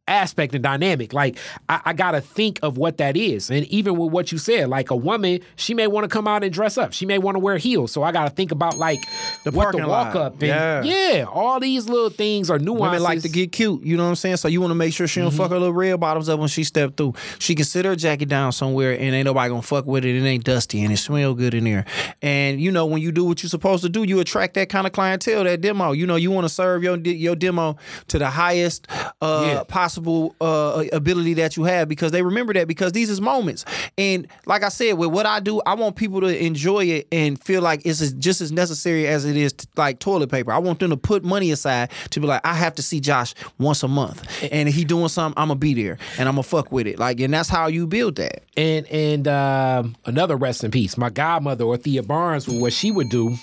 aspect 0.10 0.54
and 0.56 0.64
dynamic. 0.64 1.14
Like 1.14 1.38
I, 1.70 1.82
I 1.86 1.94
gotta 1.94 2.22
think 2.22 2.60
of 2.64 2.78
what 2.78 2.98
that 2.98 3.16
is. 3.16 3.50
And 3.50 3.66
even 3.68 3.98
with 3.98 4.12
what 4.12 4.32
you 4.32 4.38
said, 4.38 4.70
like 4.70 4.90
a 4.90 4.96
woman, 4.96 5.40
she 5.56 5.74
may 5.74 5.88
want 5.88 6.04
to 6.06 6.08
come 6.10 6.28
out 6.28 6.44
and 6.44 6.52
dress 6.54 6.78
up. 6.78 6.94
She 6.94 7.06
may 7.06 7.18
want 7.18 7.36
to 7.36 7.40
wear 7.40 7.58
heels. 7.58 7.92
So 7.92 8.04
I 8.04 8.12
gotta 8.12 8.30
think 8.32 8.52
about 8.52 8.78
like 8.78 9.00
The 9.44 9.52
what 9.52 9.72
the 9.76 9.88
walk 9.88 10.16
lot. 10.16 10.16
up 10.16 10.34
and 10.42 10.44
Yeah. 10.44 10.84
yeah. 10.84 11.24
all 11.26 11.60
these 11.60 11.88
little 11.88 12.10
things 12.10 12.50
are 12.50 12.60
nuances. 12.60 12.82
Women 12.92 13.04
like 13.04 13.22
to 13.22 13.30
get 13.30 13.52
cute, 13.52 13.84
you 13.84 13.96
know 13.98 14.04
what 14.04 14.10
I'm 14.10 14.16
saying? 14.16 14.38
So 14.38 14.48
you 14.48 14.62
want 14.62 14.72
to 14.72 14.76
make 14.76 14.94
sure 14.94 15.08
she 15.08 15.22
don't 15.22 15.32
fuck 15.32 15.52
her 15.52 15.60
little 15.60 15.74
red 15.74 16.00
bottoms 16.00 16.30
up 16.30 16.40
when 16.40 16.50
she 16.50 16.64
step 16.64 16.98
through. 16.98 17.14
She 17.38 17.54
can 17.56 17.66
sit 17.66 17.86
her 17.86 17.96
jacket 17.96 18.28
down 18.30 18.52
somewhere 18.52 18.94
and 18.94 19.14
ain't 19.16 19.26
nobody 19.26 19.50
gonna 19.50 19.62
fuck 19.62 19.86
with 19.86 20.06
it. 20.06 20.16
It 20.16 20.26
ain't 20.26 20.44
dusty 20.44 20.84
and 20.84 20.92
it 20.94 20.98
smell 20.98 21.34
good 21.34 21.54
in 21.54 21.66
there. 21.66 21.86
And 22.22 22.60
you 22.60 22.72
know 22.72 22.86
when 22.86 23.02
you 23.02 23.12
do 23.12 23.26
what 23.26 23.44
you're 23.44 23.50
supposed 23.50 23.84
to 23.84 23.90
do, 23.90 24.04
you 24.04 24.20
attract 24.20 24.54
that 24.56 24.70
kind 24.70 24.88
of 24.88 24.94
clientele, 24.94 25.44
that 25.44 25.62
demo. 25.62 25.92
You 25.92 26.08
know 26.08 26.16
you 26.16 26.32
want 26.32 26.46
to 26.46 26.50
serve 26.50 26.84
your 26.84 26.98
your 26.98 27.36
demo 27.36 27.78
to 28.08 28.18
the 28.20 28.30
highest 28.30 28.88
uh, 29.22 29.44
Yeah. 29.46 29.64
possible 29.64 29.99
uh, 30.08 30.86
ability 30.94 31.36
that 31.36 31.58
you 31.58 31.64
have 31.64 31.88
because 31.88 32.12
they 32.12 32.22
remember 32.22 32.54
that 32.54 32.68
because 32.68 32.92
these 32.92 33.10
is 33.10 33.22
moments. 33.22 33.66
And 33.98 34.28
like 34.46 34.64
I 34.64 34.70
said, 34.70 34.94
with 34.94 35.12
what 35.12 35.26
I 35.26 35.40
do, 35.40 35.62
I 35.66 35.76
want 35.76 35.96
people 35.96 36.22
to 36.22 36.46
enjoy 36.46 36.86
it 36.86 37.08
and 37.12 37.42
feel 37.42 37.62
like 37.62 37.86
it's 37.86 38.12
just 38.14 38.42
as 38.42 38.52
necessary 38.52 39.08
as 39.08 39.26
it 39.26 39.38
is 39.38 39.54
t- 39.54 39.68
like 39.76 40.00
toilet 40.00 40.30
paper. 40.30 40.52
I 40.52 40.58
want 40.58 40.80
them 40.80 40.90
to 40.90 40.98
put 40.98 41.24
money 41.24 41.52
aside 41.52 41.92
to 42.12 42.20
be 42.20 42.28
like, 42.28 42.42
I 42.46 42.54
have 42.54 42.76
to 42.76 42.84
see 42.84 43.00
Josh 43.00 43.34
once 43.58 43.84
a 43.84 43.88
month, 43.88 44.28
and 44.52 44.70
he 44.70 44.86
doing 44.86 45.08
something, 45.08 45.40
I'm 45.40 45.50
gonna 45.50 45.60
be 45.60 45.74
there 45.74 45.98
and 46.18 46.28
I'm 46.28 46.36
gonna 46.36 46.44
fuck 46.44 46.72
with 46.72 46.88
it. 46.88 47.00
Like, 47.00 47.20
and 47.20 47.34
that's 47.34 47.50
how 47.50 47.68
you 47.68 47.88
build 47.88 48.16
that. 48.16 48.44
And 48.58 48.86
and 48.88 49.28
um, 49.28 49.96
another 50.06 50.36
rest 50.36 50.64
in 50.64 50.72
peace, 50.72 50.98
my 50.98 51.10
godmother 51.10 51.66
or 51.66 51.78
Thea 51.78 52.04
Barnes, 52.04 52.48
what 52.48 52.74
she 52.74 52.92
would 52.92 53.10
do 53.10 53.36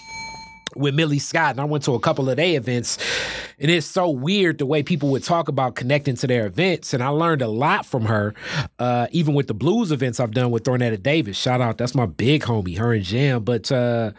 with 0.77 0.95
Millie 0.95 1.19
Scott, 1.19 1.53
and 1.53 1.61
I 1.61 1.65
went 1.65 1.85
to 1.85 1.95
a 1.95 2.01
couple 2.01 2.29
of 2.29 2.37
their 2.37 2.57
events, 2.57 2.99
and 3.59 3.71
it's 3.71 3.87
so 3.87 4.11
weird 4.11 4.59
the 4.59 4.67
way 4.67 4.83
people 4.83 5.11
would 5.11 5.25
talk 5.25 5.49
about 5.49 5.75
connecting 5.75 6.17
to 6.17 6.27
their 6.27 6.47
events, 6.47 6.95
and 6.95 7.03
I 7.03 7.09
learned 7.09 7.43
a 7.43 7.49
lot 7.49 7.87
from 7.87 8.05
her, 8.07 8.35
uh, 8.79 9.07
even 9.11 9.35
with 9.35 9.47
the 9.47 9.55
blues 9.55 9.93
events 9.93 10.21
I've 10.21 10.33
done 10.33 10.51
with 10.51 10.65
Thornetta 10.65 11.03
Davis. 11.03 11.37
Shout 11.37 11.61
out, 11.61 11.79
that's 11.79 11.95
my 11.95 12.07
big 12.07 12.43
homie, 12.43 12.79
her 12.79 12.93
and 12.93 13.05
Jam, 13.05 13.45
but. 13.45 13.71
Uh, 13.71 14.13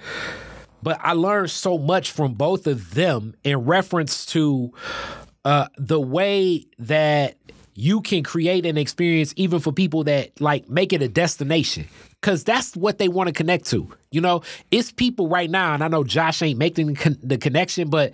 but 0.84 1.00
I 1.02 1.14
learned 1.14 1.50
so 1.50 1.80
much 1.80 2.12
from 2.12 2.36
both 2.36 2.68
of 2.68 2.94
them 2.94 3.34
in 3.44 3.58
reference 3.58 4.26
to 4.28 4.72
uh, 5.44 5.68
the 5.78 6.00
way 6.00 6.66
that 6.78 7.36
you 7.74 8.02
can 8.02 8.24
create 8.24 8.66
an 8.66 8.78
experience 8.78 9.34
even 9.36 9.60
for 9.60 9.72
people 9.72 10.04
that 10.06 10.40
like 10.42 10.68
make 10.70 10.94
it 10.94 11.02
a 11.02 11.08
destination 11.08 11.88
because 12.22 12.44
that's 12.44 12.76
what 12.76 12.98
they 12.98 13.08
want 13.08 13.28
to 13.28 13.34
connect 13.34 13.66
to 13.68 13.92
you 14.10 14.22
know? 14.22 14.42
It's 14.72 14.92
people 14.92 15.28
right 15.28 15.50
now 15.50 15.74
and 15.74 15.84
i 15.84 15.88
know 15.88 16.04
josh 16.04 16.42
ain't 16.42 16.58
making 16.58 16.88
the, 16.88 16.94
con- 16.96 17.20
the 17.22 17.38
connection 17.38 17.90
but 17.90 18.14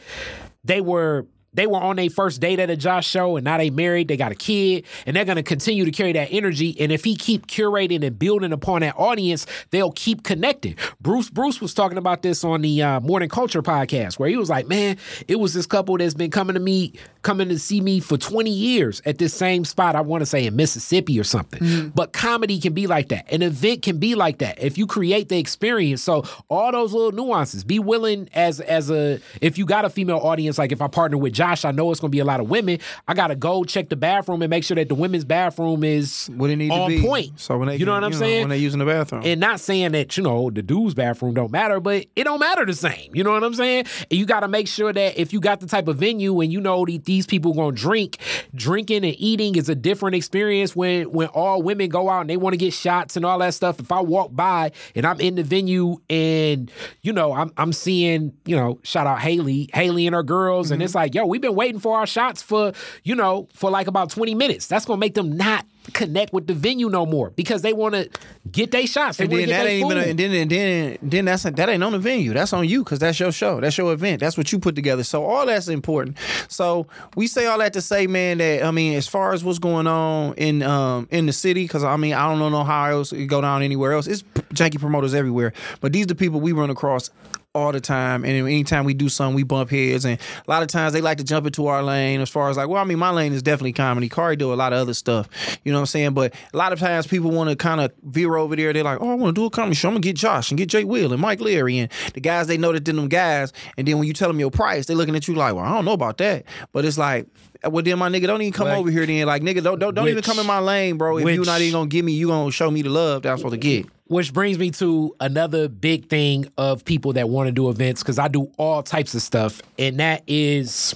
they 0.63 0.81
were 0.81 1.27
they 1.53 1.67
were 1.67 1.79
on 1.79 1.95
their 1.95 2.09
first 2.09 2.41
date 2.41 2.59
at 2.59 2.69
a 2.69 2.75
Josh 2.75 3.07
show 3.07 3.35
and 3.35 3.43
now 3.43 3.57
they 3.57 3.69
married, 3.69 4.07
they 4.07 4.17
got 4.17 4.31
a 4.31 4.35
kid, 4.35 4.85
and 5.05 5.15
they're 5.15 5.25
gonna 5.25 5.43
continue 5.43 5.85
to 5.85 5.91
carry 5.91 6.13
that 6.13 6.29
energy. 6.31 6.75
And 6.79 6.91
if 6.91 7.03
he 7.03 7.15
keep 7.15 7.47
curating 7.47 8.05
and 8.05 8.17
building 8.17 8.51
upon 8.51 8.81
that 8.81 8.95
audience, 8.97 9.45
they'll 9.71 9.91
keep 9.91 10.23
connecting. 10.23 10.75
Bruce 11.01 11.29
Bruce 11.29 11.61
was 11.61 11.73
talking 11.73 11.97
about 11.97 12.21
this 12.21 12.43
on 12.43 12.61
the 12.61 12.81
uh, 12.81 12.99
Morning 12.99 13.29
Culture 13.29 13.61
podcast, 13.61 14.19
where 14.19 14.29
he 14.29 14.37
was 14.37 14.49
like, 14.49 14.67
"Man, 14.67 14.97
it 15.27 15.39
was 15.39 15.53
this 15.53 15.65
couple 15.65 15.97
that's 15.97 16.13
been 16.13 16.31
coming 16.31 16.53
to 16.53 16.59
me, 16.59 16.93
coming 17.21 17.49
to 17.49 17.59
see 17.59 17.81
me 17.81 17.99
for 17.99 18.17
20 18.17 18.49
years 18.49 19.01
at 19.05 19.17
this 19.17 19.33
same 19.33 19.65
spot. 19.65 19.95
I 19.95 20.01
want 20.01 20.21
to 20.21 20.25
say 20.25 20.45
in 20.45 20.55
Mississippi 20.55 21.19
or 21.19 21.23
something. 21.23 21.91
But 21.95 22.13
comedy 22.13 22.59
can 22.59 22.73
be 22.73 22.87
like 22.87 23.09
that. 23.09 23.31
An 23.31 23.41
event 23.41 23.81
can 23.81 23.97
be 23.97 24.15
like 24.15 24.39
that 24.39 24.61
if 24.61 24.77
you 24.77 24.87
create 24.87 25.29
the 25.29 25.37
experience. 25.37 26.01
So 26.01 26.23
all 26.49 26.71
those 26.71 26.93
little 26.93 27.11
nuances. 27.11 27.63
Be 27.63 27.79
willing 27.79 28.29
as 28.33 28.59
as 28.59 28.89
a 28.89 29.19
if 29.41 29.57
you 29.57 29.65
got 29.65 29.85
a 29.85 29.89
female 29.89 30.17
audience, 30.17 30.57
like 30.57 30.71
if 30.71 30.81
I 30.81 30.87
partner 30.87 31.17
with 31.17 31.33
Josh, 31.33 31.42
I 31.43 31.71
know 31.71 31.91
it's 31.91 31.99
gonna 31.99 32.11
be 32.11 32.19
a 32.19 32.25
lot 32.25 32.39
of 32.39 32.49
women. 32.49 32.79
I 33.07 33.13
gotta 33.13 33.35
go 33.35 33.63
check 33.63 33.89
the 33.89 33.95
bathroom 33.95 34.41
and 34.41 34.49
make 34.49 34.63
sure 34.63 34.75
that 34.75 34.89
the 34.89 34.95
women's 34.95 35.25
bathroom 35.25 35.83
is 35.83 36.29
What 36.35 36.49
it 36.49 36.55
need 36.55 36.71
on 36.71 36.89
to 36.89 36.95
be. 36.95 37.05
point. 37.05 37.39
So 37.39 37.57
when 37.57 37.67
they 37.67 37.77
you 37.77 37.85
know 37.85 37.93
what 37.93 38.03
I'm 38.03 38.13
saying? 38.13 38.41
when 38.41 38.49
they 38.49 38.57
using 38.57 38.79
the 38.79 38.85
bathroom. 38.85 39.23
And 39.25 39.39
not 39.39 39.59
saying 39.59 39.91
that, 39.93 40.17
you 40.17 40.23
know, 40.23 40.49
the 40.49 40.61
dude's 40.61 40.93
bathroom 40.93 41.33
don't 41.33 41.51
matter, 41.51 41.79
but 41.79 42.05
it 42.15 42.23
don't 42.23 42.39
matter 42.39 42.65
the 42.65 42.73
same. 42.73 43.13
You 43.13 43.23
know 43.23 43.31
what 43.31 43.43
I'm 43.43 43.53
saying? 43.53 43.85
And 44.09 44.19
you 44.19 44.25
got 44.25 44.41
to 44.41 44.47
make 44.47 44.67
sure 44.67 44.91
that 44.93 45.17
if 45.17 45.33
you 45.33 45.39
got 45.39 45.59
the 45.59 45.67
type 45.67 45.87
of 45.87 45.97
venue 45.97 46.39
and 46.41 46.51
you 46.51 46.61
know 46.61 46.85
that 46.85 47.05
these 47.05 47.25
people 47.25 47.53
going 47.53 47.75
to 47.75 47.81
drink, 47.81 48.17
drinking 48.55 49.05
and 49.05 49.15
eating 49.17 49.55
is 49.55 49.69
a 49.69 49.75
different 49.75 50.15
experience 50.15 50.75
when 50.75 51.11
when 51.11 51.27
all 51.29 51.61
women 51.61 51.89
go 51.89 52.09
out 52.09 52.21
and 52.21 52.29
they 52.29 52.37
want 52.37 52.53
to 52.53 52.57
get 52.57 52.73
shots 52.73 53.15
and 53.15 53.25
all 53.25 53.39
that 53.39 53.53
stuff. 53.53 53.79
If 53.79 53.91
I 53.91 54.01
walk 54.01 54.35
by 54.35 54.71
and 54.95 55.05
I'm 55.05 55.19
in 55.19 55.35
the 55.35 55.43
venue 55.43 55.97
and, 56.09 56.71
you 57.01 57.13
know, 57.13 57.33
I'm 57.33 57.51
I'm 57.57 57.73
seeing, 57.73 58.33
you 58.45 58.55
know, 58.55 58.79
shout 58.83 59.07
out 59.07 59.19
Haley, 59.19 59.69
Haley 59.73 60.07
and 60.07 60.15
her 60.15 60.23
girls 60.23 60.71
and 60.71 60.79
mm-hmm. 60.79 60.85
it's 60.85 60.95
like, 60.95 61.13
yo, 61.13 61.32
we've 61.34 61.41
been 61.41 61.55
waiting 61.55 61.79
for 61.79 61.97
our 61.97 62.05
shots 62.05 62.43
for, 62.43 62.73
you 63.03 63.15
know, 63.15 63.49
for 63.55 63.71
like 63.71 63.88
about 63.88 64.11
20 64.11 64.36
minutes. 64.36 64.67
That's 64.67 64.86
going 64.86 64.97
to 64.97 64.99
make 64.99 65.15
them 65.15 65.36
not 65.36 65.65
connect 65.93 66.31
with 66.31 66.45
the 66.45 66.53
venue 66.53 66.89
no 66.89 67.07
more 67.07 67.31
because 67.31 67.63
they 67.63 67.73
want 67.73 67.95
to 67.95 68.07
get 68.51 68.71
they 68.71 68.85
shots. 68.85 69.17
They 69.17 69.25
And 69.25 69.33
then 69.33 69.49
that 69.49 69.67
ain't 69.67 69.83
food. 69.83 69.97
even, 69.97 70.09
and 70.09 70.19
then 70.19 70.31
and 70.33 70.51
then 70.51 70.97
then 71.01 71.25
that's 71.25 71.43
that 71.43 71.69
ain't 71.69 71.83
on 71.83 71.91
the 71.91 71.99
venue. 71.99 72.33
That's 72.33 72.53
on 72.53 72.67
you 72.67 72.83
because 72.83 72.99
that's 72.99 73.19
your 73.19 73.31
show. 73.31 73.59
That's 73.59 73.77
your 73.77 73.93
event. 73.93 74.19
That's 74.19 74.37
what 74.37 74.51
you 74.51 74.59
put 74.59 74.75
together. 74.75 75.03
So 75.03 75.25
all 75.25 75.45
that's 75.45 75.67
important. 75.67 76.17
So 76.47 76.87
we 77.15 77.27
say 77.27 77.45
all 77.45 77.59
that 77.59 77.73
to 77.73 77.81
say, 77.81 78.07
man, 78.07 78.39
that 78.39 78.63
I 78.63 78.71
mean, 78.71 78.95
as 78.95 79.07
far 79.07 79.33
as 79.33 79.43
what's 79.43 79.59
going 79.59 79.87
on 79.87 80.33
in 80.35 80.61
um 80.63 81.07
in 81.11 81.25
the 81.25 81.33
city, 81.33 81.63
because 81.63 81.83
I 81.83 81.95
mean, 81.97 82.13
I 82.13 82.27
don't 82.27 82.39
know 82.51 82.63
how 82.63 82.89
else 82.89 83.11
it 83.13 83.25
go 83.27 83.41
down 83.41 83.61
anywhere 83.61 83.93
else. 83.93 84.07
It's 84.07 84.23
janky 84.53 84.79
promoters 84.79 85.13
everywhere, 85.13 85.53
but 85.81 85.93
these 85.93 86.07
the 86.07 86.15
people 86.15 86.39
we 86.41 86.51
run 86.51 86.69
across 86.69 87.09
all 87.55 87.71
the 87.71 87.79
time. 87.79 88.25
And 88.25 88.33
anytime 88.47 88.83
we 88.83 88.93
do 88.93 89.09
something, 89.09 89.35
we 89.35 89.43
bump 89.43 89.69
heads. 89.69 90.05
And 90.05 90.19
a 90.19 90.49
lot 90.51 90.63
of 90.63 90.69
times 90.69 90.93
they 90.93 91.01
like 91.01 91.19
to 91.19 91.23
jump 91.23 91.45
into 91.45 91.67
our 91.67 91.83
lane 91.83 92.19
as 92.19 92.29
far 92.29 92.49
as 92.49 92.57
like, 92.57 92.67
well, 92.67 92.81
I 92.81 92.85
mean, 92.85 92.97
my 92.97 93.11
lane 93.11 93.31
is 93.31 93.43
definitely 93.43 93.73
comedy. 93.73 94.09
Kari 94.09 94.35
do 94.35 94.51
a 94.51 94.55
lot 94.55 94.73
of 94.73 94.79
other 94.79 94.93
stuff. 94.93 95.29
You 95.63 95.71
know 95.71 95.77
what 95.77 95.81
I'm 95.81 95.85
saying? 95.87 96.13
But 96.13 96.33
a 96.53 96.57
lot 96.57 96.73
of 96.73 96.79
times 96.79 97.05
people 97.05 97.29
want 97.31 97.49
to 97.51 97.55
kind 97.55 97.79
of 97.79 97.91
veer 98.03 98.32
over 98.38 98.55
there. 98.55 98.73
They're 98.73 98.84
like, 98.84 98.99
oh, 99.01 99.11
I 99.11 99.13
want 99.15 99.36
to 99.36 99.41
do 99.41 99.45
a 99.45 99.49
comedy 99.49 99.75
show. 99.75 99.88
I'm 99.89 99.93
going 99.95 100.01
to 100.01 100.07
get 100.09 100.15
Josh 100.15 100.51
and 100.51 100.57
get 100.57 100.69
Jay 100.69 100.84
Will 100.84 101.11
and 101.13 101.21
Mike 101.21 101.39
Leary 101.39 101.79
and 101.79 101.91
the 102.13 102.19
guys 102.21 102.47
they 102.47 102.57
know 102.57 102.71
that 102.71 102.81
did 102.81 102.95
them 102.95 103.07
guys. 103.07 103.53
And 103.77 103.88
then 103.88 103.97
when 103.97 104.07
you 104.07 104.13
tell 104.13 104.27
them 104.29 104.39
your 104.39 104.51
price, 104.51 104.86
they 104.86 104.95
looking 104.95 105.15
at 105.15 105.27
you 105.27 105.36
like, 105.36 105.55
well, 105.55 105.65
I 105.65 105.69
don't 105.69 105.86
know 105.86 105.93
about 105.93 106.17
that. 106.19 106.45
But 106.71 106.86
it's 106.86 106.97
like, 106.97 107.27
well, 107.65 107.81
then 107.84 107.97
my 107.97 108.09
nigga, 108.09 108.27
don't 108.27 108.41
even 108.41 108.51
come 108.53 108.67
Like- 108.67 108.77
over 108.77 108.91
here 108.91 109.05
then. 109.05 109.25
Like, 109.25 109.41
nigga, 109.41 109.63
don't 109.63 109.79
don't, 109.79 109.93
don't 109.95 110.09
even 110.09 110.23
come 110.23 110.38
in 110.39 110.45
my 110.45 110.59
lane, 110.59 110.97
bro. 110.97 111.17
If 111.17 111.25
you're 111.34 111.45
not 111.45 111.61
even 111.61 111.73
going 111.73 111.89
to 111.89 111.93
give 111.93 112.03
me, 112.03 112.11
you 112.13 112.27
going 112.27 112.47
to 112.49 112.51
show 112.51 112.69
me 112.69 112.81
the 112.81 112.89
love 112.89 113.21
that 113.23 113.31
I'm 113.31 113.38
supposed 113.38 113.53
to 113.53 113.57
get. 113.57 113.86
Which 114.07 114.34
brings 114.34 114.59
me 114.59 114.69
to 114.71 115.15
another 115.21 115.69
big 115.69 116.09
thing 116.09 116.45
of 116.57 116.84
people 116.84 117.13
that 117.13 117.29
want 117.29 117.47
to 117.47 117.51
do 117.53 117.69
events 117.69 118.03
because 118.03 118.19
I 118.19 118.27
do 118.27 118.51
all 118.57 118.84
types 118.84 119.15
of 119.15 119.21
stuff, 119.21 119.61
and 119.79 119.99
that 119.99 120.23
is 120.27 120.93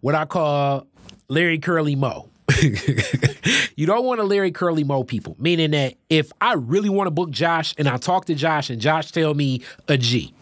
what 0.00 0.14
I 0.16 0.24
call 0.24 0.86
Larry 1.28 1.58
Curly 1.58 1.94
Moe. 1.94 2.28
you 3.76 3.86
don't 3.86 4.04
want 4.04 4.20
to 4.20 4.24
Larry 4.24 4.52
Curly 4.52 4.84
Moe 4.84 5.04
people, 5.04 5.36
meaning 5.38 5.72
that 5.72 5.94
if 6.08 6.32
I 6.40 6.54
really 6.54 6.88
want 6.88 7.06
to 7.06 7.10
book 7.10 7.30
Josh 7.30 7.74
and 7.76 7.88
I 7.88 7.96
talk 7.96 8.26
to 8.26 8.34
Josh 8.34 8.70
and 8.70 8.80
Josh 8.80 9.10
tell 9.10 9.34
me 9.34 9.62
a 9.88 9.96
G, 9.96 10.32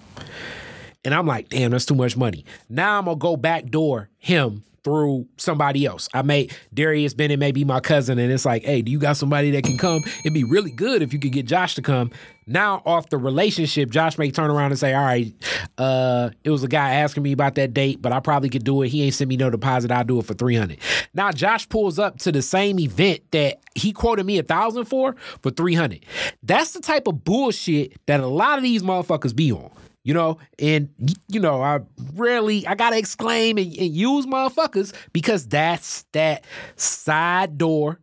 and 1.05 1.15
I'm 1.15 1.27
like, 1.27 1.49
damn, 1.49 1.71
that's 1.71 1.87
too 1.87 1.95
much 1.95 2.17
money. 2.17 2.45
Now 2.69 2.99
I'm 2.99 3.07
gonna 3.07 3.17
go 3.17 3.37
backdoor 3.37 4.09
him 4.19 4.65
through 4.85 5.26
somebody 5.39 5.87
else. 5.87 6.09
I 6.14 6.22
may 6.22 6.49
Darius 6.72 7.14
Bennett 7.14 7.39
may 7.39 7.51
be 7.51 7.64
my 7.64 7.80
cousin, 7.80 8.18
and 8.18 8.30
it's 8.30 8.45
like, 8.45 8.64
hey, 8.64 8.82
do 8.82 8.93
you 8.93 8.99
got 8.99 9.16
somebody 9.16 9.51
that 9.53 9.64
can 9.64 9.78
come? 9.78 10.05
It'd 10.20 10.35
be 10.35 10.45
really 10.45 10.70
good 10.70 11.03
if 11.03 11.12
you 11.12 11.18
could 11.18 11.32
get 11.32 11.47
Josh 11.47 11.74
to 11.76 11.82
come. 11.82 12.11
Now 12.47 12.82
off 12.85 13.09
the 13.09 13.16
relationship, 13.16 13.89
Josh 13.89 14.18
may 14.18 14.30
turn 14.30 14.51
around 14.51 14.72
and 14.72 14.78
say, 14.78 14.93
all 14.93 15.05
right, 15.05 15.32
uh, 15.78 16.30
it 16.45 16.51
was 16.51 16.62
a 16.62 16.68
guy 16.68 16.97
asking 16.97 17.22
me 17.22 17.32
about 17.32 17.55
that 17.55 17.72
date, 17.72 18.03
but 18.03 18.12
I 18.12 18.20
probably 18.20 18.51
could 18.51 18.64
do 18.64 18.82
it. 18.82 18.89
He 18.89 19.03
ain't 19.03 19.14
sent 19.14 19.28
me 19.30 19.37
no 19.39 19.49
deposit. 19.49 19.91
I'll 19.91 20.05
do 20.05 20.18
it 20.18 20.26
for 20.26 20.35
300. 20.35 20.78
Now 21.14 21.32
Josh 21.32 21.66
pulls 21.68 21.99
up 21.99 22.18
to 22.20 22.32
the 22.32 22.43
same 22.43 22.78
event 22.78 23.20
that 23.30 23.61
he 23.74 23.93
quoted 23.93 24.26
me 24.26 24.39
a 24.39 24.43
thousand 24.43 24.85
for 24.85 25.16
for 25.43 25.51
300. 25.51 26.05
That's 26.43 26.72
the 26.72 26.80
type 26.80 27.07
of 27.07 27.24
bullshit 27.24 27.95
that 28.07 28.20
a 28.20 28.26
lot 28.26 28.59
of 28.59 28.62
these 28.62 28.82
motherfuckers 28.82 29.35
be 29.35 29.51
on 29.51 29.70
you 30.05 30.15
know? 30.15 30.39
And 30.59 30.89
you 31.29 31.41
know 31.41 31.63
i 31.63 31.81
rarely 32.15 32.67
i 32.67 32.75
gotta 32.75 32.97
exclaim 32.97 33.59
and, 33.59 33.67
and 33.77 33.93
use 33.93 34.27
motherfuckers 34.27 34.95
because 35.13 35.47
that's 35.49 36.05
that 36.13 36.45
side 36.77 37.59
door 37.59 37.99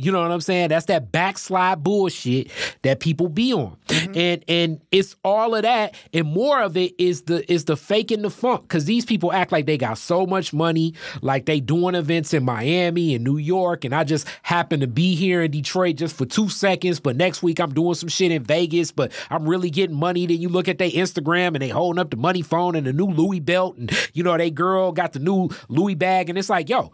you 0.00 0.10
know 0.10 0.22
what 0.22 0.30
I'm 0.30 0.40
saying? 0.40 0.70
That's 0.70 0.86
that 0.86 1.12
backslide 1.12 1.82
bullshit 1.82 2.50
that 2.82 3.00
people 3.00 3.28
be 3.28 3.52
on. 3.52 3.76
Mm-hmm. 3.88 4.18
And 4.18 4.44
and 4.48 4.80
it's 4.90 5.14
all 5.24 5.54
of 5.54 5.62
that 5.62 5.94
and 6.14 6.26
more 6.26 6.62
of 6.62 6.76
it 6.76 6.94
is 6.98 7.22
the 7.22 7.50
is 7.52 7.66
the 7.66 7.76
fake 7.76 8.10
and 8.10 8.24
the 8.24 8.30
funk 8.30 8.68
cuz 8.68 8.86
these 8.86 9.04
people 9.04 9.32
act 9.32 9.52
like 9.52 9.66
they 9.66 9.76
got 9.76 9.98
so 9.98 10.26
much 10.26 10.52
money, 10.52 10.94
like 11.20 11.44
they 11.44 11.60
doing 11.60 11.94
events 11.94 12.32
in 12.32 12.44
Miami 12.44 13.14
and 13.14 13.24
New 13.24 13.36
York 13.36 13.84
and 13.84 13.94
I 13.94 14.04
just 14.04 14.26
happen 14.42 14.80
to 14.80 14.86
be 14.86 15.14
here 15.14 15.42
in 15.42 15.50
Detroit 15.50 15.96
just 15.96 16.16
for 16.16 16.24
2 16.24 16.48
seconds, 16.48 16.98
but 16.98 17.16
next 17.16 17.42
week 17.42 17.60
I'm 17.60 17.74
doing 17.74 17.94
some 17.94 18.08
shit 18.08 18.32
in 18.32 18.42
Vegas, 18.42 18.92
but 18.92 19.12
I'm 19.28 19.46
really 19.46 19.70
getting 19.70 19.96
money. 19.96 20.26
Then 20.26 20.40
you 20.40 20.48
look 20.48 20.68
at 20.68 20.78
their 20.78 20.90
Instagram 20.90 21.48
and 21.48 21.60
they 21.60 21.68
holding 21.68 22.00
up 22.00 22.10
the 22.10 22.16
money 22.16 22.42
phone 22.42 22.74
and 22.74 22.86
the 22.86 22.92
new 22.94 23.06
Louis 23.06 23.40
belt 23.40 23.76
and 23.76 23.92
you 24.14 24.22
know 24.22 24.36
they 24.38 24.50
girl 24.50 24.92
got 24.92 25.12
the 25.12 25.18
new 25.18 25.50
Louis 25.68 25.94
bag 25.94 26.30
and 26.30 26.38
it's 26.38 26.48
like, 26.48 26.70
yo, 26.70 26.92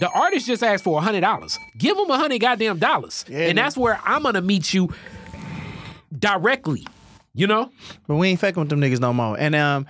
the 0.00 0.08
artist 0.10 0.46
just 0.46 0.62
asked 0.62 0.84
for 0.84 0.98
a 0.98 1.00
hundred 1.00 1.20
dollars. 1.22 1.58
Give 1.78 1.96
him 1.96 2.10
a 2.10 2.16
hundred 2.18 2.40
goddamn 2.40 2.78
dollars, 2.78 3.24
and 3.30 3.56
that's 3.58 3.76
where 3.76 4.00
I'm 4.04 4.22
gonna 4.22 4.42
meet 4.42 4.74
you 4.74 4.92
directly. 6.18 6.86
You 7.36 7.48
know, 7.48 7.72
But 8.06 8.14
we 8.14 8.28
ain't 8.28 8.38
fucking 8.38 8.60
with 8.60 8.68
them 8.68 8.80
niggas 8.80 9.00
no 9.00 9.12
more. 9.12 9.36
And 9.36 9.56
um, 9.56 9.86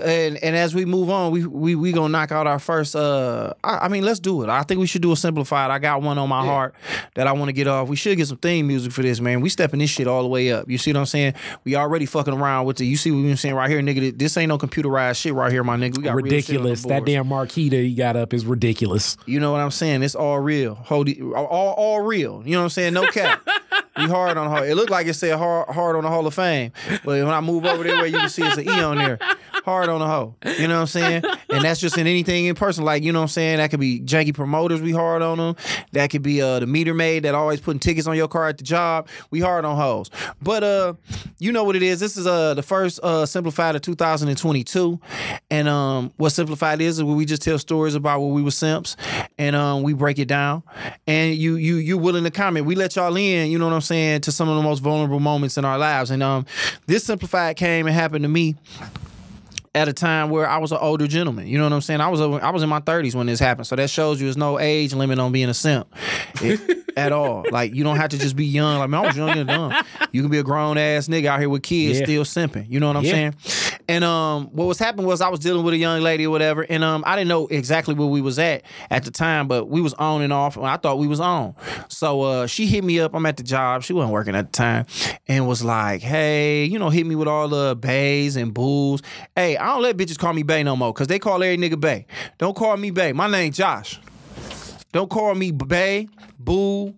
and 0.00 0.36
and 0.36 0.54
as 0.54 0.72
we 0.72 0.84
move 0.84 1.10
on, 1.10 1.32
we 1.32 1.44
we 1.44 1.74
we 1.74 1.90
gonna 1.90 2.10
knock 2.10 2.30
out 2.30 2.46
our 2.46 2.60
first. 2.60 2.94
Uh, 2.94 3.54
I, 3.64 3.78
I 3.78 3.88
mean, 3.88 4.04
let's 4.04 4.20
do 4.20 4.44
it. 4.44 4.48
I 4.48 4.62
think 4.62 4.78
we 4.78 4.86
should 4.86 5.02
do 5.02 5.10
a 5.10 5.16
simplified. 5.16 5.72
I 5.72 5.80
got 5.80 6.02
one 6.02 6.16
on 6.16 6.28
my 6.28 6.44
heart 6.44 6.76
that 7.16 7.26
I 7.26 7.32
want 7.32 7.48
to 7.48 7.52
get 7.52 7.66
off. 7.66 7.88
We 7.88 7.96
should 7.96 8.16
get 8.16 8.28
some 8.28 8.36
theme 8.36 8.68
music 8.68 8.92
for 8.92 9.02
this, 9.02 9.20
man. 9.20 9.40
We 9.40 9.48
stepping 9.48 9.80
this 9.80 9.90
shit 9.90 10.06
all 10.06 10.22
the 10.22 10.28
way 10.28 10.52
up. 10.52 10.70
You 10.70 10.78
see 10.78 10.92
what 10.92 11.00
I'm 11.00 11.06
saying? 11.06 11.34
We 11.64 11.74
already 11.74 12.06
fucking 12.06 12.34
around 12.34 12.66
with 12.66 12.80
it. 12.80 12.84
You 12.84 12.96
see 12.96 13.10
what 13.10 13.18
I'm 13.18 13.36
saying 13.36 13.56
right 13.56 13.68
here, 13.68 13.80
nigga? 13.80 14.16
This 14.16 14.36
ain't 14.36 14.50
no 14.50 14.56
computerized 14.56 15.16
shit 15.20 15.34
right 15.34 15.50
here, 15.50 15.64
my 15.64 15.76
nigga. 15.76 15.96
We 15.96 16.04
got 16.04 16.14
ridiculous. 16.14 16.84
That 16.84 17.04
damn 17.04 17.26
marquee 17.26 17.68
that 17.68 17.76
he 17.76 17.94
got 17.96 18.14
up 18.14 18.32
is 18.32 18.46
ridiculous. 18.46 19.16
You 19.26 19.40
know 19.40 19.50
what 19.50 19.60
I'm 19.60 19.72
saying? 19.72 20.04
It's 20.04 20.14
all 20.14 20.38
real. 20.38 20.76
Hold 20.76 21.08
it, 21.08 21.20
all, 21.20 21.46
all 21.46 22.02
real. 22.02 22.44
You 22.44 22.52
know 22.52 22.58
what 22.60 22.64
I'm 22.64 22.70
saying? 22.70 22.94
No 22.94 23.08
cap. 23.08 23.44
we 23.98 24.04
hard 24.04 24.36
on 24.36 24.50
her. 24.50 24.64
It 24.64 24.74
looked 24.76 24.90
like 24.90 25.06
it 25.06 25.14
said 25.14 25.36
hard, 25.38 25.68
hard 25.68 25.96
on 25.96 26.04
the 26.04 26.10
Hall 26.10 26.26
of 26.26 26.34
Fame, 26.34 26.72
but 27.04 27.06
when 27.06 27.28
I 27.28 27.40
move 27.40 27.64
over 27.64 27.82
there, 27.84 27.96
where 27.96 28.06
you 28.06 28.18
can 28.18 28.28
see 28.28 28.42
it's 28.42 28.56
an 28.56 28.68
E 28.68 28.80
on 28.80 28.98
there, 28.98 29.18
hard 29.66 29.88
on 29.88 29.98
the 29.98 30.06
hoe. 30.06 30.36
You 30.58 30.68
know 30.68 30.76
what 30.76 30.80
I'm 30.82 30.86
saying? 30.86 31.24
And 31.50 31.64
that's 31.64 31.80
just 31.80 31.98
in 31.98 32.06
anything 32.06 32.46
in 32.46 32.54
person. 32.54 32.84
Like 32.84 33.02
you 33.02 33.12
know 33.12 33.18
what 33.18 33.24
I'm 33.24 33.28
saying? 33.28 33.56
That 33.58 33.70
could 33.70 33.80
be 33.80 34.00
janky 34.00 34.32
promoters. 34.32 34.80
We 34.80 34.92
hard 34.92 35.22
on 35.22 35.38
them. 35.38 35.56
That 35.92 36.08
could 36.10 36.22
be 36.22 36.40
uh, 36.40 36.60
the 36.60 36.66
meter 36.66 36.94
maid 36.94 37.24
that 37.24 37.34
always 37.34 37.60
putting 37.60 37.80
tickets 37.80 38.06
on 38.06 38.16
your 38.16 38.28
car 38.28 38.48
at 38.48 38.58
the 38.58 38.64
job. 38.64 39.08
We 39.30 39.40
hard 39.40 39.64
on 39.64 39.76
hoes. 39.76 40.08
But 40.40 40.62
uh, 40.62 40.94
you 41.38 41.50
know 41.50 41.64
what 41.64 41.74
it 41.74 41.82
is. 41.82 41.98
This 41.98 42.16
is 42.16 42.26
uh 42.28 42.54
the 42.54 42.62
first 42.62 43.00
uh 43.02 43.26
simplified 43.26 43.74
of 43.74 43.82
2022, 43.82 45.00
and 45.50 45.68
um 45.68 46.12
what 46.16 46.30
simplified 46.30 46.80
is 46.80 46.98
is 46.98 47.04
where 47.04 47.16
we 47.16 47.24
just 47.24 47.42
tell 47.42 47.58
stories 47.58 47.96
about 47.96 48.20
where 48.20 48.30
we 48.30 48.42
were 48.42 48.52
simps, 48.52 48.96
and 49.36 49.56
um 49.56 49.82
we 49.82 49.94
break 49.94 50.20
it 50.20 50.28
down, 50.28 50.62
and 51.08 51.34
you 51.34 51.56
you 51.56 51.76
you're 51.76 51.98
willing 51.98 52.22
to 52.24 52.30
comment. 52.30 52.66
We 52.66 52.76
let 52.76 52.94
y'all 52.94 53.16
in. 53.16 53.50
You 53.50 53.58
know 53.58 53.66
what 53.66 53.74
I'm 53.74 53.80
saying 53.80 54.20
to 54.22 54.32
some 54.32 54.48
of 54.48 54.56
the 54.56 54.62
most 54.62 54.78
vulnerable 54.78 55.20
moments 55.20 55.58
in 55.58 55.64
our 55.64 55.76
lives, 55.76 56.12
and 56.12 56.22
um 56.22 56.46
this 56.86 57.02
simplified 57.04 57.56
came 57.56 57.86
and 57.88 57.94
happened 57.94 58.22
to 58.22 58.28
me 58.28 58.54
at 59.76 59.88
a 59.88 59.92
time 59.92 60.30
where 60.30 60.48
I 60.48 60.58
was 60.58 60.72
an 60.72 60.78
older 60.80 61.06
gentleman. 61.06 61.46
You 61.46 61.58
know 61.58 61.64
what 61.64 61.72
I'm 61.72 61.80
saying? 61.82 62.00
I 62.00 62.08
was 62.08 62.20
a, 62.20 62.24
I 62.24 62.50
was 62.50 62.62
in 62.62 62.68
my 62.68 62.80
30s 62.80 63.14
when 63.14 63.26
this 63.26 63.38
happened. 63.38 63.66
So 63.66 63.76
that 63.76 63.90
shows 63.90 64.20
you 64.20 64.26
there's 64.26 64.36
no 64.36 64.58
age 64.58 64.94
limit 64.94 65.18
on 65.18 65.32
being 65.32 65.48
a 65.50 65.54
simp 65.54 65.86
It- 66.42 66.84
at 66.96 67.12
all. 67.12 67.44
Like 67.50 67.74
you 67.74 67.84
don't 67.84 67.96
have 67.96 68.08
to 68.10 68.18
just 68.18 68.36
be 68.36 68.46
young. 68.46 68.78
Like 68.78 68.88
man, 68.88 69.04
I 69.04 69.06
was 69.08 69.16
young 69.16 69.30
and 69.30 69.46
dumb. 69.48 69.72
You 70.12 70.22
can 70.22 70.30
be 70.30 70.38
a 70.38 70.42
grown 70.42 70.78
ass 70.78 71.08
nigga 71.08 71.26
out 71.26 71.40
here 71.40 71.50
with 71.50 71.62
kids 71.62 71.98
Yeah. 72.00 72.04
still 72.06 72.24
simping. 72.24 72.70
You 72.70 72.80
know 72.80 72.86
what 72.88 72.96
I'm 72.96 73.04
Yeah. 73.04 73.10
saying? 73.12 73.75
And 73.88 74.02
um, 74.04 74.48
what 74.52 74.66
was 74.66 74.78
happening 74.78 75.06
was 75.06 75.20
I 75.20 75.28
was 75.28 75.40
dealing 75.40 75.64
with 75.64 75.74
a 75.74 75.76
young 75.76 76.00
lady 76.00 76.26
or 76.26 76.30
whatever, 76.30 76.66
and 76.68 76.82
um, 76.82 77.04
I 77.06 77.14
didn't 77.14 77.28
know 77.28 77.46
exactly 77.46 77.94
where 77.94 78.08
we 78.08 78.20
was 78.20 78.38
at 78.38 78.62
at 78.90 79.04
the 79.04 79.10
time, 79.10 79.46
but 79.46 79.68
we 79.68 79.80
was 79.80 79.94
on 79.94 80.22
and 80.22 80.32
off, 80.32 80.56
and 80.56 80.66
I 80.66 80.76
thought 80.76 80.98
we 80.98 81.06
was 81.06 81.20
on. 81.20 81.54
So 81.88 82.22
uh, 82.22 82.46
she 82.46 82.66
hit 82.66 82.82
me 82.82 82.98
up. 83.00 83.14
I'm 83.14 83.24
at 83.26 83.36
the 83.36 83.42
job. 83.42 83.82
She 83.82 83.92
wasn't 83.92 84.12
working 84.12 84.34
at 84.34 84.46
the 84.46 84.52
time, 84.52 84.86
and 85.28 85.46
was 85.46 85.62
like, 85.62 86.02
"Hey, 86.02 86.64
you 86.64 86.78
know, 86.78 86.90
hit 86.90 87.06
me 87.06 87.14
with 87.14 87.28
all 87.28 87.48
the 87.48 87.76
bays 87.76 88.36
and 88.36 88.52
bulls. 88.52 89.02
Hey, 89.34 89.56
I 89.56 89.66
don't 89.66 89.82
let 89.82 89.96
bitches 89.96 90.18
call 90.18 90.32
me 90.32 90.42
bay 90.42 90.62
no 90.62 90.74
more, 90.76 90.92
cause 90.92 91.06
they 91.06 91.18
call 91.18 91.42
every 91.42 91.56
nigga 91.56 91.78
bay. 91.78 92.06
Don't 92.38 92.56
call 92.56 92.76
me 92.76 92.90
bay. 92.90 93.12
My 93.12 93.28
name 93.28 93.52
Josh. 93.52 94.00
Don't 94.96 95.10
call 95.10 95.34
me 95.34 95.52
Bay, 95.52 96.08
Boo, 96.38 96.94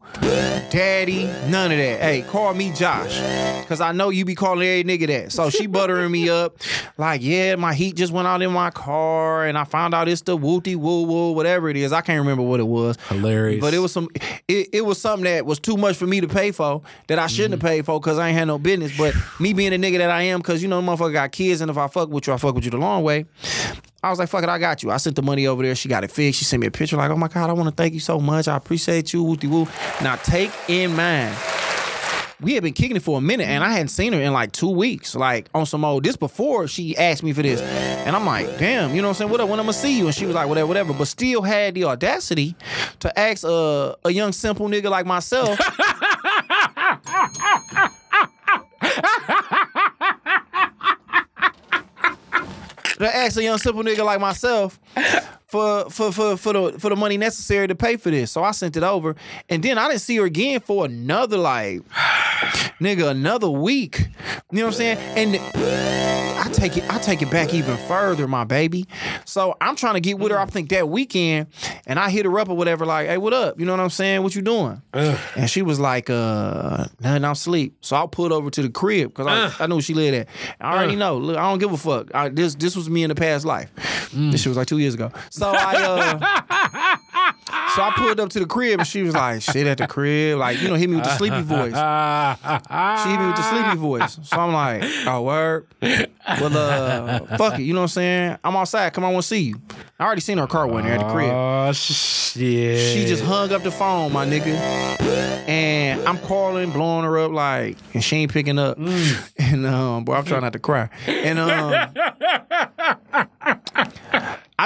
Daddy, 0.70 1.24
none 1.48 1.72
of 1.72 1.78
that. 1.78 2.00
Hey, 2.00 2.22
call 2.22 2.54
me 2.54 2.70
Josh. 2.70 3.18
Cause 3.66 3.80
I 3.80 3.90
know 3.90 4.10
you 4.10 4.24
be 4.24 4.36
calling 4.36 4.64
every 4.68 4.84
nigga 4.84 5.08
that. 5.08 5.32
So 5.32 5.50
she 5.50 5.66
buttering 5.66 6.12
me 6.12 6.28
up, 6.28 6.58
like, 6.96 7.22
yeah, 7.24 7.56
my 7.56 7.74
heat 7.74 7.96
just 7.96 8.12
went 8.12 8.28
out 8.28 8.40
in 8.40 8.52
my 8.52 8.70
car, 8.70 9.46
and 9.46 9.58
I 9.58 9.64
found 9.64 9.94
out 9.94 10.06
it's 10.06 10.22
the 10.22 10.36
wooty 10.36 10.76
woo 10.76 11.02
woo, 11.02 11.32
whatever 11.32 11.68
it 11.68 11.76
is. 11.76 11.92
I 11.92 12.00
can't 12.00 12.20
remember 12.20 12.44
what 12.44 12.60
it 12.60 12.68
was. 12.68 12.96
Hilarious. 13.08 13.60
But 13.60 13.74
it 13.74 13.80
was 13.80 13.90
some 13.90 14.08
it, 14.46 14.68
it 14.72 14.84
was 14.84 15.00
something 15.00 15.24
that 15.24 15.44
was 15.44 15.58
too 15.58 15.76
much 15.76 15.96
for 15.96 16.06
me 16.06 16.20
to 16.20 16.28
pay 16.28 16.52
for 16.52 16.82
that 17.08 17.18
I 17.18 17.26
shouldn't 17.26 17.60
mm. 17.60 17.62
have 17.62 17.68
paid 17.68 17.84
for 17.84 17.98
because 17.98 18.16
I 18.16 18.28
ain't 18.28 18.38
had 18.38 18.44
no 18.44 18.58
business. 18.58 18.96
But 18.96 19.12
me 19.40 19.54
being 19.54 19.72
the 19.72 19.76
nigga 19.76 19.98
that 19.98 20.10
I 20.10 20.22
am, 20.22 20.40
cause 20.40 20.62
you 20.62 20.68
know, 20.68 20.80
motherfucker 20.80 21.14
got 21.14 21.32
kids, 21.32 21.62
and 21.62 21.68
if 21.68 21.76
I 21.76 21.88
fuck 21.88 22.10
with 22.10 22.28
you, 22.28 22.32
I 22.32 22.36
fuck 22.36 22.54
with 22.54 22.64
you 22.64 22.70
the 22.70 22.78
long 22.78 23.02
way. 23.02 23.26
I 24.02 24.10
was 24.10 24.18
like, 24.20 24.28
fuck 24.28 24.44
it, 24.44 24.48
I 24.48 24.58
got 24.58 24.82
you. 24.82 24.92
I 24.92 24.96
sent 24.98 25.16
the 25.16 25.22
money 25.22 25.46
over 25.48 25.62
there. 25.62 25.74
She 25.74 25.88
got 25.88 26.04
it 26.04 26.12
fixed. 26.12 26.38
She 26.38 26.44
sent 26.44 26.60
me 26.60 26.68
a 26.68 26.70
picture 26.70 26.96
like, 26.96 27.10
oh 27.10 27.16
my 27.16 27.26
God, 27.26 27.50
I 27.50 27.52
want 27.52 27.68
to 27.68 27.74
thank 27.74 27.94
you 27.94 28.00
so 28.00 28.20
much. 28.20 28.46
I 28.46 28.56
appreciate 28.56 29.12
you. 29.12 29.24
Wooty 29.24 29.48
woo. 29.48 29.66
Now 30.02 30.14
take 30.16 30.52
in 30.68 30.94
mind, 30.94 31.36
we 32.40 32.54
had 32.54 32.62
been 32.62 32.74
kicking 32.74 32.96
it 32.96 33.02
for 33.02 33.18
a 33.18 33.20
minute 33.20 33.48
and 33.48 33.64
I 33.64 33.72
hadn't 33.72 33.88
seen 33.88 34.12
her 34.12 34.20
in 34.20 34.32
like 34.32 34.52
two 34.52 34.70
weeks. 34.70 35.16
Like 35.16 35.48
on 35.52 35.66
some 35.66 35.84
old 35.84 36.04
this 36.04 36.16
before 36.16 36.68
she 36.68 36.96
asked 36.96 37.24
me 37.24 37.32
for 37.32 37.42
this. 37.42 37.60
And 37.60 38.14
I'm 38.14 38.24
like, 38.24 38.46
damn, 38.58 38.94
you 38.94 39.02
know 39.02 39.08
what 39.08 39.20
I'm 39.20 39.28
saying? 39.28 39.30
What 39.32 39.40
when 39.48 39.58
I'm 39.58 39.66
gonna 39.66 39.72
see 39.72 39.98
you? 39.98 40.06
And 40.06 40.14
she 40.14 40.26
was 40.26 40.36
like, 40.36 40.46
whatever, 40.46 40.68
whatever. 40.68 40.92
But 40.92 41.06
still 41.06 41.42
had 41.42 41.74
the 41.74 41.84
audacity 41.84 42.54
to 43.00 43.18
ask 43.18 43.42
a, 43.44 43.96
a 44.04 44.12
young 44.12 44.30
simple 44.30 44.68
nigga 44.68 44.90
like 44.90 45.06
myself. 45.06 45.58
to 53.06 53.16
ask 53.16 53.36
a 53.36 53.42
young 53.42 53.58
simple 53.58 53.82
nigga 53.82 54.04
like 54.04 54.20
myself 54.20 54.78
for 55.46 55.88
for 55.90 56.12
for 56.12 56.36
for 56.36 56.52
the 56.52 56.78
for 56.78 56.90
the 56.90 56.96
money 56.96 57.16
necessary 57.16 57.66
to 57.66 57.74
pay 57.74 57.96
for 57.96 58.10
this. 58.10 58.30
So 58.30 58.44
I 58.44 58.50
sent 58.52 58.76
it 58.76 58.82
over, 58.82 59.16
and 59.48 59.62
then 59.62 59.78
I 59.78 59.88
didn't 59.88 60.02
see 60.02 60.16
her 60.16 60.24
again 60.24 60.60
for 60.60 60.84
another 60.84 61.38
like, 61.38 61.82
nigga, 62.80 63.10
another 63.10 63.48
week. 63.48 64.08
You 64.50 64.60
know 64.60 64.66
what 64.66 64.68
I'm 64.68 64.72
saying? 64.72 64.98
And 65.16 65.36
I 66.38 66.50
take 66.52 66.76
it, 66.76 66.84
I 66.90 66.98
take 66.98 67.20
it 67.20 67.30
back 67.30 67.52
even 67.52 67.76
further, 67.76 68.26
my 68.28 68.44
baby. 68.44 68.86
So 69.24 69.56
I'm 69.60 69.76
trying 69.76 69.94
to 69.94 70.00
get 70.00 70.18
with 70.18 70.32
her. 70.32 70.38
I 70.38 70.46
think 70.46 70.68
that 70.70 70.88
weekend, 70.88 71.48
and 71.86 71.98
I 71.98 72.08
hit 72.10 72.24
her 72.24 72.38
up 72.38 72.48
or 72.48 72.56
whatever, 72.56 72.86
like, 72.86 73.08
hey, 73.08 73.18
what 73.18 73.34
up? 73.34 73.58
You 73.58 73.66
know 73.66 73.72
what 73.72 73.80
I'm 73.80 73.90
saying? 73.90 74.22
What 74.22 74.34
you 74.34 74.42
doing? 74.42 74.80
And 74.92 75.50
she 75.50 75.62
was 75.62 75.80
like, 75.80 76.08
uh, 76.08 76.86
nothing, 77.00 77.24
I'm 77.24 77.32
asleep. 77.32 77.76
So 77.80 77.96
I 77.96 78.06
pulled 78.06 78.32
over 78.32 78.50
to 78.50 78.62
the 78.62 78.70
crib 78.70 79.10
because 79.14 79.26
I, 79.26 79.64
I 79.64 79.66
knew 79.66 79.80
she 79.80 79.94
lived 79.94 80.16
at. 80.16 80.28
I 80.60 80.76
already 80.76 80.96
know. 80.96 81.18
Look, 81.18 81.36
I 81.36 81.42
don't 81.42 81.58
give 81.58 81.72
a 81.72 81.76
fuck. 81.76 82.14
I, 82.14 82.28
this 82.28 82.54
this 82.54 82.76
was 82.76 82.88
me 82.88 83.02
in 83.02 83.08
the 83.08 83.14
past 83.14 83.44
life. 83.44 83.70
This 84.12 84.40
shit 84.42 84.48
was 84.48 84.56
like 84.56 84.68
two 84.68 84.77
years 84.78 84.94
ago. 84.94 85.10
So 85.30 85.52
I 85.54 85.74
uh, 85.76 86.96
so 87.76 87.82
I 87.82 87.92
pulled 87.96 88.20
up 88.20 88.30
to 88.30 88.40
the 88.40 88.46
crib 88.46 88.80
and 88.80 88.86
she 88.88 89.02
was 89.02 89.14
like, 89.14 89.42
shit 89.42 89.66
at 89.66 89.78
the 89.78 89.86
crib, 89.86 90.38
like 90.38 90.60
you 90.60 90.68
know, 90.68 90.74
hit 90.74 90.88
me 90.90 90.96
with 90.96 91.04
the 91.04 91.16
sleepy 91.16 91.42
voice. 91.42 91.74
She 93.02 93.10
hit 93.10 93.20
me 93.20 93.26
with 93.26 93.36
the 93.36 93.42
sleepy 93.42 93.76
voice. 93.76 94.18
So 94.22 94.36
I'm 94.38 94.52
like, 94.52 94.82
oh 95.06 95.22
word. 95.22 95.66
Well 95.82 96.56
uh 96.56 97.36
fuck 97.36 97.58
it, 97.58 97.62
you 97.62 97.72
know 97.72 97.80
what 97.80 97.84
I'm 97.84 97.88
saying? 97.88 98.38
I'm 98.44 98.56
outside, 98.56 98.92
come 98.92 99.04
on, 99.04 99.10
I 99.10 99.12
wanna 99.12 99.22
see 99.22 99.40
you. 99.40 99.60
I 99.98 100.04
already 100.04 100.20
seen 100.20 100.38
her 100.38 100.46
car 100.46 100.66
one 100.66 100.84
there 100.84 100.94
at 100.94 101.00
the 101.06 101.12
crib. 101.12 101.30
Oh 101.32 101.72
shit. 101.72 102.78
She 102.78 103.06
just 103.06 103.22
hung 103.24 103.52
up 103.52 103.62
the 103.62 103.70
phone, 103.70 104.12
my 104.12 104.26
nigga. 104.26 104.54
And 105.48 106.06
I'm 106.06 106.18
calling, 106.18 106.70
blowing 106.70 107.04
her 107.04 107.18
up 107.18 107.32
like, 107.32 107.76
and 107.94 108.04
she 108.04 108.16
ain't 108.16 108.32
picking 108.32 108.58
up. 108.58 108.78
And 109.50 109.64
um, 109.64 110.04
boy, 110.04 110.14
I'm 110.14 110.24
trying 110.26 110.42
not 110.42 110.52
to 110.52 110.58
cry. 110.58 110.90
And 111.06 111.38
um, 111.38 111.94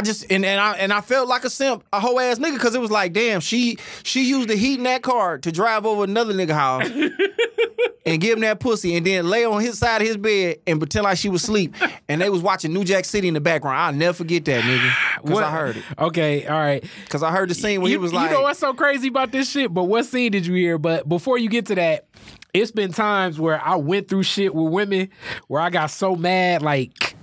I 0.02 0.04
just 0.04 0.26
and, 0.30 0.44
and 0.44 0.60
I 0.60 0.72
and 0.74 0.92
I 0.92 1.00
felt 1.00 1.28
like 1.28 1.44
a 1.44 1.50
simp, 1.50 1.84
a 1.92 2.00
whole 2.00 2.18
ass 2.18 2.38
nigga, 2.38 2.54
because 2.54 2.74
it 2.74 2.80
was 2.80 2.90
like, 2.90 3.12
damn, 3.12 3.40
she 3.40 3.78
she 4.02 4.24
used 4.24 4.48
the 4.48 4.56
heat 4.56 4.78
in 4.78 4.84
that 4.84 5.02
car 5.02 5.38
to 5.38 5.52
drive 5.52 5.86
over 5.86 6.02
another 6.02 6.34
nigga 6.34 6.50
house 6.50 6.90
and 8.06 8.20
give 8.20 8.34
him 8.36 8.40
that 8.40 8.58
pussy, 8.58 8.96
and 8.96 9.06
then 9.06 9.28
lay 9.28 9.44
on 9.44 9.60
his 9.60 9.78
side 9.78 10.02
of 10.02 10.08
his 10.08 10.16
bed 10.16 10.56
and 10.66 10.80
pretend 10.80 11.04
like 11.04 11.18
she 11.18 11.28
was 11.28 11.42
asleep. 11.44 11.74
And 12.08 12.20
they 12.20 12.28
was 12.28 12.42
watching 12.42 12.74
New 12.74 12.84
Jack 12.84 13.06
City 13.06 13.28
in 13.28 13.32
the 13.32 13.40
background. 13.40 13.78
I'll 13.78 13.92
never 13.92 14.12
forget 14.12 14.44
that, 14.44 14.64
nigga. 14.64 15.22
Because 15.22 15.38
I 15.38 15.50
heard 15.50 15.76
it. 15.78 15.84
Okay, 15.98 16.46
all 16.46 16.58
right. 16.58 16.84
Because 17.04 17.22
I 17.22 17.30
heard 17.30 17.48
the 17.48 17.54
scene 17.54 17.80
where 17.80 17.90
you, 17.90 17.96
he 17.96 18.02
was 18.02 18.12
like, 18.12 18.28
you 18.28 18.36
know 18.36 18.42
what's 18.42 18.58
so 18.58 18.74
crazy 18.74 19.08
about 19.08 19.32
this 19.32 19.48
shit? 19.48 19.72
But 19.72 19.84
what 19.84 20.04
scene 20.04 20.30
did 20.30 20.44
you 20.44 20.52
hear? 20.54 20.76
But 20.76 21.08
before 21.08 21.38
you 21.38 21.48
get 21.48 21.66
to 21.66 21.74
that, 21.76 22.06
it's 22.52 22.70
been 22.70 22.92
times 22.92 23.38
where 23.38 23.62
I 23.64 23.76
went 23.76 24.08
through 24.08 24.24
shit 24.24 24.54
with 24.54 24.70
women 24.70 25.08
where 25.46 25.62
I 25.62 25.70
got 25.70 25.86
so 25.90 26.16
mad, 26.16 26.60
like. 26.60 27.14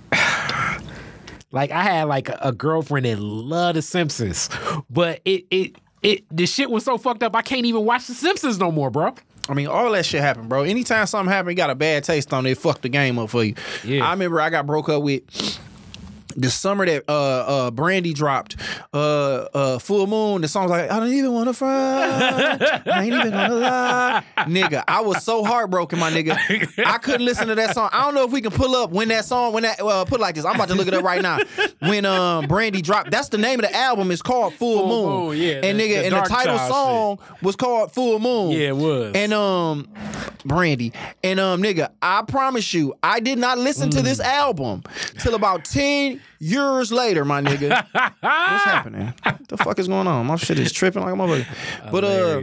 Like 1.52 1.70
I 1.70 1.82
had 1.82 2.04
like 2.04 2.28
a, 2.28 2.38
a 2.42 2.52
girlfriend 2.52 3.06
that 3.06 3.18
loved 3.18 3.76
The 3.76 3.82
Simpsons, 3.82 4.48
but 4.90 5.20
it 5.24 5.44
it 5.50 5.76
it 6.02 6.24
the 6.30 6.46
shit 6.46 6.70
was 6.70 6.84
so 6.84 6.96
fucked 6.98 7.22
up 7.22 7.34
I 7.34 7.42
can't 7.42 7.66
even 7.66 7.84
watch 7.84 8.06
The 8.06 8.14
Simpsons 8.14 8.58
no 8.58 8.70
more, 8.70 8.90
bro. 8.90 9.14
I 9.48 9.54
mean, 9.54 9.66
all 9.66 9.90
that 9.92 10.06
shit 10.06 10.20
happened, 10.20 10.48
bro. 10.48 10.62
Anytime 10.62 11.06
something 11.06 11.32
happened, 11.32 11.50
you 11.50 11.56
got 11.56 11.70
a 11.70 11.74
bad 11.74 12.04
taste 12.04 12.32
on 12.32 12.46
it, 12.46 12.56
fuck 12.56 12.82
the 12.82 12.88
game 12.88 13.18
up 13.18 13.30
for 13.30 13.42
you. 13.42 13.54
Yeah. 13.82 14.06
I 14.06 14.12
remember 14.12 14.40
I 14.40 14.48
got 14.48 14.64
broke 14.66 14.88
up 14.88 15.02
with 15.02 15.22
the 16.36 16.50
summer 16.50 16.86
that 16.86 17.04
uh 17.08 17.12
uh 17.66 17.70
Brandy 17.70 18.12
dropped 18.12 18.56
uh 18.94 19.46
uh 19.54 19.78
Full 19.78 20.06
Moon, 20.06 20.42
the 20.42 20.48
song's 20.48 20.70
like, 20.70 20.90
I 20.90 20.98
don't 21.00 21.12
even 21.12 21.32
wanna 21.32 21.52
front. 21.52 22.62
I 22.62 23.02
ain't 23.04 23.14
even 23.14 23.30
gonna 23.30 23.54
lie. 23.54 24.24
Nigga, 24.38 24.84
I 24.88 25.00
was 25.00 25.22
so 25.24 25.44
heartbroken, 25.44 25.98
my 25.98 26.10
nigga. 26.10 26.36
I 26.84 26.98
couldn't 26.98 27.24
listen 27.24 27.48
to 27.48 27.54
that 27.54 27.74
song. 27.74 27.90
I 27.92 28.02
don't 28.04 28.14
know 28.14 28.24
if 28.24 28.30
we 28.32 28.40
can 28.40 28.52
pull 28.52 28.74
up 28.76 28.90
when 28.90 29.08
that 29.08 29.24
song, 29.24 29.52
when 29.52 29.62
that 29.64 29.80
uh, 29.80 30.04
put 30.04 30.20
it 30.20 30.22
like 30.22 30.34
this. 30.34 30.44
I'm 30.44 30.54
about 30.54 30.68
to 30.68 30.74
look 30.74 30.88
it 30.88 30.94
up 30.94 31.04
right 31.04 31.22
now. 31.22 31.38
When 31.80 32.04
um 32.06 32.46
Brandy 32.46 32.82
dropped, 32.82 33.10
that's 33.10 33.28
the 33.28 33.38
name 33.38 33.60
of 33.60 33.66
the 33.68 33.74
album, 33.76 34.10
it's 34.10 34.22
called 34.22 34.54
Full, 34.54 34.78
Full 34.78 34.88
Moon. 34.88 35.28
Moon, 35.28 35.36
yeah, 35.38 35.60
And 35.62 35.78
the- 35.78 35.84
nigga, 35.84 36.00
the 36.00 36.04
and 36.06 36.14
the 36.16 36.28
title 36.28 36.58
song 36.58 37.18
was 37.42 37.56
called 37.56 37.92
Full 37.92 38.18
Moon. 38.18 38.50
Yeah, 38.52 38.68
it 38.68 38.76
was. 38.76 39.12
And 39.14 39.32
um 39.32 39.88
Brandy. 40.44 40.92
And 41.22 41.38
um 41.40 41.62
nigga, 41.62 41.90
I 42.02 42.22
promise 42.22 42.72
you, 42.74 42.94
I 43.02 43.20
did 43.20 43.38
not 43.38 43.58
listen 43.58 43.90
to 43.90 44.00
Mm. 44.00 44.04
this 44.04 44.20
album 44.20 44.82
till 45.18 45.34
about 45.34 45.64
10 45.64 46.19
years 46.38 46.92
later, 46.92 47.24
my 47.24 47.40
nigga. 47.42 47.70
What's 47.92 48.64
happening? 48.64 49.12
What 49.22 49.48
the 49.48 49.56
fuck 49.56 49.78
is 49.78 49.88
going 49.88 50.06
on? 50.06 50.26
My 50.26 50.36
shit 50.36 50.58
is 50.58 50.72
tripping 50.72 51.02
like 51.02 51.14
a 51.14 51.16
motherfucker. 51.16 51.90
But 51.92 52.04
uh. 52.04 52.40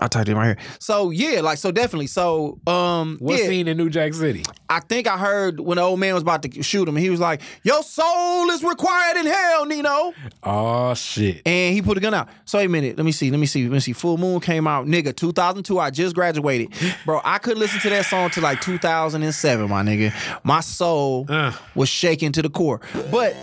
I 0.00 0.08
typed 0.08 0.28
it 0.28 0.34
right 0.34 0.46
here. 0.46 0.56
So 0.78 1.10
yeah, 1.10 1.40
like 1.40 1.58
so 1.58 1.70
definitely. 1.70 2.06
So 2.06 2.58
um 2.66 3.18
what 3.20 3.38
yeah, 3.38 3.46
scene 3.46 3.68
in 3.68 3.76
New 3.76 3.90
Jack 3.90 4.14
City? 4.14 4.42
I 4.68 4.80
think 4.80 5.06
I 5.06 5.18
heard 5.18 5.60
when 5.60 5.76
the 5.76 5.82
old 5.82 6.00
man 6.00 6.14
was 6.14 6.22
about 6.22 6.42
to 6.44 6.62
shoot 6.62 6.88
him, 6.88 6.96
he 6.96 7.10
was 7.10 7.20
like, 7.20 7.40
Your 7.62 7.82
soul 7.82 8.50
is 8.50 8.62
required 8.64 9.18
in 9.18 9.26
hell, 9.26 9.66
Nino. 9.66 10.12
Oh 10.42 10.94
shit. 10.94 11.42
And 11.46 11.74
he 11.74 11.82
put 11.82 11.96
a 11.98 12.00
gun 12.00 12.14
out. 12.14 12.28
So 12.44 12.58
wait 12.58 12.66
a 12.66 12.68
minute. 12.68 12.96
Let 12.96 13.04
me 13.04 13.12
see. 13.12 13.30
Let 13.30 13.38
me 13.40 13.46
see. 13.46 13.64
Let 13.64 13.72
me 13.74 13.80
see. 13.80 13.92
Full 13.92 14.16
Moon 14.18 14.40
came 14.40 14.66
out, 14.66 14.86
nigga. 14.86 15.14
2002. 15.14 15.78
I 15.78 15.90
just 15.90 16.14
graduated, 16.14 16.68
bro. 17.04 17.20
I 17.24 17.38
couldn't 17.38 17.60
listen 17.60 17.80
to 17.80 17.90
that 17.90 18.06
song 18.06 18.30
till 18.30 18.42
like 18.42 18.60
2007, 18.60 19.68
my 19.68 19.82
nigga. 19.82 20.12
My 20.44 20.60
soul 20.60 21.26
Uh. 21.28 21.52
was 21.74 21.88
shaking 21.88 22.32
to 22.32 22.42
the 22.42 22.50
core. 22.50 22.80
But 23.10 23.34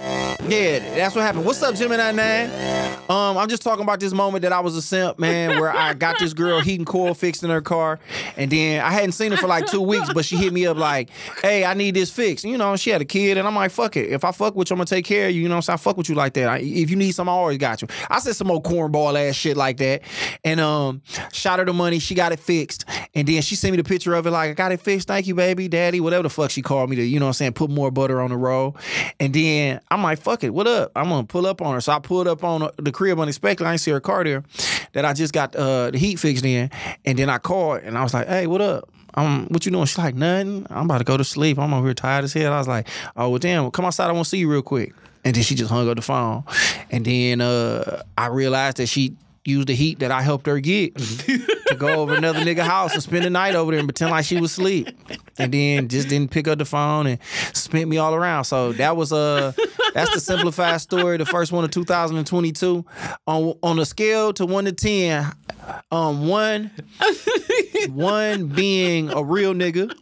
yeah, 0.47 0.79
that's 0.95 1.15
what 1.15 1.21
happened. 1.21 1.45
What's 1.45 1.61
up, 1.61 1.75
Gemini 1.75 2.11
Nine? 2.11 2.49
Um, 3.09 3.37
I'm 3.37 3.49
just 3.49 3.61
talking 3.61 3.83
about 3.83 3.99
this 3.99 4.13
moment 4.13 4.41
that 4.43 4.53
I 4.53 4.59
was 4.59 4.75
a 4.75 4.81
simp, 4.81 5.19
man, 5.19 5.59
where 5.59 5.75
I 5.75 5.93
got 5.93 6.17
this 6.19 6.33
girl 6.39 6.61
heating 6.61 6.85
coil 6.85 7.13
fixed 7.13 7.43
in 7.43 7.49
her 7.49 7.61
car, 7.61 7.99
and 8.37 8.49
then 8.49 8.81
I 8.81 8.91
hadn't 8.91 9.11
seen 9.11 9.31
her 9.31 9.37
for 9.37 9.47
like 9.47 9.67
two 9.67 9.81
weeks, 9.81 10.11
but 10.13 10.25
she 10.25 10.37
hit 10.37 10.53
me 10.53 10.65
up 10.65 10.77
like, 10.77 11.09
"Hey, 11.41 11.65
I 11.65 11.73
need 11.73 11.95
this 11.95 12.09
fixed." 12.09 12.45
You 12.45 12.57
know, 12.57 12.75
she 12.75 12.89
had 12.89 13.01
a 13.01 13.05
kid, 13.05 13.37
and 13.37 13.47
I'm 13.47 13.55
like, 13.55 13.71
"Fuck 13.71 13.97
it. 13.97 14.09
If 14.09 14.23
I 14.23 14.31
fuck 14.31 14.55
with 14.55 14.69
you, 14.69 14.73
I'm 14.73 14.79
gonna 14.79 14.85
take 14.85 15.05
care 15.05 15.27
of 15.27 15.35
you." 15.35 15.41
You 15.41 15.49
know, 15.49 15.55
what 15.55 15.57
I'm 15.57 15.61
saying? 15.63 15.73
I 15.75 15.77
fuck 15.77 15.97
with 15.97 16.09
you 16.09 16.15
like 16.15 16.33
that. 16.33 16.47
I, 16.47 16.57
if 16.59 16.89
you 16.89 16.95
need 16.95 17.11
something, 17.11 17.31
I 17.31 17.35
always 17.35 17.57
got 17.57 17.81
you. 17.81 17.87
I 18.09 18.19
said 18.19 18.35
some 18.35 18.49
old 18.49 18.63
cornball 18.63 19.15
ass 19.19 19.35
shit 19.35 19.57
like 19.57 19.77
that, 19.77 20.01
and 20.43 20.59
um, 20.59 21.01
shot 21.31 21.59
her 21.59 21.65
the 21.65 21.73
money. 21.73 21.99
She 21.99 22.15
got 22.15 22.31
it 22.31 22.39
fixed, 22.39 22.85
and 23.13 23.27
then 23.27 23.41
she 23.41 23.55
sent 23.55 23.73
me 23.73 23.77
the 23.77 23.83
picture 23.83 24.13
of 24.15 24.25
it 24.25 24.31
like, 24.31 24.51
"I 24.51 24.53
got 24.53 24.71
it 24.71 24.81
fixed. 24.81 25.07
Thank 25.07 25.27
you, 25.27 25.35
baby, 25.35 25.67
daddy, 25.67 25.99
whatever 25.99 26.23
the 26.23 26.29
fuck 26.29 26.51
she 26.51 26.61
called 26.61 26.89
me 26.89 26.95
to." 26.95 27.03
You 27.03 27.19
know, 27.19 27.25
what 27.25 27.29
I'm 27.29 27.33
saying? 27.33 27.53
Put 27.53 27.69
more 27.69 27.91
butter 27.91 28.21
on 28.21 28.29
the 28.29 28.37
roll, 28.37 28.77
and 29.19 29.33
then 29.33 29.81
I'm 29.91 30.03
like, 30.03 30.19
"Fuck 30.19 30.43
it. 30.43 30.53
What 30.53 30.67
up? 30.67 30.91
I'm 30.95 31.09
gonna 31.09 31.25
pull 31.25 31.45
up 31.45 31.61
on 31.61 31.73
her." 31.73 31.81
So 31.81 31.91
I 31.91 31.99
pulled 31.99 32.27
up 32.27 32.43
on 32.43 32.69
the 32.77 32.91
crib 32.91 33.19
unexpectedly. 33.19 33.67
I 33.67 33.71
didn't 33.71 33.81
see 33.81 33.91
her 33.91 33.99
car 33.99 34.23
there. 34.23 34.43
That 34.93 35.05
I 35.05 35.13
just 35.13 35.33
got 35.33 35.55
uh, 35.55 35.91
the 35.91 35.97
heat 35.97 36.17
fixed 36.17 36.28
in, 36.37 36.69
and 37.05 37.17
then 37.17 37.29
I 37.29 37.37
called 37.37 37.81
and 37.83 37.97
I 37.97 38.03
was 38.03 38.13
like, 38.13 38.27
"Hey, 38.27 38.47
what 38.47 38.61
up?" 38.61 38.89
Um, 39.15 39.47
what 39.49 39.65
you 39.65 39.71
doing? 39.71 39.85
She's 39.85 39.97
like, 39.97 40.15
nothing. 40.15 40.67
I'm 40.69 40.85
about 40.85 40.99
to 40.99 41.03
go 41.03 41.17
to 41.17 41.23
sleep. 41.23 41.57
I'm 41.57 41.73
over 41.73 41.87
here 41.87 41.93
tired 41.93 42.23
as 42.25 42.33
hell. 42.33 42.53
I 42.53 42.59
was 42.59 42.67
like, 42.67 42.87
oh, 43.17 43.29
well, 43.29 43.39
damn, 43.39 43.69
come 43.71 43.85
outside. 43.85 44.07
I 44.07 44.11
want 44.11 44.25
to 44.25 44.29
see 44.29 44.37
you 44.37 44.49
real 44.49 44.61
quick. 44.61 44.93
And 45.25 45.35
then 45.35 45.43
she 45.43 45.55
just 45.55 45.69
hung 45.69 45.89
up 45.89 45.95
the 45.95 46.01
phone. 46.01 46.43
And 46.91 47.03
then 47.03 47.41
uh, 47.41 48.03
I 48.17 48.27
realized 48.27 48.77
that 48.77 48.87
she 48.87 49.15
used 49.49 49.67
the 49.67 49.75
heat 49.75 49.99
that 49.99 50.11
I 50.11 50.21
helped 50.21 50.45
her 50.45 50.59
get 50.59 50.95
to 50.97 51.75
go 51.77 52.01
over 52.01 52.15
another 52.15 52.39
nigga 52.39 52.61
house 52.61 52.93
and 52.93 53.03
spend 53.03 53.25
the 53.25 53.29
night 53.29 53.55
over 53.55 53.71
there 53.71 53.79
and 53.79 53.87
pretend 53.87 54.11
like 54.11 54.25
she 54.25 54.39
was 54.39 54.51
asleep. 54.51 54.89
And 55.37 55.53
then 55.53 55.87
just 55.87 56.09
didn't 56.09 56.31
pick 56.31 56.47
up 56.47 56.57
the 56.57 56.65
phone 56.65 57.07
and 57.07 57.19
spent 57.53 57.89
me 57.89 57.97
all 57.97 58.13
around. 58.13 58.45
So 58.45 58.73
that 58.73 58.95
was 58.95 59.11
a 59.11 59.53
that's 59.93 60.13
the 60.13 60.19
simplified 60.19 60.81
story, 60.81 61.17
the 61.17 61.25
first 61.25 61.51
one 61.51 61.63
of 61.63 61.71
2022. 61.71 62.85
On 63.27 63.53
on 63.63 63.79
a 63.79 63.85
scale 63.85 64.33
to 64.33 64.45
one 64.45 64.65
to 64.65 64.71
ten, 64.71 65.31
um 65.91 66.27
one 66.27 66.71
one 67.89 68.47
being 68.47 69.11
a 69.11 69.23
real 69.23 69.53
nigga 69.53 69.93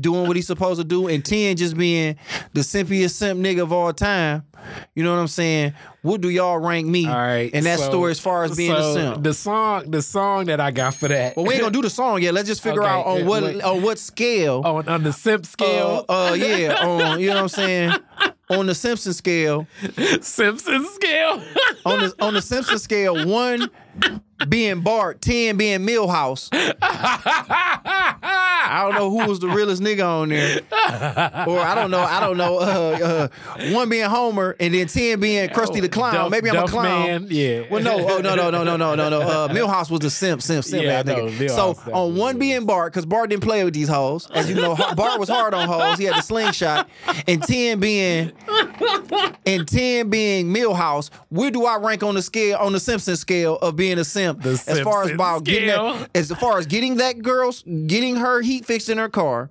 doing 0.00 0.26
what 0.26 0.36
he's 0.36 0.46
supposed 0.46 0.80
to 0.80 0.84
do, 0.84 1.08
and 1.08 1.24
ten 1.24 1.56
just 1.56 1.76
being 1.76 2.16
the 2.52 2.60
simpiest 2.60 3.12
simp 3.12 3.40
nigga 3.40 3.62
of 3.62 3.72
all 3.72 3.92
time. 3.92 4.44
You 4.94 5.04
know 5.04 5.12
what 5.14 5.20
I'm 5.20 5.28
saying? 5.28 5.72
What 6.02 6.20
do 6.20 6.28
y'all 6.30 6.58
rank 6.58 6.86
me 6.86 7.06
All 7.06 7.14
right. 7.14 7.50
in 7.52 7.64
that 7.64 7.78
so- 7.78 7.88
story 7.90 8.10
as 8.10 8.18
far 8.20 8.42
as 8.44 8.56
being 8.56 8.72
so 8.72 8.90
a 8.90 8.92
simp? 8.92 9.22
The 9.22 9.32
song, 9.32 9.90
the 9.90 10.02
song 10.02 10.46
that 10.46 10.60
I 10.60 10.70
got 10.72 10.94
for 10.94 11.08
that. 11.08 11.36
Well, 11.36 11.46
we 11.46 11.54
ain't 11.54 11.62
gonna 11.62 11.72
do 11.72 11.82
the 11.82 11.90
song 11.90 12.22
yet. 12.22 12.34
Let's 12.34 12.48
just 12.48 12.62
figure 12.62 12.82
Okay, 12.82 12.90
out 12.90 13.06
on 13.06 13.24
what 13.26 13.42
wait. 13.44 13.62
on 13.62 13.82
what 13.82 13.98
scale. 13.98 14.62
on 14.64 14.88
on 14.88 15.02
the 15.04 15.12
simp 15.12 15.44
uh, 15.44 15.46
scale, 15.46 16.04
uh, 16.08 16.34
yeah, 16.36 16.74
on 16.84 17.20
you 17.20 17.28
know 17.28 17.34
what 17.36 17.42
I'm 17.42 17.48
saying? 17.48 17.92
On 18.50 18.64
the 18.66 18.74
Simpson 18.74 19.12
scale, 19.12 19.66
Simpson 20.22 20.86
scale. 20.94 21.42
on 21.84 21.98
the 22.00 22.14
on 22.20 22.34
the 22.34 22.42
Simpson 22.42 22.78
scale, 22.78 23.26
one 23.28 23.68
being 24.48 24.80
Bart, 24.82 25.20
ten 25.20 25.56
being 25.56 25.80
Milhouse. 25.80 26.48
I 28.70 28.82
don't 28.82 28.94
know 28.94 29.10
who 29.10 29.28
was 29.28 29.40
the 29.40 29.48
realest 29.48 29.82
nigga 29.82 30.04
on 30.06 30.28
there, 30.28 30.60
or 31.46 31.60
I 31.60 31.74
don't 31.74 31.90
know. 31.90 32.00
I 32.00 32.20
don't 32.20 32.36
know. 32.36 32.58
Uh, 32.58 33.28
uh, 33.58 33.72
one 33.72 33.88
being 33.88 34.04
Homer, 34.08 34.56
and 34.60 34.74
then 34.74 34.86
ten 34.86 35.20
being 35.20 35.48
Krusty 35.50 35.80
the 35.80 35.88
Clown. 35.88 36.14
Duff- 36.14 36.30
Maybe 36.30 36.50
I'm 36.50 36.64
a 36.64 36.68
clown. 36.68 37.06
Man, 37.06 37.26
yeah. 37.28 37.62
Well, 37.70 37.82
no, 37.82 37.96
oh, 37.98 38.20
no, 38.20 38.34
no, 38.34 38.50
no, 38.50 38.64
no, 38.64 38.76
no, 38.76 38.94
no, 38.94 39.08
no. 39.10 39.20
Uh, 39.20 39.48
Milhouse 39.52 39.90
was 39.90 40.00
the 40.00 40.10
simp, 40.10 40.42
simp, 40.42 40.64
simp 40.64 40.84
Yeah, 40.84 41.00
I 41.00 41.02
know. 41.02 41.26
nigga. 41.26 41.30
Milhouse 41.48 41.50
so 41.56 41.74
definitely 41.74 41.92
on 41.92 42.16
one 42.16 42.38
being 42.38 42.66
Bart, 42.66 42.92
because 42.92 43.06
Bart 43.06 43.30
didn't 43.30 43.42
play 43.42 43.64
with 43.64 43.74
these 43.74 43.88
hoes. 43.88 44.30
As 44.30 44.48
you 44.48 44.54
know, 44.56 44.76
Bart 44.96 45.18
was 45.18 45.28
hard 45.28 45.54
on 45.54 45.68
hoes. 45.68 45.98
He 45.98 46.04
had 46.04 46.16
the 46.16 46.22
slingshot. 46.22 46.88
And 47.26 47.42
ten 47.42 47.80
being 47.80 48.32
and 49.46 49.66
10 49.66 50.10
being 50.10 50.48
Milhouse, 50.52 51.10
where 51.30 51.50
do 51.50 51.64
I 51.64 51.76
rank 51.76 52.02
on 52.02 52.14
the 52.14 52.22
scale 52.22 52.58
on 52.58 52.72
the 52.72 52.80
Simpson 52.80 53.16
scale 53.16 53.56
of 53.56 53.76
being 53.76 53.98
a 53.98 54.04
simp? 54.04 54.42
The 54.42 54.50
as 54.66 54.80
far 54.80 55.04
as 55.04 55.10
about 55.10 55.44
getting 55.44 55.68
that, 55.68 56.10
as 56.14 56.30
far 56.32 56.58
as 56.58 56.66
getting 56.66 56.96
that 56.96 57.22
girl's 57.22 57.62
getting 57.86 58.16
her 58.16 58.40
heat 58.40 58.66
fixed 58.66 58.88
in 58.88 58.98
her 58.98 59.08
car 59.08 59.48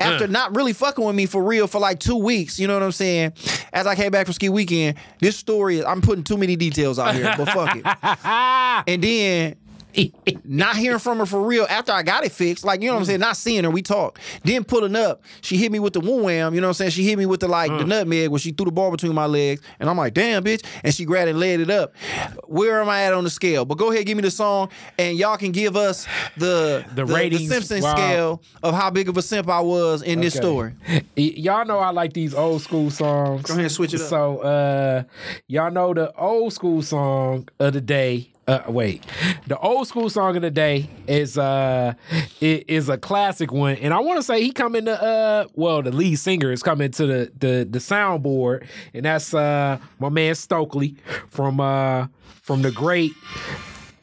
after 0.00 0.26
not 0.28 0.54
really 0.56 0.71
fucking 0.72 1.04
with 1.04 1.14
me 1.16 1.26
for 1.26 1.42
real 1.42 1.66
for 1.66 1.80
like 1.80 1.98
two 2.00 2.16
weeks, 2.16 2.58
you 2.58 2.66
know 2.66 2.74
what 2.74 2.82
I'm 2.82 2.92
saying? 2.92 3.32
As 3.72 3.86
I 3.86 3.94
came 3.94 4.10
back 4.10 4.26
from 4.26 4.34
ski 4.34 4.48
weekend, 4.48 4.96
this 5.20 5.36
story 5.36 5.78
is 5.78 5.84
I'm 5.84 6.00
putting 6.02 6.24
too 6.24 6.36
many 6.36 6.56
details 6.56 6.98
out 6.98 7.14
here, 7.14 7.32
but 7.36 7.48
fuck 7.48 7.76
it. 7.76 7.84
And 8.88 9.02
then 9.04 9.56
not 10.44 10.76
hearing 10.76 10.98
from 10.98 11.18
her 11.18 11.26
for 11.26 11.42
real 11.42 11.66
after 11.68 11.92
I 11.92 12.02
got 12.02 12.24
it 12.24 12.32
fixed. 12.32 12.64
Like, 12.64 12.82
you 12.82 12.88
know 12.88 12.94
what 12.94 13.00
I'm 13.00 13.04
saying? 13.06 13.20
Not 13.20 13.36
seeing 13.36 13.64
her, 13.64 13.70
we 13.70 13.82
talk. 13.82 14.18
Then 14.44 14.64
pulling 14.64 14.96
up, 14.96 15.22
she 15.40 15.56
hit 15.56 15.72
me 15.72 15.78
with 15.78 15.92
the 15.92 16.00
woo 16.00 16.22
wham, 16.24 16.54
you 16.54 16.60
know 16.60 16.68
what 16.68 16.70
I'm 16.70 16.74
saying? 16.74 16.90
She 16.92 17.04
hit 17.04 17.18
me 17.18 17.26
with 17.26 17.40
the 17.40 17.48
like 17.48 17.70
the 17.70 17.84
nutmeg 17.84 18.30
when 18.30 18.40
she 18.40 18.52
threw 18.52 18.66
the 18.66 18.72
ball 18.72 18.90
between 18.90 19.14
my 19.14 19.26
legs. 19.26 19.60
And 19.80 19.88
I'm 19.88 19.96
like, 19.96 20.14
damn, 20.14 20.44
bitch. 20.44 20.64
And 20.84 20.94
she 20.94 21.04
grabbed 21.04 21.28
and 21.30 21.38
laid 21.38 21.60
it 21.60 21.70
up. 21.70 21.94
Where 22.46 22.80
am 22.80 22.88
I 22.88 23.02
at 23.04 23.12
on 23.12 23.24
the 23.24 23.30
scale? 23.30 23.64
But 23.64 23.78
go 23.78 23.90
ahead, 23.90 24.06
give 24.06 24.16
me 24.16 24.22
the 24.22 24.30
song, 24.30 24.70
and 24.98 25.16
y'all 25.16 25.36
can 25.36 25.52
give 25.52 25.76
us 25.76 26.06
the 26.36 26.84
The 26.94 27.04
ratings, 27.04 27.48
the 27.48 27.54
Simpson 27.54 27.82
wow. 27.82 27.94
scale 27.94 28.42
of 28.62 28.74
how 28.74 28.90
big 28.90 29.08
of 29.08 29.16
a 29.16 29.22
simp 29.22 29.48
I 29.48 29.60
was 29.60 30.02
in 30.02 30.20
this 30.20 30.34
story. 30.34 30.74
Y- 30.88 31.02
y'all 31.16 31.64
know 31.64 31.78
I 31.78 31.90
like 31.90 32.12
these 32.12 32.34
old 32.34 32.62
school 32.62 32.90
songs. 32.90 33.42
Go 33.42 33.54
ahead, 33.54 33.64
and 33.64 33.72
switch 33.72 33.94
it 33.94 34.00
up. 34.00 34.08
So, 34.08 34.38
uh, 34.38 35.02
y'all 35.46 35.70
know 35.70 35.94
the 35.94 36.14
old 36.16 36.52
school 36.52 36.82
song 36.82 37.48
of 37.58 37.72
the 37.74 37.80
day. 37.80 38.31
Uh, 38.52 38.70
wait, 38.70 39.02
the 39.46 39.58
old 39.58 39.88
school 39.88 40.10
song 40.10 40.36
of 40.36 40.42
the 40.42 40.50
day 40.50 40.86
is 41.06 41.38
uh 41.38 41.94
i- 42.42 42.64
is 42.68 42.88
a 42.90 42.98
classic 42.98 43.50
one, 43.50 43.76
and 43.76 43.94
I 43.94 44.00
want 44.00 44.18
to 44.18 44.22
say 44.22 44.42
he 44.42 44.52
coming 44.52 44.84
to 44.84 45.02
uh 45.02 45.46
well 45.54 45.80
the 45.82 45.90
lead 45.90 46.16
singer 46.16 46.52
is 46.52 46.62
coming 46.62 46.90
to 46.92 47.06
the 47.06 47.32
the 47.38 47.66
the 47.70 47.78
soundboard, 47.78 48.66
and 48.92 49.04
that's 49.06 49.32
uh 49.32 49.78
my 49.98 50.08
man 50.10 50.34
Stokley 50.34 50.96
from 51.30 51.60
uh 51.60 52.08
from 52.42 52.60
the 52.60 52.70
great 52.72 53.12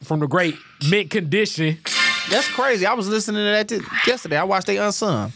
from 0.02 0.18
the 0.18 0.26
great 0.26 0.56
mint 0.90 1.10
condition. 1.10 1.78
That's 2.28 2.48
crazy. 2.48 2.86
I 2.86 2.94
was 2.94 3.08
listening 3.08 3.40
to 3.44 3.50
that 3.52 3.68
t- 3.68 3.80
yesterday. 4.10 4.36
I 4.36 4.44
watched 4.44 4.66
they 4.66 4.78
unsung. 4.78 5.32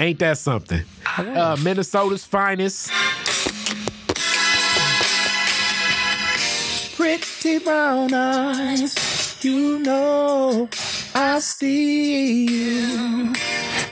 Ain't 0.00 0.18
that 0.18 0.38
something? 0.38 0.82
Uh, 1.16 1.56
Minnesota's 1.62 2.24
finest. 2.24 2.90
Pretty 7.06 7.58
brown 7.60 8.12
eyes, 8.12 9.38
you 9.40 9.78
know 9.78 10.68
I 11.14 11.38
see 11.38 12.46
you. 12.46 13.32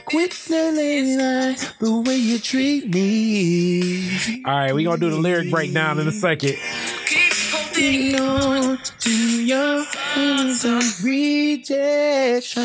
Quit 0.03 0.31
telling 0.31 1.17
lies 1.17 1.71
the 1.79 2.01
way 2.01 2.17
you 2.17 2.39
treat 2.39 2.93
me. 2.93 4.43
All 4.45 4.53
right, 4.53 4.75
we 4.75 4.83
gonna 4.83 4.97
do 4.97 5.11
the 5.11 5.17
lyric 5.17 5.49
breakdown 5.49 5.97
in 5.99 6.09
a 6.09 6.11
second. 6.11 6.57
On 7.77 8.77
to 8.99 9.43
your 9.43 9.83
hands 9.83 10.63
of 10.63 11.03
rejection. 11.03 12.63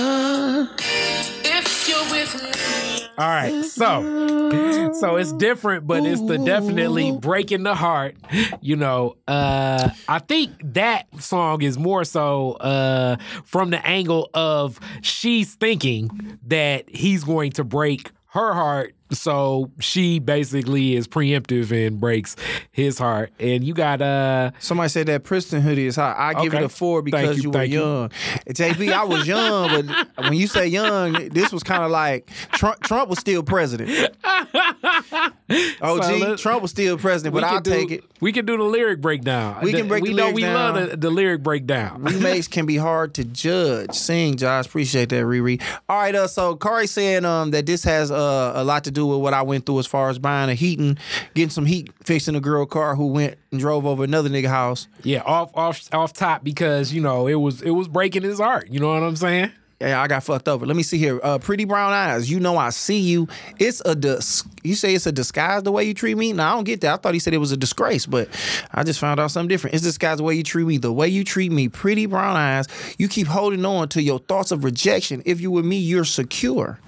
If 1.43 1.89
you're 1.89 1.99
with 2.13 2.41
me. 2.41 3.07
All 3.19 3.29
right, 3.29 3.65
so 3.65 4.93
so 4.93 5.17
it's 5.17 5.33
different, 5.33 5.89
but 5.89 6.07
it's 6.07 6.21
the 6.23 6.39
definitely 6.39 7.11
breaking 7.11 7.65
the 7.65 7.75
heart. 7.75 8.15
You 8.61 8.77
know, 8.77 9.17
uh, 9.27 9.89
I 10.09 10.21
think 10.21 10.53
that 10.75 11.09
song 11.21 11.63
is 11.63 11.77
more 11.77 12.05
so 12.05 12.53
uh, 12.53 13.17
from 13.45 13.71
the 13.71 13.85
angle 13.85 14.31
of 14.33 14.79
she's 15.03 15.57
thinking 15.57 16.39
that 16.47 16.89
he's 16.89 17.25
going 17.25 17.51
to 17.53 17.65
break 17.65 18.13
her 18.27 18.55
heart. 18.55 18.95
So 19.13 19.71
she 19.81 20.19
basically 20.21 20.95
is 20.97 21.09
preemptive 21.09 21.71
and 21.87 21.99
breaks 22.01 22.37
his 22.71 22.99
heart. 22.99 23.33
And 23.41 23.65
you 23.65 23.75
got 23.75 24.01
uh 24.03 24.53
Somebody 24.61 24.89
said 24.89 25.07
that 25.09 25.25
Princeton 25.25 25.63
hoodie 25.63 25.87
is 25.87 25.97
hot. 25.97 26.17
I 26.19 26.35
give 26.43 26.55
Okay. 26.55 26.63
it 26.65 26.67
a 26.67 26.69
four 26.69 27.03
because 27.03 27.37
you, 27.37 27.45
you, 27.45 27.49
were 27.51 27.55
thank 27.55 27.73
you. 27.73 27.81
young. 27.81 28.09
JB, 28.49 28.93
I 28.93 29.05
was 29.05 29.27
young, 29.27 29.87
but 29.87 30.09
when 30.25 30.35
you 30.35 30.47
say 30.47 30.67
young, 30.67 31.29
this 31.31 31.53
was 31.53 31.63
kind 31.63 31.83
of 31.83 31.91
like 31.91 32.31
Trump. 32.53 32.81
Trump 32.83 33.09
was 33.11 33.19
still 33.19 33.43
president. 33.43 33.91
Oh, 34.23 36.01
So 36.01 36.17
let- 36.17 36.39
Trump 36.39 36.63
was 36.63 36.71
still 36.71 36.97
president, 36.99 37.35
but 37.35 37.45
I'll 37.45 37.61
do, 37.61 37.71
take 37.71 37.91
it. 37.91 38.05
We 38.21 38.33
can 38.33 38.47
do 38.47 38.57
the 38.57 38.63
lyric 38.65 39.01
breakdown. 39.01 39.61
We 39.63 39.73
can 39.73 39.89
break 39.89 40.03
we 40.03 40.11
the 40.11 40.15
know 40.17 40.31
we 40.33 40.43
down. 40.43 40.75
love 40.77 40.91
the, 40.91 40.97
the 40.97 41.11
lyric 41.11 41.43
breakdown. 41.43 42.03
Remakes 42.05 42.49
can 42.49 42.67
be 42.67 42.77
hard 42.77 43.15
to 43.15 43.25
judge. 43.25 43.93
Sing, 43.95 44.37
Josh. 44.37 44.67
Appreciate 44.67 45.09
that, 45.11 45.25
Riri. 45.25 45.61
All 45.89 45.97
right, 45.99 46.15
uh, 46.15 46.27
so 46.29 46.57
Kari 46.57 46.87
saying 46.87 47.25
um 47.25 47.51
that 47.53 47.67
this 47.67 47.83
has 47.85 48.11
uh, 48.11 48.53
a 48.55 48.65
lot 48.65 48.85
to 48.85 48.91
do 48.91 49.00
with 49.07 49.21
what 49.21 49.35
I 49.35 49.43
went 49.43 49.67
through 49.67 49.79
as 49.79 49.87
far 49.87 50.11
as 50.11 50.19
buying 50.19 50.51
a 50.51 50.55
heating, 50.55 50.99
getting 51.35 51.51
some 51.51 51.67
heat, 51.67 51.91
fixing 52.05 52.35
a 52.35 52.41
girl 52.41 52.67
car 52.67 52.97
who 52.97 53.07
went 53.07 53.37
and 53.51 53.61
drove 53.61 53.87
over 53.87 54.05
another 54.05 54.29
nigga 54.29 54.49
house. 54.49 54.89
Yeah, 55.03 55.23
off 55.23 55.51
off 55.55 55.89
off 55.93 56.13
top 56.13 56.45
because 56.45 56.93
you 56.93 57.01
know 57.01 57.27
it 57.27 57.35
was 57.35 57.63
it 57.63 57.71
was 57.71 57.89
breaking 57.89 58.23
his 58.23 58.39
heart. 58.39 58.69
You 58.71 58.81
know 58.81 58.93
what 58.93 59.03
I'm 59.03 59.17
saying? 59.17 59.53
Yeah, 59.81 60.03
I 60.03 60.09
got 60.09 60.23
fucked 60.23 60.47
over. 60.47 60.67
Let 60.67 60.77
me 60.77 60.83
see 60.83 60.99
here. 60.99 61.19
Uh, 61.23 61.39
pretty 61.39 61.65
brown 61.65 61.95
eyes. 61.95 62.31
You 62.31 62.39
know 62.39 62.59
I 62.59 62.69
see 62.69 62.99
you. 62.99 63.29
It's 63.59 63.81
a 63.87 63.95
dis- 63.95 64.45
you 64.63 64.75
say 64.75 64.95
it's 64.95 65.07
a 65.07 65.13
disguise 65.13 65.63
the 65.63 65.73
way 65.73 65.85
you 65.85 65.95
treat 65.95 66.19
me. 66.19 66.35
No, 66.35 66.45
I 66.45 66.51
don't 66.53 66.65
get 66.65 66.83
that. 66.83 66.93
I 66.93 66.97
thought 66.99 67.15
he 67.15 67.19
said 67.19 67.33
it 67.33 67.39
was 67.39 67.51
a 67.51 67.57
disgrace, 67.57 68.05
but 68.05 68.29
I 68.75 68.85
just 68.85 69.01
found 69.01 69.19
out 69.19 69.31
something 69.31 69.49
different. 69.49 69.73
It's 69.75 69.83
disguise 69.83 70.19
the 70.19 70.23
way 70.25 70.35
you 70.35 70.43
treat 70.43 70.67
me. 70.67 70.77
The 70.77 70.93
way 70.93 71.09
you 71.09 71.25
treat 71.25 71.51
me. 71.51 71.71
Pretty 71.71 72.05
brown 72.05 72.37
eyes. 72.37 72.67
You 72.99 73.09
keep 73.09 73.27
holding 73.27 73.65
on 73.65 73.89
to 73.91 74.03
your 74.03 74.19
thoughts 74.19 74.51
of 74.51 74.65
rejection. 74.65 75.23
If 75.25 75.41
you 75.41 75.51
with 75.51 75.65
me, 75.65 75.79
you're 75.79 76.05
secure. 76.05 76.79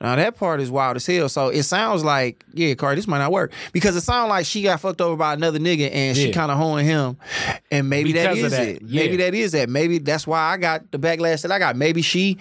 Now 0.00 0.16
that 0.16 0.36
part 0.36 0.60
is 0.60 0.68
wild 0.68 0.96
as 0.96 1.06
hell. 1.06 1.28
So 1.28 1.48
it 1.48 1.62
sounds 1.62 2.02
like 2.02 2.44
yeah, 2.54 2.74
Cardi, 2.74 2.96
this 2.96 3.06
might 3.06 3.18
not 3.18 3.30
work 3.30 3.52
because 3.72 3.94
it 3.94 4.00
sounds 4.00 4.30
like 4.30 4.46
she 4.46 4.62
got 4.64 4.80
fucked 4.80 5.00
over 5.00 5.14
by 5.14 5.34
another 5.34 5.60
nigga 5.60 5.90
and 5.92 6.16
she 6.16 6.32
kind 6.32 6.50
of 6.50 6.58
hoeing 6.58 6.86
him, 6.86 7.16
and 7.70 7.88
maybe 7.88 8.12
that 8.14 8.34
Because 8.34 8.38
of 8.40 8.44
is 8.46 8.52
that, 8.52 8.68
it. 8.68 8.82
Maybe 8.82 9.16
that 9.18 9.32
is 9.32 9.52
that. 9.52 9.68
Maybe 9.68 9.98
that's 9.98 10.26
why 10.26 10.40
I 10.40 10.56
got 10.56 10.90
the 10.90 10.98
backlash 10.98 11.42
that 11.42 11.52
I 11.52 11.60
got. 11.60 11.76
Maybe 11.76 12.02
she 12.02 12.31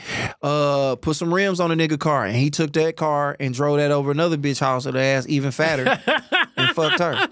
uh 0.41 0.95
put 0.97 1.15
some 1.15 1.33
rims 1.33 1.59
on 1.59 1.71
a 1.71 1.75
nigga 1.75 1.99
car 1.99 2.25
and 2.25 2.35
he 2.35 2.49
took 2.49 2.73
that 2.73 2.95
car 2.97 3.35
and 3.39 3.53
drove 3.53 3.77
that 3.77 3.91
over 3.91 4.11
another 4.11 4.37
bitch 4.37 4.59
house 4.59 4.85
with 4.85 4.95
her 4.95 5.01
ass 5.01 5.25
even 5.27 5.51
fatter 5.51 5.99
and 6.57 6.69
fucked 6.71 6.99
her. 6.99 7.27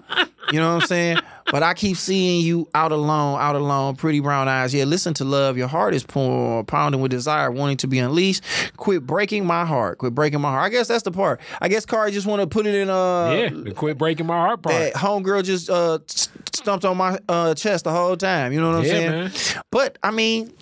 You 0.52 0.58
know 0.58 0.74
what 0.74 0.82
I'm 0.82 0.88
saying? 0.88 1.18
But 1.52 1.62
I 1.62 1.74
keep 1.74 1.96
seeing 1.96 2.44
you 2.44 2.68
out 2.74 2.90
alone, 2.92 3.40
out 3.40 3.54
alone, 3.56 3.94
pretty 3.96 4.18
brown 4.20 4.48
eyes. 4.48 4.72
Yeah, 4.74 4.84
listen 4.84 5.14
to 5.14 5.24
love. 5.24 5.56
Your 5.56 5.68
heart 5.68 5.94
is 5.94 6.02
pounding 6.04 7.00
with 7.00 7.10
desire, 7.10 7.50
wanting 7.52 7.76
to 7.78 7.86
be 7.88 7.98
unleashed. 8.00 8.42
Quit 8.76 9.06
breaking 9.06 9.44
my 9.46 9.64
heart. 9.64 9.98
Quit 9.98 10.14
breaking 10.14 10.40
my 10.40 10.50
heart. 10.50 10.64
I 10.64 10.68
guess 10.68 10.88
that's 10.88 11.02
the 11.04 11.12
part. 11.12 11.40
I 11.60 11.68
guess 11.68 11.86
Kari 11.86 12.10
just 12.10 12.26
want 12.26 12.40
to 12.42 12.46
put 12.48 12.66
it 12.66 12.74
in 12.74 12.88
uh 12.90 13.30
yeah, 13.32 13.72
quit 13.74 13.96
breaking 13.98 14.26
my 14.26 14.34
heart 14.36 14.62
part. 14.62 14.74
that 14.76 14.94
homegirl 14.94 15.44
just 15.44 15.70
uh 15.70 15.98
st- 16.06 16.54
stumped 16.56 16.84
on 16.84 16.96
my 16.96 17.18
uh 17.28 17.54
chest 17.54 17.84
the 17.84 17.92
whole 17.92 18.16
time. 18.16 18.52
You 18.52 18.60
know 18.60 18.68
what 18.70 18.78
I'm 18.78 18.84
Yeah, 18.84 18.90
saying? 18.90 19.10
man. 19.10 19.32
But 19.70 19.98
I 20.02 20.10
mean, 20.10 20.52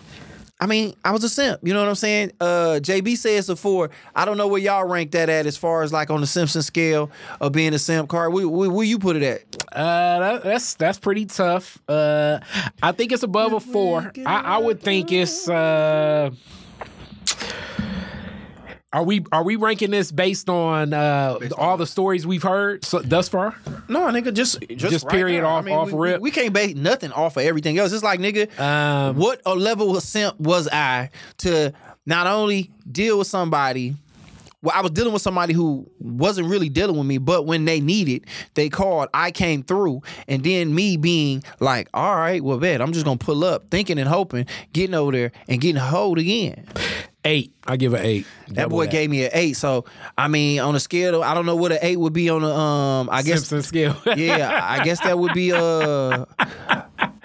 I 0.61 0.67
mean, 0.67 0.95
I 1.05 1.13
was 1.13 1.23
a 1.25 1.29
simp. 1.29 1.61
You 1.63 1.73
know 1.73 1.81
what 1.81 1.89
I'm 1.89 1.95
saying? 1.95 2.33
Uh 2.41 2.81
JB 2.83 3.17
says 3.17 3.49
a 3.49 3.57
four. 3.57 3.91
I 4.15 4.25
don't 4.25 4.37
know 4.37 4.49
where 4.49 4.61
y'all 4.61 4.87
rank 4.87 5.13
that 5.13 5.29
at 5.29 5.47
as 5.47 5.57
far 5.57 5.83
as 5.83 5.93
like 5.93 6.11
on 6.11 6.21
the 6.21 6.27
Simpson 6.27 6.63
scale 6.63 7.11
of 7.41 7.53
being 7.53 7.75
a 7.75 7.79
simp 7.79 8.09
card. 8.09 8.33
Where, 8.33 8.49
where, 8.49 8.71
where 8.71 8.87
you 8.87 8.99
put 8.99 9.17
it 9.17 9.23
at? 9.23 9.43
Uh, 9.73 10.19
that, 10.19 10.43
that's 10.45 10.75
that's 10.75 10.99
pretty 10.99 11.27
tough. 11.27 11.79
Uh, 11.89 12.41
I 12.83 12.93
think 12.93 13.13
it's 13.13 13.23
above 13.23 13.53
a 13.53 13.61
four. 13.61 14.13
I, 14.27 14.41
I 14.41 14.59
would 14.59 14.81
think 14.81 15.13
it's. 15.13 15.49
Uh, 15.49 16.31
are 18.93 19.03
we 19.03 19.25
are 19.33 19.43
we 19.45 19.57
ranking 19.57 19.91
this 19.91 20.11
based 20.11 20.49
on 20.49 20.95
uh, 20.95 21.39
all 21.59 21.77
the 21.77 21.87
stories 21.87 22.27
we've 22.27 22.43
heard 22.43 22.85
so, 22.85 23.01
thus 23.01 23.29
far? 23.29 23.55
No, 23.89 24.01
nigga, 24.07 24.33
just 24.33 24.61
just, 24.69 24.93
Just 24.93 25.05
right 25.05 25.13
period 25.15 25.43
now. 25.43 25.49
off- 25.57 25.69
off 25.69 25.93
we, 25.93 25.99
rip. 26.13 26.21
We, 26.21 26.29
we 26.29 26.31
can't 26.31 26.53
base 26.55 26.75
nothing 26.75 27.13
off 27.13 27.37
of 27.37 27.43
everything 27.43 27.79
else. 27.79 27.93
It's 27.93 28.03
like 28.03 28.19
nigga, 28.21 28.59
Um, 28.59 29.17
what 29.17 29.43
a 29.45 29.55
level 29.55 29.95
of 29.97 30.03
simp 30.03 30.41
was 30.41 30.69
I 30.69 31.11
to 31.39 31.73
not 32.07 32.27
only 32.27 32.71
deal 32.91 33.19
with 33.19 33.27
somebody. 33.27 33.95
Well, 34.61 34.75
I 34.75 34.81
was 34.81 34.91
dealing 34.91 35.13
with 35.13 35.23
somebody 35.23 35.55
who 35.55 35.89
wasn't 36.01 36.49
really 36.49 36.69
dealing 36.69 36.97
with 36.97 37.07
me, 37.07 37.19
but 37.19 37.47
when 37.47 37.65
they 37.65 37.79
needed, 37.81 38.25
they 38.55 38.69
called. 38.69 39.09
I 39.15 39.31
came 39.31 39.63
through, 39.63 40.03
and 40.27 40.43
then 40.43 40.75
me 40.75 40.97
being 40.97 41.45
like, 41.61 41.89
"All 41.95 42.17
right, 42.17 42.43
well, 42.43 42.59
bet 42.59 42.81
I'm 42.81 42.93
just 42.93 43.05
gonna 43.05 43.19
pull 43.19 43.45
up, 43.45 43.71
thinking 43.71 44.01
and 44.01 44.09
hoping, 44.09 44.47
getting 44.73 44.95
over 44.95 45.13
there 45.13 45.33
and 45.47 45.61
getting 45.61 45.77
hold 45.81 46.19
again." 46.19 46.65
Eight. 47.29 47.53
I 47.67 47.77
give 47.77 47.93
it 47.93 48.03
eight. 48.03 48.27
That 48.49 48.71
boy 48.71 48.87
gave 48.87 49.11
me 49.11 49.27
an 49.27 49.31
eight. 49.35 49.53
So 49.53 49.85
I 50.17 50.29
mean, 50.29 50.61
on 50.61 50.75
a 50.75 50.81
scale, 50.81 51.23
I 51.23 51.35
don't 51.35 51.45
know 51.45 51.57
what 51.57 51.73
an 51.73 51.79
eight 51.83 51.99
would 51.99 52.15
be 52.15 52.31
on 52.31 52.41
the. 52.41 52.51
Um, 52.51 53.11
I 53.13 53.21
guess 53.21 53.41
Simpson 53.47 53.63
scale. 53.63 53.97
yeah, 54.17 54.61
I 54.63 54.83
guess 54.83 55.01
that 55.01 55.19
would 55.19 55.35
be 55.35 55.51
a. 55.51 56.27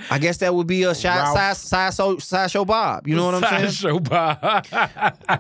I 0.10 0.20
guess 0.20 0.38
that 0.40 0.54
would 0.54 0.68
be 0.68 0.84
a 0.84 0.94
shot 0.94 1.34
Ralph. 1.34 1.58
size 1.58 1.98
size 1.98 2.24
sideshow 2.26 2.66
Bob. 2.66 3.08
You 3.08 3.16
know 3.16 3.28
what 3.28 3.36
I'm 3.36 3.44
saying? 3.44 3.72
Sideshow 3.72 4.00
Bob. 4.02 4.66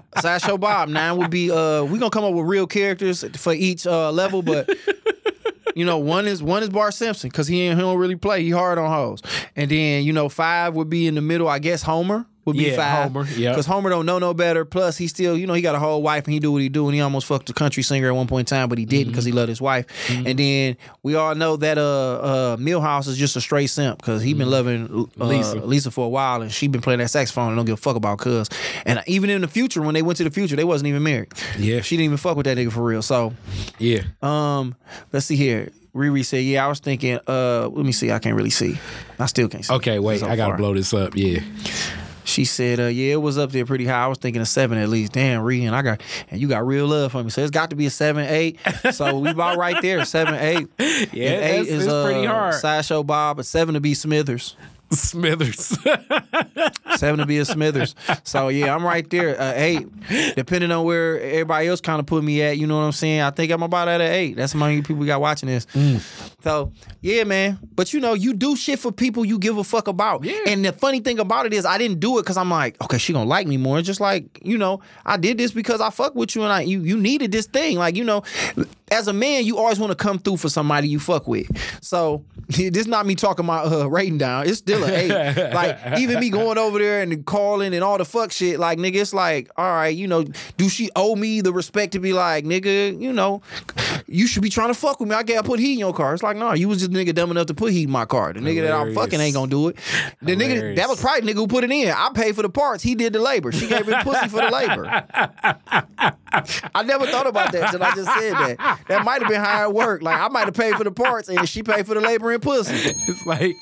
Sideshow 0.22 0.57
Bob. 0.57 0.88
Nine 0.88 1.18
would 1.18 1.30
be 1.30 1.52
uh 1.52 1.84
we 1.84 1.99
gonna 1.99 2.10
come 2.10 2.23
up 2.23 2.34
with 2.34 2.45
real 2.45 2.65
characters 2.65 3.26
for 3.35 3.52
each 3.52 3.85
uh 3.85 4.14
level, 4.14 4.41
but 4.41 4.69
you 5.76 5.85
know, 5.85 5.98
one 5.98 6.26
is 6.26 6.41
one 6.41 6.64
is 6.64 6.69
Bart 6.69 6.94
Simpson 6.94 7.30
because 7.30 7.48
he 7.48 7.64
ain't 7.64 7.76
he 7.76 7.81
don't 7.81 7.98
really 7.98 8.15
play. 8.15 8.44
He 8.44 8.52
hard 8.52 8.77
on 8.77 8.90
hoes. 8.90 9.22
And 9.57 9.69
then, 9.69 10.03
you 10.03 10.14
know, 10.14 10.30
five 10.30 10.76
would 10.76 10.90
be 10.90 11.07
in 11.07 11.15
the 11.15 11.22
middle, 11.22 11.49
I 11.49 11.60
guess 11.60 11.81
Homer. 11.84 12.26
Would 12.45 12.57
be 12.57 12.64
Yeah, 12.64 12.76
five. 12.76 13.11
Homer, 13.11 13.26
yep. 13.38 13.53
Because 13.53 13.65
Homer 13.65 13.90
don't 13.90 14.06
know 14.06 14.20
no 14.20 14.34
better. 14.34 14.65
Plus, 14.65 14.98
he 14.98 15.07
still, 15.07 15.38
you 15.38 15.48
know, 15.48 15.53
he 15.53 15.61
got 15.61 15.76
a 15.76 15.80
whole 15.80 16.02
wife 16.02 16.26
and 16.26 16.34
he 16.34 16.40
do 16.40 16.52
what 16.52 16.61
he 16.61 16.70
do, 16.70 16.86
and 16.88 16.94
he 16.95 16.99
almost 17.02 17.26
fucked 17.26 17.49
a 17.49 17.53
country 17.53 17.84
singer 17.84 18.07
at 18.10 18.15
one 18.15 18.28
point 18.28 18.52
in 18.52 18.57
time, 18.57 18.68
but 18.70 18.78
he 18.78 18.86
didn't 18.86 19.11
because 19.14 19.26
he 19.26 19.32
Mm-hmm. 19.32 19.38
loved 19.38 19.49
his 19.49 19.61
wife. 19.61 19.86
And 20.10 20.38
then 20.38 20.78
we 21.03 21.15
all 21.15 21.34
know 21.36 21.56
that 21.57 21.78
uh, 21.78 21.82
uh, 21.82 22.57
Milhouse 22.57 23.07
is 23.07 23.18
just 23.18 23.36
a 23.36 23.41
straight 23.41 23.68
simp 23.68 23.98
because 23.99 24.22
he 24.22 24.34
been 24.34 24.49
loving 24.49 25.07
uh, 25.20 25.26
Lisa. 25.26 25.56
Lisa 25.65 25.90
for 25.91 26.06
a 26.06 26.10
while, 26.10 26.41
and 26.41 26.52
she 26.52 26.68
been 26.68 26.82
playing 26.82 26.99
that 26.99 27.10
saxophone 27.10 27.48
and 27.49 27.56
don't 27.57 27.65
give 27.65 27.74
a 27.74 27.78
fuck 27.78 27.95
about 27.95 28.18
cuz. 28.20 28.49
And 28.86 29.02
even 29.07 29.30
in 29.30 29.41
the 29.41 29.48
future, 29.48 29.82
when 29.82 29.94
they 29.94 30.02
went 30.02 30.18
to 30.18 30.24
the 30.24 30.32
future, 30.32 30.56
they 30.56 30.64
wasn't 30.65 30.88
even 30.90 31.03
married. 31.03 31.32
Yeah. 31.57 31.82
she 31.82 31.95
didn't 31.95 32.06
even 32.06 32.18
fuck 32.18 32.36
with 32.38 32.45
that 32.45 32.57
nigga 32.57 32.72
for 32.72 32.84
real. 32.84 33.02
So, 33.02 33.34
Yeah. 33.80 34.02
um, 34.22 34.76
let's 35.14 35.26
see 35.26 35.36
here. 35.38 35.70
Riri 35.95 36.26
said, 36.26 36.44
"Yeah, 36.44 36.65
I 36.65 36.68
was 36.70 36.80
thinking. 36.80 37.20
Uh, 37.28 37.68
let 37.68 37.86
me 37.86 37.91
see. 37.91 38.11
I 38.11 38.18
can't 38.18 38.36
really 38.36 38.49
see. 38.49 38.80
I 39.20 39.28
still 39.28 39.48
can't 39.48 39.64
see. 39.64 39.74
Okay, 39.76 39.99
wait. 39.99 40.22
So 40.22 40.28
I 40.28 40.36
gotta 40.36 40.53
far. 40.53 40.57
blow 40.57 40.74
this 40.74 40.91
up. 40.91 41.15
Yeah. 41.15 41.41
She 42.34 42.46
said, 42.46 42.80
uh, 42.80 42.84
"Yeah, 42.86 43.14
it 43.14 43.22
was 43.22 43.38
up 43.38 43.52
there 43.52 43.66
pretty 43.66 43.86
high. 43.86 44.04
I 44.04 44.08
was 44.08 44.18
thinking 44.18 44.42
a 44.42 44.46
seven 44.46 44.78
at 44.80 44.90
least. 44.90 45.12
Damn, 45.14 45.46
and 45.48 45.76
I 45.76 45.82
got 45.84 46.02
and 46.32 46.42
you 46.42 46.48
got 46.48 46.66
real 46.66 46.88
love 46.88 47.12
for 47.12 47.24
me. 47.24 47.30
So 47.30 47.42
it's 47.42 47.52
got 47.52 47.70
to 47.70 47.76
be 47.76 47.86
a 47.86 47.90
seven, 47.92 48.26
eight. 48.28 48.60
So 48.92 49.20
we 49.20 49.30
about 49.30 49.58
right 49.58 49.80
there, 49.82 50.04
seven, 50.06 50.34
eight. 50.36 50.68
Yeah, 51.14 51.30
And 51.32 51.68
that's- 51.68 51.68
it's 51.68 51.86
pretty 51.86 52.26
hard. 52.26 52.56
Sideshow 52.56 53.04
Bob, 53.04 53.38
but 53.38 53.46
seven 53.46 53.76
to 53.76 53.80
be 53.80 53.94
Smithers. 53.94 54.56
Smithers. 54.95 55.78
Seven 56.95 57.20
to 57.20 57.26
be 57.26 57.40
a 57.40 57.45
Smithers. 57.45 57.95
So 58.24 58.49
yeah, 58.49 58.74
I'm 58.74 58.86
right 58.86 59.10
there. 59.10 59.40
Uh, 59.40 59.53
eight, 59.56 59.88
depending 60.36 60.72
on 60.72 60.86
where 60.86 61.20
everybody 61.20 61.68
else 61.68 61.82
kind 61.82 61.99
of 61.99 62.06
put 62.06 62.24
me 62.24 62.41
at. 62.41 62.57
You 62.57 62.68
know 62.68 62.78
what 62.78 62.84
I'm 62.84 62.91
saying? 62.91 63.22
I 63.22 63.32
think 63.32 63.52
I'm 63.52 63.64
about 63.64 63.88
at 63.88 64.02
an 64.02 64.11
eight. 64.11 64.36
That's 64.36 64.53
how 64.53 64.60
many 64.60 64.82
people 64.82 64.98
we 64.98 65.07
got 65.07 65.22
watching 65.22 65.48
this. 65.48 65.65
Mm. 65.68 66.34
So 66.44 66.72
yeah, 67.02 67.24
man. 67.24 67.60
But 67.76 67.94
you 67.94 67.99
know, 67.99 68.14
you 68.14 68.34
do 68.34 68.56
shit 68.56 68.80
for 68.80 68.91
people 68.91 69.26
you 69.26 69.40
give 69.40 69.57
a 69.57 69.64
fuck 69.64 69.88
about. 69.88 70.24
Yeah. 70.24 70.40
And 70.48 70.64
the 70.64 70.74
funny 70.74 70.99
thing 70.99 71.20
about 71.20 71.45
it 71.45 71.53
is, 71.53 71.65
I 71.65 71.78
didn't 71.78 71.99
do 71.99 72.20
it 72.20 72.24
because 72.24 72.38
I'm 72.38 72.49
like, 72.49 72.82
okay, 72.82 72.98
she 72.98 73.14
gonna 73.14 73.30
like 73.30 73.48
me 73.48 73.57
more. 73.57 73.80
It's 73.80 73.88
just 73.88 74.02
like 74.02 74.40
you 74.44 74.57
know, 74.57 74.82
I 75.06 75.18
did 75.18 75.38
this 75.38 75.52
because 75.52 75.82
I 75.82 75.90
fuck 75.90 76.15
with 76.15 76.36
you 76.36 76.44
and 76.44 76.52
I 76.52 76.61
you 76.61 76.82
you 76.82 76.98
needed 76.98 77.32
this 77.32 77.45
thing. 77.45 77.78
Like 77.78 77.95
you 77.95 78.03
know, 78.03 78.24
as 78.91 79.07
a 79.07 79.14
man, 79.14 79.45
you 79.45 79.57
always 79.57 79.80
want 79.80 79.91
to 79.91 79.95
come 79.95 80.20
through 80.20 80.38
for 80.38 80.49
somebody 80.49 80.88
you 80.88 80.99
fuck 80.99 81.28
with. 81.28 81.48
So 81.84 82.24
this 82.48 82.88
not 82.88 83.06
me 83.06 83.15
talking 83.15 83.45
my 83.45 83.60
uh, 83.60 83.86
rating 83.86 84.18
down. 84.18 84.48
It's 84.48 84.60
still 84.60 84.83
an 84.84 84.90
eight. 84.94 85.54
like 85.54 86.00
even 86.00 86.20
me 86.20 86.30
going 86.30 86.58
over 86.58 86.80
there 86.80 87.02
and 87.02 87.26
calling 87.26 87.74
and 87.74 87.84
all 87.84 87.98
the 87.98 88.06
fuck 88.06 88.32
shit. 88.32 88.60
Like 88.60 88.78
nigga, 88.78 88.96
it's 88.96 89.14
like 89.14 89.50
all 89.58 89.66
right, 89.66 89.96
you 89.96 90.08
know, 90.08 90.26
do 90.58 90.70
she 90.70 90.90
owe 90.96 91.16
me 91.16 91.42
the 91.42 91.54
respect 91.54 91.94
to 91.94 92.00
be 92.00 92.14
like 92.14 92.46
nigga, 92.46 93.00
you 93.00 93.14
know, 93.14 93.42
you 94.08 94.28
should 94.28 94.44
be 94.44 94.50
trying 94.50 94.70
to 94.70 94.74
fuck 94.74 95.00
with 95.00 95.10
me. 95.10 95.16
I 95.16 95.24
gotta 95.24 95.44
put 95.44 95.60
heat 95.60 95.74
in 95.74 95.80
your 95.80 95.94
car. 95.94 96.14
It's 96.14 96.24
like 96.24 96.38
no, 96.38 96.54
you 96.54 96.68
was 96.68 96.80
just 96.80 96.92
nigga 96.92 97.14
dumb 97.14 97.32
enough 97.32 97.48
to 97.48 97.54
put 97.54 97.72
heat 97.72 97.84
in 97.84 97.92
my 97.92 98.06
car. 98.06 98.34
The 98.34 98.40
nigga 98.40 98.64
that 98.64 98.74
I'm 98.74 98.94
fucking 98.94 99.20
ain't 99.20 99.36
gonna 99.36 99.50
do 99.50 99.70
it. 99.70 99.78
The 100.22 100.36
nigga 100.36 100.76
that 100.76 100.90
was 100.90 101.00
probably 101.02 101.22
the 101.22 101.34
nigga 101.34 101.38
who 101.38 101.48
put 101.48 101.64
it 101.64 101.72
in. 101.72 101.90
I 101.90 102.10
paid 102.14 102.36
for 102.36 102.42
the 102.42 102.50
parts. 102.50 102.84
He 102.84 102.96
did 102.96 103.14
the 103.14 103.20
labor. 103.20 103.52
She 103.52 103.68
gave 103.68 103.88
him 103.88 104.02
pussy 104.04 104.28
for 104.28 104.38
the 104.38 104.50
labor. 104.50 104.86
I 106.76 106.84
never 106.84 107.06
thought 107.06 107.28
about 107.28 107.52
that 107.52 107.74
until 107.74 107.84
I 107.84 107.94
just 107.96 108.12
said 108.12 108.34
that. 108.34 108.80
That 108.88 109.06
might 109.06 109.22
have 109.22 109.30
been 109.30 109.42
how 109.42 109.70
it 109.70 109.74
worked. 109.74 110.04
Like 110.04 110.20
I 110.20 110.28
might 110.30 110.46
have 110.46 110.54
paid 110.54 110.76
for 110.76 110.84
the 110.84 110.92
parts 110.92 111.30
and 111.30 111.48
she 111.48 111.64
paid 111.64 111.86
for 111.86 111.94
the 111.94 112.02
labor 112.02 112.32
and 112.32 112.42
pussy. 112.42 112.74
it's 112.76 113.26
like 113.26 113.56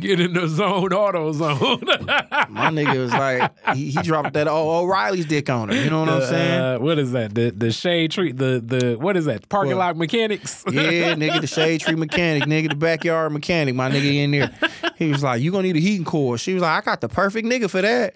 get 0.00 0.20
in 0.20 0.34
the 0.34 0.46
zone, 0.48 0.67
AutoZone. 0.72 2.48
My 2.50 2.70
nigga 2.70 2.98
was 2.98 3.12
like, 3.12 3.52
he, 3.74 3.90
he 3.90 4.02
dropped 4.02 4.34
that 4.34 4.48
old 4.48 4.84
O'Reilly's 4.84 5.26
dick 5.26 5.48
on 5.50 5.68
her. 5.68 5.74
You 5.74 5.90
know 5.90 6.00
what 6.00 6.08
I'm 6.08 6.22
saying? 6.22 6.60
Uh, 6.60 6.78
what 6.78 6.98
is 6.98 7.12
that? 7.12 7.34
The 7.34 7.50
the 7.50 7.70
shade 7.72 8.10
tree. 8.10 8.32
The 8.32 8.62
the 8.64 8.96
what 8.96 9.16
is 9.16 9.24
that? 9.26 9.48
Parking 9.48 9.72
What? 9.76 9.78
lot 9.78 9.96
mechanics. 9.96 10.64
Yeah, 10.78 11.14
nigga, 11.14 11.40
the 11.40 11.46
shade 11.46 11.80
tree 11.80 11.94
mechanic, 11.96 12.44
nigga, 12.44 12.68
the 12.70 12.74
backyard 12.76 13.32
mechanic, 13.32 13.74
my 13.74 13.90
nigga 13.90 14.14
in 14.14 14.30
there. 14.30 14.50
He 14.96 15.10
was 15.10 15.22
like, 15.22 15.40
You 15.42 15.50
gonna 15.50 15.64
need 15.64 15.76
a 15.76 15.80
heating 15.80 16.04
core. 16.04 16.38
She 16.38 16.54
was 16.54 16.62
like, 16.62 16.82
I 16.82 16.84
got 16.84 17.00
the 17.00 17.08
perfect 17.08 17.46
nigga 17.46 17.68
for 17.68 17.82
that. 17.82 18.14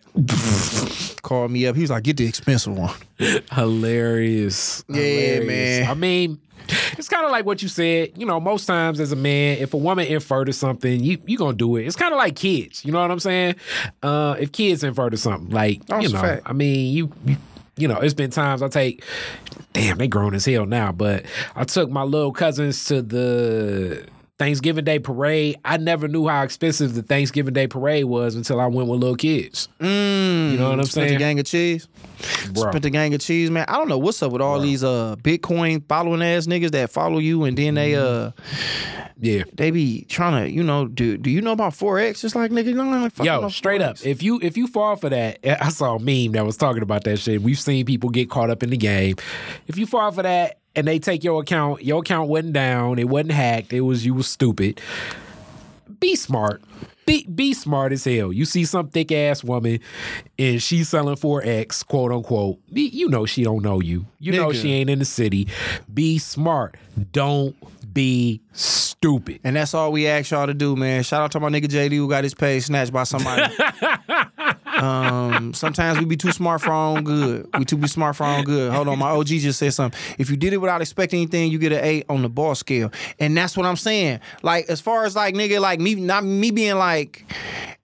Called 1.22 1.50
me 1.50 1.66
up. 1.66 1.76
He 1.76 1.82
was 1.82 1.90
like, 1.90 2.02
Get 2.04 2.16
the 2.16 2.26
expensive 2.26 2.76
one. 2.76 2.94
Hilarious. 3.52 4.84
Yeah, 4.88 4.96
Hilarious. 4.96 5.46
man. 5.46 5.90
I 5.90 5.94
mean, 5.94 6.40
it's 6.98 7.08
kind 7.08 7.24
of 7.24 7.30
like 7.30 7.44
what 7.44 7.62
you 7.62 7.68
said. 7.68 8.12
You 8.16 8.26
know, 8.26 8.40
most 8.40 8.66
times 8.66 9.00
as 9.00 9.12
a 9.12 9.16
man, 9.16 9.58
if 9.58 9.74
a 9.74 9.76
woman 9.76 10.06
infer 10.06 10.44
to 10.44 10.52
something, 10.52 11.02
you 11.02 11.18
you 11.26 11.38
gonna 11.38 11.56
do 11.56 11.76
it. 11.76 11.86
It's 11.86 11.96
kind 11.96 12.12
of 12.12 12.18
like 12.18 12.36
kids. 12.36 12.84
You 12.84 12.92
know 12.92 13.00
what 13.00 13.10
I'm 13.10 13.20
saying? 13.20 13.56
Uh, 14.02 14.36
if 14.38 14.52
kids 14.52 14.84
infer 14.84 15.10
to 15.10 15.16
something, 15.16 15.50
like 15.50 15.84
That's 15.86 16.04
you 16.04 16.12
know, 16.12 16.20
fact. 16.20 16.42
I 16.46 16.52
mean, 16.52 16.94
you. 16.94 17.12
you 17.24 17.36
you 17.78 17.88
know, 17.88 17.96
it's 18.00 18.12
been 18.12 18.30
times 18.30 18.60
I 18.60 18.68
take, 18.68 19.02
damn, 19.72 19.96
they 19.96 20.06
grown 20.06 20.34
as 20.34 20.44
hell 20.44 20.66
now, 20.66 20.92
but 20.92 21.24
I 21.56 21.64
took 21.64 21.88
my 21.88 22.02
little 22.02 22.30
cousins 22.30 22.84
to 22.84 23.00
the 23.00 24.06
Thanksgiving 24.42 24.84
Day 24.84 24.98
parade. 24.98 25.56
I 25.64 25.76
never 25.76 26.08
knew 26.08 26.26
how 26.26 26.42
expensive 26.42 26.94
the 26.94 27.02
Thanksgiving 27.02 27.54
Day 27.54 27.68
parade 27.68 28.06
was 28.06 28.34
until 28.34 28.58
I 28.60 28.66
went 28.66 28.88
with 28.88 28.98
little 28.98 29.14
kids. 29.14 29.68
Mm, 29.78 30.50
You 30.52 30.58
know 30.58 30.70
what 30.70 30.80
I'm 30.80 30.84
spent 30.86 31.10
saying? 31.10 31.14
a 31.14 31.18
gang 31.20 31.38
of 31.38 31.44
cheese. 31.46 31.86
Bro. 32.52 32.70
Spent 32.70 32.84
a 32.84 32.90
gang 32.90 33.14
of 33.14 33.20
cheese, 33.20 33.52
man. 33.52 33.66
I 33.68 33.74
don't 33.74 33.88
know 33.88 33.98
what's 33.98 34.20
up 34.20 34.32
with 34.32 34.42
all 34.42 34.58
these 34.58 34.82
uh 34.82 35.14
Bitcoin 35.22 35.86
following 35.88 36.22
ass 36.22 36.48
niggas 36.48 36.72
that 36.72 36.90
follow 36.90 37.18
you 37.18 37.44
and 37.44 37.56
then 37.56 37.74
they 37.74 37.94
uh 37.94 38.32
Yeah. 39.20 39.44
they 39.54 39.70
be 39.70 40.06
trying 40.08 40.44
to, 40.44 40.50
you 40.50 40.64
know, 40.64 40.88
do 40.88 41.16
do 41.16 41.30
you 41.30 41.40
know 41.40 41.52
about 41.52 41.72
Forex? 41.74 42.24
It's 42.24 42.34
like 42.34 42.50
nigga, 42.50 42.66
you 42.66 42.74
don't 42.74 42.90
know 42.90 43.08
fucking 43.10 43.24
Yo, 43.26 43.48
straight 43.48 43.80
up. 43.80 44.04
If 44.04 44.24
you 44.24 44.40
if 44.42 44.56
you 44.56 44.66
fall 44.66 44.96
for 44.96 45.08
that, 45.08 45.38
I 45.64 45.68
saw 45.68 45.94
a 45.94 46.00
meme 46.00 46.32
that 46.32 46.44
was 46.44 46.56
talking 46.56 46.82
about 46.82 47.04
that 47.04 47.18
shit. 47.20 47.42
We've 47.42 47.58
seen 47.60 47.86
people 47.86 48.10
get 48.10 48.28
caught 48.28 48.50
up 48.50 48.64
in 48.64 48.70
the 48.70 48.76
game. 48.76 49.14
If 49.68 49.78
you 49.78 49.86
fall 49.86 50.10
for 50.10 50.22
that 50.24 50.58
and 50.74 50.86
they 50.86 50.98
take 50.98 51.24
your 51.24 51.42
account, 51.42 51.84
your 51.84 52.00
account 52.00 52.28
wasn't 52.28 52.52
down, 52.52 52.98
it 52.98 53.08
wasn't 53.08 53.32
hacked, 53.32 53.72
it 53.72 53.82
was 53.82 54.04
you 54.04 54.14
was 54.14 54.28
stupid. 54.28 54.80
Be 56.00 56.16
smart. 56.16 56.62
Be 57.04 57.26
be 57.26 57.52
smart 57.52 57.92
as 57.92 58.04
hell. 58.04 58.32
You 58.32 58.44
see 58.44 58.64
some 58.64 58.88
thick 58.88 59.10
ass 59.10 59.42
woman 59.42 59.80
and 60.38 60.62
she's 60.62 60.88
selling 60.88 61.16
Forex, 61.16 61.84
quote 61.84 62.12
unquote. 62.12 62.58
You 62.68 63.08
know 63.08 63.26
she 63.26 63.42
don't 63.42 63.62
know 63.62 63.80
you. 63.80 64.06
You 64.20 64.32
know 64.32 64.52
she 64.52 64.72
ain't 64.72 64.88
in 64.88 65.00
the 65.00 65.04
city. 65.04 65.48
Be 65.92 66.18
smart. 66.18 66.76
Don't 67.12 67.56
be 67.92 68.40
stupid. 68.52 68.91
And 69.44 69.56
that's 69.56 69.74
all 69.74 69.92
we 69.92 70.06
ask 70.06 70.30
y'all 70.30 70.46
to 70.46 70.54
do, 70.54 70.76
man. 70.76 71.02
Shout 71.02 71.22
out 71.22 71.32
to 71.32 71.40
my 71.40 71.48
nigga 71.48 71.66
JD 71.66 71.96
who 71.96 72.08
got 72.08 72.24
his 72.24 72.34
page 72.34 72.64
snatched 72.64 72.92
by 72.92 73.04
somebody. 73.04 73.52
um, 74.78 75.52
sometimes 75.52 75.98
we 75.98 76.04
be 76.04 76.16
too 76.16 76.32
smart 76.32 76.60
for 76.60 76.70
our 76.70 76.96
own 76.96 77.04
good. 77.04 77.48
We 77.58 77.64
too 77.64 77.76
be 77.76 77.88
smart 77.88 78.16
for 78.16 78.24
our 78.24 78.38
own 78.38 78.44
good. 78.44 78.72
Hold 78.72 78.88
on, 78.88 78.98
my 78.98 79.10
OG 79.10 79.26
just 79.26 79.58
said 79.58 79.74
something. 79.74 80.00
If 80.18 80.30
you 80.30 80.36
did 80.36 80.52
it 80.52 80.58
without 80.58 80.80
expecting 80.80 81.20
anything, 81.20 81.50
you 81.50 81.58
get 81.58 81.72
an 81.72 81.84
eight 81.84 82.06
on 82.08 82.22
the 82.22 82.28
ball 82.28 82.54
scale. 82.54 82.90
And 83.18 83.36
that's 83.36 83.56
what 83.56 83.66
I'm 83.66 83.76
saying. 83.76 84.20
Like, 84.42 84.68
as 84.68 84.80
far 84.80 85.04
as 85.04 85.16
like 85.16 85.34
nigga, 85.34 85.60
like 85.60 85.80
me, 85.80 85.94
not 85.94 86.24
me 86.24 86.50
being 86.50 86.76
like, 86.76 87.24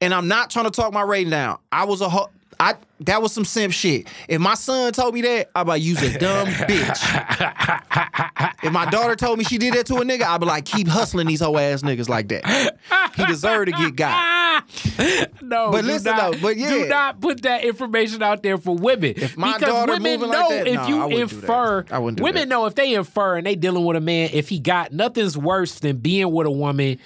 and 0.00 0.14
I'm 0.14 0.28
not 0.28 0.50
trying 0.50 0.66
to 0.66 0.70
talk 0.70 0.92
my 0.92 1.02
rating 1.02 1.30
down. 1.30 1.58
I 1.72 1.84
was 1.84 2.00
a 2.00 2.08
ho- 2.08 2.30
I 2.60 2.74
that 3.00 3.22
was 3.22 3.32
some 3.32 3.44
simp 3.44 3.72
shit. 3.72 4.08
If 4.28 4.40
my 4.40 4.54
son 4.54 4.92
told 4.92 5.14
me 5.14 5.22
that, 5.22 5.50
I'd 5.54 5.62
be 5.64 5.68
like, 5.68 5.82
you's 5.82 6.02
a 6.02 6.18
dumb 6.18 6.48
bitch. 6.68 8.54
if 8.64 8.72
my 8.72 8.86
daughter 8.86 9.14
told 9.14 9.38
me 9.38 9.44
she 9.44 9.58
did 9.58 9.74
that 9.74 9.86
to 9.86 9.94
a 9.96 10.02
nigga, 10.02 10.22
I'd 10.22 10.40
be 10.40 10.46
like, 10.46 10.64
keep 10.64 10.88
hustling 10.88 11.28
these 11.28 11.40
hoe 11.40 11.56
ass 11.56 11.82
niggas 11.82 12.08
like 12.08 12.28
that. 12.28 12.76
He 13.14 13.24
deserved 13.26 13.66
to 13.66 13.72
get 13.72 13.94
got. 13.96 14.64
no, 15.42 15.70
But 15.70 15.84
listen 15.84 16.16
not- 16.16 16.32
though, 16.32 16.38
but 16.40 16.56
yeah. 16.56 16.68
do 16.70 16.86
not 16.88 17.20
put 17.20 17.42
that 17.42 17.64
information 17.64 18.22
out 18.22 18.42
there 18.42 18.58
for 18.58 18.74
women. 18.74 19.14
If 19.16 19.36
my 19.36 19.54
because 19.56 19.68
daughter 19.72 19.92
women 19.92 20.12
moving 20.20 20.28
like 20.30 20.38
know 20.40 20.48
that, 20.50 20.66
if 20.66 20.78
I 20.80 20.88
you 20.88 21.08
that. 21.08 21.12
infer, 21.12 21.84
I 21.92 21.98
wouldn't 22.00 22.18
do 22.18 22.24
women 22.24 22.48
that. 22.48 22.54
know 22.54 22.66
if 22.66 22.74
they 22.74 22.94
infer 22.94 23.36
and 23.36 23.46
they 23.46 23.54
dealing 23.54 23.84
with 23.84 23.96
a 23.96 24.00
man, 24.00 24.30
if 24.32 24.48
he 24.48 24.58
got 24.58 24.92
nothing's 24.92 25.38
worse 25.38 25.78
than 25.78 25.98
being 25.98 26.32
with 26.32 26.46
a 26.48 26.50
woman 26.50 26.98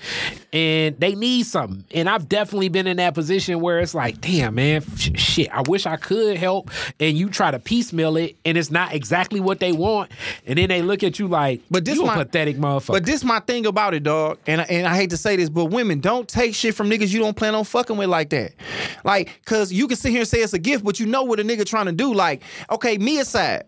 and 0.52 0.98
they 1.00 1.14
need 1.14 1.46
something. 1.46 1.84
And 1.92 2.08
I've 2.08 2.28
definitely 2.28 2.68
been 2.68 2.86
in 2.86 2.98
that 2.98 3.14
position 3.14 3.60
where 3.60 3.78
it's 3.80 3.94
like, 3.94 4.20
damn 4.20 4.54
man, 4.54 4.82
sh- 4.96 5.10
shit, 5.14 5.50
I 5.50 5.62
wish 5.62 5.86
I 5.86 5.96
could 5.96 6.36
help, 6.36 6.70
and 7.00 7.16
you 7.16 7.30
try 7.30 7.50
to 7.50 7.58
piecemeal 7.58 8.16
it, 8.18 8.36
and 8.44 8.58
it's 8.58 8.70
not 8.70 8.94
exactly 8.94 9.40
what 9.40 9.60
they 9.60 9.72
want, 9.72 10.10
and 10.46 10.58
then 10.58 10.68
they 10.68 10.82
look 10.82 11.02
at 11.02 11.18
you 11.18 11.26
like, 11.28 11.60
But 11.70 11.84
this 11.84 11.96
you 11.96 12.02
a 12.02 12.06
my- 12.06 12.16
pathetic 12.24 12.56
motherfucker. 12.56 12.88
But 12.92 13.06
this 13.06 13.24
my 13.24 13.40
thing 13.40 13.66
about 13.66 13.94
it, 13.94 14.02
dog. 14.02 14.38
And 14.46 14.60
and 14.70 14.86
I 14.86 14.94
hate 14.96 15.10
to 15.10 15.16
say 15.16 15.36
this, 15.36 15.48
but 15.48 15.66
women 15.66 16.00
don't 16.00 16.28
take 16.28 16.54
shit 16.54 16.74
from 16.74 16.90
niggas 16.90 17.12
you 17.12 17.20
don't 17.20 17.36
plan 17.36 17.54
on 17.54 17.64
fucking 17.64 17.96
with 17.96 18.08
like 18.08 18.30
that. 18.30 18.52
Like, 19.04 19.40
cause 19.44 19.72
you 19.72 19.88
can 19.88 19.96
sit 19.96 20.10
here 20.10 20.20
and 20.20 20.28
say 20.28 20.40
it's 20.42 20.52
a 20.52 20.58
gift, 20.58 20.84
but 20.84 21.00
you 21.00 21.06
know 21.06 21.22
what 21.22 21.40
a 21.40 21.44
nigga 21.44 21.64
trying 21.64 21.86
to 21.86 21.92
do. 21.92 22.12
Like, 22.14 22.42
okay, 22.70 22.98
me 22.98 23.18
aside. 23.20 23.64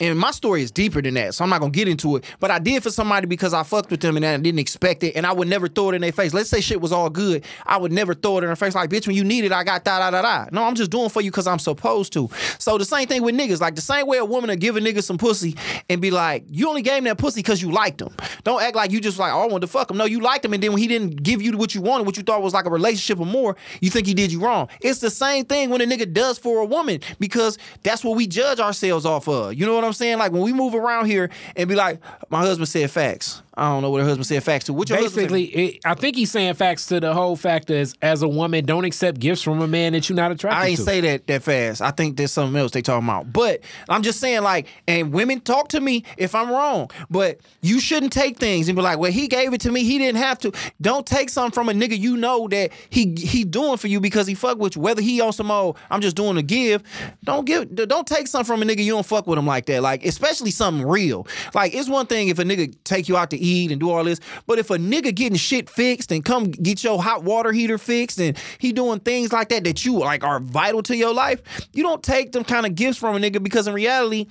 And 0.00 0.16
my 0.16 0.30
story 0.30 0.62
is 0.62 0.70
deeper 0.70 1.02
than 1.02 1.14
that, 1.14 1.34
so 1.34 1.42
I'm 1.42 1.50
not 1.50 1.58
gonna 1.58 1.72
get 1.72 1.88
into 1.88 2.14
it. 2.14 2.24
But 2.38 2.52
I 2.52 2.60
did 2.60 2.84
for 2.84 2.90
somebody 2.90 3.26
because 3.26 3.52
I 3.52 3.64
fucked 3.64 3.90
with 3.90 4.00
them 4.00 4.16
and 4.16 4.24
I 4.24 4.36
didn't 4.36 4.60
expect 4.60 5.02
it, 5.02 5.16
and 5.16 5.26
I 5.26 5.32
would 5.32 5.48
never 5.48 5.66
throw 5.66 5.90
it 5.90 5.96
in 5.96 6.02
their 6.02 6.12
face. 6.12 6.32
Let's 6.32 6.48
say 6.48 6.60
shit 6.60 6.80
was 6.80 6.92
all 6.92 7.10
good, 7.10 7.44
I 7.66 7.78
would 7.78 7.90
never 7.90 8.14
throw 8.14 8.38
it 8.38 8.44
in 8.44 8.46
their 8.46 8.54
face 8.54 8.76
like, 8.76 8.90
bitch, 8.90 9.08
when 9.08 9.16
you 9.16 9.24
need 9.24 9.44
it, 9.44 9.50
I 9.50 9.64
got 9.64 9.82
da 9.82 9.98
da 9.98 10.12
da 10.12 10.22
da. 10.22 10.48
No, 10.52 10.62
I'm 10.62 10.76
just 10.76 10.92
doing 10.92 11.08
for 11.08 11.20
you 11.20 11.32
because 11.32 11.48
I'm 11.48 11.58
supposed 11.58 12.12
to. 12.12 12.30
So 12.60 12.78
the 12.78 12.84
same 12.84 13.08
thing 13.08 13.22
with 13.22 13.34
niggas, 13.34 13.60
like 13.60 13.74
the 13.74 13.80
same 13.80 14.06
way 14.06 14.18
a 14.18 14.24
woman 14.24 14.50
to 14.50 14.56
give 14.56 14.76
a 14.76 14.80
nigga 14.80 15.02
some 15.02 15.18
pussy 15.18 15.56
and 15.90 16.00
be 16.00 16.12
like, 16.12 16.44
you 16.48 16.68
only 16.68 16.82
gave 16.82 16.98
him 16.98 17.04
that 17.04 17.18
pussy 17.18 17.40
because 17.40 17.60
you 17.60 17.72
liked 17.72 18.00
him. 18.00 18.14
Don't 18.44 18.62
act 18.62 18.76
like 18.76 18.92
you 18.92 19.00
just 19.00 19.18
like, 19.18 19.32
oh, 19.32 19.40
I 19.40 19.46
wanted 19.46 19.62
to 19.62 19.66
fuck 19.66 19.90
him. 19.90 19.96
No, 19.96 20.04
you 20.04 20.20
liked 20.20 20.44
him, 20.44 20.52
and 20.52 20.62
then 20.62 20.70
when 20.70 20.80
he 20.80 20.86
didn't 20.86 21.24
give 21.24 21.42
you 21.42 21.56
what 21.56 21.74
you 21.74 21.80
wanted, 21.80 22.06
what 22.06 22.16
you 22.16 22.22
thought 22.22 22.40
was 22.40 22.54
like 22.54 22.66
a 22.66 22.70
relationship 22.70 23.18
or 23.18 23.26
more, 23.26 23.56
you 23.80 23.90
think 23.90 24.06
he 24.06 24.14
did 24.14 24.30
you 24.30 24.38
wrong. 24.38 24.68
It's 24.80 25.00
the 25.00 25.10
same 25.10 25.44
thing 25.44 25.70
when 25.70 25.80
a 25.80 25.86
nigga 25.86 26.12
does 26.12 26.38
for 26.38 26.60
a 26.60 26.64
woman 26.64 27.00
because 27.18 27.58
that's 27.82 28.04
what 28.04 28.16
we 28.16 28.28
judge 28.28 28.60
ourselves 28.60 29.04
off 29.04 29.26
of. 29.26 29.54
You 29.54 29.66
know 29.66 29.74
what 29.74 29.87
I'm 29.87 29.87
saying? 29.94 30.18
Like 30.18 30.32
when 30.32 30.42
we 30.42 30.52
move 30.52 30.74
around 30.74 31.06
here 31.06 31.30
and 31.56 31.68
be 31.68 31.74
like, 31.74 32.00
my 32.30 32.40
husband 32.40 32.68
said 32.68 32.90
facts. 32.90 33.42
I 33.58 33.70
don't 33.70 33.82
know 33.82 33.90
what 33.90 34.00
her 34.02 34.06
husband 34.06 34.26
said 34.26 34.42
facts 34.44 34.66
to. 34.66 34.72
What 34.72 34.88
your 34.88 34.98
husband 34.98 35.28
Basically, 35.28 35.44
it, 35.44 35.80
I 35.84 35.94
think 35.94 36.14
he's 36.14 36.30
saying 36.30 36.54
facts 36.54 36.86
to 36.86 37.00
the 37.00 37.12
whole 37.12 37.34
fact 37.34 37.70
is 37.70 37.94
as 38.00 38.22
a 38.22 38.28
woman, 38.28 38.64
don't 38.64 38.84
accept 38.84 39.18
gifts 39.18 39.42
from 39.42 39.60
a 39.60 39.66
man 39.66 39.92
that 39.92 40.08
you're 40.08 40.16
not 40.16 40.30
attracted 40.30 40.56
to. 40.56 40.64
I 40.64 40.68
ain't 40.68 40.78
to. 40.78 40.84
say 40.84 41.00
that 41.00 41.26
that 41.26 41.42
fast. 41.42 41.82
I 41.82 41.90
think 41.90 42.16
there's 42.16 42.32
something 42.32 42.58
else 42.58 42.70
they 42.70 42.82
talking 42.82 43.08
about. 43.08 43.32
But 43.32 43.60
I'm 43.88 44.02
just 44.02 44.20
saying, 44.20 44.42
like, 44.42 44.68
and 44.86 45.12
women 45.12 45.40
talk 45.40 45.68
to 45.70 45.80
me 45.80 46.04
if 46.16 46.34
I'm 46.34 46.50
wrong. 46.50 46.90
But 47.10 47.40
you 47.60 47.80
shouldn't 47.80 48.12
take 48.12 48.38
things 48.38 48.68
and 48.68 48.76
be 48.76 48.82
like, 48.82 48.98
well, 48.98 49.10
he 49.10 49.26
gave 49.26 49.52
it 49.52 49.60
to 49.62 49.72
me. 49.72 49.82
He 49.82 49.98
didn't 49.98 50.18
have 50.18 50.38
to. 50.40 50.52
Don't 50.80 51.06
take 51.06 51.28
something 51.28 51.52
from 51.52 51.68
a 51.68 51.72
nigga 51.72 51.98
you 51.98 52.16
know 52.16 52.46
that 52.48 52.70
he 52.90 53.14
he 53.18 53.42
doing 53.44 53.76
for 53.76 53.88
you 53.88 54.00
because 54.00 54.26
he 54.26 54.34
fuck 54.34 54.58
with 54.58 54.76
you. 54.76 54.82
Whether 54.82 55.02
he 55.02 55.20
on 55.20 55.32
some 55.32 55.50
old, 55.50 55.78
I'm 55.90 56.00
just 56.00 56.14
doing 56.14 56.36
to 56.36 56.42
give. 56.42 56.82
Don't 57.24 57.44
give. 57.44 57.74
Don't 57.74 58.06
take 58.06 58.28
something 58.28 58.46
from 58.46 58.62
a 58.62 58.64
nigga 58.64 58.84
you 58.84 58.92
don't 58.92 59.06
fuck 59.06 59.26
with 59.26 59.38
him 59.38 59.46
like 59.46 59.66
that. 59.66 59.82
Like, 59.82 60.04
especially 60.04 60.52
something 60.52 60.86
real. 60.86 61.26
Like, 61.54 61.74
it's 61.74 61.88
one 61.88 62.06
thing 62.06 62.28
if 62.28 62.38
a 62.38 62.44
nigga 62.44 62.76
take 62.84 63.08
you 63.08 63.16
out 63.16 63.30
to 63.30 63.36
eat 63.36 63.47
and 63.70 63.80
do 63.80 63.90
all 63.90 64.04
this, 64.04 64.20
but 64.46 64.58
if 64.58 64.70
a 64.70 64.78
nigga 64.78 65.14
getting 65.14 65.36
shit 65.36 65.68
fixed 65.68 66.12
and 66.12 66.24
come 66.24 66.50
get 66.50 66.82
your 66.84 67.02
hot 67.02 67.24
water 67.24 67.52
heater 67.52 67.78
fixed 67.78 68.20
and 68.20 68.36
he 68.58 68.72
doing 68.72 69.00
things 69.00 69.32
like 69.32 69.48
that 69.48 69.64
that 69.64 69.84
you 69.84 69.98
like 69.98 70.24
are 70.24 70.40
vital 70.40 70.82
to 70.84 70.96
your 70.96 71.14
life, 71.14 71.42
you 71.72 71.82
don't 71.82 72.02
take 72.02 72.32
them 72.32 72.44
kind 72.44 72.66
of 72.66 72.74
gifts 72.74 72.98
from 72.98 73.16
a 73.16 73.18
nigga 73.18 73.42
because 73.42 73.66
in 73.66 73.74
reality, 73.74 74.26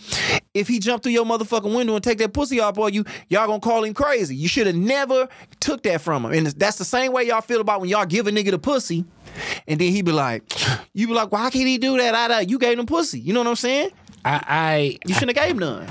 if 0.54 0.68
he 0.68 0.80
jump 0.80 1.04
through 1.04 1.12
your 1.12 1.26
motherfucking 1.26 1.76
window 1.76 1.96
and 1.96 2.04
take 2.04 2.18
that 2.20 2.34
pussy 2.34 2.60
off 2.60 2.78
on 2.78 2.94
you, 2.94 3.04
y'all 3.30 3.48
gonna 3.48 3.60
call 3.60 3.84
him 3.84 3.94
crazy. 3.94 4.36
You 4.36 4.48
should 4.48 4.68
have 4.68 4.76
never 4.76 5.28
took 5.60 5.84
that 5.84 6.02
from 6.02 6.26
him. 6.26 6.34
And 6.34 6.48
that's 6.48 6.78
the 6.78 6.86
same 6.86 7.12
way 7.12 7.24
y'all 7.24 7.42
feel 7.42 7.62
about 7.62 7.82
when 7.82 7.90
y'all 7.90 8.06
give 8.06 8.28
a 8.28 8.32
nigga 8.32 8.52
the 8.52 8.60
pussy. 8.60 9.06
And 9.68 9.80
then 9.80 9.92
he 9.92 10.02
be 10.02 10.12
like, 10.12 10.44
you 10.94 11.08
be 11.08 11.14
like, 11.14 11.32
why 11.32 11.50
can't 11.50 11.68
he 11.68 11.78
do 11.78 11.98
that? 11.98 12.16
I, 12.16 12.38
I, 12.38 12.40
you 12.42 12.58
gave 12.58 12.80
him 12.80 12.86
pussy. 12.86 13.20
You 13.20 13.34
know 13.34 13.42
what 13.42 13.48
I'm 13.48 13.56
saying? 13.56 13.92
I, 14.26 14.44
I 14.48 14.98
You 15.06 15.14
shouldn't 15.14 15.38
have 15.38 15.46
gave 15.46 15.54
him 15.54 15.60
none. 15.60 15.88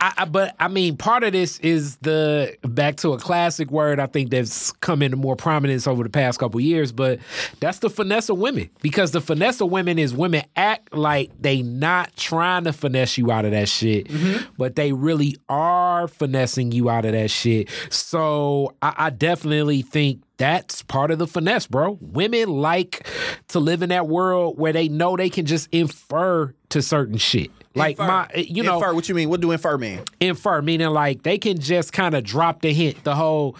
I, 0.00 0.12
I, 0.18 0.24
but 0.26 0.54
I 0.60 0.68
mean, 0.68 0.96
part 0.96 1.24
of 1.24 1.32
this 1.32 1.58
is 1.60 1.96
the 1.98 2.56
back 2.62 2.96
to 2.96 3.12
a 3.12 3.18
classic 3.18 3.70
word. 3.70 3.98
I 3.98 4.06
think 4.06 4.30
that's 4.30 4.72
come 4.72 5.02
into 5.02 5.16
more 5.16 5.36
prominence 5.36 5.86
over 5.86 6.02
the 6.02 6.10
past 6.10 6.38
couple 6.38 6.60
years. 6.60 6.92
But 6.92 7.18
that's 7.60 7.78
the 7.78 7.88
finesse 7.88 8.28
of 8.28 8.38
women 8.38 8.68
because 8.82 9.12
the 9.12 9.20
finesse 9.20 9.60
of 9.60 9.70
women 9.70 9.98
is 9.98 10.14
women 10.14 10.42
act 10.56 10.94
like 10.94 11.30
they 11.40 11.62
not 11.62 12.14
trying 12.16 12.64
to 12.64 12.72
finesse 12.72 13.16
you 13.16 13.30
out 13.30 13.44
of 13.44 13.52
that 13.52 13.68
shit, 13.68 14.08
mm-hmm. 14.08 14.44
but 14.58 14.76
they 14.76 14.92
really 14.92 15.36
are 15.48 16.08
finessing 16.08 16.72
you 16.72 16.90
out 16.90 17.04
of 17.04 17.12
that 17.12 17.30
shit. 17.30 17.70
So 17.88 18.74
I, 18.82 18.94
I 18.96 19.10
definitely 19.10 19.82
think 19.82 20.22
that's 20.36 20.82
part 20.82 21.10
of 21.10 21.18
the 21.18 21.26
finesse, 21.26 21.66
bro. 21.66 21.98
Women 22.00 22.50
like 22.50 23.06
to 23.48 23.60
live 23.60 23.82
in 23.82 23.88
that 23.88 24.06
world 24.06 24.58
where 24.58 24.72
they 24.72 24.88
know 24.88 25.16
they 25.16 25.30
can 25.30 25.46
just 25.46 25.68
infer 25.72 26.52
to 26.68 26.82
certain 26.82 27.16
shit. 27.16 27.50
Like 27.76 27.98
Infer. 27.98 28.06
my, 28.06 28.28
eh, 28.34 28.44
you 28.48 28.62
know, 28.62 28.76
infer. 28.78 28.94
What 28.94 29.08
you 29.08 29.14
mean? 29.14 29.28
What 29.28 29.40
do 29.40 29.50
infer 29.52 29.76
mean? 29.78 30.00
infer, 30.18 30.62
meaning 30.62 30.88
like 30.88 31.22
they 31.22 31.38
can 31.38 31.58
just 31.60 31.92
kind 31.92 32.14
of 32.14 32.24
drop 32.24 32.62
the 32.62 32.72
hint, 32.72 33.04
the 33.04 33.14
whole, 33.14 33.54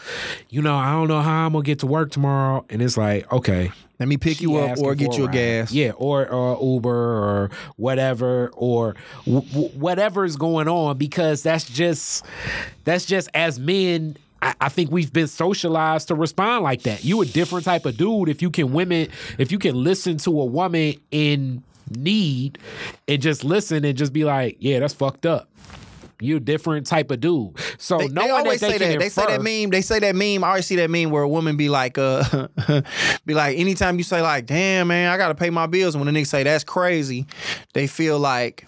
you 0.51 0.63
know, 0.63 0.75
I 0.77 0.93
don't 0.93 1.09
know 1.09 1.21
how 1.21 1.47
I'm 1.47 1.53
gonna 1.53 1.63
get 1.65 1.81
to 1.81 1.87
work 1.87 2.11
tomorrow, 2.11 2.65
and 2.71 2.81
it's 2.83 2.97
like, 2.97 3.31
okay, 3.33 3.71
Let 4.01 4.09
me 4.09 4.17
pick 4.17 4.39
she 4.39 4.45
you 4.45 4.57
up 4.57 4.79
or 4.79 4.95
get 4.95 5.17
you 5.19 5.25
a 5.25 5.27
ride. 5.27 5.35
gas. 5.35 5.73
yeah, 5.73 5.91
or 5.97 6.27
or 6.29 6.59
Uber 6.63 6.91
or 6.91 7.51
whatever, 7.77 8.51
or 8.55 8.95
w- 9.27 9.47
w- 9.53 9.69
whatever's 9.79 10.37
going 10.37 10.69
on, 10.69 10.97
because 10.99 11.43
that's 11.43 11.69
just 11.69 12.25
that's 12.85 13.05
just 13.07 13.29
as 13.35 13.59
men. 13.61 14.17
I 14.43 14.55
I 14.61 14.69
think 14.69 14.91
we've 14.91 15.13
been 15.13 15.29
socialized 15.29 16.09
to 16.09 16.15
respond 16.15 16.63
like 16.63 16.83
that. 16.83 17.05
You 17.05 17.21
a 17.23 17.27
different 17.27 17.65
type 17.65 17.87
of 17.87 17.97
dude 17.97 18.29
if 18.29 18.43
you 18.43 18.51
can 18.51 18.73
women 18.73 19.09
if 19.39 19.51
you 19.53 19.59
can 19.59 19.75
listen 19.75 20.19
to 20.19 20.41
a 20.41 20.45
woman 20.45 20.95
in 21.11 21.63
need 21.91 22.59
and 23.09 23.21
just 23.21 23.45
listen 23.45 23.85
and 23.85 23.97
just 23.97 24.13
be 24.13 24.25
like, 24.25 24.57
yeah, 24.61 24.81
that's 24.81 24.95
fucked 24.95 25.27
up. 25.27 25.49
You're 26.21 26.39
a 26.39 26.41
different 26.41 26.87
type 26.87 27.11
of 27.11 27.21
dude. 27.21 27.59
So 27.79 27.99
They, 27.99 28.09
knowing 28.09 28.29
they 28.29 28.31
always 28.31 28.61
that 28.61 28.71
they 28.71 28.79
say 28.79 28.89
that. 28.93 28.99
They 29.01 29.09
say 29.11 29.27
that 29.27 29.43
meme. 29.43 29.71
They 29.71 29.83
say 29.83 29.99
that 29.99 30.17
meme. 30.17 30.45
I 30.45 30.49
always 30.49 30.67
see 30.67 30.77
that 30.77 30.91
meme 30.91 31.11
where 31.11 31.23
a 31.23 31.29
woman 31.29 31.59
be 31.59 31.69
like, 31.69 31.99
uh, 31.99 32.49
be 33.27 33.35
like, 33.35 33.59
anytime 33.59 33.99
you 33.99 34.05
say 34.05 34.23
like, 34.23 34.47
damn 34.47 34.89
man, 34.89 35.11
I 35.11 35.19
gotta 35.19 35.35
pay 35.35 35.51
my 35.51 35.67
bills, 35.67 35.95
and 35.95 36.03
when 36.05 36.15
a 36.15 36.19
nigga 36.19 36.27
say 36.27 36.43
that's 36.43 36.65
crazy, 36.65 37.27
they 37.75 37.87
feel 37.87 38.19
like. 38.19 38.67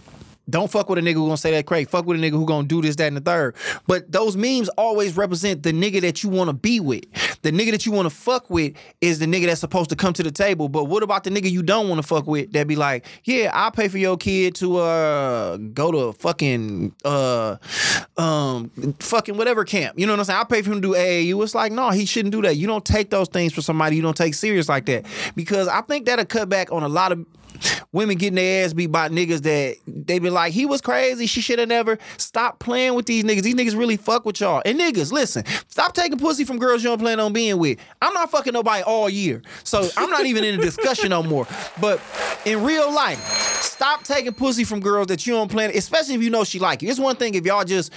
Don't 0.50 0.70
fuck 0.70 0.88
with 0.88 0.98
a 0.98 1.02
nigga 1.02 1.14
who 1.14 1.26
gonna 1.26 1.36
say 1.36 1.50
that 1.52 1.66
crazy. 1.66 1.86
Fuck 1.86 2.06
with 2.06 2.18
a 2.18 2.22
nigga 2.22 2.32
who 2.32 2.46
gonna 2.46 2.66
do 2.66 2.80
this, 2.80 2.96
that, 2.96 3.06
and 3.06 3.16
the 3.16 3.20
third. 3.20 3.54
But 3.86 4.10
those 4.10 4.36
memes 4.36 4.68
always 4.70 5.16
represent 5.16 5.62
the 5.62 5.72
nigga 5.72 6.00
that 6.00 6.22
you 6.22 6.30
wanna 6.30 6.52
be 6.52 6.80
with. 6.80 7.04
The 7.42 7.52
nigga 7.52 7.72
that 7.72 7.86
you 7.86 7.92
wanna 7.92 8.10
fuck 8.10 8.48
with 8.50 8.74
is 9.00 9.18
the 9.18 9.26
nigga 9.26 9.46
that's 9.46 9.60
supposed 9.60 9.90
to 9.90 9.96
come 9.96 10.12
to 10.14 10.22
the 10.22 10.30
table. 10.30 10.68
But 10.68 10.84
what 10.84 11.02
about 11.02 11.24
the 11.24 11.30
nigga 11.30 11.50
you 11.50 11.62
don't 11.62 11.88
wanna 11.88 12.02
fuck 12.02 12.26
with 12.26 12.52
that 12.52 12.66
be 12.66 12.76
like, 12.76 13.04
yeah, 13.24 13.50
I'll 13.52 13.70
pay 13.70 13.88
for 13.88 13.98
your 13.98 14.16
kid 14.16 14.54
to 14.56 14.78
uh 14.78 15.56
go 15.56 15.92
to 15.92 15.98
a 15.98 16.12
fucking 16.12 16.94
uh 17.04 17.56
um 18.16 18.70
fucking 19.00 19.36
whatever 19.36 19.64
camp. 19.64 19.98
You 19.98 20.06
know 20.06 20.12
what 20.12 20.20
I'm 20.20 20.24
saying? 20.24 20.38
I'll 20.38 20.46
pay 20.46 20.62
for 20.62 20.70
him 20.70 20.80
to 20.82 20.88
do 20.88 20.94
AAU. 20.94 21.42
It's 21.42 21.54
like, 21.54 21.72
no, 21.72 21.90
he 21.90 22.06
shouldn't 22.06 22.32
do 22.32 22.42
that. 22.42 22.56
You 22.56 22.66
don't 22.66 22.84
take 22.84 23.10
those 23.10 23.28
things 23.28 23.52
for 23.52 23.60
somebody 23.60 23.96
you 23.96 24.02
don't 24.02 24.16
take 24.16 24.34
serious 24.34 24.68
like 24.68 24.86
that. 24.86 25.04
Because 25.34 25.68
I 25.68 25.82
think 25.82 26.06
that'll 26.06 26.24
cut 26.24 26.48
back 26.48 26.72
on 26.72 26.82
a 26.82 26.88
lot 26.88 27.12
of 27.12 27.26
women 27.92 28.16
getting 28.16 28.36
their 28.36 28.64
ass 28.64 28.72
beat 28.72 28.88
by 28.88 29.08
niggas 29.08 29.42
that 29.42 29.76
they 29.86 30.18
be 30.18 30.30
like, 30.30 30.52
he 30.52 30.66
was 30.66 30.80
crazy. 30.80 31.26
She 31.26 31.40
should 31.40 31.58
have 31.58 31.68
never 31.68 31.98
stopped 32.16 32.60
playing 32.60 32.94
with 32.94 33.06
these 33.06 33.24
niggas. 33.24 33.42
These 33.42 33.54
niggas 33.54 33.78
really 33.78 33.96
fuck 33.96 34.24
with 34.24 34.40
y'all. 34.40 34.62
And 34.64 34.78
niggas, 34.78 35.12
listen, 35.12 35.44
stop 35.68 35.94
taking 35.94 36.18
pussy 36.18 36.44
from 36.44 36.58
girls 36.58 36.82
you 36.82 36.90
don't 36.90 36.98
plan 36.98 37.20
on 37.20 37.32
being 37.32 37.58
with. 37.58 37.78
I'm 38.02 38.12
not 38.14 38.30
fucking 38.30 38.52
nobody 38.52 38.82
all 38.82 39.08
year. 39.08 39.42
So 39.64 39.88
I'm 39.96 40.10
not 40.10 40.26
even 40.26 40.44
in 40.44 40.58
a 40.58 40.62
discussion 40.62 41.10
no 41.10 41.22
more. 41.22 41.46
But 41.80 42.00
in 42.44 42.62
real 42.62 42.92
life, 42.92 43.18
stop 43.62 44.04
taking 44.04 44.32
pussy 44.32 44.64
from 44.64 44.80
girls 44.80 45.08
that 45.08 45.26
you 45.26 45.34
don't 45.34 45.50
plan, 45.50 45.70
especially 45.74 46.14
if 46.14 46.22
you 46.22 46.30
know 46.30 46.44
she 46.44 46.58
like 46.58 46.82
you. 46.82 46.90
It's 46.90 47.00
one 47.00 47.16
thing 47.16 47.34
if 47.34 47.44
y'all 47.44 47.64
just 47.64 47.92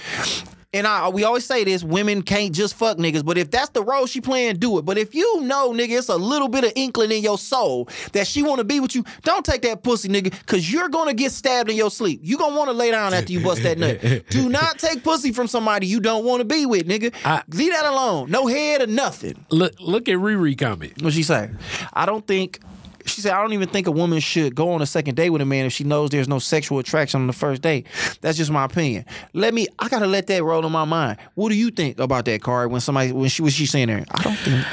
and 0.74 0.86
I, 0.86 1.08
we 1.08 1.24
always 1.24 1.44
say 1.44 1.64
this: 1.64 1.82
women 1.84 2.22
can't 2.22 2.54
just 2.54 2.74
fuck 2.74 2.96
niggas. 2.98 3.24
But 3.24 3.38
if 3.38 3.50
that's 3.50 3.70
the 3.70 3.82
role 3.82 4.06
she 4.06 4.20
playing, 4.20 4.56
do 4.56 4.78
it. 4.78 4.84
But 4.84 4.98
if 4.98 5.14
you 5.14 5.40
know, 5.42 5.70
nigga, 5.72 5.98
it's 5.98 6.08
a 6.08 6.16
little 6.16 6.48
bit 6.48 6.64
of 6.64 6.72
inkling 6.76 7.12
in 7.12 7.22
your 7.22 7.38
soul 7.38 7.88
that 8.12 8.26
she 8.26 8.42
want 8.42 8.58
to 8.58 8.64
be 8.64 8.80
with 8.80 8.94
you, 8.94 9.04
don't 9.22 9.44
take 9.44 9.62
that 9.62 9.82
pussy, 9.82 10.08
nigga, 10.08 10.30
because 10.30 10.72
you're 10.72 10.88
gonna 10.88 11.14
get 11.14 11.32
stabbed 11.32 11.70
in 11.70 11.76
your 11.76 11.90
sleep. 11.90 12.20
You 12.22 12.38
gonna 12.38 12.56
want 12.56 12.68
to 12.68 12.74
lay 12.74 12.90
down 12.90 13.12
after 13.14 13.32
you 13.32 13.40
bust 13.40 13.62
that 13.64 13.78
nut. 13.78 14.24
do 14.30 14.48
not 14.50 14.78
take 14.78 15.02
pussy 15.04 15.32
from 15.32 15.46
somebody 15.46 15.86
you 15.86 16.00
don't 16.00 16.24
want 16.24 16.40
to 16.40 16.44
be 16.44 16.66
with, 16.66 16.86
nigga. 16.86 17.14
I- 17.24 17.42
Leave 17.48 17.72
that 17.72 17.84
alone. 17.84 18.30
No 18.30 18.46
head 18.46 18.82
or 18.82 18.86
nothing. 18.86 19.44
Look, 19.50 19.74
look 19.80 20.08
at 20.08 20.16
Riri 20.16 20.56
comment. 20.58 21.02
What 21.02 21.12
she 21.12 21.22
say? 21.22 21.50
I 21.92 22.06
don't 22.06 22.26
think. 22.26 22.60
She 23.06 23.20
said, 23.20 23.32
I 23.32 23.40
don't 23.42 23.52
even 23.52 23.68
think 23.68 23.86
a 23.86 23.90
woman 23.90 24.20
should 24.20 24.54
go 24.54 24.72
on 24.72 24.82
a 24.82 24.86
second 24.86 25.14
date 25.14 25.30
with 25.30 25.42
a 25.42 25.44
man 25.44 25.66
if 25.66 25.72
she 25.72 25.84
knows 25.84 26.10
there's 26.10 26.28
no 26.28 26.38
sexual 26.38 26.78
attraction 26.78 27.20
on 27.20 27.26
the 27.26 27.32
first 27.32 27.62
date. 27.62 27.86
That's 28.20 28.38
just 28.38 28.50
my 28.50 28.64
opinion. 28.64 29.04
Let 29.32 29.54
me, 29.54 29.66
I 29.78 29.88
gotta 29.88 30.06
let 30.06 30.26
that 30.28 30.42
roll 30.42 30.64
in 30.64 30.72
my 30.72 30.84
mind. 30.84 31.18
What 31.34 31.50
do 31.50 31.56
you 31.56 31.70
think 31.70 31.98
about 31.98 32.24
that 32.26 32.42
card 32.42 32.70
when 32.70 32.80
somebody, 32.80 33.12
when 33.12 33.28
she 33.28 33.42
was 33.42 33.54
she 33.54 33.66
saying 33.66 33.88
there? 33.88 34.04
I 34.10 34.22
don't 34.22 34.36
think 34.36 34.66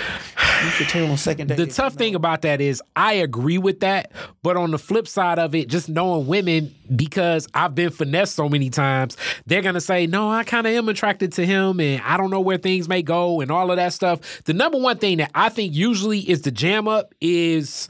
you 0.63 0.69
should 0.69 1.09
on 1.09 1.17
second 1.17 1.47
date. 1.47 1.57
The 1.57 1.67
tough 1.67 1.93
thing 1.93 2.15
about 2.15 2.41
that 2.41 2.61
is 2.61 2.81
I 2.95 3.13
agree 3.13 3.57
with 3.57 3.79
that, 3.81 4.11
but 4.43 4.57
on 4.57 4.71
the 4.71 4.77
flip 4.77 5.07
side 5.07 5.39
of 5.39 5.55
it, 5.55 5.69
just 5.69 5.89
knowing 5.89 6.27
women 6.27 6.73
because 6.95 7.47
I've 7.53 7.75
been 7.75 7.91
finessed 7.91 8.35
so 8.35 8.49
many 8.49 8.69
times, 8.69 9.15
they're 9.45 9.61
gonna 9.61 9.81
say, 9.81 10.07
"No, 10.07 10.29
I 10.29 10.43
kind 10.43 10.67
of 10.67 10.73
am 10.73 10.89
attracted 10.89 11.33
to 11.33 11.45
him, 11.45 11.79
and 11.79 12.01
I 12.03 12.17
don't 12.17 12.29
know 12.29 12.41
where 12.41 12.57
things 12.57 12.89
may 12.89 13.01
go, 13.01 13.41
and 13.41 13.51
all 13.51 13.71
of 13.71 13.77
that 13.77 13.93
stuff." 13.93 14.43
The 14.45 14.53
number 14.53 14.77
one 14.77 14.97
thing 14.97 15.17
that 15.17 15.31
I 15.33 15.49
think 15.49 15.73
usually 15.73 16.19
is 16.19 16.41
the 16.41 16.51
jam 16.51 16.87
up 16.87 17.13
is 17.21 17.87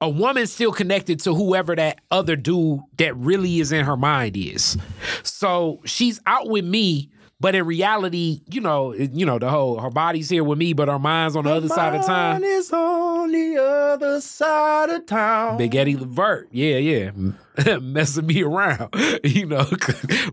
a 0.00 0.08
woman 0.08 0.46
still 0.46 0.72
connected 0.72 1.20
to 1.20 1.34
whoever 1.34 1.74
that 1.74 2.00
other 2.10 2.36
dude 2.36 2.80
that 2.98 3.16
really 3.16 3.60
is 3.60 3.72
in 3.72 3.84
her 3.84 3.96
mind 3.96 4.36
is. 4.36 4.76
So 5.22 5.80
she's 5.84 6.20
out 6.26 6.48
with 6.48 6.64
me, 6.64 7.10
but 7.40 7.54
in 7.54 7.64
reality, 7.66 8.40
you 8.50 8.60
know, 8.60 8.92
you 8.94 9.24
know, 9.26 9.38
the 9.38 9.48
whole 9.50 9.78
her 9.80 9.90
body's 9.90 10.28
here 10.28 10.44
with 10.44 10.58
me, 10.58 10.72
but 10.72 10.88
her 10.88 10.98
mind's 10.98 11.36
on 11.36 11.44
the 11.44 11.50
other 11.52 11.68
side 11.68 11.94
of 11.94 12.04
town. 12.04 12.40
Mine 12.40 12.50
is 12.50 12.72
on 12.72 13.30
the 13.32 13.56
other 13.62 14.20
side 14.20 14.90
of 14.90 15.06
town. 15.06 15.56
Big 15.58 15.74
Eddie 15.74 15.96
Levert, 15.96 16.48
yeah, 16.52 16.76
yeah, 16.78 17.10
messing 17.80 18.26
me 18.26 18.42
around, 18.42 18.92
you 19.24 19.46
know. 19.46 19.66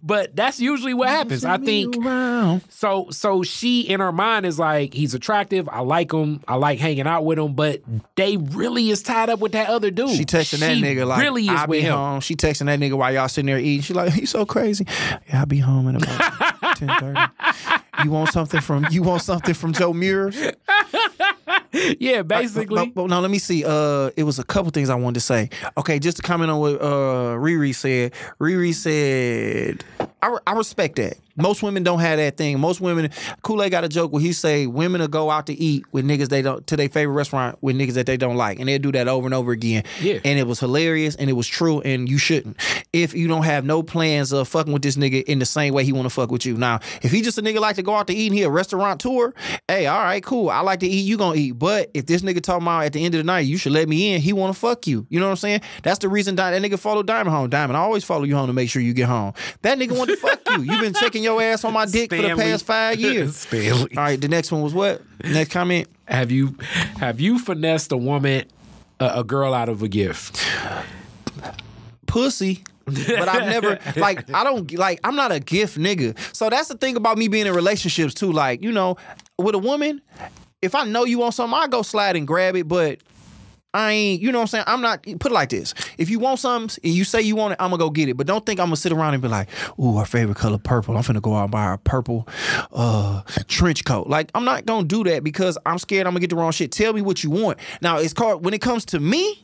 but 0.03 0.35
that's 0.35 0.59
usually 0.59 0.93
what 0.93 1.09
happens. 1.09 1.45
I 1.45 1.57
think 1.57 1.97
Around. 1.97 2.63
so. 2.69 3.07
So 3.11 3.43
she 3.43 3.81
in 3.81 3.99
her 3.99 4.11
mind 4.11 4.45
is 4.45 4.59
like, 4.59 4.93
he's 4.93 5.13
attractive. 5.13 5.67
I 5.69 5.79
like 5.81 6.11
him. 6.11 6.41
I 6.47 6.55
like 6.55 6.79
hanging 6.79 7.07
out 7.07 7.25
with 7.25 7.39
him. 7.39 7.53
But 7.53 7.81
they 8.15 8.37
really 8.37 8.89
is 8.89 9.01
tied 9.03 9.29
up 9.29 9.39
with 9.39 9.53
that 9.53 9.69
other 9.69 9.89
dude. 9.91 10.09
She 10.11 10.25
texting 10.25 10.59
that 10.59 10.77
nigga 10.77 11.05
like, 11.07 11.21
really 11.21 11.45
is 11.47 11.61
with 11.67 11.79
be 11.79 11.81
him. 11.81 11.93
home. 11.93 12.19
She 12.21 12.35
texting 12.35 12.65
that 12.65 12.79
nigga 12.79 12.93
while 12.93 13.13
y'all 13.13 13.27
sitting 13.27 13.47
there 13.47 13.59
eating. 13.59 13.81
She 13.81 13.93
like, 13.93 14.13
he's 14.13 14.29
so 14.29 14.45
crazy. 14.45 14.85
Yeah, 15.29 15.39
I'll 15.39 15.45
be 15.45 15.59
home 15.59 15.87
in 15.87 15.95
about 15.97 16.54
ten 16.75 16.89
thirty. 16.99 17.19
You 18.03 18.11
want 18.11 18.31
something 18.31 18.61
from 18.61 18.85
you 18.91 19.03
want 19.03 19.21
something 19.21 19.53
from 19.53 19.73
Joe 19.73 19.93
Muer? 19.93 20.31
Yeah, 21.99 22.21
basically. 22.21 22.85
But, 22.85 22.93
but 22.95 23.07
no, 23.09 23.19
let 23.19 23.29
me 23.29 23.37
see. 23.37 23.65
Uh, 23.65 24.09
it 24.15 24.23
was 24.23 24.39
a 24.39 24.45
couple 24.45 24.71
things 24.71 24.89
I 24.89 24.95
wanted 24.95 25.15
to 25.15 25.19
say. 25.19 25.49
Okay, 25.77 25.99
just 25.99 26.17
to 26.17 26.23
comment 26.23 26.49
on 26.49 26.59
what 26.59 26.81
uh 26.81 27.35
Riri 27.35 27.75
said. 27.75 28.13
Riri 28.39 28.73
said, 28.73 29.83
I, 30.21 30.37
I 30.47 30.53
respect 30.53 30.95
that. 30.97 31.17
Most 31.35 31.63
women 31.63 31.83
don't 31.83 31.99
have 31.99 32.17
that 32.17 32.37
thing. 32.37 32.59
Most 32.59 32.81
women, 32.81 33.09
Kool 33.41 33.61
Aid 33.63 33.71
got 33.71 33.83
a 33.83 33.89
joke 33.89 34.11
where 34.11 34.21
he 34.21 34.33
say 34.33 34.67
women 34.67 35.01
will 35.01 35.07
go 35.07 35.29
out 35.29 35.47
to 35.47 35.53
eat 35.53 35.85
with 35.91 36.05
niggas 36.05 36.29
they 36.29 36.41
don't 36.41 36.65
to 36.67 36.77
their 36.77 36.89
favorite 36.89 37.13
restaurant 37.13 37.57
with 37.61 37.75
niggas 37.75 37.93
that 37.93 38.05
they 38.05 38.17
don't 38.17 38.35
like, 38.35 38.59
and 38.59 38.67
they'll 38.69 38.79
do 38.79 38.91
that 38.93 39.07
over 39.07 39.27
and 39.27 39.33
over 39.33 39.51
again. 39.51 39.83
Yeah. 40.01 40.19
and 40.23 40.39
it 40.39 40.47
was 40.47 40.59
hilarious 40.59 41.15
and 41.15 41.29
it 41.29 41.33
was 41.33 41.47
true, 41.47 41.81
and 41.81 42.07
you 42.09 42.17
shouldn't 42.17 42.57
if 42.93 43.13
you 43.13 43.27
don't 43.27 43.43
have 43.43 43.65
no 43.65 43.83
plans 43.83 44.31
of 44.31 44.47
fucking 44.47 44.71
with 44.71 44.81
this 44.81 44.95
nigga 44.95 45.23
in 45.23 45.39
the 45.39 45.45
same 45.45 45.73
way 45.73 45.83
he 45.83 45.91
want 45.91 46.05
to 46.05 46.09
fuck 46.09 46.31
with 46.31 46.45
you. 46.45 46.55
Now, 46.55 46.79
if 47.01 47.11
he 47.11 47.21
just 47.21 47.37
a 47.37 47.41
nigga 47.41 47.59
like 47.59 47.75
to 47.75 47.83
go 47.83 47.93
out 47.93 48.07
to 48.07 48.13
eat 48.13 48.27
and 48.27 48.35
he 48.35 48.43
a 48.43 48.49
restaurant 48.49 49.01
tour, 49.01 49.33
hey, 49.67 49.85
all 49.87 49.99
right, 49.99 50.23
cool. 50.23 50.49
I 50.49 50.61
like 50.61 50.79
to 50.79 50.87
eat, 50.87 51.01
you 51.01 51.17
gonna 51.17 51.35
eat. 51.35 51.53
But 51.53 51.91
if 51.93 52.05
this 52.05 52.21
nigga 52.21 52.41
talking 52.41 52.65
about 52.65 52.85
at 52.85 52.93
the 52.93 53.03
end 53.03 53.13
of 53.13 53.19
the 53.19 53.25
night, 53.25 53.41
you 53.41 53.57
should 53.57 53.73
let 53.73 53.89
me 53.89 54.13
in. 54.13 54.21
He 54.21 54.31
want 54.33 54.53
to 54.53 54.59
fuck 54.59 54.87
you. 54.87 55.05
You 55.09 55.19
know 55.19 55.25
what 55.25 55.31
I'm 55.31 55.37
saying? 55.37 55.61
That's 55.83 55.99
the 55.99 56.07
reason 56.07 56.35
that 56.37 56.61
nigga 56.61 56.79
follow 56.79 57.03
Diamond 57.03 57.35
home. 57.35 57.49
Diamond, 57.49 57.75
I 57.75 57.81
always 57.81 58.03
follow 58.03 58.23
you 58.23 58.35
home 58.35 58.47
to 58.47 58.53
make 58.53 58.69
sure 58.69 58.81
you 58.81 58.93
get 58.93 59.07
home. 59.07 59.33
That 59.61 59.77
nigga 59.77 59.97
want 59.97 60.09
to 60.09 60.15
fuck 60.17 60.39
you. 60.51 60.61
You've 60.61 60.81
been 60.81 60.93
checking 60.93 61.24
your 61.25 61.41
ass 61.41 61.63
on 61.63 61.73
my 61.73 61.85
dick 61.85 62.09
for 62.09 62.21
the 62.21 62.35
past 62.35 62.65
five 62.65 62.99
years. 62.99 63.35
Stanley. 63.47 63.97
All 63.97 64.03
right, 64.03 64.19
the 64.19 64.27
next 64.27 64.51
one 64.51 64.61
was 64.61 64.73
what? 64.73 65.01
Next 65.23 65.51
comment. 65.51 65.87
Have 66.07 66.31
you 66.31 66.55
have 66.97 67.19
you 67.19 67.39
finessed 67.39 67.91
a 67.91 67.97
woman, 67.97 68.45
a, 68.99 69.19
a 69.19 69.23
girl 69.23 69.53
out 69.53 69.69
of 69.69 69.83
a 69.83 69.87
gift? 69.87 70.41
pussy. 72.15 72.63
but 72.85 73.27
I've 73.27 73.47
never 73.47 73.77
like 73.97 74.31
I 74.33 74.43
don't 74.45 74.71
like 74.73 75.01
I'm 75.03 75.15
not 75.15 75.31
a 75.31 75.39
gift 75.41 75.77
nigga. 75.77 76.17
So 76.33 76.49
that's 76.49 76.69
the 76.69 76.77
thing 76.77 76.95
about 76.95 77.17
me 77.17 77.27
being 77.27 77.45
in 77.45 77.53
relationships 77.53 78.13
too. 78.13 78.31
Like, 78.31 78.63
you 78.63 78.71
know, 78.71 78.95
with 79.37 79.53
a 79.55 79.59
woman, 79.59 80.01
if 80.61 80.75
I 80.75 80.85
know 80.85 81.03
you 81.03 81.19
want 81.19 81.33
something, 81.33 81.57
I 81.57 81.67
go 81.67 81.81
slide 81.81 82.15
and 82.15 82.25
grab 82.25 82.55
it, 82.55 82.67
but 82.67 82.99
I 83.75 83.91
ain't, 83.91 84.21
you 84.21 84.31
know 84.31 84.37
what 84.37 84.43
I'm 84.43 84.47
saying? 84.47 84.63
I'm 84.67 84.81
not 84.81 85.03
put 85.19 85.31
it 85.31 85.33
like 85.33 85.49
this. 85.49 85.73
If 85.97 86.09
you 86.09 86.17
want 86.17 86.39
something 86.39 86.79
and 86.81 86.93
you 86.93 87.03
say 87.03 87.21
you 87.21 87.35
want 87.35 87.51
it, 87.51 87.57
I'm 87.59 87.71
gonna 87.71 87.77
go 87.77 87.89
get 87.89 88.07
it. 88.07 88.15
But 88.15 88.25
don't 88.25 88.45
think 88.45 88.57
I'm 88.61 88.67
gonna 88.67 88.77
sit 88.77 88.93
around 88.93 89.15
and 89.15 89.21
be 89.21 89.27
like, 89.27 89.49
ooh, 89.77 89.97
our 89.97 90.05
favorite 90.05 90.37
color 90.37 90.57
purple. 90.57 90.95
I'm 90.95 91.03
finna 91.03 91.21
go 91.21 91.35
out 91.35 91.43
and 91.43 91.51
buy 91.51 91.73
a 91.73 91.77
purple 91.77 92.25
uh 92.71 93.21
trench 93.47 93.83
coat. 93.83 94.07
Like, 94.07 94.31
I'm 94.33 94.45
not 94.45 94.65
gonna 94.65 94.87
do 94.87 95.03
that 95.03 95.25
because 95.25 95.57
I'm 95.65 95.77
scared 95.77 96.07
I'm 96.07 96.13
gonna 96.13 96.21
get 96.21 96.29
the 96.29 96.37
wrong 96.37 96.53
shit. 96.53 96.71
Tell 96.71 96.93
me 96.93 97.01
what 97.01 97.21
you 97.21 97.29
want. 97.29 97.59
Now 97.81 97.97
it's 97.97 98.13
called 98.13 98.45
when 98.45 98.53
it 98.53 98.61
comes 98.61 98.85
to 98.85 98.99
me, 99.01 99.43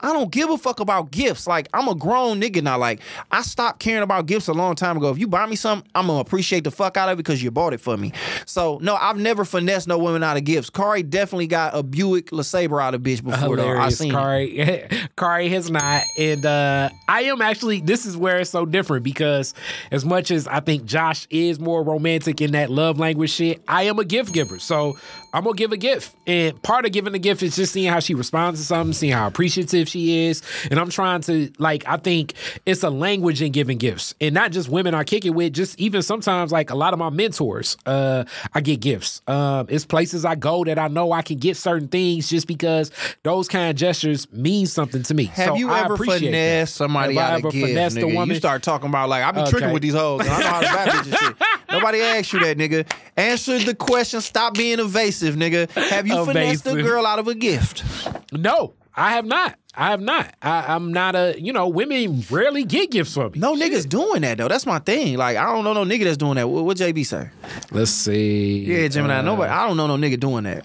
I 0.00 0.12
don't 0.12 0.32
give 0.32 0.50
a 0.50 0.58
fuck 0.58 0.80
about 0.80 1.10
gifts. 1.10 1.46
Like, 1.46 1.68
I'm 1.74 1.88
a 1.88 1.94
grown 1.94 2.40
nigga 2.40 2.62
now. 2.62 2.78
Like, 2.78 3.00
I 3.30 3.42
stopped 3.42 3.80
caring 3.80 4.02
about 4.02 4.26
gifts 4.26 4.48
a 4.48 4.54
long 4.54 4.74
time 4.74 4.96
ago. 4.96 5.10
If 5.10 5.18
you 5.18 5.28
buy 5.28 5.46
me 5.46 5.56
something, 5.56 5.88
I'm 5.94 6.06
gonna 6.06 6.20
appreciate 6.20 6.64
the 6.64 6.70
fuck 6.70 6.96
out 6.96 7.08
of 7.08 7.14
it 7.14 7.16
because 7.18 7.42
you 7.42 7.50
bought 7.50 7.74
it 7.74 7.80
for 7.80 7.96
me. 7.96 8.12
So 8.44 8.78
no, 8.82 8.96
I've 8.96 9.18
never 9.18 9.44
finessed 9.44 9.86
no 9.86 9.98
women 9.98 10.22
out 10.22 10.36
of 10.36 10.44
gifts. 10.44 10.70
Kari 10.70 11.02
definitely 11.02 11.46
got 11.46 11.76
a 11.76 11.82
Buick 11.82 12.30
LeSabre 12.30 12.82
out 12.82 12.94
of 12.94 13.02
bitch 13.02 13.22
before 13.22 13.56
though. 13.56 13.67
Hilarious. 13.74 13.98
seen. 13.98 14.10
Kari, 14.10 14.88
Kari 15.16 15.48
has 15.50 15.70
not. 15.70 16.04
And 16.18 16.44
uh, 16.44 16.90
I 17.08 17.22
am 17.22 17.42
actually, 17.42 17.80
this 17.80 18.06
is 18.06 18.16
where 18.16 18.38
it's 18.38 18.50
so 18.50 18.66
different 18.66 19.04
because 19.04 19.54
as 19.90 20.04
much 20.04 20.30
as 20.30 20.46
I 20.48 20.60
think 20.60 20.84
Josh 20.84 21.26
is 21.30 21.58
more 21.58 21.82
romantic 21.82 22.40
in 22.40 22.52
that 22.52 22.70
love 22.70 22.98
language 22.98 23.30
shit, 23.30 23.62
I 23.68 23.84
am 23.84 23.98
a 23.98 24.04
gift 24.04 24.32
giver. 24.32 24.58
So 24.58 24.96
I'm 25.32 25.44
going 25.44 25.54
to 25.56 25.58
give 25.58 25.72
a 25.72 25.76
gift. 25.76 26.14
And 26.26 26.60
part 26.62 26.86
of 26.86 26.92
giving 26.92 27.14
a 27.14 27.18
gift 27.18 27.42
is 27.42 27.56
just 27.56 27.72
seeing 27.72 27.90
how 27.92 28.00
she 28.00 28.14
responds 28.14 28.60
to 28.60 28.66
something, 28.66 28.92
seeing 28.92 29.12
how 29.12 29.26
appreciative 29.26 29.88
she 29.88 30.26
is. 30.26 30.42
And 30.70 30.78
I'm 30.80 30.90
trying 30.90 31.20
to, 31.22 31.50
like, 31.58 31.84
I 31.86 31.96
think 31.98 32.34
it's 32.64 32.82
a 32.82 32.90
language 32.90 33.42
in 33.42 33.52
giving 33.52 33.78
gifts. 33.78 34.14
And 34.20 34.34
not 34.34 34.52
just 34.52 34.68
women 34.68 34.94
I 34.94 35.04
kick 35.04 35.24
it 35.24 35.30
with, 35.30 35.52
just 35.52 35.78
even 35.78 36.02
sometimes, 36.02 36.50
like, 36.52 36.70
a 36.70 36.74
lot 36.74 36.92
of 36.92 36.98
my 36.98 37.10
mentors, 37.10 37.76
uh, 37.86 38.24
I 38.54 38.60
get 38.60 38.80
gifts. 38.80 39.20
Um, 39.26 39.66
it's 39.68 39.84
places 39.84 40.24
I 40.24 40.34
go 40.34 40.64
that 40.64 40.78
I 40.78 40.88
know 40.88 41.12
I 41.12 41.22
can 41.22 41.38
get 41.38 41.56
certain 41.56 41.88
things 41.88 42.28
just 42.28 42.46
because 42.46 42.90
those 43.22 43.48
kind 43.48 43.70
of 43.70 43.76
gestures 43.76 44.30
mean 44.32 44.66
something 44.66 45.02
to 45.02 45.14
me. 45.14 45.24
Have 45.26 45.46
So 45.48 45.54
you 45.56 45.70
I 45.70 45.84
ever 45.84 45.96
finessed 45.96 46.22
that. 46.22 46.68
somebody 46.68 47.14
Have 47.16 47.22
out 47.32 47.38
ever 47.38 47.48
of 47.48 47.52
gift, 47.54 47.66
finessed 47.66 47.96
a 47.96 48.00
nigga? 48.00 48.14
woman? 48.14 48.34
You 48.34 48.40
start 48.40 48.62
talking 48.62 48.88
about 48.88 49.08
like 49.08 49.22
I 49.24 49.30
be 49.32 49.40
Okay. 49.40 49.50
tricking 49.50 49.72
with 49.72 49.82
these 49.82 49.94
hoes. 49.94 50.20
And 50.20 50.30
I 50.30 50.40
know 50.40 50.46
how 50.48 50.60
to 50.60 50.66
bitches 50.90 51.18
shit. 51.18 51.36
Nobody 51.70 52.00
asked 52.00 52.32
you 52.32 52.38
that, 52.40 52.56
nigga. 52.56 52.86
Answer 53.16 53.58
the 53.58 53.74
question. 53.74 54.20
Stop 54.22 54.54
being 54.54 54.78
evasive, 54.78 55.17
nigga. 55.22 55.70
Have 55.70 56.06
you 56.06 56.24
finessed 56.24 56.66
a 56.66 56.82
girl 56.82 57.06
out 57.06 57.18
of 57.18 57.28
a 57.28 57.34
gift? 57.34 57.84
No, 58.32 58.74
I 58.94 59.12
have 59.12 59.24
not. 59.24 59.58
I 59.74 59.90
have 59.90 60.00
not. 60.00 60.34
I, 60.42 60.74
I'm 60.74 60.92
not 60.92 61.14
a. 61.14 61.36
You 61.38 61.52
know, 61.52 61.68
women 61.68 62.24
rarely 62.30 62.64
get 62.64 62.90
gifts 62.90 63.14
from 63.14 63.32
me. 63.32 63.38
No 63.38 63.54
niggas 63.54 63.88
doing 63.88 64.22
that 64.22 64.38
though. 64.38 64.48
That's 64.48 64.66
my 64.66 64.80
thing. 64.80 65.16
Like 65.16 65.36
I 65.36 65.44
don't 65.44 65.62
know 65.62 65.72
no 65.72 65.84
nigga 65.84 66.04
that's 66.04 66.16
doing 66.16 66.34
that. 66.34 66.48
What, 66.48 66.64
what 66.64 66.76
JB 66.76 67.06
say? 67.06 67.30
Let's 67.70 67.92
see. 67.92 68.64
Yeah, 68.64 68.88
Gemini. 68.88 69.18
Uh, 69.18 69.22
Nobody. 69.22 69.50
I 69.50 69.66
don't 69.66 69.76
know 69.76 69.86
no 69.86 69.96
nigga 69.96 70.18
doing 70.18 70.44
that. 70.44 70.64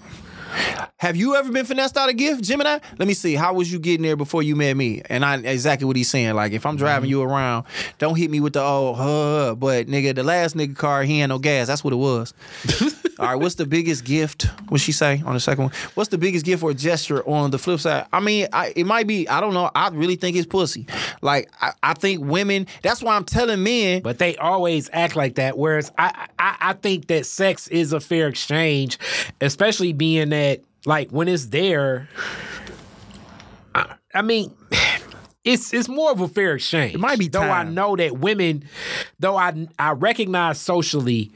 Have 0.98 1.16
you 1.16 1.34
ever 1.34 1.50
been 1.50 1.64
finessed 1.64 1.96
out 1.96 2.08
of 2.08 2.10
a 2.10 2.14
gift, 2.14 2.44
Gemini? 2.44 2.78
Let 2.98 3.08
me 3.08 3.14
see. 3.14 3.34
How 3.34 3.54
was 3.54 3.72
you 3.72 3.78
getting 3.78 4.02
there 4.02 4.16
before 4.16 4.42
you 4.42 4.56
met 4.56 4.74
me? 4.76 5.02
And 5.10 5.24
I 5.24 5.36
exactly 5.36 5.86
what 5.86 5.96
he's 5.96 6.08
saying. 6.08 6.34
Like 6.34 6.52
if 6.52 6.64
I'm 6.64 6.76
driving 6.76 7.10
you 7.10 7.22
around, 7.22 7.66
don't 7.98 8.16
hit 8.16 8.30
me 8.30 8.40
with 8.40 8.54
the 8.54 8.62
oh, 8.62 8.94
huh. 8.94 9.54
But 9.54 9.86
nigga, 9.86 10.14
the 10.14 10.22
last 10.22 10.56
nigga 10.56 10.76
car, 10.76 11.02
he 11.02 11.18
had 11.20 11.26
no 11.28 11.38
gas. 11.38 11.66
That's 11.66 11.84
what 11.84 11.92
it 11.92 11.96
was. 11.96 12.34
All 13.18 13.26
right. 13.26 13.34
What's 13.36 13.54
the 13.54 13.66
biggest 13.66 14.04
gift? 14.04 14.44
What 14.68 14.80
she 14.80 14.92
say 14.92 15.22
on 15.24 15.34
the 15.34 15.40
second 15.40 15.64
one? 15.64 15.72
What's 15.94 16.10
the 16.10 16.18
biggest 16.18 16.44
gift 16.44 16.62
or 16.62 16.74
gesture 16.74 17.26
on 17.28 17.50
the 17.50 17.58
flip 17.58 17.80
side? 17.80 18.06
I 18.12 18.20
mean, 18.20 18.48
I, 18.52 18.72
it 18.74 18.86
might 18.86 19.06
be. 19.06 19.28
I 19.28 19.40
don't 19.40 19.54
know. 19.54 19.70
I 19.74 19.88
really 19.88 20.16
think 20.16 20.36
it's 20.36 20.46
pussy. 20.46 20.86
Like 21.22 21.50
I, 21.60 21.72
I 21.82 21.94
think 21.94 22.24
women. 22.24 22.66
That's 22.82 23.02
why 23.02 23.16
I'm 23.16 23.24
telling 23.24 23.62
men. 23.62 24.02
But 24.02 24.18
they 24.18 24.36
always 24.36 24.90
act 24.92 25.16
like 25.16 25.36
that. 25.36 25.56
Whereas 25.56 25.92
I, 25.96 26.28
I, 26.38 26.56
I 26.60 26.72
think 26.74 27.06
that 27.08 27.26
sex 27.26 27.68
is 27.68 27.92
a 27.92 28.00
fair 28.00 28.28
exchange, 28.28 28.98
especially 29.40 29.92
being 29.92 30.30
that 30.30 30.62
like 30.84 31.10
when 31.10 31.28
it's 31.28 31.46
there. 31.46 32.08
I, 33.74 33.94
I 34.14 34.22
mean. 34.22 34.54
It's, 35.46 35.74
it's 35.74 35.90
more 35.90 36.10
of 36.10 36.20
a 36.22 36.26
fair 36.28 36.54
exchange. 36.54 36.94
It 36.94 37.00
might 37.00 37.18
be 37.18 37.28
though. 37.28 37.42
I 37.42 37.64
know 37.64 37.96
that 37.96 38.18
women, 38.18 38.64
though 39.20 39.36
I 39.36 39.68
I 39.78 39.90
recognize 39.90 40.58
socially, 40.58 41.32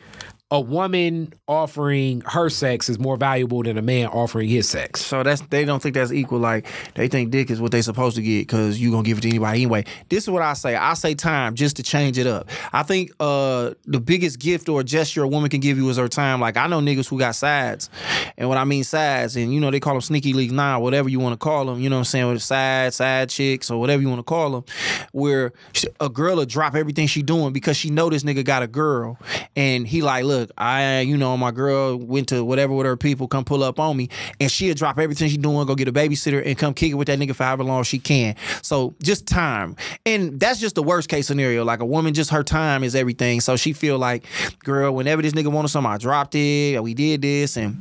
a 0.51 0.59
woman 0.59 1.35
offering 1.47 2.23
her 2.23 2.49
sex 2.49 2.89
is 2.89 2.99
more 2.99 3.19
valuable 3.19 3.62
than 3.62 3.77
a 3.77 3.83
man 3.83 4.07
offering 4.07 4.49
his 4.49 4.66
sex. 4.66 5.05
So 5.05 5.23
that's 5.23 5.43
they 5.43 5.66
don't 5.66 5.83
think 5.83 5.95
that's 5.95 6.11
equal. 6.11 6.39
Like 6.39 6.66
they 6.95 7.07
think 7.07 7.31
dick 7.31 7.51
is 7.51 7.61
what 7.61 7.70
they 7.70 7.83
supposed 7.83 8.16
to 8.16 8.23
get 8.23 8.47
because 8.47 8.81
you 8.81 8.91
gonna 8.91 9.03
give 9.03 9.19
it 9.19 9.20
to 9.23 9.29
anybody 9.29 9.62
anyway. 9.62 9.85
This 10.09 10.25
is 10.25 10.31
what 10.31 10.41
I 10.41 10.55
say. 10.55 10.75
I 10.75 10.95
say 10.95 11.15
time 11.15 11.55
just 11.55 11.77
to 11.77 11.83
change 11.83 12.16
it 12.16 12.27
up. 12.27 12.49
I 12.73 12.83
think 12.83 13.11
uh 13.20 13.75
the 13.85 14.01
biggest 14.01 14.39
gift 14.39 14.70
or 14.70 14.83
gesture 14.83 15.23
a 15.23 15.29
woman 15.29 15.51
can 15.51 15.61
give 15.61 15.77
you 15.77 15.87
is 15.91 15.99
her 15.99 16.09
time. 16.09 16.41
Like 16.41 16.57
I 16.57 16.66
know 16.66 16.81
niggas 16.81 17.09
who 17.09 17.19
got 17.19 17.35
sides, 17.35 17.91
and 18.39 18.49
what 18.49 18.57
I 18.57 18.65
mean 18.65 18.85
sides, 18.85 19.37
and 19.37 19.53
you 19.53 19.61
know 19.61 19.70
they 19.70 19.81
call 19.81 19.93
them 19.93 20.01
sneaky 20.01 20.33
league 20.33 20.53
nine, 20.53 20.81
whatever 20.81 21.11
you 21.11 21.20
want 21.20 21.35
to 21.35 21.39
call 21.39 21.66
them. 21.66 21.79
You 21.79 21.91
know 21.91 21.97
what 21.97 22.01
I'm 22.01 22.05
saying? 22.07 22.27
With 22.27 22.43
side 22.43 22.95
side 22.95 23.29
chicks 23.29 23.70
or 23.70 23.79
whatever 23.79 24.01
you 24.01 24.09
want 24.09 24.20
to 24.20 24.25
call 24.25 24.51
them, 24.51 24.65
where 25.12 25.53
a 26.01 26.09
girl 26.09 26.37
will 26.37 26.47
drop 26.47 26.75
everything 26.75 27.07
she 27.07 27.23
doing 27.23 27.53
because 27.53 27.77
she 27.77 27.91
know 27.91 28.09
this 28.09 28.23
nigga 28.23 28.43
got 28.43 28.62
a 28.62 28.66
girl, 28.66 29.19
and 29.55 29.87
he 29.87 30.01
like, 30.01 30.25
look, 30.25 30.38
I 30.56 31.01
you 31.01 31.16
know 31.16 31.36
my 31.36 31.51
girl 31.51 31.97
went 31.97 32.28
to 32.28 32.44
whatever 32.44 32.74
with 32.74 32.86
her 32.86 32.97
people, 32.97 33.28
come 33.28 33.44
pull 33.44 33.62
up 33.62 33.78
on 33.78 33.97
me, 33.97 34.09
and 34.40 34.51
she'll 34.51 34.74
drop 34.74 34.98
everything 34.98 35.28
she 35.28 35.36
doing, 35.36 35.66
go 35.66 35.74
get 35.74 35.89
a 35.89 35.93
babysitter, 35.93 36.44
and 36.44 36.56
come 36.56 36.74
kick 36.74 36.93
it 36.93 36.94
with 36.94 37.09
that 37.09 37.19
nigga 37.19 37.35
for 37.35 37.44
however 37.44 37.65
long 37.65 37.82
she 37.82 37.98
can. 37.98 38.36
So 38.62 38.94
just 39.02 39.27
time, 39.27 39.77
and 40.05 40.39
that's 40.39 40.60
just 40.60 40.74
the 40.74 40.82
worst 40.82 41.09
case 41.09 41.27
scenario. 41.27 41.65
Like 41.65 41.81
a 41.81 41.86
woman, 41.86 42.15
just 42.15 42.31
her 42.31 42.43
time 42.43 42.85
is 42.85 42.94
everything. 42.94 43.40
So 43.40 43.56
she 43.56 43.73
feel 43.73 43.98
like, 43.98 44.24
girl, 44.65 44.94
whenever 44.94 45.23
this 45.23 45.32
nigga 45.32 45.52
wanted 45.52 45.69
something, 45.69 45.90
I 45.90 45.98
dropped 45.98 46.35
it, 46.35 46.82
we 46.82 46.94
did 46.94 47.23
this, 47.23 47.56
and 47.56 47.77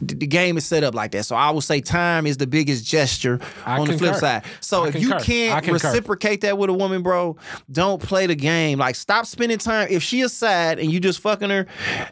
the 0.00 0.26
game 0.26 0.56
is 0.56 0.64
set 0.64 0.84
up 0.84 0.94
like 0.94 1.12
that. 1.12 1.24
So 1.24 1.36
I 1.36 1.50
would 1.50 1.64
say 1.64 1.80
time 1.80 2.26
is 2.26 2.36
the 2.36 2.46
biggest 2.46 2.84
gesture 2.84 3.40
I 3.64 3.78
on 3.78 3.86
the 3.86 3.98
flip 3.98 4.14
side. 4.16 4.44
So 4.60 4.84
I 4.84 4.88
if 4.88 4.94
you 4.96 5.08
concur. 5.08 5.22
I 5.52 5.60
can't 5.60 5.68
reciprocate 5.68 6.42
that 6.42 6.58
with 6.58 6.70
a 6.70 6.72
woman, 6.72 7.02
bro, 7.02 7.36
don't 7.70 8.02
play 8.02 8.26
the 8.26 8.34
game. 8.34 8.78
Like 8.78 8.94
stop 8.94 9.26
spending 9.26 9.58
time. 9.58 9.88
If 9.90 10.02
she 10.02 10.20
is 10.20 10.32
sad 10.32 10.78
and 10.78 10.90
you 10.90 11.00
just 11.00 11.20
fucking 11.20 11.50
her, 11.50 11.66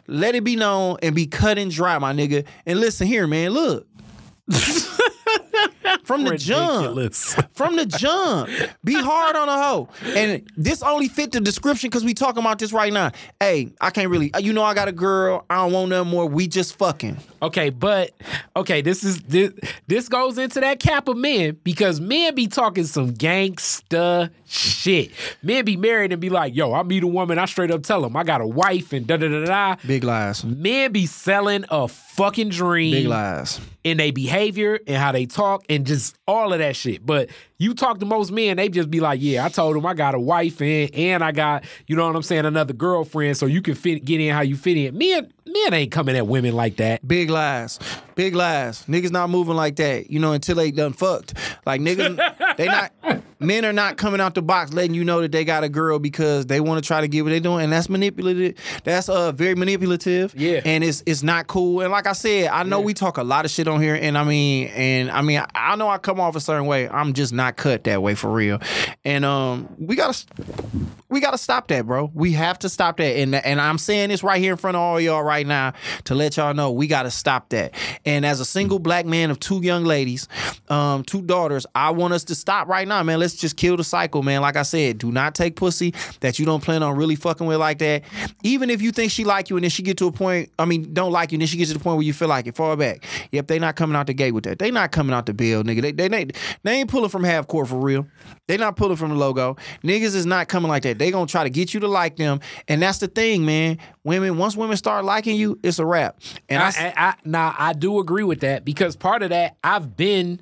let 0.07 0.35
it 0.35 0.43
be 0.43 0.55
known 0.55 0.97
and 1.01 1.15
be 1.15 1.27
cut 1.27 1.57
and 1.57 1.71
dry, 1.71 1.97
my 1.99 2.13
nigga. 2.13 2.45
And 2.65 2.79
listen 2.79 3.07
here, 3.07 3.27
man, 3.27 3.51
look. 3.51 3.87
From 6.03 6.23
the 6.23 6.37
jump. 6.37 7.13
From 7.53 7.75
the 7.75 7.85
jump. 7.85 8.49
Be 8.83 8.93
hard 8.93 9.35
on 9.35 9.49
a 9.49 9.61
hoe. 9.61 9.89
And 10.05 10.49
this 10.55 10.81
only 10.81 11.09
fit 11.09 11.33
the 11.33 11.41
description 11.41 11.89
because 11.89 12.05
we 12.05 12.13
talking 12.13 12.41
about 12.41 12.59
this 12.59 12.71
right 12.71 12.93
now. 12.93 13.11
Hey, 13.41 13.73
I 13.81 13.89
can't 13.89 14.09
really, 14.09 14.31
you 14.39 14.53
know, 14.53 14.63
I 14.63 14.73
got 14.73 14.87
a 14.87 14.93
girl. 14.93 15.45
I 15.49 15.55
don't 15.55 15.73
want 15.73 15.89
nothing 15.89 16.11
more. 16.11 16.25
We 16.25 16.47
just 16.47 16.77
fucking. 16.77 17.17
Okay, 17.41 17.69
but 17.69 18.11
okay, 18.55 18.81
this 18.81 19.03
is 19.03 19.21
this 19.23 19.53
this 19.87 20.09
goes 20.09 20.37
into 20.37 20.59
that 20.59 20.79
cap 20.79 21.07
of 21.07 21.17
men 21.17 21.57
because 21.63 21.99
men 21.99 22.33
be 22.33 22.47
talking 22.47 22.83
some 22.85 23.11
gangsta 23.13 24.29
shit. 24.47 25.11
Men 25.43 25.65
be 25.65 25.77
married 25.77 26.11
and 26.11 26.21
be 26.21 26.29
like, 26.29 26.55
"Yo, 26.55 26.73
I 26.73 26.83
meet 26.83 27.03
a 27.03 27.07
woman, 27.07 27.37
I 27.37 27.45
straight 27.45 27.69
up 27.71 27.83
tell 27.83 28.01
them 28.01 28.15
I 28.15 28.23
got 28.23 28.41
a 28.41 28.47
wife 28.47 28.93
and 28.93 29.05
da 29.05 29.17
da 29.17 29.27
da 29.27 29.39
da." 29.41 29.45
da." 29.45 29.75
Big 29.85 30.03
lies. 30.03 30.43
Men 30.43 30.91
be 30.91 31.05
selling 31.05 31.65
a 31.69 31.87
fucking 31.87 32.49
dream 32.49 32.91
Big 32.93 33.07
lies. 33.07 33.59
in 33.83 33.97
their 33.97 34.11
behavior 34.11 34.79
and 34.87 34.97
how 34.97 35.11
they 35.11 35.25
talk 35.25 35.63
and 35.69 35.85
just 35.85 36.15
all 36.27 36.53
of 36.53 36.59
that 36.59 36.75
shit. 36.75 37.05
But 37.05 37.29
you 37.59 37.73
talk 37.73 37.99
to 37.99 38.05
most 38.05 38.31
men, 38.31 38.57
they 38.57 38.69
just 38.69 38.89
be 38.89 38.99
like, 38.99 39.19
"Yeah, 39.21 39.45
I 39.45 39.49
told 39.49 39.75
them 39.75 39.85
I 39.85 39.93
got 39.93 40.15
a 40.15 40.19
wife 40.19 40.61
and 40.61 40.93
and 40.95 41.23
I 41.23 41.31
got 41.31 41.65
you 41.85 41.95
know 41.95 42.07
what 42.07 42.15
I'm 42.15 42.23
saying, 42.23 42.45
another 42.45 42.73
girlfriend, 42.73 43.37
so 43.37 43.45
you 43.45 43.61
can 43.61 43.75
fit 43.75 44.05
get 44.05 44.19
in 44.19 44.33
how 44.33 44.41
you 44.41 44.55
fit 44.55 44.77
in." 44.77 44.97
Men 44.97 45.31
men 45.45 45.73
ain't 45.73 45.91
coming 45.91 46.15
at 46.15 46.27
women 46.27 46.53
like 46.53 46.77
that. 46.77 47.05
Big 47.07 47.26
lies. 47.29 47.79
Big 48.17 48.35
lies. 48.35 48.83
Niggas 48.87 49.11
not 49.11 49.29
moving 49.29 49.55
like 49.55 49.75
that, 49.77 50.09
you 50.09 50.19
know, 50.19 50.33
until 50.33 50.55
they 50.55 50.71
done 50.71 50.91
fucked. 50.91 51.35
Like 51.65 51.79
niggas, 51.79 52.55
they 52.57 52.65
not 52.65 52.91
men 53.39 53.63
are 53.65 53.73
not 53.73 53.97
coming 53.97 54.19
out 54.19 54.33
the 54.33 54.41
box 54.41 54.73
letting 54.73 54.95
you 54.95 55.03
know 55.03 55.21
that 55.21 55.31
they 55.31 55.45
got 55.45 55.63
a 55.63 55.69
girl 55.69 55.99
because 55.99 56.47
they 56.47 56.59
want 56.59 56.83
to 56.83 56.87
try 56.87 57.01
to 57.01 57.07
get 57.07 57.23
what 57.23 57.29
they're 57.29 57.39
doing, 57.39 57.63
and 57.63 57.71
that's 57.71 57.89
manipulative. 57.89 58.55
That's 58.83 59.09
uh 59.09 59.31
very 59.31 59.55
manipulative. 59.55 60.33
Yeah. 60.35 60.61
and 60.65 60.83
it's 60.83 61.03
it's 61.05 61.23
not 61.23 61.47
cool. 61.47 61.81
And 61.81 61.91
like 61.91 62.07
I 62.07 62.13
said, 62.13 62.47
I 62.47 62.63
know 62.63 62.81
we 62.81 62.93
talk 62.93 63.17
a 63.17 63.23
lot 63.23 63.45
of 63.45 63.51
shit 63.51 63.67
on 63.67 63.81
here, 63.81 63.95
and 63.95 64.17
I 64.17 64.23
mean, 64.23 64.67
and 64.69 65.11
I 65.11 65.21
mean, 65.21 65.39
I, 65.39 65.47
I 65.53 65.75
know 65.75 65.87
I 65.87 65.97
come 65.97 66.19
off 66.19 66.35
a 66.35 66.39
certain 66.39 66.65
way. 66.65 66.89
I'm 66.89 67.13
just 67.13 67.33
not 67.33 67.55
cut 67.55 67.83
that 67.83 68.01
way 68.01 68.15
for 68.15 68.31
real. 68.31 68.59
And 69.05 69.23
um, 69.25 69.69
we 69.77 69.95
gotta 69.95 70.25
we 71.09 71.19
gotta 71.19 71.37
stop 71.37 71.67
that, 71.67 71.85
bro. 71.85 72.11
We 72.13 72.33
have 72.33 72.59
to 72.59 72.69
stop 72.69 72.97
that. 72.97 73.17
And 73.17 73.35
and 73.35 73.61
I'm 73.61 73.77
saying 73.77 74.09
this 74.09 74.23
right 74.23 74.41
here 74.41 74.53
in 74.53 74.57
front 74.57 74.75
of 74.75 74.81
all 74.81 74.99
y'all 74.99 75.23
right 75.23 75.45
now 75.45 75.73
to 76.05 76.15
let 76.15 76.37
y'all 76.37 76.53
know 76.53 76.71
we 76.71 76.87
gotta 76.87 77.11
stop 77.11 77.49
that. 77.49 77.73
And 78.07 78.25
as 78.25 78.39
a 78.39 78.45
single 78.45 78.79
black 78.79 79.05
man 79.05 79.29
of 79.31 79.39
two 79.39 79.61
young 79.61 79.83
ladies, 79.83 80.29
um, 80.69 81.03
two 81.03 81.21
daughters, 81.21 81.65
I 81.75 81.89
want 81.89 82.13
us 82.13 82.23
to 82.25 82.35
stop 82.35 82.69
right 82.69 82.87
now, 82.87 83.03
man. 83.03 83.19
Let's 83.19 83.35
just 83.35 83.57
kill 83.57 83.75
the 83.75 83.83
cycle, 83.83 84.23
man. 84.23 84.39
Like 84.41 84.55
I 84.55 84.61
said, 84.61 84.97
do 84.97 85.11
not 85.11 85.35
take 85.35 85.57
pussy 85.57 85.93
that 86.21 86.39
you 86.39 86.45
don't 86.45 86.63
plan 86.63 86.83
on 86.83 86.95
really 86.95 87.17
fucking 87.17 87.45
with 87.45 87.57
like 87.57 87.79
that. 87.79 88.03
Even 88.43 88.69
if 88.69 88.81
you 88.81 88.93
think 88.93 89.11
she 89.11 89.25
like 89.25 89.49
you 89.49 89.57
and 89.57 89.63
then 89.65 89.69
she 89.69 89.83
get 89.83 89.97
to 89.97 90.07
a 90.07 90.11
point, 90.13 90.49
I 90.57 90.63
mean, 90.63 90.93
don't 90.93 91.11
like 91.11 91.33
you, 91.33 91.35
and 91.35 91.41
then 91.41 91.47
she 91.47 91.57
gets 91.57 91.69
to 91.71 91.77
the 91.77 91.83
point 91.83 91.97
where 91.97 92.05
you 92.05 92.13
feel 92.13 92.29
like 92.29 92.47
it, 92.47 92.55
fall 92.55 92.77
back. 92.77 93.03
Yep, 93.33 93.47
they 93.47 93.59
not 93.59 93.75
coming 93.75 93.97
out 93.97 94.07
the 94.07 94.13
gate 94.13 94.31
with 94.31 94.45
that. 94.45 94.57
They 94.57 94.71
not 94.71 94.93
coming 94.93 95.13
out 95.13 95.25
the 95.25 95.33
bill, 95.33 95.63
nigga. 95.63 95.81
They 95.81 95.91
they 95.91 96.07
they, 96.07 96.27
they 96.63 96.71
ain't 96.71 96.89
pulling 96.89 97.09
from 97.09 97.25
half 97.25 97.47
court 97.47 97.67
for 97.67 97.77
real. 97.77 98.07
They 98.47 98.57
not 98.57 98.77
pulling 98.77 98.97
from 98.97 99.09
the 99.09 99.15
logo. 99.15 99.57
Niggas 99.83 100.15
is 100.15 100.25
not 100.25 100.47
coming 100.47 100.69
like 100.69 100.83
that. 100.83 100.97
They 100.97 101.11
gonna 101.11 101.27
try 101.27 101.43
to 101.43 101.49
get 101.49 101.73
you 101.73 101.79
to 101.81 101.87
like 101.87 102.15
them, 102.15 102.39
and 102.67 102.81
that's 102.81 102.99
the 102.99 103.07
thing, 103.07 103.45
man. 103.45 103.77
Women, 104.03 104.37
once 104.37 104.55
women 104.55 104.77
start 104.77 105.03
liking 105.05 105.35
you, 105.35 105.59
it's 105.63 105.79
a 105.79 105.85
wrap. 105.85 106.19
And 106.47 106.63
I, 106.63 106.67
I, 106.67 106.69
I, 106.69 106.93
I, 106.97 107.15
now 107.25 107.55
I 107.57 107.73
do 107.73 107.99
agree 107.99 108.23
with 108.23 108.39
that 108.41 108.63
because 108.63 108.95
part 108.95 109.21
of 109.21 109.29
that 109.29 109.57
I've 109.63 109.97
been, 109.97 110.39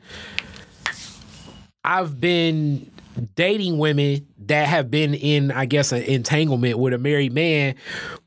I've 1.84 2.20
been 2.20 2.92
dating 3.36 3.78
women 3.78 4.28
that 4.38 4.68
have 4.68 4.92
been 4.92 5.14
in, 5.14 5.52
I 5.52 5.66
guess, 5.66 5.92
an 5.92 6.04
entanglement 6.04 6.78
with 6.78 6.94
a 6.94 6.98
married 6.98 7.32
man, 7.34 7.76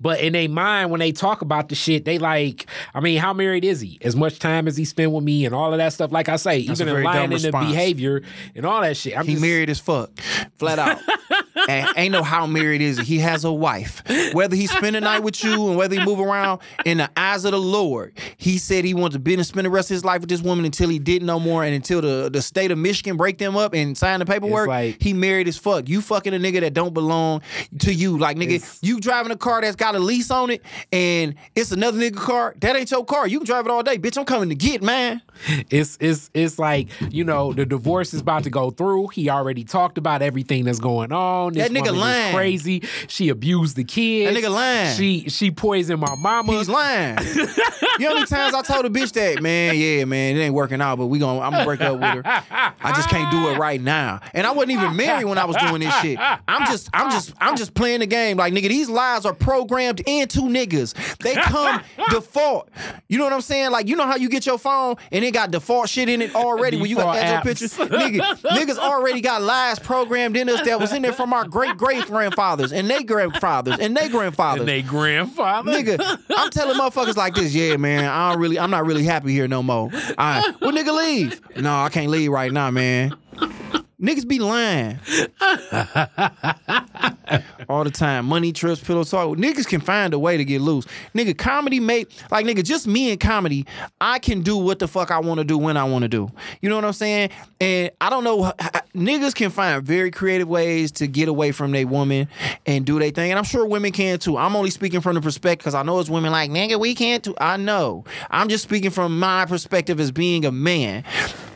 but 0.00 0.20
in 0.20 0.32
their 0.32 0.48
mind 0.48 0.90
when 0.90 1.00
they 1.00 1.12
talk 1.12 1.42
about 1.42 1.68
the 1.68 1.74
shit, 1.74 2.04
they 2.04 2.18
like, 2.18 2.66
I 2.94 3.00
mean, 3.00 3.18
how 3.18 3.32
married 3.32 3.64
is 3.64 3.80
he? 3.80 3.98
As 4.02 4.16
much 4.16 4.38
time 4.38 4.66
as 4.66 4.76
he 4.76 4.84
spent 4.84 5.12
with 5.12 5.22
me 5.24 5.44
and 5.44 5.54
all 5.54 5.72
of 5.72 5.78
that 5.78 5.92
stuff. 5.92 6.10
Like 6.10 6.28
I 6.28 6.36
say, 6.36 6.64
That's 6.66 6.80
even 6.80 6.94
a 6.94 6.96
in 6.98 7.04
very 7.04 7.24
in 7.24 7.42
the 7.42 7.50
behavior 7.52 8.22
and 8.54 8.64
all 8.64 8.80
that 8.80 8.96
shit. 8.96 9.18
I'm 9.18 9.26
he 9.26 9.32
just, 9.32 9.42
married 9.42 9.68
as 9.70 9.80
fuck, 9.80 10.10
flat 10.58 10.78
out. 10.78 10.98
and 11.68 11.88
ain't 11.96 12.12
no 12.12 12.22
how 12.22 12.46
married 12.46 12.80
is 12.80 12.98
he. 12.98 13.18
He 13.18 13.18
has 13.18 13.44
a 13.44 13.52
wife. 13.52 14.02
Whether 14.32 14.54
he 14.54 14.66
spend 14.66 14.94
the 14.94 15.00
night 15.00 15.20
with 15.20 15.42
you 15.42 15.68
and 15.68 15.76
whether 15.76 15.94
he 15.94 16.04
move 16.04 16.20
around 16.20 16.60
in 16.84 16.98
the 16.98 17.10
eyes 17.16 17.44
of 17.44 17.50
the 17.52 17.58
Lord, 17.58 18.16
he 18.36 18.58
said 18.58 18.84
he 18.84 18.94
wanted 18.94 19.14
to 19.14 19.18
be 19.18 19.34
and 19.34 19.44
spend 19.44 19.64
the 19.64 19.70
rest 19.70 19.90
of 19.90 19.94
his 19.94 20.04
life 20.04 20.20
with 20.20 20.30
this 20.30 20.40
woman 20.40 20.64
until 20.64 20.88
he 20.88 20.98
didn't 20.98 21.26
no 21.26 21.40
more 21.40 21.64
and 21.64 21.74
until 21.74 22.00
the, 22.00 22.30
the 22.32 22.42
state 22.42 22.70
of 22.70 22.78
Michigan 22.78 23.16
break 23.16 23.38
them 23.38 23.56
up 23.56 23.74
and 23.74 23.96
sign 23.96 24.20
the 24.20 24.26
paperwork. 24.26 24.68
like- 24.68 25.02
he 25.02 25.12
married 25.12 25.48
as 25.48 25.56
fuck. 25.56 25.88
You 25.88 26.00
fucking 26.08 26.34
a 26.34 26.38
nigga 26.38 26.60
that 26.60 26.74
don't 26.74 26.94
belong 26.94 27.42
to 27.80 27.92
you. 27.94 28.18
Like 28.18 28.36
nigga, 28.36 28.54
It's- 28.54 28.78
you 28.82 28.98
driving 29.00 29.30
a 29.32 29.36
car 29.36 29.60
that's 29.60 29.76
got 29.76 29.94
a 29.94 29.98
lease 29.98 30.30
on 30.30 30.50
it 30.50 30.62
and 30.92 31.34
it's 31.54 31.70
another 31.70 31.98
nigga 31.98 32.16
car. 32.16 32.54
That 32.60 32.74
ain't 32.76 32.90
your 32.90 33.04
car. 33.04 33.26
You 33.28 33.38
can 33.38 33.46
drive 33.46 33.66
it 33.66 33.70
all 33.70 33.82
day, 33.82 33.98
bitch. 33.98 34.16
I'm 34.18 34.24
coming 34.24 34.48
to 34.48 34.54
get 34.54 34.82
man. 34.82 35.22
It's 35.70 35.96
it's 36.00 36.30
it's 36.34 36.58
like 36.58 36.88
you 37.12 37.22
know 37.24 37.52
the 37.52 37.64
divorce 37.66 38.12
is 38.14 38.20
about 38.20 38.44
to 38.44 38.50
go 38.50 38.70
through. 38.70 39.08
He 39.08 39.30
already 39.30 39.62
talked 39.64 39.98
about 39.98 40.22
everything 40.22 40.64
that's 40.64 40.80
going 40.80 41.12
on. 41.12 41.52
This 41.52 41.68
That 41.68 41.76
nigga 41.76 41.96
lying. 41.96 42.34
crazy. 42.34 42.82
She 43.06 43.28
abused 43.28 43.76
the 43.76 43.84
kids. 43.84 44.32
That 44.34 44.42
nigga 44.42 44.50
lying. 44.52 44.96
She 44.96 45.28
she 45.28 45.50
poisoned 45.50 46.00
my 46.00 46.14
mama. 46.16 46.52
He's 46.52 46.68
lying. 46.68 47.18
you 47.28 47.44
know 48.00 48.08
how 48.08 48.14
many 48.14 48.26
times 48.26 48.54
I 48.54 48.62
told 48.62 48.84
a 48.84 48.90
bitch 48.90 49.12
that, 49.12 49.42
man, 49.42 49.76
yeah, 49.76 50.04
man, 50.04 50.36
it 50.36 50.40
ain't 50.40 50.54
working 50.54 50.80
out, 50.80 50.98
but 50.98 51.06
we 51.06 51.18
gonna 51.18 51.40
I'm 51.40 51.52
gonna 51.52 51.64
break 51.64 51.80
up 51.80 51.94
with 52.00 52.24
her. 52.24 52.42
I 52.80 52.92
just 52.94 53.08
can't 53.08 53.30
do 53.30 53.48
it 53.50 53.58
right 53.58 53.80
now. 53.80 54.20
And 54.34 54.46
I 54.46 54.50
wasn't 54.52 54.72
even 54.72 54.96
married 54.96 55.24
when 55.26 55.38
I 55.38 55.44
was 55.44 55.56
doing 55.56 55.80
this 55.80 55.87
shit. 56.02 56.18
I'm 56.48 56.66
just, 56.66 56.88
I'm 56.92 57.10
just, 57.10 57.32
I'm 57.40 57.56
just 57.56 57.74
playing 57.74 58.00
the 58.00 58.06
game. 58.06 58.36
Like, 58.36 58.52
nigga, 58.52 58.68
these 58.68 58.88
lies 58.88 59.24
are 59.26 59.34
programmed 59.34 60.00
into 60.06 60.42
niggas. 60.42 60.94
They 61.18 61.34
come 61.34 61.80
default. 62.10 62.68
You 63.08 63.18
know 63.18 63.24
what 63.24 63.32
I'm 63.32 63.40
saying? 63.40 63.70
Like, 63.70 63.88
you 63.88 63.96
know 63.96 64.06
how 64.06 64.16
you 64.16 64.28
get 64.28 64.46
your 64.46 64.58
phone 64.58 64.96
and 65.12 65.24
it 65.24 65.32
got 65.32 65.50
default 65.50 65.88
shit 65.88 66.08
in 66.08 66.22
it 66.22 66.34
already 66.34 66.76
when 66.80 66.90
you 66.90 66.96
got 66.96 67.14
your 67.26 67.40
pictures. 67.42 67.74
Nigga, 67.74 68.20
niggas 68.42 68.78
already 68.78 69.20
got 69.20 69.42
lies 69.42 69.78
programmed 69.78 70.36
in 70.36 70.48
us 70.48 70.62
that 70.66 70.78
was 70.80 70.92
in 70.92 71.02
there 71.02 71.12
from 71.12 71.32
our 71.32 71.46
great 71.46 71.76
great 71.76 72.04
grandfathers 72.06 72.72
and 72.72 72.88
they 72.88 73.02
grandfathers 73.02 73.78
and 73.78 73.96
they 73.96 74.08
grandfathers. 74.08 74.60
and 74.60 74.68
they 74.68 74.82
grandfather. 74.82 75.72
Nigga, 75.72 76.18
I'm 76.36 76.50
telling 76.50 76.76
motherfuckers 76.78 77.16
like 77.16 77.34
this, 77.34 77.54
yeah, 77.54 77.76
man, 77.76 78.04
I 78.04 78.30
don't 78.32 78.40
really, 78.40 78.58
I'm 78.58 78.70
not 78.70 78.86
really 78.86 79.04
happy 79.04 79.32
here 79.32 79.48
no 79.48 79.62
more. 79.62 79.90
All 79.92 80.14
right, 80.18 80.54
well, 80.60 80.72
nigga, 80.72 80.96
leave. 80.96 81.40
No, 81.56 81.74
I 81.74 81.88
can't 81.88 82.08
leave 82.10 82.30
right 82.30 82.52
now, 82.52 82.70
man. 82.70 83.14
Niggas 84.00 84.28
be 84.28 84.38
lying. 84.38 85.00
All 87.68 87.84
the 87.84 87.90
time. 87.90 88.26
Money 88.26 88.52
trips, 88.52 88.82
pillow 88.82 89.04
talk. 89.04 89.36
Niggas 89.36 89.66
can 89.66 89.80
find 89.80 90.14
a 90.14 90.18
way 90.18 90.36
to 90.36 90.44
get 90.44 90.60
loose. 90.60 90.86
Nigga, 91.14 91.36
comedy 91.36 91.80
make 91.80 92.08
like 92.30 92.46
nigga, 92.46 92.62
just 92.62 92.86
me 92.86 93.10
and 93.10 93.18
comedy, 93.18 93.66
I 94.00 94.20
can 94.20 94.42
do 94.42 94.56
what 94.56 94.78
the 94.78 94.86
fuck 94.86 95.10
I 95.10 95.18
want 95.18 95.38
to 95.38 95.44
do 95.44 95.58
when 95.58 95.76
I 95.76 95.84
want 95.84 96.02
to 96.02 96.08
do. 96.08 96.30
You 96.62 96.68
know 96.68 96.76
what 96.76 96.84
I'm 96.84 96.92
saying? 96.92 97.30
And 97.60 97.90
I 98.00 98.08
don't 98.08 98.24
know 98.24 98.52
niggas 98.98 99.34
can 99.34 99.50
find 99.50 99.82
very 99.82 100.10
creative 100.10 100.48
ways 100.48 100.90
to 100.92 101.06
get 101.06 101.28
away 101.28 101.52
from 101.52 101.72
their 101.72 101.86
woman 101.86 102.28
and 102.66 102.84
do 102.84 102.98
their 102.98 103.10
thing. 103.10 103.30
And 103.30 103.38
I'm 103.38 103.44
sure 103.44 103.66
women 103.66 103.92
can 103.92 104.18
too. 104.18 104.36
I'm 104.36 104.56
only 104.56 104.70
speaking 104.70 105.00
from 105.00 105.14
the 105.14 105.20
perspective 105.20 105.64
because 105.64 105.74
I 105.74 105.82
know 105.82 106.00
it's 106.00 106.10
women 106.10 106.32
like, 106.32 106.50
nigga, 106.50 106.78
we 106.78 106.94
can't 106.94 107.22
too. 107.22 107.34
I 107.40 107.56
know. 107.56 108.04
I'm 108.30 108.48
just 108.48 108.64
speaking 108.64 108.90
from 108.90 109.18
my 109.18 109.46
perspective 109.46 110.00
as 110.00 110.10
being 110.10 110.44
a 110.44 110.52
man 110.52 111.04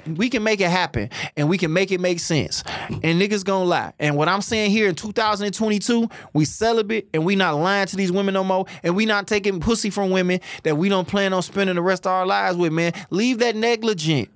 we 0.06 0.28
can 0.28 0.42
make 0.42 0.60
it 0.60 0.70
happen 0.70 1.10
and 1.36 1.48
we 1.48 1.58
can 1.58 1.72
make 1.72 1.92
it 1.92 2.00
make 2.00 2.20
sense. 2.20 2.62
And 2.88 3.20
niggas 3.20 3.44
gonna 3.44 3.64
lie. 3.64 3.92
And 3.98 4.16
what 4.16 4.28
I'm 4.28 4.42
saying 4.42 4.70
here 4.70 4.88
in 4.88 4.94
2022, 4.94 6.08
we 6.32 6.44
celibate 6.44 7.08
and 7.14 7.24
we 7.24 7.36
not 7.36 7.56
lying 7.56 7.86
to 7.86 7.96
these 7.96 8.12
women 8.12 8.34
no 8.34 8.44
more. 8.44 8.66
And 8.82 8.96
we 8.96 9.06
not 9.06 9.26
taking 9.26 9.60
pussy 9.60 9.90
from 9.90 10.10
women 10.10 10.40
that 10.64 10.76
we 10.76 10.88
don't 10.88 11.06
plan 11.06 11.32
on 11.32 11.42
spending 11.42 11.76
the 11.76 11.82
rest 11.82 12.06
of 12.06 12.12
our 12.12 12.26
lives 12.26 12.56
with, 12.56 12.72
man. 12.72 12.92
Leave 13.10 13.38
that 13.38 13.56
negligent. 13.56 14.28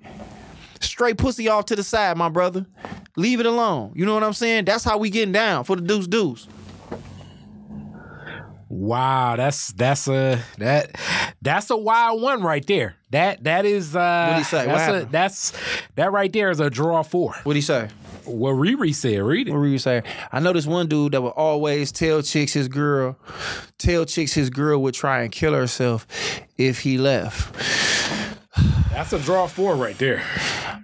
Straight 0.80 1.16
pussy 1.16 1.48
off 1.48 1.66
to 1.66 1.76
the 1.76 1.82
side, 1.82 2.16
my 2.16 2.28
brother. 2.28 2.66
Leave 3.16 3.40
it 3.40 3.46
alone. 3.46 3.92
You 3.94 4.04
know 4.04 4.14
what 4.14 4.22
I'm 4.22 4.34
saying? 4.34 4.66
That's 4.66 4.84
how 4.84 4.98
we 4.98 5.10
getting 5.10 5.32
down 5.32 5.64
for 5.64 5.76
the 5.76 5.82
deuce 5.82 6.06
deuce. 6.06 6.46
Wow, 8.68 9.36
that's 9.36 9.72
that's 9.72 10.08
a 10.08 10.42
that 10.58 10.96
that's 11.40 11.70
a 11.70 11.76
wild 11.76 12.20
one 12.20 12.42
right 12.42 12.66
there. 12.66 12.96
That 13.10 13.44
that 13.44 13.64
is 13.64 13.94
uh 13.94 14.26
What'd 14.26 14.38
he 14.38 14.44
say? 14.44 14.66
What 14.66 14.76
That's 14.76 15.04
a, 15.04 15.08
that's 15.10 15.52
that 15.94 16.12
right 16.12 16.32
there 16.32 16.50
is 16.50 16.58
a 16.58 16.68
draw 16.68 17.02
four. 17.02 17.34
What'd 17.44 17.56
he 17.56 17.62
say? 17.62 17.88
What 18.24 18.54
Riri 18.54 18.92
said, 18.92 19.22
read 19.22 19.46
it. 19.46 19.52
What 19.52 19.62
you 19.62 19.78
saying? 19.78 20.02
I 20.32 20.40
know 20.40 20.52
this 20.52 20.66
one 20.66 20.88
dude 20.88 21.12
that 21.12 21.22
would 21.22 21.28
always 21.28 21.92
tell 21.92 22.22
chicks 22.22 22.52
his 22.52 22.66
girl, 22.66 23.16
tell 23.78 24.04
chicks 24.04 24.32
his 24.32 24.50
girl 24.50 24.82
would 24.82 24.94
try 24.94 25.22
and 25.22 25.30
kill 25.30 25.54
herself 25.54 26.08
if 26.58 26.80
he 26.80 26.98
left. 26.98 28.35
That's 28.90 29.12
a 29.12 29.18
draw 29.18 29.46
four 29.46 29.76
right 29.76 29.96
there. 29.98 30.22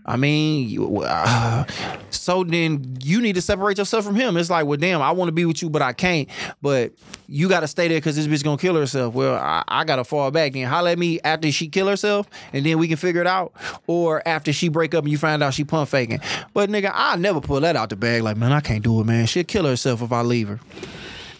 I 0.04 0.16
mean, 0.16 1.02
uh, 1.02 1.64
so 2.10 2.44
then 2.44 2.96
you 3.02 3.20
need 3.22 3.36
to 3.36 3.40
separate 3.40 3.78
yourself 3.78 4.04
from 4.04 4.16
him. 4.16 4.36
It's 4.36 4.50
like, 4.50 4.66
well, 4.66 4.76
damn, 4.76 5.00
I 5.00 5.12
want 5.12 5.28
to 5.28 5.32
be 5.32 5.44
with 5.44 5.62
you, 5.62 5.70
but 5.70 5.80
I 5.80 5.92
can't. 5.92 6.28
But 6.60 6.92
you 7.26 7.48
got 7.48 7.60
to 7.60 7.68
stay 7.68 7.88
there 7.88 7.98
because 7.98 8.16
this 8.16 8.26
bitch 8.26 8.44
gonna 8.44 8.58
kill 8.58 8.74
herself. 8.74 9.14
Well, 9.14 9.34
I, 9.36 9.64
I 9.66 9.84
gotta 9.84 10.04
fall 10.04 10.30
back. 10.30 10.52
Then 10.52 10.66
holler 10.66 10.90
at 10.90 10.98
me 10.98 11.20
after 11.20 11.50
she 11.50 11.68
kill 11.68 11.88
herself, 11.88 12.28
and 12.52 12.66
then 12.66 12.78
we 12.78 12.86
can 12.86 12.96
figure 12.98 13.22
it 13.22 13.26
out. 13.26 13.54
Or 13.86 14.22
after 14.26 14.52
she 14.52 14.68
break 14.68 14.94
up 14.94 15.04
and 15.04 15.10
you 15.10 15.18
find 15.18 15.42
out 15.42 15.54
she 15.54 15.64
pump 15.64 15.88
faking. 15.88 16.20
But 16.52 16.68
nigga, 16.68 16.90
I 16.92 17.16
never 17.16 17.40
pull 17.40 17.60
that 17.60 17.76
out 17.76 17.88
the 17.88 17.96
bag. 17.96 18.22
Like, 18.22 18.36
man, 18.36 18.52
I 18.52 18.60
can't 18.60 18.84
do 18.84 19.00
it, 19.00 19.04
man. 19.04 19.26
She'll 19.26 19.44
kill 19.44 19.64
herself 19.64 20.02
if 20.02 20.12
I 20.12 20.20
leave 20.20 20.48
her. 20.48 20.60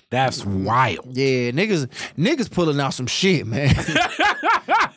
That's 0.09 0.45
wild. 0.45 1.17
Yeah, 1.17 1.53
niggas, 1.53 1.89
niggas 2.19 2.51
pulling 2.51 2.79
out 2.81 2.95
some 2.95 3.07
shit, 3.07 3.47
man. 3.47 3.75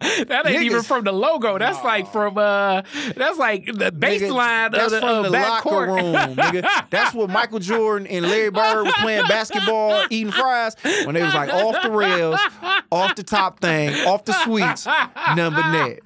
That 0.28 0.46
ain't 0.46 0.62
even 0.62 0.82
from 0.82 1.04
the 1.04 1.12
logo. 1.12 1.58
That's 1.58 1.82
like 1.84 2.10
from 2.12 2.38
uh 2.38 2.82
that's 3.16 3.38
like 3.38 3.66
the 3.66 3.90
baseline 3.92 4.70
Nigga, 4.70 4.84
of 4.84 4.90
the, 4.90 5.00
from 5.00 5.22
the 5.24 5.30
locker 5.30 5.62
court. 5.68 5.88
room, 5.88 6.14
nigga. 6.14 6.90
That's 6.90 7.14
what 7.14 7.30
Michael 7.30 7.58
Jordan 7.58 8.06
and 8.08 8.24
Larry 8.26 8.50
Bird 8.50 8.84
was 8.84 8.94
playing 8.94 9.26
basketball, 9.28 10.04
eating 10.10 10.32
fries 10.32 10.76
when 11.04 11.14
they 11.14 11.22
was 11.22 11.34
like 11.34 11.52
off 11.52 11.82
the 11.82 11.90
rails, 11.90 12.40
off 12.92 13.14
the 13.16 13.22
top 13.22 13.60
thing, 13.60 13.94
off 14.06 14.24
the 14.24 14.32
sweets, 14.44 14.86
number 15.34 15.62
net. 15.70 16.00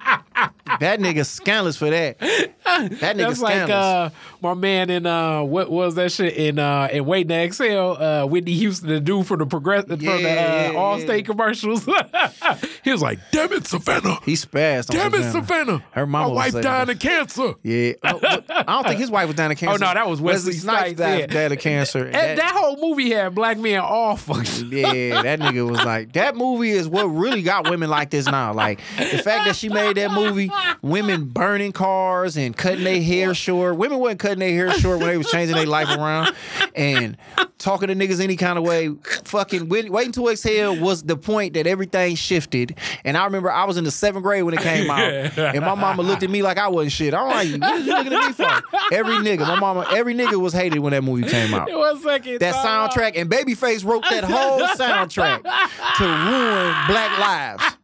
That 0.79 0.99
nigga 0.99 1.25
scandalous 1.25 1.77
for 1.77 1.89
that. 1.89 2.19
That 2.19 2.57
nigga 2.99 3.17
That's 3.17 3.41
like 3.41 3.53
scandalous. 3.53 3.71
uh 3.71 4.09
my 4.41 4.53
man 4.53 4.89
in 4.89 5.05
uh 5.05 5.43
what 5.43 5.69
was 5.69 5.95
that 5.95 6.11
shit 6.11 6.33
in 6.35 6.57
uh 6.59 6.89
in 6.91 7.05
Waiting 7.05 7.29
to 7.29 7.35
Exhale, 7.35 7.91
uh 7.99 8.25
Whitney 8.25 8.53
Houston, 8.53 8.89
the 8.89 8.99
dude 8.99 9.27
for 9.27 9.37
the 9.37 9.45
progress 9.45 9.85
from 9.85 9.97
the 9.99 10.03
Yeah, 10.05 10.11
uh, 10.11 10.97
yeah, 10.97 11.05
yeah. 11.05 11.21
Commercials. 11.21 11.85
he 12.83 12.91
was 12.91 13.01
like, 13.01 13.19
damn 13.31 13.51
it, 13.53 13.67
Savannah. 13.67 14.19
he 14.25 14.33
spazzed 14.33 14.89
on 14.91 15.11
Damn 15.11 15.21
it, 15.21 15.31
Savannah. 15.31 15.83
Her 15.91 16.05
mama 16.07 16.29
My 16.29 16.45
was 16.45 16.53
wife 16.53 16.63
died 16.63 16.89
of 16.89 16.99
cancer. 16.99 17.53
Yeah, 17.63 17.93
Oh, 18.03 18.19
I 18.49 18.63
don't 18.63 18.87
think 18.87 18.99
his 18.99 19.11
wife 19.11 19.27
was 19.27 19.35
dying 19.35 19.51
of 19.51 19.57
cancer. 19.57 19.83
Oh, 19.83 19.87
no, 19.87 19.93
that 19.93 20.07
was 20.07 20.21
Wesley 20.21 20.53
Snipes, 20.53 20.97
died, 20.97 21.19
yeah. 21.19 21.25
died 21.27 21.51
of 21.51 21.59
cancer. 21.59 22.05
And 22.05 22.39
that, 22.39 22.51
whole 22.53 22.77
movie 22.77 23.11
had 23.11 23.33
black 23.35 23.57
men 23.57 23.79
all 23.79 24.15
fucking 24.17 24.71
Yeah, 24.71 25.21
that 25.21 25.39
nigga 25.39 25.69
was 25.69 25.83
like, 25.83 26.13
that 26.13 26.35
movie 26.35 26.71
is 26.71 26.87
what 26.87 27.05
really 27.05 27.41
got 27.41 27.69
women 27.69 27.89
like 27.89 28.09
this 28.09 28.25
now. 28.25 28.53
Like 28.53 28.79
the 28.97 29.17
fact 29.19 29.45
that 29.45 29.55
she 29.55 29.69
made 29.69 29.97
that 29.97 30.11
movie, 30.11 30.22
women 30.81 31.25
burning 31.33 31.71
cars 31.71 32.37
and 32.37 32.55
cutting 32.55 32.83
their 32.83 33.01
hair 33.01 33.33
short. 33.33 33.77
Women 33.77 33.99
wasn't 33.99 34.19
cutting 34.19 34.39
their 34.39 34.49
hair 34.51 34.71
short 34.79 34.99
when 34.99 35.07
they 35.07 35.17
was 35.17 35.29
changing 35.29 35.55
their 35.55 35.65
life 35.65 35.89
around 35.89 36.33
and 36.75 37.17
talking 37.57 37.87
to 37.87 37.95
niggas 37.95 38.19
any 38.19 38.35
kind 38.35 38.57
of 38.57 38.63
way. 38.63 38.91
Fucking 39.25 39.69
wait, 39.69 39.89
waiting 39.89 40.11
to 40.13 40.27
exhale 40.29 40.79
was 40.79 41.03
the 41.03 41.15
point 41.17 41.53
that 41.53 41.67
everything 41.67 42.15
shifted. 42.15 42.75
And 43.03 43.17
I 43.17 43.25
remember 43.25 43.51
I 43.51 43.65
was 43.65 43.77
in 43.77 43.83
the 43.83 43.91
seventh 43.91 44.23
grade 44.23 44.43
when 44.43 44.53
it 44.53 44.61
came 44.61 44.89
out, 44.89 45.01
and 45.37 45.61
my 45.65 45.75
mama 45.75 46.01
looked 46.03 46.23
at 46.23 46.29
me 46.29 46.41
like 46.41 46.57
I 46.57 46.67
wasn't 46.67 46.91
shit. 46.93 47.13
I'm 47.13 47.27
like, 47.27 47.61
what 47.61 47.71
are 47.71 47.79
you 47.79 47.93
looking 47.93 48.13
at 48.13 48.27
me 48.27 48.33
for? 48.33 48.93
Every 48.93 49.15
nigga, 49.15 49.39
my 49.47 49.59
mama, 49.59 49.85
every 49.91 50.13
nigga 50.13 50.39
was 50.39 50.53
hated 50.53 50.79
when 50.79 50.91
that 50.91 51.03
movie 51.03 51.27
came 51.27 51.53
out. 51.53 51.71
One 51.71 51.99
second. 52.01 52.39
That 52.39 52.55
soundtrack 52.55 53.13
and 53.19 53.29
Babyface 53.29 53.85
wrote 53.85 54.03
that 54.09 54.23
whole 54.23 54.59
soundtrack 54.59 55.43
to 55.97 56.03
ruin 56.03 56.75
black 56.87 57.19
lives, 57.19 57.77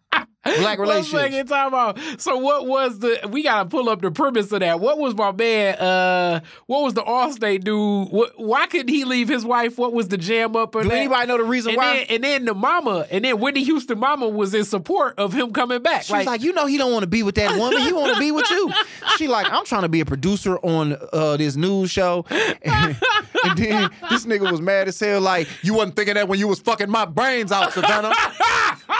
black 0.43 0.79
relationships. 0.79 1.11
second, 1.11 1.47
time. 1.47 2.19
So 2.19 2.37
what 2.37 2.65
was 2.67 2.99
the? 2.99 3.27
We 3.31 3.43
gotta 3.43 3.67
pull 3.69 3.89
up 3.89 4.01
the 4.01 4.11
premise 4.11 4.51
of 4.51 4.61
that. 4.61 4.79
What 4.79 4.97
was 4.97 5.15
my 5.15 5.31
man? 5.31 5.75
Uh, 5.75 6.39
what 6.65 6.83
was 6.83 6.93
the 6.93 7.01
Allstate 7.01 7.63
dude? 7.63 8.09
What, 8.09 8.39
why 8.39 8.65
couldn't 8.67 8.89
he 8.89 9.03
leave 9.05 9.27
his 9.27 9.45
wife? 9.45 9.77
What 9.77 9.93
was 9.93 10.07
the 10.07 10.17
jam 10.17 10.55
up? 10.55 10.75
Of 10.75 10.83
Do 10.83 10.89
that? 10.89 10.95
anybody 10.97 11.27
know 11.27 11.37
the 11.37 11.43
reason 11.43 11.71
and 11.71 11.77
why? 11.77 11.97
Then, 11.97 12.05
and 12.09 12.23
then 12.23 12.45
the 12.45 12.53
mama, 12.53 13.05
and 13.11 13.25
then 13.25 13.39
Whitney 13.39 13.63
Houston 13.63 13.99
mama 13.99 14.27
was 14.27 14.53
in 14.53 14.65
support 14.65 15.17
of 15.17 15.33
him 15.33 15.51
coming 15.51 15.81
back. 15.81 16.03
She 16.03 16.13
was 16.13 16.25
like, 16.25 16.41
you 16.41 16.53
know, 16.53 16.65
he 16.65 16.77
don't 16.77 16.91
want 16.91 17.03
to 17.03 17.07
be 17.07 17.23
with 17.23 17.35
that 17.35 17.57
woman. 17.57 17.81
He 17.81 17.93
want 17.93 18.13
to 18.13 18.19
be 18.19 18.31
with 18.31 18.49
you. 18.49 18.71
She 19.17 19.27
like, 19.27 19.51
I'm 19.51 19.65
trying 19.65 19.81
to 19.81 19.89
be 19.89 19.99
a 20.01 20.05
producer 20.05 20.57
on 20.59 20.95
uh, 21.11 21.35
this 21.35 21.55
news 21.55 21.91
show, 21.91 22.25
and, 22.29 22.95
and 23.43 23.57
then 23.57 23.89
this 24.09 24.25
nigga 24.25 24.49
was 24.49 24.61
mad 24.61 24.87
as 24.87 24.99
hell. 24.99 25.19
Like, 25.19 25.47
you 25.61 25.73
wasn't 25.73 25.95
thinking 25.95 26.13
that 26.13 26.27
when 26.27 26.39
you 26.39 26.47
was 26.47 26.59
fucking 26.59 26.89
my 26.89 27.05
brains 27.05 27.51
out, 27.51 27.73
Savannah. 27.73 28.13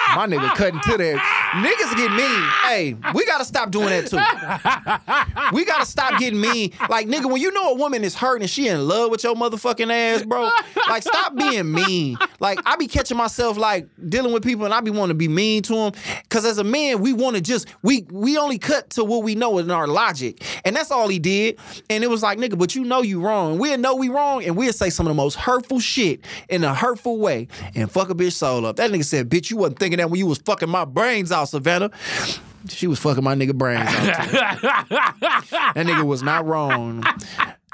My 0.16 0.26
nigga 0.28 0.56
cutting 0.56 0.80
to 0.82 0.98
that. 0.98 1.18
Niggas 1.54 1.96
get 1.96 2.12
mean. 2.12 2.44
Hey, 2.64 2.96
we 3.14 3.26
gotta 3.26 3.46
stop 3.46 3.72
doing 3.72 3.90
that 3.90 4.08
too. 4.08 4.20
We 5.54 5.66
gotta 5.66 5.86
stop 5.86 6.20
getting 6.20 6.40
mean. 6.40 6.74
Like, 6.90 7.08
nigga, 7.08 7.26
when 7.26 7.42
you 7.42 7.52
know 7.52 7.72
a 7.72 7.74
woman 7.76 8.04
is 8.04 8.14
hurting 8.14 8.44
and 8.44 8.50
she 8.50 8.68
in 8.68 8.88
love 8.88 9.10
with 9.10 9.24
your 9.24 9.36
motherfucking 9.36 9.92
ass, 9.92 10.24
bro, 10.24 10.50
like, 10.88 11.02
stop 11.02 11.36
being 11.36 11.72
mean. 11.72 12.18
Like, 12.40 12.60
I 12.66 12.76
be 12.76 12.88
catching 12.88 13.18
myself 13.18 13.58
like 13.58 13.88
dealing 14.10 14.32
with 14.32 14.44
people 14.44 14.66
and 14.66 14.74
I 14.74 14.82
be 14.82 14.92
wanting 14.92 15.10
to 15.10 15.14
be 15.16 15.28
mean 15.28 15.64
to 15.64 15.74
them. 15.74 15.94
Cause 16.30 16.46
as 16.46 16.60
a 16.60 16.64
man, 16.64 17.00
we 17.02 17.14
want 17.14 17.36
to 17.36 17.42
just 17.42 17.68
we 17.82 18.06
we 18.12 18.38
only 18.38 18.58
cut 18.60 18.92
to 18.92 19.04
what 19.04 19.24
we 19.24 19.34
know 19.36 19.58
in 19.58 19.72
our 19.72 19.88
logic, 19.88 20.44
and 20.66 20.76
that's 20.76 20.92
all 20.92 21.08
he 21.08 21.20
did. 21.20 21.58
And 21.90 22.04
it 22.04 22.10
was 22.10 22.22
like, 22.22 22.38
nigga, 22.38 22.58
but 22.58 22.76
you 22.76 22.84
know 22.84 23.02
you 23.02 23.20
wrong. 23.22 23.58
We'll 23.58 23.78
know 23.78 23.96
we 23.96 24.10
wrong, 24.10 24.44
and 24.44 24.56
we'll 24.56 24.74
say 24.74 24.90
some 24.90 25.08
of 25.08 25.10
the 25.10 25.16
most 25.16 25.36
hurtful 25.36 25.80
shit 25.80 26.24
in 26.50 26.64
a 26.64 26.74
hurtful 26.74 27.18
way 27.20 27.48
and 27.76 27.92
fuck 27.92 28.10
a 28.10 28.16
bitch 28.16 28.34
soul 28.34 28.66
up. 28.66 28.76
That 28.76 28.92
nigga 28.92 29.06
said, 29.06 29.30
bitch, 29.30 29.50
you 29.50 29.58
wasn't 29.58 29.80
thinking 29.80 29.99
that 30.00 30.10
when 30.10 30.20
you 30.20 30.26
was 30.26 30.40
fucking 30.40 30.70
my 30.70 30.86
brains 30.86 31.32
out, 31.32 31.46
Savannah. 31.46 31.92
She 32.68 32.88
was 32.88 33.00
fucking 33.00 33.24
my 33.24 33.36
nigga 33.36 33.56
brains 33.56 33.88
out. 33.88 33.88
that 34.90 35.74
nigga 35.76 36.04
was 36.04 36.22
not 36.22 36.46
wrong. 36.46 37.04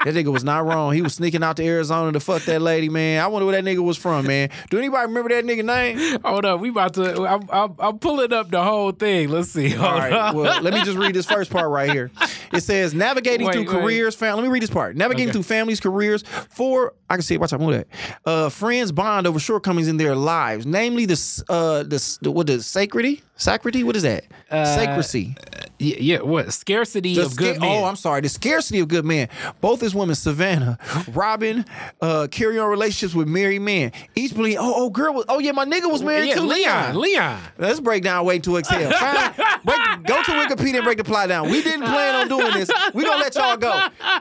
That 0.06 0.14
nigga 0.14 0.32
was 0.32 0.44
not 0.44 0.64
wrong. 0.64 0.92
He 0.94 1.02
was 1.02 1.14
sneaking 1.14 1.42
out 1.42 1.56
to 1.56 1.64
Arizona 1.64 2.12
to 2.12 2.20
fuck 2.20 2.42
that 2.44 2.62
lady, 2.62 2.88
man. 2.88 3.20
I 3.22 3.26
wonder 3.26 3.44
where 3.44 3.60
that 3.60 3.68
nigga 3.68 3.82
was 3.82 3.96
from, 3.96 4.26
man. 4.26 4.50
Do 4.70 4.78
anybody 4.78 5.06
remember 5.08 5.30
that 5.30 5.44
nigga 5.44 5.64
name? 5.64 6.20
Hold 6.24 6.44
up, 6.44 6.60
we 6.60 6.68
about 6.68 6.94
to. 6.94 7.26
I'm, 7.26 7.42
I'm, 7.50 7.74
I'm 7.80 7.98
pulling 7.98 8.32
up 8.32 8.50
the 8.50 8.62
whole 8.62 8.92
thing. 8.92 9.28
Let's 9.30 9.50
see. 9.50 9.70
Hold 9.70 9.92
All 9.92 9.98
right. 9.98 10.12
up. 10.12 10.34
Well, 10.36 10.62
let 10.62 10.72
me 10.72 10.82
just 10.84 10.96
read 10.96 11.12
this 11.14 11.26
first 11.26 11.50
part 11.50 11.68
right 11.70 11.90
here. 11.90 12.10
It 12.52 12.60
says 12.60 12.94
navigating 12.94 13.46
Wait, 13.48 13.54
through 13.54 13.62
wait. 13.62 13.82
careers, 13.82 14.14
family. 14.14 14.42
Let 14.42 14.48
me 14.48 14.52
read 14.52 14.62
this 14.62 14.70
part. 14.70 14.94
Navigating 14.96 15.26
Okay. 15.30 15.32
through 15.32 15.42
families, 15.42 15.80
careers. 15.80 16.22
For 16.50 16.94
I 17.10 17.14
can 17.16 17.22
see 17.22 17.34
it. 17.34 17.40
Watch 17.40 17.52
out, 17.52 17.60
move 17.60 17.72
that. 17.72 17.86
Uh, 18.24 18.48
friends 18.48 18.92
bond 18.92 19.26
over 19.26 19.40
shortcomings 19.40 19.88
in 19.88 19.96
their 19.96 20.14
lives, 20.14 20.64
namely 20.66 21.06
the 21.06 21.44
uh 21.48 21.82
the, 21.82 22.18
the 22.22 22.30
what 22.30 22.46
the 22.46 22.62
sacredity, 22.62 23.22
sacredity. 23.36 23.82
What 23.82 23.96
is 23.96 24.04
that? 24.04 24.24
Sacracy. 24.50 25.36
Yeah, 25.78 25.96
yeah, 25.98 26.18
what 26.22 26.52
scarcity 26.54 27.14
The 27.16 27.26
of 27.26 27.36
good 27.36 27.56
sca- 27.56 27.60
men? 27.60 27.70
Oh, 27.70 27.84
I'm 27.84 27.96
sorry. 27.96 28.22
The 28.22 28.30
scarcity 28.30 28.80
of 28.80 28.88
good 28.88 29.04
men. 29.04 29.28
Both 29.60 29.82
as 29.82 29.94
women, 29.96 30.14
Savannah, 30.14 30.78
Robin, 31.12 31.64
uh, 32.00 32.28
carry 32.30 32.58
on 32.58 32.68
relationships 32.68 33.14
with 33.14 33.28
married 33.28 33.62
men. 33.62 33.92
Each 34.14 34.34
believe, 34.34 34.58
oh, 34.60 34.74
oh, 34.76 34.90
girl 34.90 35.14
was, 35.14 35.24
oh 35.28 35.38
yeah, 35.38 35.52
my 35.52 35.64
nigga 35.64 35.90
was 35.90 36.02
married 36.02 36.28
yeah, 36.28 36.34
to 36.36 36.42
Leon. 36.42 36.96
Leon. 36.96 37.40
Let's 37.58 37.80
break 37.80 38.02
down 38.02 38.24
Wait 38.24 38.42
to 38.44 38.56
Exhale. 38.56 38.90
Find, 38.90 39.36
break, 39.64 39.80
go 40.04 40.22
to 40.22 40.32
Wikipedia 40.32 40.76
and 40.76 40.84
break 40.84 40.98
the 40.98 41.04
plot 41.04 41.28
down. 41.28 41.50
We 41.50 41.62
didn't 41.62 41.86
plan 41.86 42.14
on 42.14 42.28
doing 42.28 42.52
this. 42.52 42.70
we 42.94 43.04
gonna 43.04 43.18
let 43.18 43.34
y'all 43.34 43.56
go. 43.56 43.72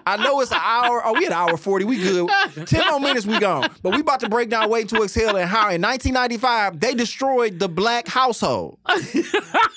I 0.05 0.17
know 0.17 0.41
it's 0.41 0.51
an 0.51 0.59
hour. 0.61 1.01
Oh, 1.05 1.13
we 1.13 1.25
at 1.25 1.31
hour 1.31 1.57
40. 1.57 1.85
We 1.85 1.97
good. 1.97 2.29
10 2.65 2.87
more 2.89 2.99
minutes, 2.99 3.25
we 3.25 3.39
gone. 3.39 3.69
But 3.81 3.93
we 3.93 4.01
about 4.01 4.19
to 4.21 4.29
break 4.29 4.49
down 4.49 4.69
Wait 4.69 4.89
to 4.89 5.03
Exhale 5.03 5.35
and 5.37 5.49
how 5.49 5.69
in 5.69 5.81
1995 5.81 6.79
they 6.79 6.93
destroyed 6.93 7.59
the 7.59 7.69
black 7.69 8.07
household. 8.07 8.77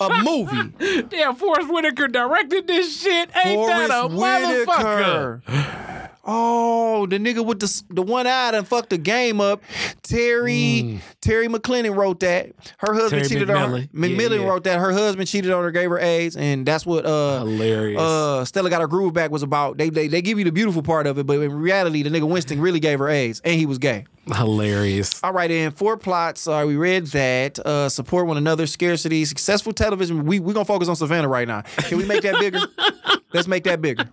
a 0.01 0.23
movie. 0.23 1.05
Damn, 1.09 1.37
Forest 1.37 1.71
Whitaker 1.71 2.09
directed 2.09 2.67
this 2.67 3.01
shit. 3.01 3.31
Ain't 3.45 3.67
that 3.67 3.91
a 3.91 4.09
motherfucker? 4.09 5.88
Oh, 6.31 7.07
the 7.07 7.19
nigga 7.19 7.45
with 7.45 7.61
the 7.61 7.83
the 7.91 8.03
one 8.03 8.27
eye 8.27 8.51
and 8.55 8.67
fucked 8.69 8.91
the 8.91 8.99
game 8.99 9.41
up. 9.41 9.63
Terry 10.03 11.01
Terry 11.21 11.49
McClennan 11.49 11.97
wrote 11.97 12.21
that. 12.21 12.51
Her 12.79 12.93
husband 12.95 13.23
Mm. 13.25 13.29
Terry 13.29 13.41
cheated 13.41 13.51
on 13.51 13.71
her. 13.71 13.87
McMillan. 13.95 14.31
Yeah, 14.31 14.37
yeah. 14.43 14.49
wrote 14.49 14.65
that. 14.65 14.79
Her 14.79 14.93
husband 14.93 15.27
cheated 15.29 15.51
on 15.53 15.63
her, 15.65 15.71
gave 15.71 15.89
her 15.91 15.99
AIDS, 15.99 16.37
and 16.37 16.67
that's 16.67 16.85
what 16.85 17.07
uh 17.07 17.39
Hilarious. 17.41 18.01
uh 18.01 18.45
Stella 18.45 18.69
got 18.71 18.81
her 18.83 18.87
groove 18.89 19.15
back 19.15 19.31
was 19.31 19.43
about. 19.43 19.79
They, 19.79 19.89
they 19.91 20.09
they 20.09 20.21
give 20.23 20.39
you 20.39 20.45
the 20.45 20.53
beautiful 20.53 20.83
part 20.83 21.07
of 21.07 21.19
it, 21.19 21.27
but 21.27 21.39
in 21.41 21.53
reality, 21.53 22.03
the 22.03 22.11
nigga 22.11 22.29
Winston 22.29 22.61
really 22.61 22.81
gave 22.81 22.99
her 22.99 23.09
AIDS, 23.09 23.41
and 23.45 23.59
he 23.59 23.65
was 23.67 23.79
gay. 23.79 24.05
Hilarious. 24.35 25.23
All 25.25 25.33
right, 25.33 25.51
and 25.51 25.75
four 25.75 25.97
plots. 25.97 26.47
Uh, 26.47 26.65
we 26.67 26.77
read 26.77 27.07
that. 27.09 27.59
Uh, 27.61 27.89
support 27.89 28.27
one 28.27 28.37
another. 28.37 28.67
Scarcity. 28.67 29.25
Successful 29.25 29.73
television. 29.73 30.27
We 30.27 30.41
we 30.41 30.53
gonna 30.53 30.65
focus 30.67 30.89
on 30.89 30.97
Savannah 30.97 31.29
right 31.29 31.49
now. 31.49 31.63
Can 31.79 31.97
we 31.97 32.05
make 32.05 32.23
that 32.23 32.39
bigger? 32.39 32.61
Let's 33.33 33.49
make 33.49 33.65
that 33.65 33.81
bigger. 33.81 34.05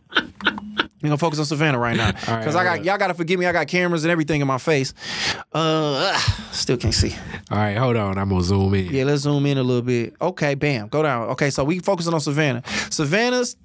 Gonna 1.09 1.17
focus 1.17 1.39
on 1.39 1.45
Savannah 1.45 1.79
right 1.79 1.95
now 1.95 2.05
right, 2.27 2.39
because 2.39 2.55
I 2.55 2.63
got 2.63 2.83
y'all 2.83 2.97
gotta 2.97 3.13
forgive 3.13 3.39
me. 3.39 3.45
I 3.45 3.51
got 3.51 3.67
cameras 3.67 4.03
and 4.03 4.11
everything 4.11 4.41
in 4.41 4.47
my 4.47 4.57
face. 4.57 4.93
Uh, 5.53 6.13
ugh, 6.13 6.21
still 6.51 6.77
can't 6.77 6.93
see. 6.93 7.15
All 7.51 7.57
right, 7.57 7.77
hold 7.77 7.95
on. 7.95 8.17
I'm 8.17 8.29
gonna 8.29 8.43
zoom 8.43 8.73
in. 8.73 8.93
Yeah, 8.93 9.03
let's 9.05 9.21
zoom 9.21 9.45
in 9.45 9.57
a 9.57 9.63
little 9.63 9.81
bit. 9.81 10.15
Okay, 10.21 10.55
bam, 10.55 10.87
go 10.87 11.03
down. 11.03 11.29
Okay, 11.29 11.49
so 11.49 11.63
we 11.63 11.79
focusing 11.79 12.13
on 12.13 12.21
Savannah. 12.21 12.63
Savannah's 12.89 13.55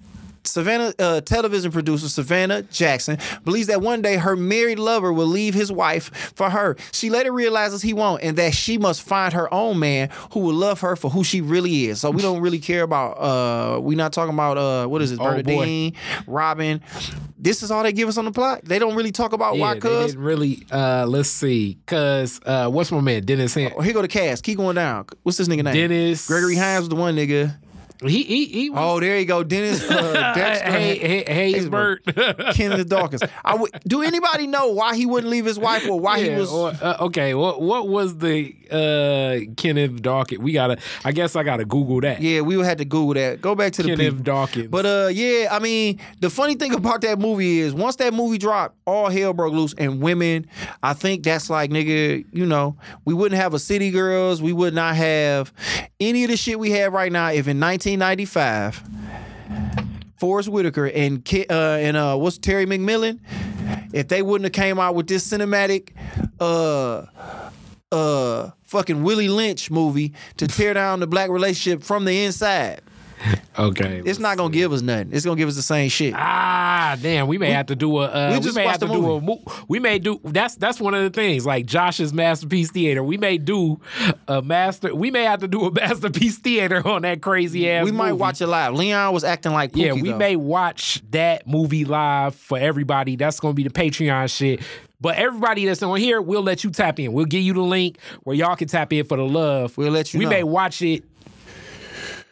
Savannah 0.44 0.92
uh, 0.98 1.20
television 1.20 1.70
producer 1.70 2.08
Savannah 2.08 2.62
Jackson 2.62 3.18
believes 3.44 3.66
that 3.68 3.80
one 3.80 4.02
day 4.02 4.16
her 4.16 4.36
married 4.36 4.78
lover 4.78 5.12
will 5.12 5.26
leave 5.26 5.54
his 5.54 5.70
wife 5.70 6.32
for 6.34 6.48
her. 6.50 6.76
She 6.92 7.10
later 7.10 7.32
realizes 7.32 7.82
he 7.82 7.92
won't, 7.92 8.22
and 8.22 8.36
that 8.38 8.54
she 8.54 8.78
must 8.78 9.02
find 9.02 9.32
her 9.34 9.52
own 9.52 9.78
man 9.78 10.08
who 10.32 10.40
will 10.40 10.54
love 10.54 10.80
her 10.80 10.96
for 10.96 11.10
who 11.10 11.24
she 11.24 11.40
really 11.40 11.86
is. 11.86 12.00
So 12.00 12.10
we 12.10 12.22
don't 12.22 12.40
really 12.40 12.58
care 12.58 12.82
about. 12.82 13.12
uh 13.18 13.80
We're 13.80 13.96
not 13.96 14.12
talking 14.12 14.34
about 14.34 14.56
uh 14.58 14.86
what 14.86 15.02
is 15.02 15.12
it, 15.12 15.18
Oh, 15.20 15.42
boy. 15.42 15.92
Robin. 16.26 16.80
This 17.38 17.62
is 17.62 17.70
all 17.70 17.82
they 17.82 17.92
give 17.92 18.08
us 18.08 18.18
on 18.18 18.26
the 18.26 18.32
plot. 18.32 18.64
They 18.64 18.78
don't 18.78 18.94
really 18.94 19.12
talk 19.12 19.32
about 19.32 19.56
Yeah, 19.56 19.60
why. 19.62 19.78
Cause 19.78 20.14
really. 20.16 20.66
Uh, 20.70 21.06
let's 21.06 21.30
see, 21.30 21.78
cause 21.86 22.38
uh, 22.44 22.68
what's 22.68 22.92
my 22.92 23.00
man 23.00 23.24
Dennis? 23.24 23.54
Han- 23.54 23.72
oh, 23.76 23.80
here 23.80 23.92
go 23.94 24.02
the 24.02 24.08
cast. 24.08 24.42
Keep 24.44 24.58
going 24.58 24.76
down. 24.76 25.06
What's 25.22 25.38
this 25.38 25.48
nigga 25.48 25.64
name? 25.64 25.74
Dennis 25.74 26.26
Gregory 26.26 26.56
Hines 26.56 26.80
was 26.80 26.88
the 26.90 26.96
one 26.96 27.16
nigga. 27.16 27.56
He 28.02 28.22
he 28.22 28.44
he. 28.46 28.70
Was, 28.70 28.78
Oh, 28.80 29.00
there 29.00 29.18
you 29.18 29.26
go, 29.26 29.42
Dennis 29.42 29.82
uh, 29.88 30.32
Dexter, 30.34 30.70
hey, 30.70 31.24
hey, 31.24 31.52
Haysbert. 31.52 32.54
Kenneth 32.54 32.88
Dawkins. 32.88 33.22
I 33.44 33.56
would, 33.56 33.70
do 33.86 34.02
anybody 34.02 34.46
know 34.46 34.68
why 34.68 34.96
he 34.96 35.04
wouldn't 35.04 35.30
leave 35.30 35.44
his 35.44 35.58
wife 35.58 35.86
or 35.88 36.00
why 36.00 36.22
he 36.22 36.30
was? 36.30 36.50
or, 36.50 36.72
uh, 36.80 36.96
okay. 37.00 37.34
What 37.34 37.60
what 37.60 37.88
was 37.88 38.16
the 38.18 38.54
uh, 38.70 39.52
Kenneth 39.56 40.00
Dawkins? 40.00 40.40
We 40.40 40.52
gotta. 40.52 40.78
I 41.04 41.12
guess 41.12 41.36
I 41.36 41.42
gotta 41.42 41.64
Google 41.64 42.00
that. 42.00 42.20
yeah, 42.22 42.40
we 42.40 42.56
would 42.56 42.66
have 42.66 42.78
to 42.78 42.84
Google 42.86 43.14
that. 43.14 43.40
Go 43.40 43.54
back 43.54 43.72
to 43.74 43.82
the 43.82 43.90
Kenneth. 43.96 44.22
Dawkins. 44.24 44.68
But 44.68 44.86
uh, 44.86 45.08
yeah, 45.12 45.48
I 45.50 45.58
mean, 45.58 46.00
the 46.20 46.30
funny 46.30 46.54
thing 46.54 46.72
about 46.74 47.02
that 47.02 47.18
movie 47.18 47.60
is 47.60 47.74
once 47.74 47.96
that 47.96 48.14
movie 48.14 48.38
dropped, 48.38 48.76
all 48.86 49.10
hell 49.10 49.32
broke 49.34 49.52
loose, 49.52 49.74
and 49.76 50.00
women. 50.00 50.46
I 50.82 50.94
think 50.94 51.22
that's 51.22 51.50
like 51.50 51.70
nigga, 51.70 52.24
you 52.32 52.46
know, 52.46 52.76
we 53.04 53.12
wouldn't 53.12 53.40
have 53.40 53.52
a 53.52 53.58
City 53.58 53.90
Girls, 53.90 54.40
we 54.40 54.52
would 54.52 54.74
not 54.74 54.96
have 54.96 55.52
any 56.00 56.24
of 56.24 56.30
the 56.30 56.36
shit 56.36 56.58
we 56.58 56.70
have 56.72 56.92
right 56.92 57.12
now 57.12 57.28
if 57.28 57.46
in 57.46 57.60
1995. 57.60 58.82
Forest 60.16 60.50
Whitaker 60.50 60.86
and 60.86 61.26
uh, 61.48 61.54
and 61.54 61.96
uh, 61.96 62.14
what's 62.14 62.36
Terry 62.36 62.66
McMillan, 62.66 63.20
if 63.94 64.08
they 64.08 64.20
wouldn't 64.20 64.44
have 64.44 64.52
came 64.52 64.78
out 64.78 64.94
with 64.94 65.06
this 65.06 65.26
cinematic, 65.26 65.92
uh, 66.38 67.06
uh, 67.90 68.50
fucking 68.64 69.02
Willie 69.02 69.28
Lynch 69.28 69.70
movie 69.70 70.12
to 70.36 70.46
tear 70.46 70.74
down 70.74 71.00
the 71.00 71.06
black 71.06 71.30
relationship 71.30 71.82
from 71.82 72.04
the 72.04 72.24
inside, 72.24 72.82
okay. 73.58 74.02
it's 74.04 74.18
not 74.18 74.36
gonna 74.36 74.52
give 74.52 74.72
us 74.72 74.82
nothing. 74.82 75.10
It's 75.12 75.24
gonna 75.24 75.36
give 75.36 75.48
us 75.48 75.56
the 75.56 75.62
same 75.62 75.88
shit. 75.90 76.14
Ah, 76.16 76.96
damn. 77.00 77.26
We 77.26 77.38
may 77.38 77.50
have 77.52 77.66
to 77.66 77.76
do 77.76 77.98
a. 77.98 78.04
Uh, 78.06 78.28
we 78.30 78.38
we, 78.38 78.40
just 78.44 78.56
may 78.56 78.64
watched 78.64 78.80
have 78.80 78.90
to 78.90 78.94
the 78.96 79.00
do 79.02 79.12
a. 79.12 79.20
mo- 79.20 79.42
We 79.68 79.78
may 79.78 79.98
do. 79.98 80.20
That's 80.24 80.56
that's 80.56 80.80
one 80.80 80.94
of 80.94 81.02
the 81.02 81.10
things. 81.10 81.44
Like 81.44 81.66
Josh's 81.66 82.12
masterpiece 82.12 82.70
theater. 82.70 83.02
We 83.02 83.16
may 83.18 83.38
do 83.38 83.80
a 84.28 84.40
master. 84.42 84.94
We 84.94 85.10
may 85.10 85.24
have 85.24 85.40
to 85.40 85.48
do 85.48 85.64
a 85.66 85.70
masterpiece 85.72 86.38
theater 86.38 86.86
on 86.86 87.02
that 87.02 87.20
crazy 87.22 87.70
ass. 87.70 87.84
we 87.84 87.92
might 87.92 88.10
movie. 88.10 88.20
watch 88.20 88.40
it 88.40 88.46
live. 88.46 88.74
Leon 88.74 89.12
was 89.12 89.24
acting 89.24 89.52
like 89.52 89.72
Pookie, 89.72 89.84
Yeah, 89.86 89.92
we 89.94 90.10
though. 90.12 90.16
may 90.18 90.36
watch 90.36 91.02
that 91.10 91.46
movie 91.46 91.84
live 91.84 92.34
for 92.34 92.58
everybody. 92.58 93.16
That's 93.16 93.40
gonna 93.40 93.54
be 93.54 93.64
the 93.64 93.70
Patreon 93.70 94.34
shit. 94.34 94.60
But 95.02 95.16
everybody 95.16 95.64
that's 95.64 95.82
on 95.82 95.98
here, 95.98 96.20
we'll 96.20 96.42
let 96.42 96.62
you 96.62 96.68
tap 96.70 97.00
in. 97.00 97.14
We'll 97.14 97.24
give 97.24 97.40
you 97.42 97.54
the 97.54 97.62
link 97.62 97.96
where 98.24 98.36
y'all 98.36 98.54
can 98.54 98.68
tap 98.68 98.92
in 98.92 99.06
for 99.06 99.16
the 99.16 99.24
love. 99.24 99.74
We'll 99.78 99.90
let 99.92 100.12
you 100.12 100.18
We 100.18 100.24
know. 100.26 100.30
may 100.30 100.44
watch 100.44 100.82
it 100.82 101.04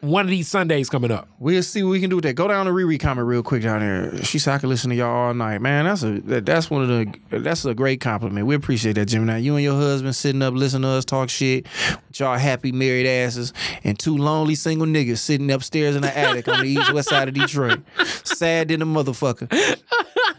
one 0.01 0.25
of 0.25 0.31
these 0.31 0.47
Sundays 0.49 0.89
coming 0.89 1.11
up. 1.11 1.29
We'll 1.39 1.63
see 1.63 1.83
what 1.83 1.91
we 1.91 2.01
can 2.01 2.09
do 2.09 2.17
with 2.17 2.25
that. 2.25 2.35
Go 2.35 2.47
down 2.47 2.67
to 2.67 2.73
Riri 2.73 3.01
comment 3.01 3.27
real 3.27 3.43
quick 3.43 3.63
down 3.63 3.81
there. 3.81 4.25
She 4.25 4.39
said 4.39 4.55
I 4.55 4.59
could 4.59 4.69
listen 4.69 4.91
to 4.91 4.97
y'all 4.97 5.11
all 5.11 5.35
night. 5.35 5.61
Man, 5.61 5.87
that's 5.87 6.03
a 6.03 6.21
that, 6.21 6.47
that's 6.47 6.71
one 6.71 6.83
of 6.83 6.89
the 6.89 7.39
that's 7.39 7.65
a 7.65 7.75
great 7.75 8.01
compliment. 8.01 8.47
We 8.47 8.55
appreciate 8.55 8.95
that, 8.95 9.07
Gemini. 9.07 9.39
You 9.39 9.57
and 9.57 9.65
your 9.65 9.75
husband 9.75 10.15
sitting 10.15 10.43
up 10.43 10.55
listening 10.55 10.83
to 10.83 10.89
us 10.89 11.05
talk 11.05 11.31
shit 11.31 11.67
with 12.07 12.21
y'all 12.21 12.39
happy 12.39 12.71
married 12.71 13.07
asses 13.07 13.53
and 13.83 13.99
two 13.99 14.17
lonely 14.17 14.55
single 14.55 14.87
niggas 14.87 15.19
sitting 15.19 15.51
upstairs 15.51 15.97
in 15.97 16.03
the 16.03 16.17
attic 16.17 16.47
on 16.49 16.61
the 16.61 16.69
east 16.69 16.93
west 16.93 17.09
side 17.09 17.29
of 17.29 17.35
Detroit. 17.35 17.81
Sad 18.05 18.69
than 18.69 18.83
a 18.83 18.87
motherfucker. 18.87 19.49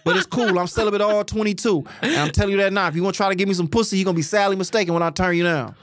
But 0.06 0.16
it's 0.16 0.26
cool. 0.26 0.58
I'm 0.58 0.68
celibate 0.68 1.02
all 1.02 1.24
22. 1.24 1.84
And 2.02 2.16
I'm 2.16 2.32
telling 2.32 2.52
you 2.52 2.58
that 2.58 2.74
now. 2.74 2.88
If 2.88 2.96
you 2.96 3.04
want 3.04 3.16
to 3.16 3.18
try 3.18 3.30
to 3.30 3.36
give 3.36 3.48
me 3.48 3.54
some 3.54 3.68
pussy, 3.68 3.98
you're 3.98 4.06
going 4.06 4.16
to 4.16 4.20
be 4.20 4.24
sadly 4.24 4.56
mistaken 4.56 4.94
when 4.94 5.04
I 5.04 5.10
turn 5.10 5.36
you 5.36 5.44
down. 5.44 5.76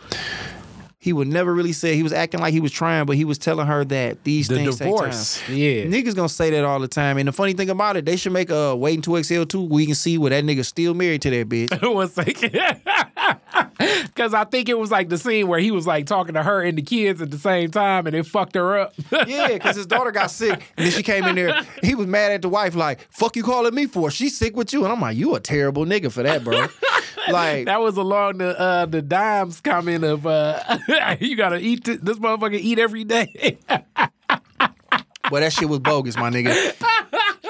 He 1.07 1.13
would 1.13 1.29
never 1.29 1.55
really 1.55 1.73
say 1.73 1.95
he 1.95 2.03
was 2.03 2.13
acting 2.13 2.41
like 2.41 2.53
he 2.53 2.59
was 2.59 2.73
trying, 2.73 3.07
but 3.07 3.15
he 3.15 3.25
was 3.25 3.39
telling 3.39 3.69
her 3.69 3.85
that 3.85 4.25
these 4.25 4.49
The 4.49 4.57
things 4.57 4.79
divorce. 4.79 5.39
take 5.39 5.47
time. 5.47 5.57
Yeah. 5.57 5.85
Niggas 5.85 6.17
gonna 6.17 6.29
say 6.29 6.51
that 6.51 6.65
all 6.65 6.81
the 6.81 6.89
time. 6.89 7.17
And 7.17 7.29
the 7.29 7.33
funny 7.33 7.53
thing 7.53 7.71
about 7.71 7.97
it, 7.97 8.05
they 8.05 8.17
should 8.17 8.33
make 8.33 8.51
a 8.51 8.75
waiting 8.75 9.03
to 9.03 9.15
exhale 9.15 9.47
too. 9.47 9.63
We 9.63 9.87
can 9.87 9.95
see 9.95 10.19
where 10.19 10.31
that 10.31 10.43
nigga 10.43 10.65
still 10.65 10.95
married 10.95 11.23
to 11.23 11.31
that 11.31 11.49
bitch. 11.49 11.95
One 11.95 12.09
second. 12.09 12.59
Because 13.79 14.33
I 14.33 14.45
think 14.45 14.69
it 14.71 14.79
was 14.79 14.91
like 14.91 15.11
the 15.11 15.19
scene 15.19 15.47
where 15.49 15.59
he 15.59 15.71
was 15.71 15.87
like 15.87 16.07
talking 16.07 16.35
to 16.35 16.43
her 16.43 16.63
and 16.63 16.77
the 16.79 16.83
kids 16.83 17.21
at 17.21 17.31
the 17.31 17.39
same 17.39 17.71
time 17.71 18.07
and 18.07 18.17
it 18.17 18.25
fucked 18.27 18.55
her 18.55 18.79
up. 18.79 18.95
Yeah, 19.27 19.49
because 19.49 19.77
his 19.77 19.87
daughter 19.87 20.11
got 20.11 20.31
sick. 20.31 20.73
And 20.77 20.87
then 20.87 20.93
she 20.93 21.03
came 21.03 21.25
in 21.25 21.35
there. 21.37 21.63
He 21.83 21.95
was 21.95 22.07
mad 22.07 22.33
at 22.33 22.43
the 22.43 22.49
wife, 22.49 22.75
like, 22.75 23.01
fuck 23.11 23.37
you 23.37 23.43
calling 23.43 23.75
me 23.75 23.87
for? 23.87 24.11
She's 24.11 24.37
sick 24.37 24.57
with 24.57 24.73
you. 24.73 24.85
And 24.85 24.93
I'm 24.93 25.01
like, 25.01 25.17
you 25.17 25.35
a 25.35 25.41
terrible 25.41 25.85
nigga 25.85 26.11
for 26.11 26.23
that, 26.23 26.43
bro. 26.45 26.67
like, 27.29 27.67
that 27.67 27.81
was 27.81 27.97
along 27.97 28.39
the 28.39 28.59
uh, 28.59 28.87
the 28.87 29.03
dimes 29.03 29.61
comment 29.61 30.05
of 30.05 30.27
uh, 30.27 30.61
you 31.21 31.37
gotta 31.37 31.59
eat 31.59 31.85
th- 31.85 32.01
this 32.01 32.19
motherfucker 32.19 32.59
eat 32.59 32.79
every 32.79 33.05
day. 33.05 33.59
Well, 35.29 35.41
that 35.43 35.53
shit 35.53 35.69
was 35.69 35.81
bogus, 35.81 36.17
my 36.17 36.31
nigga. 36.31 36.53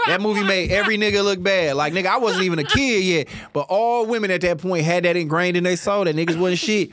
That 0.07 0.23
movie 0.23 0.43
made 0.43 0.71
every 0.71 0.97
nigga 0.97 1.23
look 1.23 1.43
bad. 1.43 1.77
Like, 1.77 1.93
nigga, 1.93 2.07
I 2.07 2.17
wasn't 2.17 2.45
even 2.45 2.59
a 2.59 2.65
kid 2.65 3.05
yet, 3.05 3.29
but 3.53 3.67
all 3.69 4.07
women 4.07 4.31
at 4.31 4.41
that 4.41 4.57
point 4.59 4.85
had 4.87 5.05
that 5.05 5.15
ingrained 5.15 5.59
in 5.59 5.65
their 5.65 5.77
soul 5.77 6.05
that 6.05 6.17
niggas 6.17 6.39
wasn't 6.39 6.59
shit. 6.59 6.91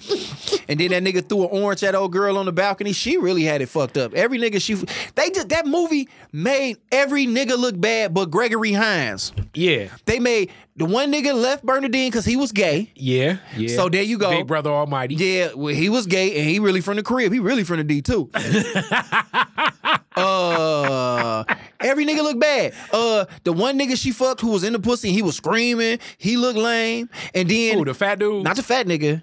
And 0.67 0.79
then 0.79 0.89
that 0.89 1.03
nigga 1.03 1.27
threw 1.27 1.43
an 1.43 1.49
orange 1.51 1.83
at 1.83 1.95
old 1.95 2.11
girl 2.11 2.37
on 2.37 2.45
the 2.47 2.51
balcony. 2.51 2.91
She 2.91 3.15
really 3.15 3.43
had 3.43 3.61
it 3.61 3.69
fucked 3.69 3.97
up. 3.97 4.13
Every 4.13 4.39
nigga 4.39 4.61
she 4.61 4.73
they 5.15 5.29
just 5.29 5.47
that 5.49 5.65
movie 5.65 6.09
made 6.33 6.77
every 6.91 7.27
nigga 7.27 7.57
look 7.57 7.79
bad, 7.79 8.13
but 8.13 8.29
Gregory 8.29 8.73
Hines. 8.73 9.31
Yeah, 9.53 9.89
They 10.05 10.19
made 10.19 10.49
the 10.75 10.85
one 10.85 11.11
nigga 11.11 11.33
left 11.33 11.63
Bernadine 11.63 12.09
because 12.09 12.25
he 12.25 12.35
was 12.35 12.51
gay. 12.51 12.91
yeah, 12.95 13.37
yeah. 13.55 13.75
So 13.75 13.89
there 13.89 14.01
you 14.03 14.17
go. 14.17 14.29
Big 14.29 14.47
Brother 14.47 14.71
Almighty. 14.71 15.15
Yeah, 15.15 15.49
well, 15.55 15.73
he 15.73 15.89
was 15.89 16.07
gay 16.07 16.35
and 16.39 16.49
he 16.49 16.59
really 16.59 16.81
from 16.81 16.95
the 16.97 17.03
crib. 17.03 17.31
He 17.31 17.39
really 17.39 17.63
from 17.63 17.77
the 17.77 17.83
D 17.83 18.01
too. 18.01 18.29
uh, 20.15 21.43
every 21.79 22.05
nigga 22.05 22.23
look 22.23 22.39
bad. 22.39 22.73
Uh, 22.91 23.25
the 23.43 23.53
one 23.53 23.77
nigga 23.79 23.97
she 23.97 24.11
fucked 24.11 24.41
who 24.41 24.49
was 24.49 24.63
in 24.63 24.73
the 24.73 24.79
pussy, 24.79 25.11
he 25.11 25.21
was 25.21 25.35
screaming. 25.35 25.99
He 26.17 26.37
looked 26.37 26.57
lame. 26.57 27.09
And 27.33 27.49
then 27.49 27.79
Ooh, 27.79 27.85
the 27.85 27.93
fat 27.93 28.19
dude. 28.19 28.43
not 28.43 28.55
the 28.55 28.63
fat 28.63 28.87
nigga. 28.87 29.21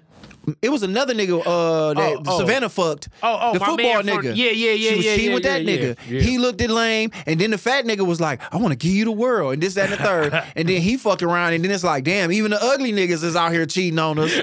It 0.61 0.69
was 0.69 0.83
another 0.83 1.13
nigga 1.13 1.41
uh, 1.45 1.93
that 1.93 2.17
Oh, 2.17 2.23
oh. 2.25 2.39
Savannah 2.39 2.69
fucked. 2.69 3.09
Oh, 3.23 3.37
oh, 3.41 3.53
the 3.53 3.59
my 3.59 3.65
football 3.65 4.01
nigga. 4.03 4.35
yeah, 4.35 4.51
yeah, 4.51 4.71
yeah, 4.71 4.89
She 4.91 4.95
was 4.97 5.05
yeah, 5.05 5.15
cheating 5.15 5.29
yeah, 5.29 5.33
with 5.35 5.43
that 5.43 5.63
yeah, 5.63 5.77
nigga. 5.77 5.97
yeah, 6.07 6.13
yeah. 6.13 6.21
He 6.21 6.37
looked 6.37 6.61
at 6.61 6.69
lame, 6.69 7.11
and 7.25 7.39
then 7.39 7.51
the 7.51 7.57
fat 7.57 7.85
nigga 7.85 8.05
was 8.05 8.19
like, 8.21 8.41
"I 8.53 8.57
want 8.57 8.71
to 8.71 8.75
give 8.77 8.91
you 8.93 9.05
the 9.05 9.11
world," 9.11 9.53
and 9.53 9.63
this, 9.63 9.75
that, 9.75 9.89
and 9.89 9.93
the 9.99 10.03
third. 10.03 10.33
and 10.55 10.67
then 10.69 10.81
he 10.81 10.97
fucked 10.97 11.23
around, 11.23 11.53
and 11.53 11.63
then 11.63 11.71
it's 11.71 11.83
like, 11.83 12.03
damn, 12.03 12.31
even 12.31 12.51
the 12.51 12.61
ugly 12.63 12.91
niggas 12.91 13.23
is 13.23 13.35
out 13.35 13.51
here 13.51 13.65
cheating 13.65 13.99
on 13.99 14.19
us 14.19 14.33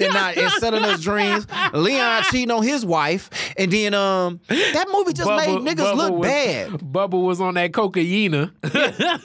and 0.00 0.12
not 0.14 0.36
and 0.36 0.50
selling 0.52 0.82
us 0.84 1.00
dreams. 1.00 1.46
Leon 1.72 2.22
cheating 2.30 2.50
on 2.50 2.62
his 2.62 2.84
wife, 2.84 3.30
and 3.56 3.70
then 3.72 3.94
um, 3.94 4.40
that 4.48 4.86
movie 4.92 5.12
just 5.12 5.28
made 5.28 5.48
niggas 5.48 5.94
look 5.96 6.12
was, 6.14 6.26
bad. 6.28 6.70
Bubba 6.70 7.20
was 7.22 7.40
on 7.40 7.54
that 7.54 7.72
cocaina. 7.72 8.50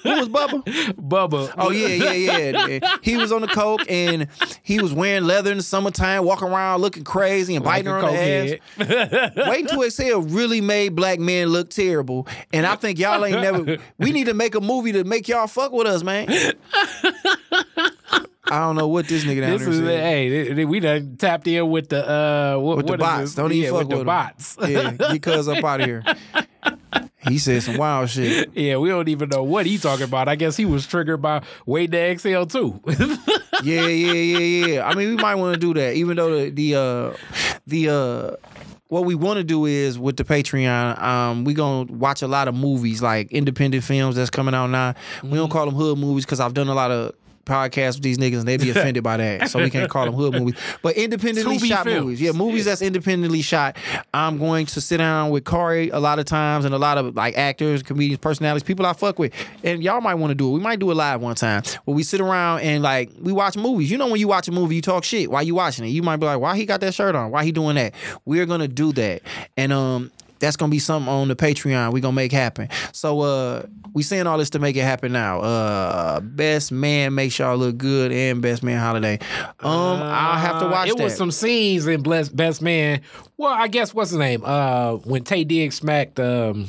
Who 0.04 0.10
was 0.10 0.30
Bubba? 0.30 0.64
Bubba. 0.96 1.54
Oh 1.58 1.72
yeah, 1.72 1.88
yeah, 1.88 2.68
yeah. 2.68 2.98
He 3.02 3.16
was 3.18 3.32
on 3.32 3.42
the 3.42 3.48
coke 3.48 3.82
and 3.90 4.28
he 4.64 4.80
was 4.80 4.94
wearing 4.94 5.24
leather 5.24 5.52
in 5.52 5.58
the 5.58 5.64
summertime, 5.64 6.26
walking 6.28 6.50
around 6.50 6.82
looking 6.82 7.04
crazy 7.04 7.56
and 7.56 7.64
biting 7.64 7.88
a 7.88 7.92
her 7.92 8.06
on 8.06 8.14
the 8.14 8.60
ass. 8.78 9.50
Waiting 9.50 9.68
to 9.68 9.84
Exhale 9.84 10.22
really 10.22 10.62
made 10.62 10.96
black 10.96 11.20
men 11.20 11.48
look 11.48 11.70
terrible, 11.70 12.28
and 12.54 12.66
I 12.66 12.76
think 12.76 13.00
y'all 13.00 13.24
ain't 13.26 13.42
never. 13.42 13.78
We 13.98 14.12
need 14.12 14.26
to 14.26 14.34
make 14.34 14.56
a 14.56 14.62
movie 14.62 14.92
to 14.92 15.04
make 15.04 15.28
y'all 15.28 15.48
fuck 15.48 15.72
with 15.72 15.88
us, 15.88 16.04
man. 16.04 16.28
I 18.50 18.60
don't 18.60 18.76
know 18.78 18.88
what 18.88 19.08
this 19.08 19.26
nigga 19.26 19.42
down 19.42 19.52
This 19.52 19.62
there 19.62 19.72
is 19.72 19.78
said. 19.80 20.56
hey, 20.56 20.66
we 20.66 20.80
done 20.80 21.18
tapped 21.18 21.48
in 21.48 21.70
with 21.70 21.90
the 21.90 22.10
uh 22.10 22.58
what, 22.58 22.78
with 22.78 22.88
the 22.88 22.98
bots. 22.98 23.36
Don't 23.36 23.52
even 23.52 23.64
yeah, 23.64 23.70
fuck 23.72 23.80
with 23.80 23.90
the 23.90 23.98
them. 23.98 24.06
bots. 24.06 24.58
Yeah, 24.66 24.92
get 24.92 25.22
cuz 25.22 25.48
up 25.48 25.64
out 25.64 25.82
of 25.82 25.86
here. 25.86 26.04
He 27.28 27.40
said 27.40 27.62
some 27.64 27.78
wild 27.78 28.10
shit. 28.10 28.52
Yeah, 28.56 28.78
we 28.78 28.90
don't 28.90 29.10
even 29.10 29.30
know 29.30 29.44
what 29.44 29.66
he 29.66 29.78
talking 29.78 30.06
about. 30.06 30.30
I 30.30 30.36
guess 30.36 30.56
he 30.56 30.66
was 30.66 30.88
triggered 30.88 31.22
by 31.22 31.44
waiting 31.66 31.92
to 31.92 31.98
exhale 31.98 32.46
too. 32.46 32.82
Yeah, 33.64 33.88
yeah, 33.88 34.14
yeah, 34.14 34.66
yeah. 34.68 34.88
I 34.88 34.94
mean, 34.94 35.10
we 35.10 35.16
might 35.16 35.36
want 35.36 35.54
to 35.56 35.60
do 35.60 35.74
that, 35.76 35.96
even 35.96 36.18
though 36.18 36.40
the 36.46 36.50
the 36.50 36.76
uh, 36.76 37.18
the 37.66 37.90
uh, 37.90 38.36
what 38.88 39.06
we 39.06 39.16
want 39.16 39.38
to 39.38 39.44
do 39.44 39.66
is 39.66 39.98
with 40.00 40.18
the 40.18 40.24
Patreon, 40.24 41.02
um, 41.02 41.44
we 41.44 41.54
gonna 41.54 41.92
watch 41.92 42.22
a 42.22 42.28
lot 42.28 42.48
of 42.48 42.56
movies 42.56 43.02
like 43.02 43.32
independent 43.32 43.84
films 43.84 44.16
that's 44.16 44.30
coming 44.30 44.54
out 44.54 44.68
now. 44.68 44.94
We 45.24 45.28
Mm-hmm. 45.30 45.36
don't 45.38 45.50
call 45.50 45.66
them 45.66 45.76
hood 45.76 45.98
movies 45.98 46.26
because 46.26 46.40
I've 46.40 46.54
done 46.54 46.68
a 46.68 46.74
lot 46.74 46.92
of 46.92 47.14
podcasts 47.48 47.96
with 47.96 48.04
these 48.04 48.18
niggas 48.18 48.40
and 48.40 48.48
they'd 48.48 48.60
be 48.62 48.70
offended 48.70 49.04
by 49.04 49.18
that, 49.18 49.50
so 49.50 49.60
we 49.60 49.70
can't 49.70 49.90
call 49.90 50.06
them 50.06 50.14
hood 50.14 50.34
movies. 50.40 50.56
But 50.82 50.96
independently 50.96 51.58
shot 51.60 51.86
films. 51.86 52.02
movies, 52.04 52.22
yeah, 52.22 52.32
movies 52.34 52.66
that's 52.66 52.82
independently 52.82 53.42
shot. 53.42 53.78
I'm 54.14 54.38
going 54.38 54.66
to 54.68 54.82
sit 54.82 54.98
down 54.98 55.32
with 55.32 55.44
Khary 55.46 55.90
a 55.92 56.00
lot 56.00 56.20
of 56.20 56.26
times 56.26 56.66
and 56.66 56.76
a 56.76 56.78
lot 56.78 56.98
of 56.98 57.16
like 57.16 57.38
actors, 57.38 57.82
comedians, 57.84 58.20
personalities, 58.20 58.64
people 58.64 58.86
I 58.86 58.94
fuck 58.94 59.18
with, 59.18 59.34
and 59.64 59.82
y'all 59.84 60.02
might 60.02 60.16
want 60.16 60.32
to 60.32 60.36
do 60.36 60.50
it. 60.50 60.54
We 60.54 60.60
might 60.60 60.80
do 60.80 60.92
it 60.92 60.96
live 60.96 61.22
one 61.22 61.36
time 61.36 61.64
where 61.86 61.96
we 61.96 62.04
sit 62.04 62.22
around 62.22 62.62
and 62.62 62.84
like 62.84 63.10
we 63.20 63.32
watch 63.32 63.56
movies. 63.58 63.90
You 63.90 63.98
know, 63.98 64.08
when 64.08 64.20
you 64.20 64.28
watch 64.28 64.48
a 64.48 64.52
movie, 64.52 64.76
you 64.76 64.82
talk 64.82 65.04
shit 65.04 65.32
while 65.32 65.44
you 65.44 65.56
watching 65.56 65.86
it. 65.86 65.90
You 65.90 66.04
might 66.04 66.18
be 66.18 66.26
like, 66.26 66.40
why 66.40 66.56
he 66.58 66.66
got 66.66 66.82
that 66.82 66.94
shirt 66.94 67.16
on? 67.16 67.32
Why 67.32 67.44
he 67.44 67.52
doing 67.52 67.76
that? 67.76 67.94
We're 68.26 68.46
gonna 68.46 68.68
do 68.68 68.92
that, 68.94 69.22
and 69.56 69.72
um. 69.74 70.12
That's 70.40 70.56
gonna 70.56 70.70
be 70.72 70.80
something 70.80 71.12
on 71.12 71.28
the 71.28 71.36
Patreon. 71.36 71.92
We 71.92 72.02
gonna 72.02 72.14
make 72.14 72.32
happen. 72.32 72.70
So 72.92 73.22
uh 73.22 73.64
we 73.94 74.04
saying 74.04 74.28
all 74.28 74.38
this 74.38 74.50
to 74.52 74.60
make 74.60 74.76
it 74.76 74.82
happen 74.84 75.12
now. 75.12 75.40
Uh 75.42 76.20
best 76.20 76.72
man 76.72 77.16
makes 77.16 77.38
y'all 77.40 77.58
look 77.58 77.78
good 77.78 78.12
and 78.12 78.42
best 78.42 78.64
man 78.64 78.80
holiday. 78.80 79.20
Um 79.62 80.02
I'll 80.02 80.38
have 80.40 80.60
to 80.60 80.68
Uh, 80.68 80.72
watch 80.72 80.90
It 80.90 80.98
that. 80.98 81.04
was 81.04 81.16
some 81.16 81.32
scenes 81.32 81.88
in 81.88 82.02
Bless, 82.02 82.30
Best 82.30 82.62
Man. 82.62 83.02
Well, 83.38 83.54
I 83.54 83.68
guess 83.68 83.94
what's 83.94 84.12
the 84.12 84.18
name? 84.20 84.44
Uh, 84.46 84.94
when 84.98 85.24
Taye 85.24 85.48
Diggs 85.48 85.76
smacked. 85.76 86.20
Um, 86.20 86.68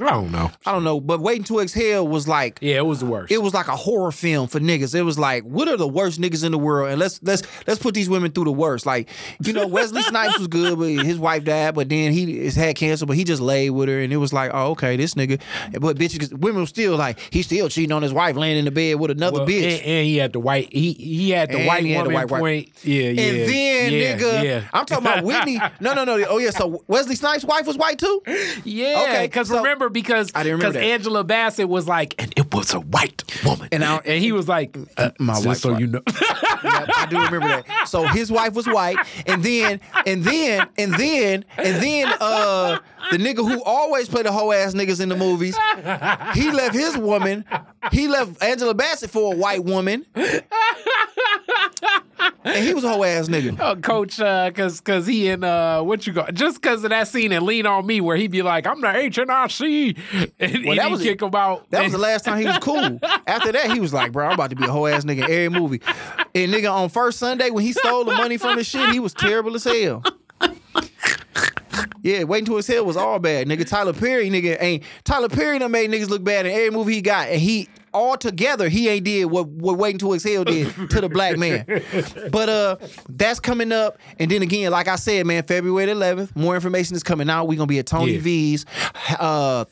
I 0.00 0.10
don't 0.10 0.32
know. 0.32 0.50
I 0.66 0.72
don't 0.72 0.84
know, 0.84 1.00
but 1.00 1.20
Waiting 1.20 1.44
to 1.44 1.60
Exhale 1.60 2.06
was 2.06 2.26
like 2.26 2.58
Yeah, 2.60 2.76
it 2.76 2.86
was 2.86 3.00
the 3.00 3.06
worst. 3.06 3.30
it 3.32 3.42
was 3.42 3.54
like 3.54 3.68
a 3.68 3.76
horror 3.76 4.12
film 4.12 4.48
for 4.48 4.60
niggas. 4.60 4.94
It 4.94 5.02
was 5.02 5.18
like, 5.18 5.44
what 5.44 5.68
are 5.68 5.76
the 5.76 5.88
worst 5.88 6.20
niggas 6.20 6.44
in 6.44 6.52
the 6.52 6.58
world? 6.58 6.90
And 6.90 6.98
let's 6.98 7.20
let's 7.22 7.42
let's 7.66 7.80
put 7.80 7.94
these 7.94 8.08
women 8.08 8.30
through 8.32 8.44
the 8.44 8.52
worst. 8.52 8.86
Like, 8.86 9.08
you 9.42 9.52
know, 9.52 9.66
Wesley 9.66 10.02
Snipes 10.10 10.38
was 10.38 10.48
good, 10.48 10.78
but 10.78 11.04
his 11.04 11.18
wife 11.18 11.44
died. 11.44 11.74
But 11.74 11.88
then 11.88 12.12
he 12.12 12.44
has 12.44 12.54
had 12.56 12.76
cancer, 12.76 13.04
but 13.06 13.16
he 13.16 13.24
just 13.24 13.42
laid 13.42 13.70
with 13.70 13.88
her, 13.88 14.00
and 14.00 14.12
it 14.12 14.16
was 14.16 14.32
like, 14.32 14.50
oh, 14.54 14.70
okay, 14.72 14.96
this 14.96 15.14
nigga. 15.14 15.40
But 15.80 15.96
bitches, 15.98 16.32
women 16.32 16.62
were 16.62 16.66
still 16.66 16.96
like, 16.96 17.18
he's 17.30 17.46
still 17.46 17.68
cheating 17.68 17.92
on 17.92 18.02
his 18.02 18.12
wife, 18.12 18.36
laying 18.36 18.58
in 18.58 18.64
the 18.64 18.70
bed 18.70 18.98
with 18.98 19.10
another 19.10 19.40
Well, 19.40 19.48
bitch. 19.48 19.64
And, 19.78 19.82
and 19.82 20.06
he 20.06 20.16
had 20.16 20.32
the 20.32 20.40
white. 20.40 20.72
He 20.72 20.92
he 20.94 21.30
had 21.30 21.50
the 21.50 21.58
And 21.58 21.66
white 21.66 21.84
he 21.84 21.92
had 21.92 22.06
the 22.06 22.10
woman 22.10 22.14
white- 22.28 22.30
white- 22.30 22.40
point. 22.40 22.68
Yeah, 22.84 23.02
yeah. 23.10 23.22
and 23.22 23.36
then, 23.48 23.92
yeah, 23.92 24.16
nigga, 24.18 24.44
yeah. 24.44 24.68
I'm 24.72 24.86
talking 24.86 25.06
about 25.06 25.24
Whitney. 25.24 25.60
No, 25.80 25.94
no, 25.94 26.04
no. 26.04 26.22
Oh 26.28 26.38
yeah, 26.38 26.50
so 26.50 26.82
Wesley 26.88 27.14
Snipes' 27.16 27.44
wife 27.44 27.66
was 27.66 27.76
white 27.76 27.98
too. 27.98 28.22
Yeah, 28.64 29.02
Okay, 29.08 29.26
because 29.26 29.48
so- 29.48 29.56
remember 29.58 29.88
because 29.92 30.30
I 30.34 30.42
didn't 30.42 30.58
remember 30.58 30.78
that. 30.78 30.84
Angela 30.86 31.24
Bassett 31.24 31.68
was 31.68 31.86
like, 31.88 32.14
and 32.18 32.32
it 32.36 32.52
was 32.54 32.72
a 32.74 32.80
white 32.80 33.22
woman, 33.44 33.68
And 33.72 33.84
I- 33.84 34.00
and 34.04 34.22
he 34.22 34.32
was 34.32 34.48
like, 34.48 34.76
uh, 34.96 35.10
My 35.18 35.38
wife. 35.40 35.58
so 35.58 35.76
you 35.78 35.86
know, 35.86 36.02
Yeah, 36.62 36.86
I 36.96 37.06
do 37.08 37.16
remember 37.16 37.48
that. 37.48 37.88
So 37.88 38.04
his 38.06 38.30
wife 38.30 38.54
was 38.54 38.66
white, 38.66 38.96
and 39.26 39.42
then 39.42 39.80
and 40.06 40.24
then 40.24 40.66
and 40.78 40.94
then 40.94 41.44
and 41.56 41.82
then 41.82 42.12
uh 42.20 42.78
the 43.10 43.16
nigga 43.16 43.36
who 43.38 43.62
always 43.64 44.08
play 44.08 44.22
the 44.22 44.30
whole 44.32 44.52
ass 44.52 44.74
niggas 44.74 45.00
in 45.00 45.08
the 45.08 45.16
movies, 45.16 45.56
he 46.34 46.50
left 46.50 46.74
his 46.74 46.96
woman, 46.98 47.44
he 47.92 48.08
left 48.08 48.42
Angela 48.42 48.74
Bassett 48.74 49.10
for 49.10 49.32
a 49.32 49.36
white 49.36 49.64
woman. 49.64 50.04
And 52.44 52.64
he 52.64 52.74
was 52.74 52.84
a 52.84 52.88
whole 52.90 53.04
ass 53.04 53.28
nigga. 53.28 53.58
uh, 53.58 53.76
Coach, 53.76 54.20
uh, 54.20 54.50
cause 54.52 54.80
cause 54.80 55.06
he 55.06 55.28
in 55.28 55.42
uh, 55.44 55.82
what 55.82 56.06
you 56.06 56.12
got? 56.12 56.34
Just 56.34 56.60
cause 56.62 56.84
of 56.84 56.90
that 56.90 57.08
scene 57.08 57.32
and 57.32 57.44
Lean 57.44 57.66
on 57.66 57.86
Me, 57.86 58.00
where 58.00 58.16
he'd 58.16 58.30
be 58.30 58.42
like, 58.42 58.66
"I'm 58.66 58.80
the 58.80 58.94
H 58.94 59.18
and 59.18 59.30
I 59.30 59.46
C," 59.48 59.79
and 60.40 60.64
Well, 60.64 60.76
that 60.76 60.90
was- 60.90 61.02
kick 61.02 61.20
him 61.22 61.34
out. 61.34 61.68
That 61.70 61.82
was 61.84 61.92
the 61.92 61.98
last 61.98 62.24
time 62.24 62.38
he 62.38 62.46
was 62.46 62.58
cool. 62.58 62.98
After 63.26 63.52
that, 63.52 63.70
he 63.72 63.80
was 63.80 63.92
like, 63.92 64.12
bro, 64.12 64.26
I'm 64.26 64.32
about 64.32 64.50
to 64.50 64.56
be 64.56 64.64
a 64.64 64.70
whole 64.70 64.86
ass 64.86 65.04
nigga 65.04 65.24
in 65.28 65.30
every 65.30 65.48
movie. 65.48 65.80
And 66.34 66.52
nigga, 66.52 66.72
on 66.72 66.88
first 66.88 67.18
Sunday 67.18 67.50
when 67.50 67.64
he 67.64 67.72
stole 67.72 68.04
the 68.04 68.12
money 68.12 68.36
from 68.36 68.56
the 68.56 68.64
shit, 68.64 68.90
he 68.90 69.00
was 69.00 69.12
terrible 69.14 69.54
as 69.54 69.64
hell. 69.64 70.02
Yeah, 72.02 72.24
waiting 72.24 72.46
to 72.46 72.56
his 72.56 72.66
hell 72.66 72.84
was 72.86 72.96
all 72.96 73.18
bad. 73.18 73.46
Nigga, 73.46 73.68
Tyler 73.68 73.92
Perry, 73.92 74.30
nigga, 74.30 74.56
ain't 74.60 74.82
Tyler 75.04 75.28
Perry 75.28 75.58
done 75.58 75.70
made 75.70 75.90
niggas 75.90 76.08
look 76.08 76.24
bad 76.24 76.46
in 76.46 76.52
every 76.52 76.70
movie 76.70 76.94
he 76.94 77.02
got. 77.02 77.28
And 77.28 77.40
he 77.40 77.68
all 77.92 78.16
together, 78.16 78.68
he 78.68 78.88
ain't 78.88 79.04
did 79.04 79.26
what 79.26 79.48
what 79.48 79.78
Waiting 79.78 79.98
to 80.00 80.14
Exhale 80.14 80.44
did 80.44 80.72
to 80.90 81.00
the 81.00 81.08
black 81.08 81.38
man. 81.38 81.64
But 82.30 82.48
uh, 82.48 82.76
that's 83.08 83.40
coming 83.40 83.72
up, 83.72 83.98
and 84.18 84.30
then 84.30 84.42
again, 84.42 84.70
like 84.70 84.88
I 84.88 84.96
said, 84.96 85.26
man, 85.26 85.42
February 85.42 85.86
the 85.86 85.92
11th, 85.92 86.36
more 86.36 86.54
information 86.54 86.94
is 86.96 87.02
coming 87.02 87.28
out. 87.30 87.48
We're 87.48 87.56
gonna 87.56 87.66
be 87.66 87.78
at 87.78 87.86
Tony 87.86 88.12
Yeah. 88.12 88.20
V's, 88.20 88.66
uh, 89.18 89.64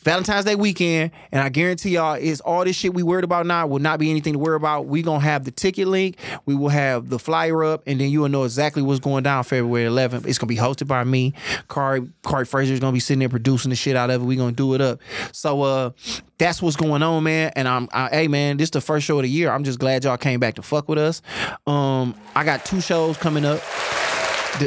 Valentine's 0.00 0.44
Day 0.44 0.54
weekend, 0.54 1.10
and 1.32 1.42
I 1.42 1.48
guarantee 1.48 1.90
y'all, 1.90 2.14
is 2.14 2.40
all 2.40 2.64
this 2.64 2.76
shit 2.76 2.94
we 2.94 3.02
worried 3.02 3.24
about 3.24 3.46
now 3.46 3.66
will 3.66 3.78
not 3.78 3.98
be 3.98 4.10
anything 4.10 4.32
to 4.34 4.38
worry 4.38 4.56
about. 4.56 4.86
We 4.86 5.02
gonna 5.02 5.20
have 5.20 5.44
the 5.44 5.50
ticket 5.50 5.88
link, 5.88 6.16
we 6.46 6.54
will 6.54 6.68
have 6.68 7.08
the 7.08 7.18
flyer 7.18 7.64
up, 7.64 7.82
and 7.86 8.00
then 8.00 8.10
you 8.10 8.20
will 8.20 8.28
know 8.28 8.44
exactly 8.44 8.82
what's 8.82 9.00
going 9.00 9.22
down 9.22 9.44
February 9.44 9.88
11th. 9.88 10.26
It's 10.26 10.38
gonna 10.38 10.48
be 10.48 10.56
hosted 10.56 10.86
by 10.86 11.04
me. 11.04 11.34
Khary 11.68 12.10
Khary 12.22 12.46
Frazier's 12.46 12.80
gonna 12.80 12.92
be 12.92 13.00
sitting 13.00 13.20
there 13.20 13.28
producing 13.28 13.70
the 13.70 13.76
shit 13.76 13.96
out 13.96 14.10
of 14.10 14.22
it. 14.22 14.24
We 14.24 14.36
gonna 14.36 14.52
do 14.52 14.74
it 14.74 14.80
up. 14.80 15.00
So 15.32 15.62
uh, 15.62 15.90
that's 16.38 16.60
what's 16.60 16.76
going 16.76 17.02
on, 17.02 17.22
man. 17.24 17.52
And 17.56 17.66
I'm, 17.66 17.88
I, 17.92 18.08
hey 18.08 18.28
man, 18.28 18.56
this 18.56 18.66
is 18.66 18.70
the 18.72 18.80
first 18.80 19.06
show 19.06 19.18
of 19.18 19.22
the 19.22 19.28
year. 19.30 19.50
I'm 19.50 19.64
just 19.64 19.78
glad 19.78 20.04
y'all 20.04 20.16
came 20.16 20.40
back 20.40 20.54
to 20.54 20.62
fuck 20.62 20.88
with 20.88 20.98
us. 20.98 21.22
Um, 21.66 22.14
I 22.34 22.44
got 22.44 22.64
two 22.64 22.80
shows 22.80 23.16
coming 23.16 23.44
up 23.44 23.60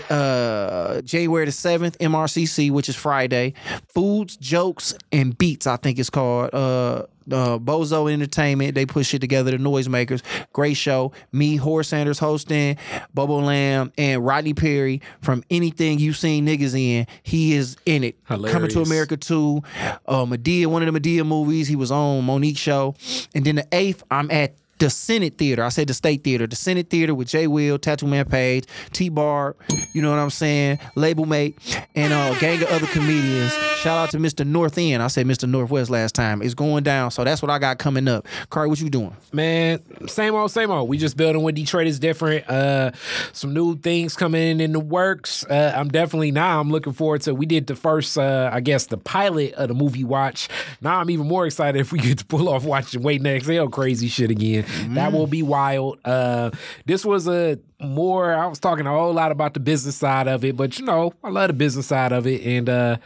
uh, 0.10 1.02
January 1.02 1.46
the 1.46 1.52
7th, 1.52 1.98
MRCC, 1.98 2.72
which 2.72 2.90
is 2.90 2.96
Friday. 2.96 3.54
Foods, 3.94 4.38
Jokes, 4.38 4.94
and 5.12 5.38
Beats, 5.38 5.68
I 5.68 5.78
think 5.78 6.00
it's 6.00 6.10
called. 6.10 6.54
Uh, 6.54 7.04
uh, 7.32 7.60
Bozo 7.60 8.12
Entertainment, 8.12 8.76
they 8.76 8.86
put 8.86 9.06
shit 9.06 9.22
together, 9.22 9.52
the 9.52 9.58
Noisemakers. 9.58 10.22
Great 10.54 10.76
show. 10.76 11.12
Me, 11.32 11.56
Horace 11.58 11.90
Sanders 11.90 12.20
hosting, 12.20 12.78
Bobo 13.14 13.40
Lamb, 13.40 13.92
and 13.98 14.26
Rodney 14.26 14.54
Perry 14.54 15.02
from 15.22 15.44
Anything 15.50 16.00
You've 16.00 16.18
Seen 16.18 16.46
Niggas 16.46 16.74
In. 16.74 17.08
He 17.24 17.54
is 17.54 17.78
in 17.86 18.04
it. 18.04 18.24
Coming 18.26 18.70
to 18.70 18.82
America 18.82 19.18
2. 19.18 19.62
Uh, 20.08 20.26
Madea, 20.26 20.68
one 20.68 20.82
of 20.82 20.92
the 20.92 21.00
Madea 21.00 21.26
movies. 21.26 21.68
He 21.68 21.76
was 21.76 21.92
on 21.92 22.26
Mo'Nique 22.26 22.58
Show. 22.58 22.96
And 23.36 23.46
then 23.46 23.56
the 23.56 23.64
8th, 23.72 24.02
I'm 24.10 24.32
at 24.32 24.56
the 24.80 24.90
Senate 24.90 25.38
Theater. 25.38 25.64
I 25.64 25.70
said 25.70 25.88
the 25.88 25.94
State 25.94 26.24
Theater. 26.24 26.48
The 26.48 26.56
Senate 26.56 26.90
Theater 26.90 27.14
with 27.14 27.28
Jay 27.28 27.48
Will, 27.48 27.78
Tattoo 27.78 28.08
Man 28.08 28.26
Page, 28.26 28.66
T 28.92 29.10
Bar, 29.10 29.56
you 29.94 30.02
know 30.02 30.10
what 30.10 30.20
I'm 30.20 30.30
saying? 30.30 30.80
Label 30.96 31.26
Mate, 31.26 31.58
and 31.96 32.14
uh, 32.14 32.34
a 32.36 32.40
gang 32.40 32.62
of 32.64 32.70
other 32.70 32.88
comedians. 32.88 33.54
Shout 33.80 33.98
out 33.98 34.10
to 34.12 34.18
Mr. 34.18 34.46
North 34.46 34.78
End. 34.78 35.04
I 35.04 35.08
said 35.08 35.26
Mr. 35.26 35.48
Northwest 35.48 35.90
last 35.90 36.16
time. 36.16 36.42
It's 36.42 36.54
going 36.54 36.84
down. 36.84 37.12
So 37.12 37.24
that's 37.24 37.42
what 37.42 37.52
I 37.52 37.60
got 37.60 37.78
coming 37.78 38.08
up. 38.08 38.26
Khary, 38.50 38.70
what 38.70 38.80
you 38.80 38.90
doing? 38.90 39.16
Man, 39.34 39.82
same 40.08 40.34
old, 40.34 40.52
same 40.52 40.72
old. 40.72 40.90
We 40.90 40.98
just 40.98 41.18
building 41.18 41.44
what 41.44 41.56
Detroit 41.56 41.88
is 41.88 42.00
different. 42.00 42.50
Uh, 42.50 42.92
some 43.34 43.54
new 43.54 43.78
things 43.78 44.16
coming 44.16 44.60
in 44.60 44.72
the 44.72 44.80
works. 44.80 45.46
Uh, 45.46 45.74
I'm 45.76 45.90
definitely 45.90 46.32
now. 46.32 46.60
I'm 46.60 46.72
looking 46.72 46.94
forward 46.94 47.22
to. 47.22 47.36
We 47.36 47.46
did 47.46 47.68
the 47.68 47.76
first, 47.76 48.18
uh, 48.18 48.50
I 48.52 48.62
guess, 48.62 48.88
the 48.88 48.98
pilot 48.98 49.54
of 49.54 49.68
the 49.68 49.74
movie 49.74 50.04
watch. 50.04 50.48
Now 50.82 51.00
I'm 51.00 51.10
even 51.10 51.28
more 51.28 51.46
excited 51.46 51.80
if 51.80 51.92
we 51.92 52.00
get 52.00 52.20
to 52.20 52.26
pull 52.26 52.48
off 52.50 52.64
watching 52.64 53.02
Wait 53.02 53.22
Next 53.22 53.50
Exhale 53.50 53.70
crazy 53.70 54.08
shit 54.08 54.30
again. 54.30 54.66
That 54.96 55.12
will 55.12 55.28
be 55.28 55.44
wild. 55.44 56.00
Uh, 56.06 56.52
this 56.86 57.06
was 57.06 57.28
a 57.28 57.60
more. 57.82 58.34
I 58.34 58.48
was 58.48 58.60
talking 58.60 58.86
a 58.86 58.92
whole 58.92 59.14
lot 59.14 59.32
about 59.32 59.54
the 59.54 59.60
business 59.60 59.96
side 59.96 60.28
of 60.28 60.44
it, 60.44 60.58
but 60.58 60.78
you 60.80 60.86
know, 60.86 61.14
I 61.24 61.30
love 61.30 61.48
the 61.48 61.54
business 61.54 61.88
side 61.88 62.12
of 62.12 62.28
it, 62.28 62.42
and 62.46 62.70
uh, 62.70 62.98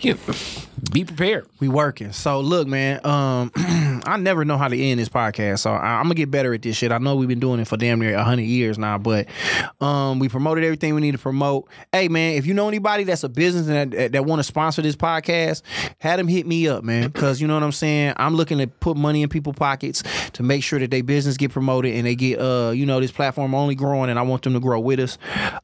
you 0.00 0.14
know, 0.14 0.34
be 0.90 1.04
prepared. 1.04 1.46
We 1.60 1.68
working. 1.68 2.12
So 2.12 2.40
look, 2.40 2.66
man. 2.66 3.04
Um, 3.04 3.52
I 4.04 4.16
never 4.16 4.44
know 4.44 4.58
how 4.58 4.68
to 4.68 4.76
end 4.80 4.98
this 4.98 5.08
podcast, 5.08 5.60
so 5.60 5.72
I, 5.72 5.98
I'm 5.98 6.04
gonna 6.04 6.14
get 6.14 6.30
better 6.30 6.52
at 6.54 6.62
this 6.62 6.76
shit. 6.76 6.92
I 6.92 6.98
know 6.98 7.14
we've 7.16 7.28
been 7.28 7.40
doing 7.40 7.60
it 7.60 7.68
for 7.68 7.76
damn 7.76 8.00
near 8.00 8.18
hundred 8.18 8.44
years 8.44 8.78
now, 8.78 8.98
but 8.98 9.28
um, 9.80 10.18
we 10.18 10.28
promoted 10.28 10.64
everything 10.64 10.94
we 10.94 11.00
need 11.00 11.12
to 11.12 11.18
promote. 11.18 11.68
Hey, 11.92 12.08
man, 12.08 12.34
if 12.34 12.46
you 12.46 12.54
know 12.54 12.68
anybody 12.68 13.04
that's 13.04 13.24
a 13.24 13.28
business 13.28 13.68
and 13.68 13.92
that, 13.92 14.12
that 14.12 14.24
want 14.24 14.40
to 14.40 14.44
sponsor 14.44 14.82
this 14.82 14.96
podcast, 14.96 15.62
have 15.98 16.18
them 16.18 16.28
hit 16.28 16.46
me 16.46 16.68
up, 16.68 16.84
man, 16.84 17.10
because 17.10 17.40
you 17.40 17.46
know 17.46 17.54
what 17.54 17.62
I'm 17.62 17.72
saying. 17.72 18.14
I'm 18.16 18.34
looking 18.34 18.58
to 18.58 18.66
put 18.66 18.96
money 18.96 19.22
in 19.22 19.28
people's 19.28 19.56
pockets 19.56 20.02
to 20.32 20.42
make 20.42 20.62
sure 20.62 20.78
that 20.78 20.90
their 20.90 21.02
business 21.02 21.36
get 21.36 21.52
promoted 21.52 21.94
and 21.94 22.06
they 22.06 22.14
get, 22.14 22.40
uh, 22.40 22.72
you 22.74 22.86
know, 22.86 23.00
this 23.00 23.12
platform 23.12 23.54
only 23.54 23.74
growing, 23.74 24.10
and 24.10 24.18
I 24.22 24.24
want 24.24 24.42
them 24.42 24.52
to 24.54 24.60
grow 24.60 24.78
with 24.80 25.00
us. 25.00 25.18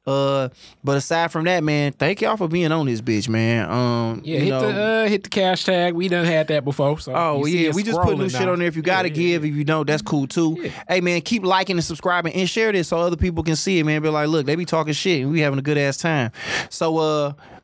Uh, 0.07 0.49
but 0.83 0.97
aside 0.97 1.31
from 1.31 1.45
that, 1.45 1.63
man, 1.63 1.93
thank 1.93 2.21
y'all 2.21 2.37
for 2.37 2.49
being 2.49 2.73
on 2.73 2.87
this 2.87 3.01
bitch, 3.01 3.29
man. 3.29 3.71
Um, 3.71 4.21
Yeah, 4.25 4.39
hit 4.39 4.51
know, 4.51 4.73
the 4.73 4.83
uh, 4.83 5.09
hit 5.09 5.23
the 5.23 5.31
cash 5.31 5.65
tag. 5.65 5.95
We 5.95 6.09
done 6.09 6.25
had 6.25 6.49
that 6.49 6.65
before. 6.65 6.99
So 6.99 7.13
Oh 7.15 7.47
yeah, 7.47 7.71
we 7.73 7.83
just 7.83 8.01
put 8.01 8.19
new 8.19 8.29
shit 8.29 8.49
on 8.49 8.59
there. 8.59 8.69
If 8.69 8.77
you 8.77 8.83
gotta 8.83 9.09
Yeah, 9.09 9.15
give, 9.15 9.45
if 9.45 9.55
you 9.55 9.65
don't, 9.65 9.87
that's 9.87 10.03
cool 10.03 10.27
too. 10.27 10.71
Hey 10.89 11.01
man, 11.01 11.21
keep 11.21 11.45
liking 11.45 11.77
and 11.77 11.85
subscribing 11.85 12.35
and 12.35 12.49
share 12.49 12.73
this 12.73 12.89
so 12.89 12.99
other 12.99 13.17
people 13.17 13.43
can 13.43 13.57
see 13.57 13.79
it. 13.79 13.85
Man, 13.85 14.03
be 14.03 14.09
like, 14.09 14.29
look, 14.29 14.47
they 14.47 14.57
be 14.57 14.65
talking 14.65 14.93
shit 14.93 15.23
and 15.23 15.31
we 15.31 15.41
having 15.41 15.59
a 15.59 15.63
good 15.63 15.79
ass 15.79 15.97
time. 15.97 16.33
So 16.71 16.99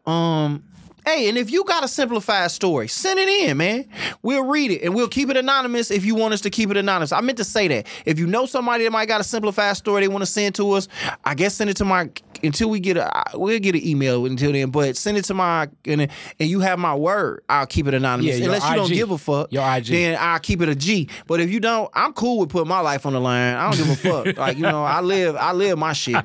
uh, 0.06 0.10
um. 0.10 0.62
Hey, 1.04 1.28
and 1.28 1.36
if 1.36 1.50
you 1.50 1.64
got 1.64 1.84
a 1.84 1.88
simplified 1.88 2.50
story, 2.50 2.88
send 2.88 3.18
it 3.18 3.28
in, 3.28 3.58
man. 3.58 3.86
We'll 4.22 4.44
read 4.44 4.70
it 4.70 4.82
and 4.82 4.94
we'll 4.94 5.08
keep 5.08 5.28
it 5.28 5.36
anonymous 5.36 5.90
if 5.90 6.02
you 6.02 6.14
want 6.14 6.32
us 6.32 6.40
to 6.42 6.50
keep 6.50 6.70
it 6.70 6.78
anonymous. 6.78 7.12
I 7.12 7.20
meant 7.20 7.36
to 7.38 7.44
say 7.44 7.68
that. 7.68 7.86
If 8.06 8.18
you 8.18 8.26
know 8.26 8.46
somebody 8.46 8.84
that 8.84 8.90
might 8.90 9.06
got 9.06 9.20
a 9.20 9.24
simplified 9.24 9.76
story 9.76 10.00
they 10.00 10.08
want 10.08 10.22
to 10.22 10.26
send 10.26 10.54
to 10.54 10.70
us, 10.72 10.88
I 11.22 11.34
guess 11.34 11.54
send 11.54 11.68
it 11.68 11.76
to 11.76 11.84
my 11.84 12.08
until 12.42 12.70
we 12.70 12.80
get 12.80 12.96
a 12.96 13.10
we'll 13.34 13.58
get 13.58 13.74
an 13.74 13.86
email 13.86 14.26
until 14.26 14.52
then. 14.52 14.70
But 14.70 14.96
send 14.96 15.16
it 15.16 15.24
to 15.26 15.34
my 15.34 15.68
and, 15.84 16.02
and 16.02 16.10
you 16.38 16.60
have 16.60 16.78
my 16.78 16.94
word. 16.94 17.42
I'll 17.48 17.66
keep 17.66 17.86
it 17.86 17.94
anonymous 17.94 18.38
Yeah, 18.38 18.46
unless 18.46 18.68
you 18.68 18.76
don't 18.76 18.90
give 18.90 19.10
a 19.10 19.18
fuck. 19.18 19.52
Your 19.52 19.62
IG. 19.76 19.86
Then 19.86 20.18
I'll 20.20 20.38
keep 20.38 20.60
it 20.62 20.68
a 20.68 20.74
G. 20.74 21.08
But 21.26 21.40
if 21.40 21.50
you 21.50 21.60
don't, 21.60 21.90
I'm 21.94 22.12
cool 22.12 22.40
with 22.40 22.50
putting 22.50 22.68
my 22.68 22.80
life 22.80 23.06
on 23.06 23.12
the 23.12 23.20
line. 23.20 23.54
I 23.54 23.70
don't 23.70 23.76
give 23.76 23.90
a 23.90 23.96
fuck. 23.96 24.36
like 24.38 24.56
you 24.56 24.62
know, 24.62 24.84
I 24.84 25.00
live 25.00 25.36
I 25.36 25.52
live 25.52 25.78
my 25.78 25.92
shit. 25.92 26.22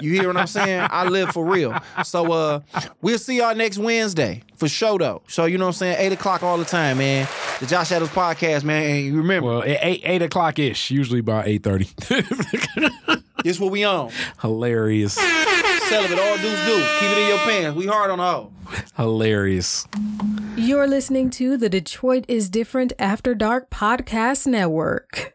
You 0.00 0.12
hear 0.12 0.26
what 0.26 0.36
I'm 0.36 0.46
saying? 0.46 0.86
I 0.90 1.06
live 1.08 1.30
for 1.30 1.44
real. 1.44 1.78
So 2.04 2.32
uh 2.32 2.60
we'll 3.00 3.18
see 3.18 3.38
y'all 3.38 3.54
next 3.54 3.78
Wednesday 3.78 4.42
for 4.62 4.68
sure 4.68 4.96
though. 4.96 5.22
So 5.26 5.46
you 5.46 5.58
know 5.58 5.64
what 5.64 5.70
I'm 5.70 5.74
saying? 5.74 5.96
Eight 5.98 6.12
o'clock 6.12 6.44
all 6.44 6.56
the 6.56 6.64
time, 6.64 6.98
man. 6.98 7.26
The 7.58 7.66
Josh 7.66 7.90
Adams 7.90 8.12
podcast, 8.12 8.62
man. 8.62 8.88
And 8.88 9.04
you 9.04 9.16
remember, 9.16 9.48
Well, 9.48 9.62
at 9.62 9.78
eight 9.82 10.02
eight 10.04 10.22
o'clock 10.22 10.60
ish, 10.60 10.88
usually 10.92 11.20
by 11.20 11.44
eight 11.46 11.64
thirty. 11.64 11.88
this 13.42 13.58
what 13.58 13.72
we 13.72 13.82
on. 13.82 14.12
Hilarious, 14.40 15.14
Celibate, 15.14 16.16
all 16.16 16.36
deuce 16.36 16.64
deuce. 16.64 17.00
Keep 17.00 17.10
it 17.10 17.18
in 17.18 17.28
your 17.28 17.38
pants. 17.38 17.76
We 17.76 17.86
hard 17.86 18.12
on 18.12 18.18
the 18.18 18.24
hoe. 18.24 18.52
hilarious. 18.96 19.84
You're 20.54 20.86
listening 20.86 21.30
to 21.30 21.56
the 21.56 21.68
Detroit 21.68 22.24
is 22.28 22.48
Different 22.48 22.92
After 23.00 23.34
Dark 23.34 23.68
Podcast 23.68 24.46
Network. 24.46 25.34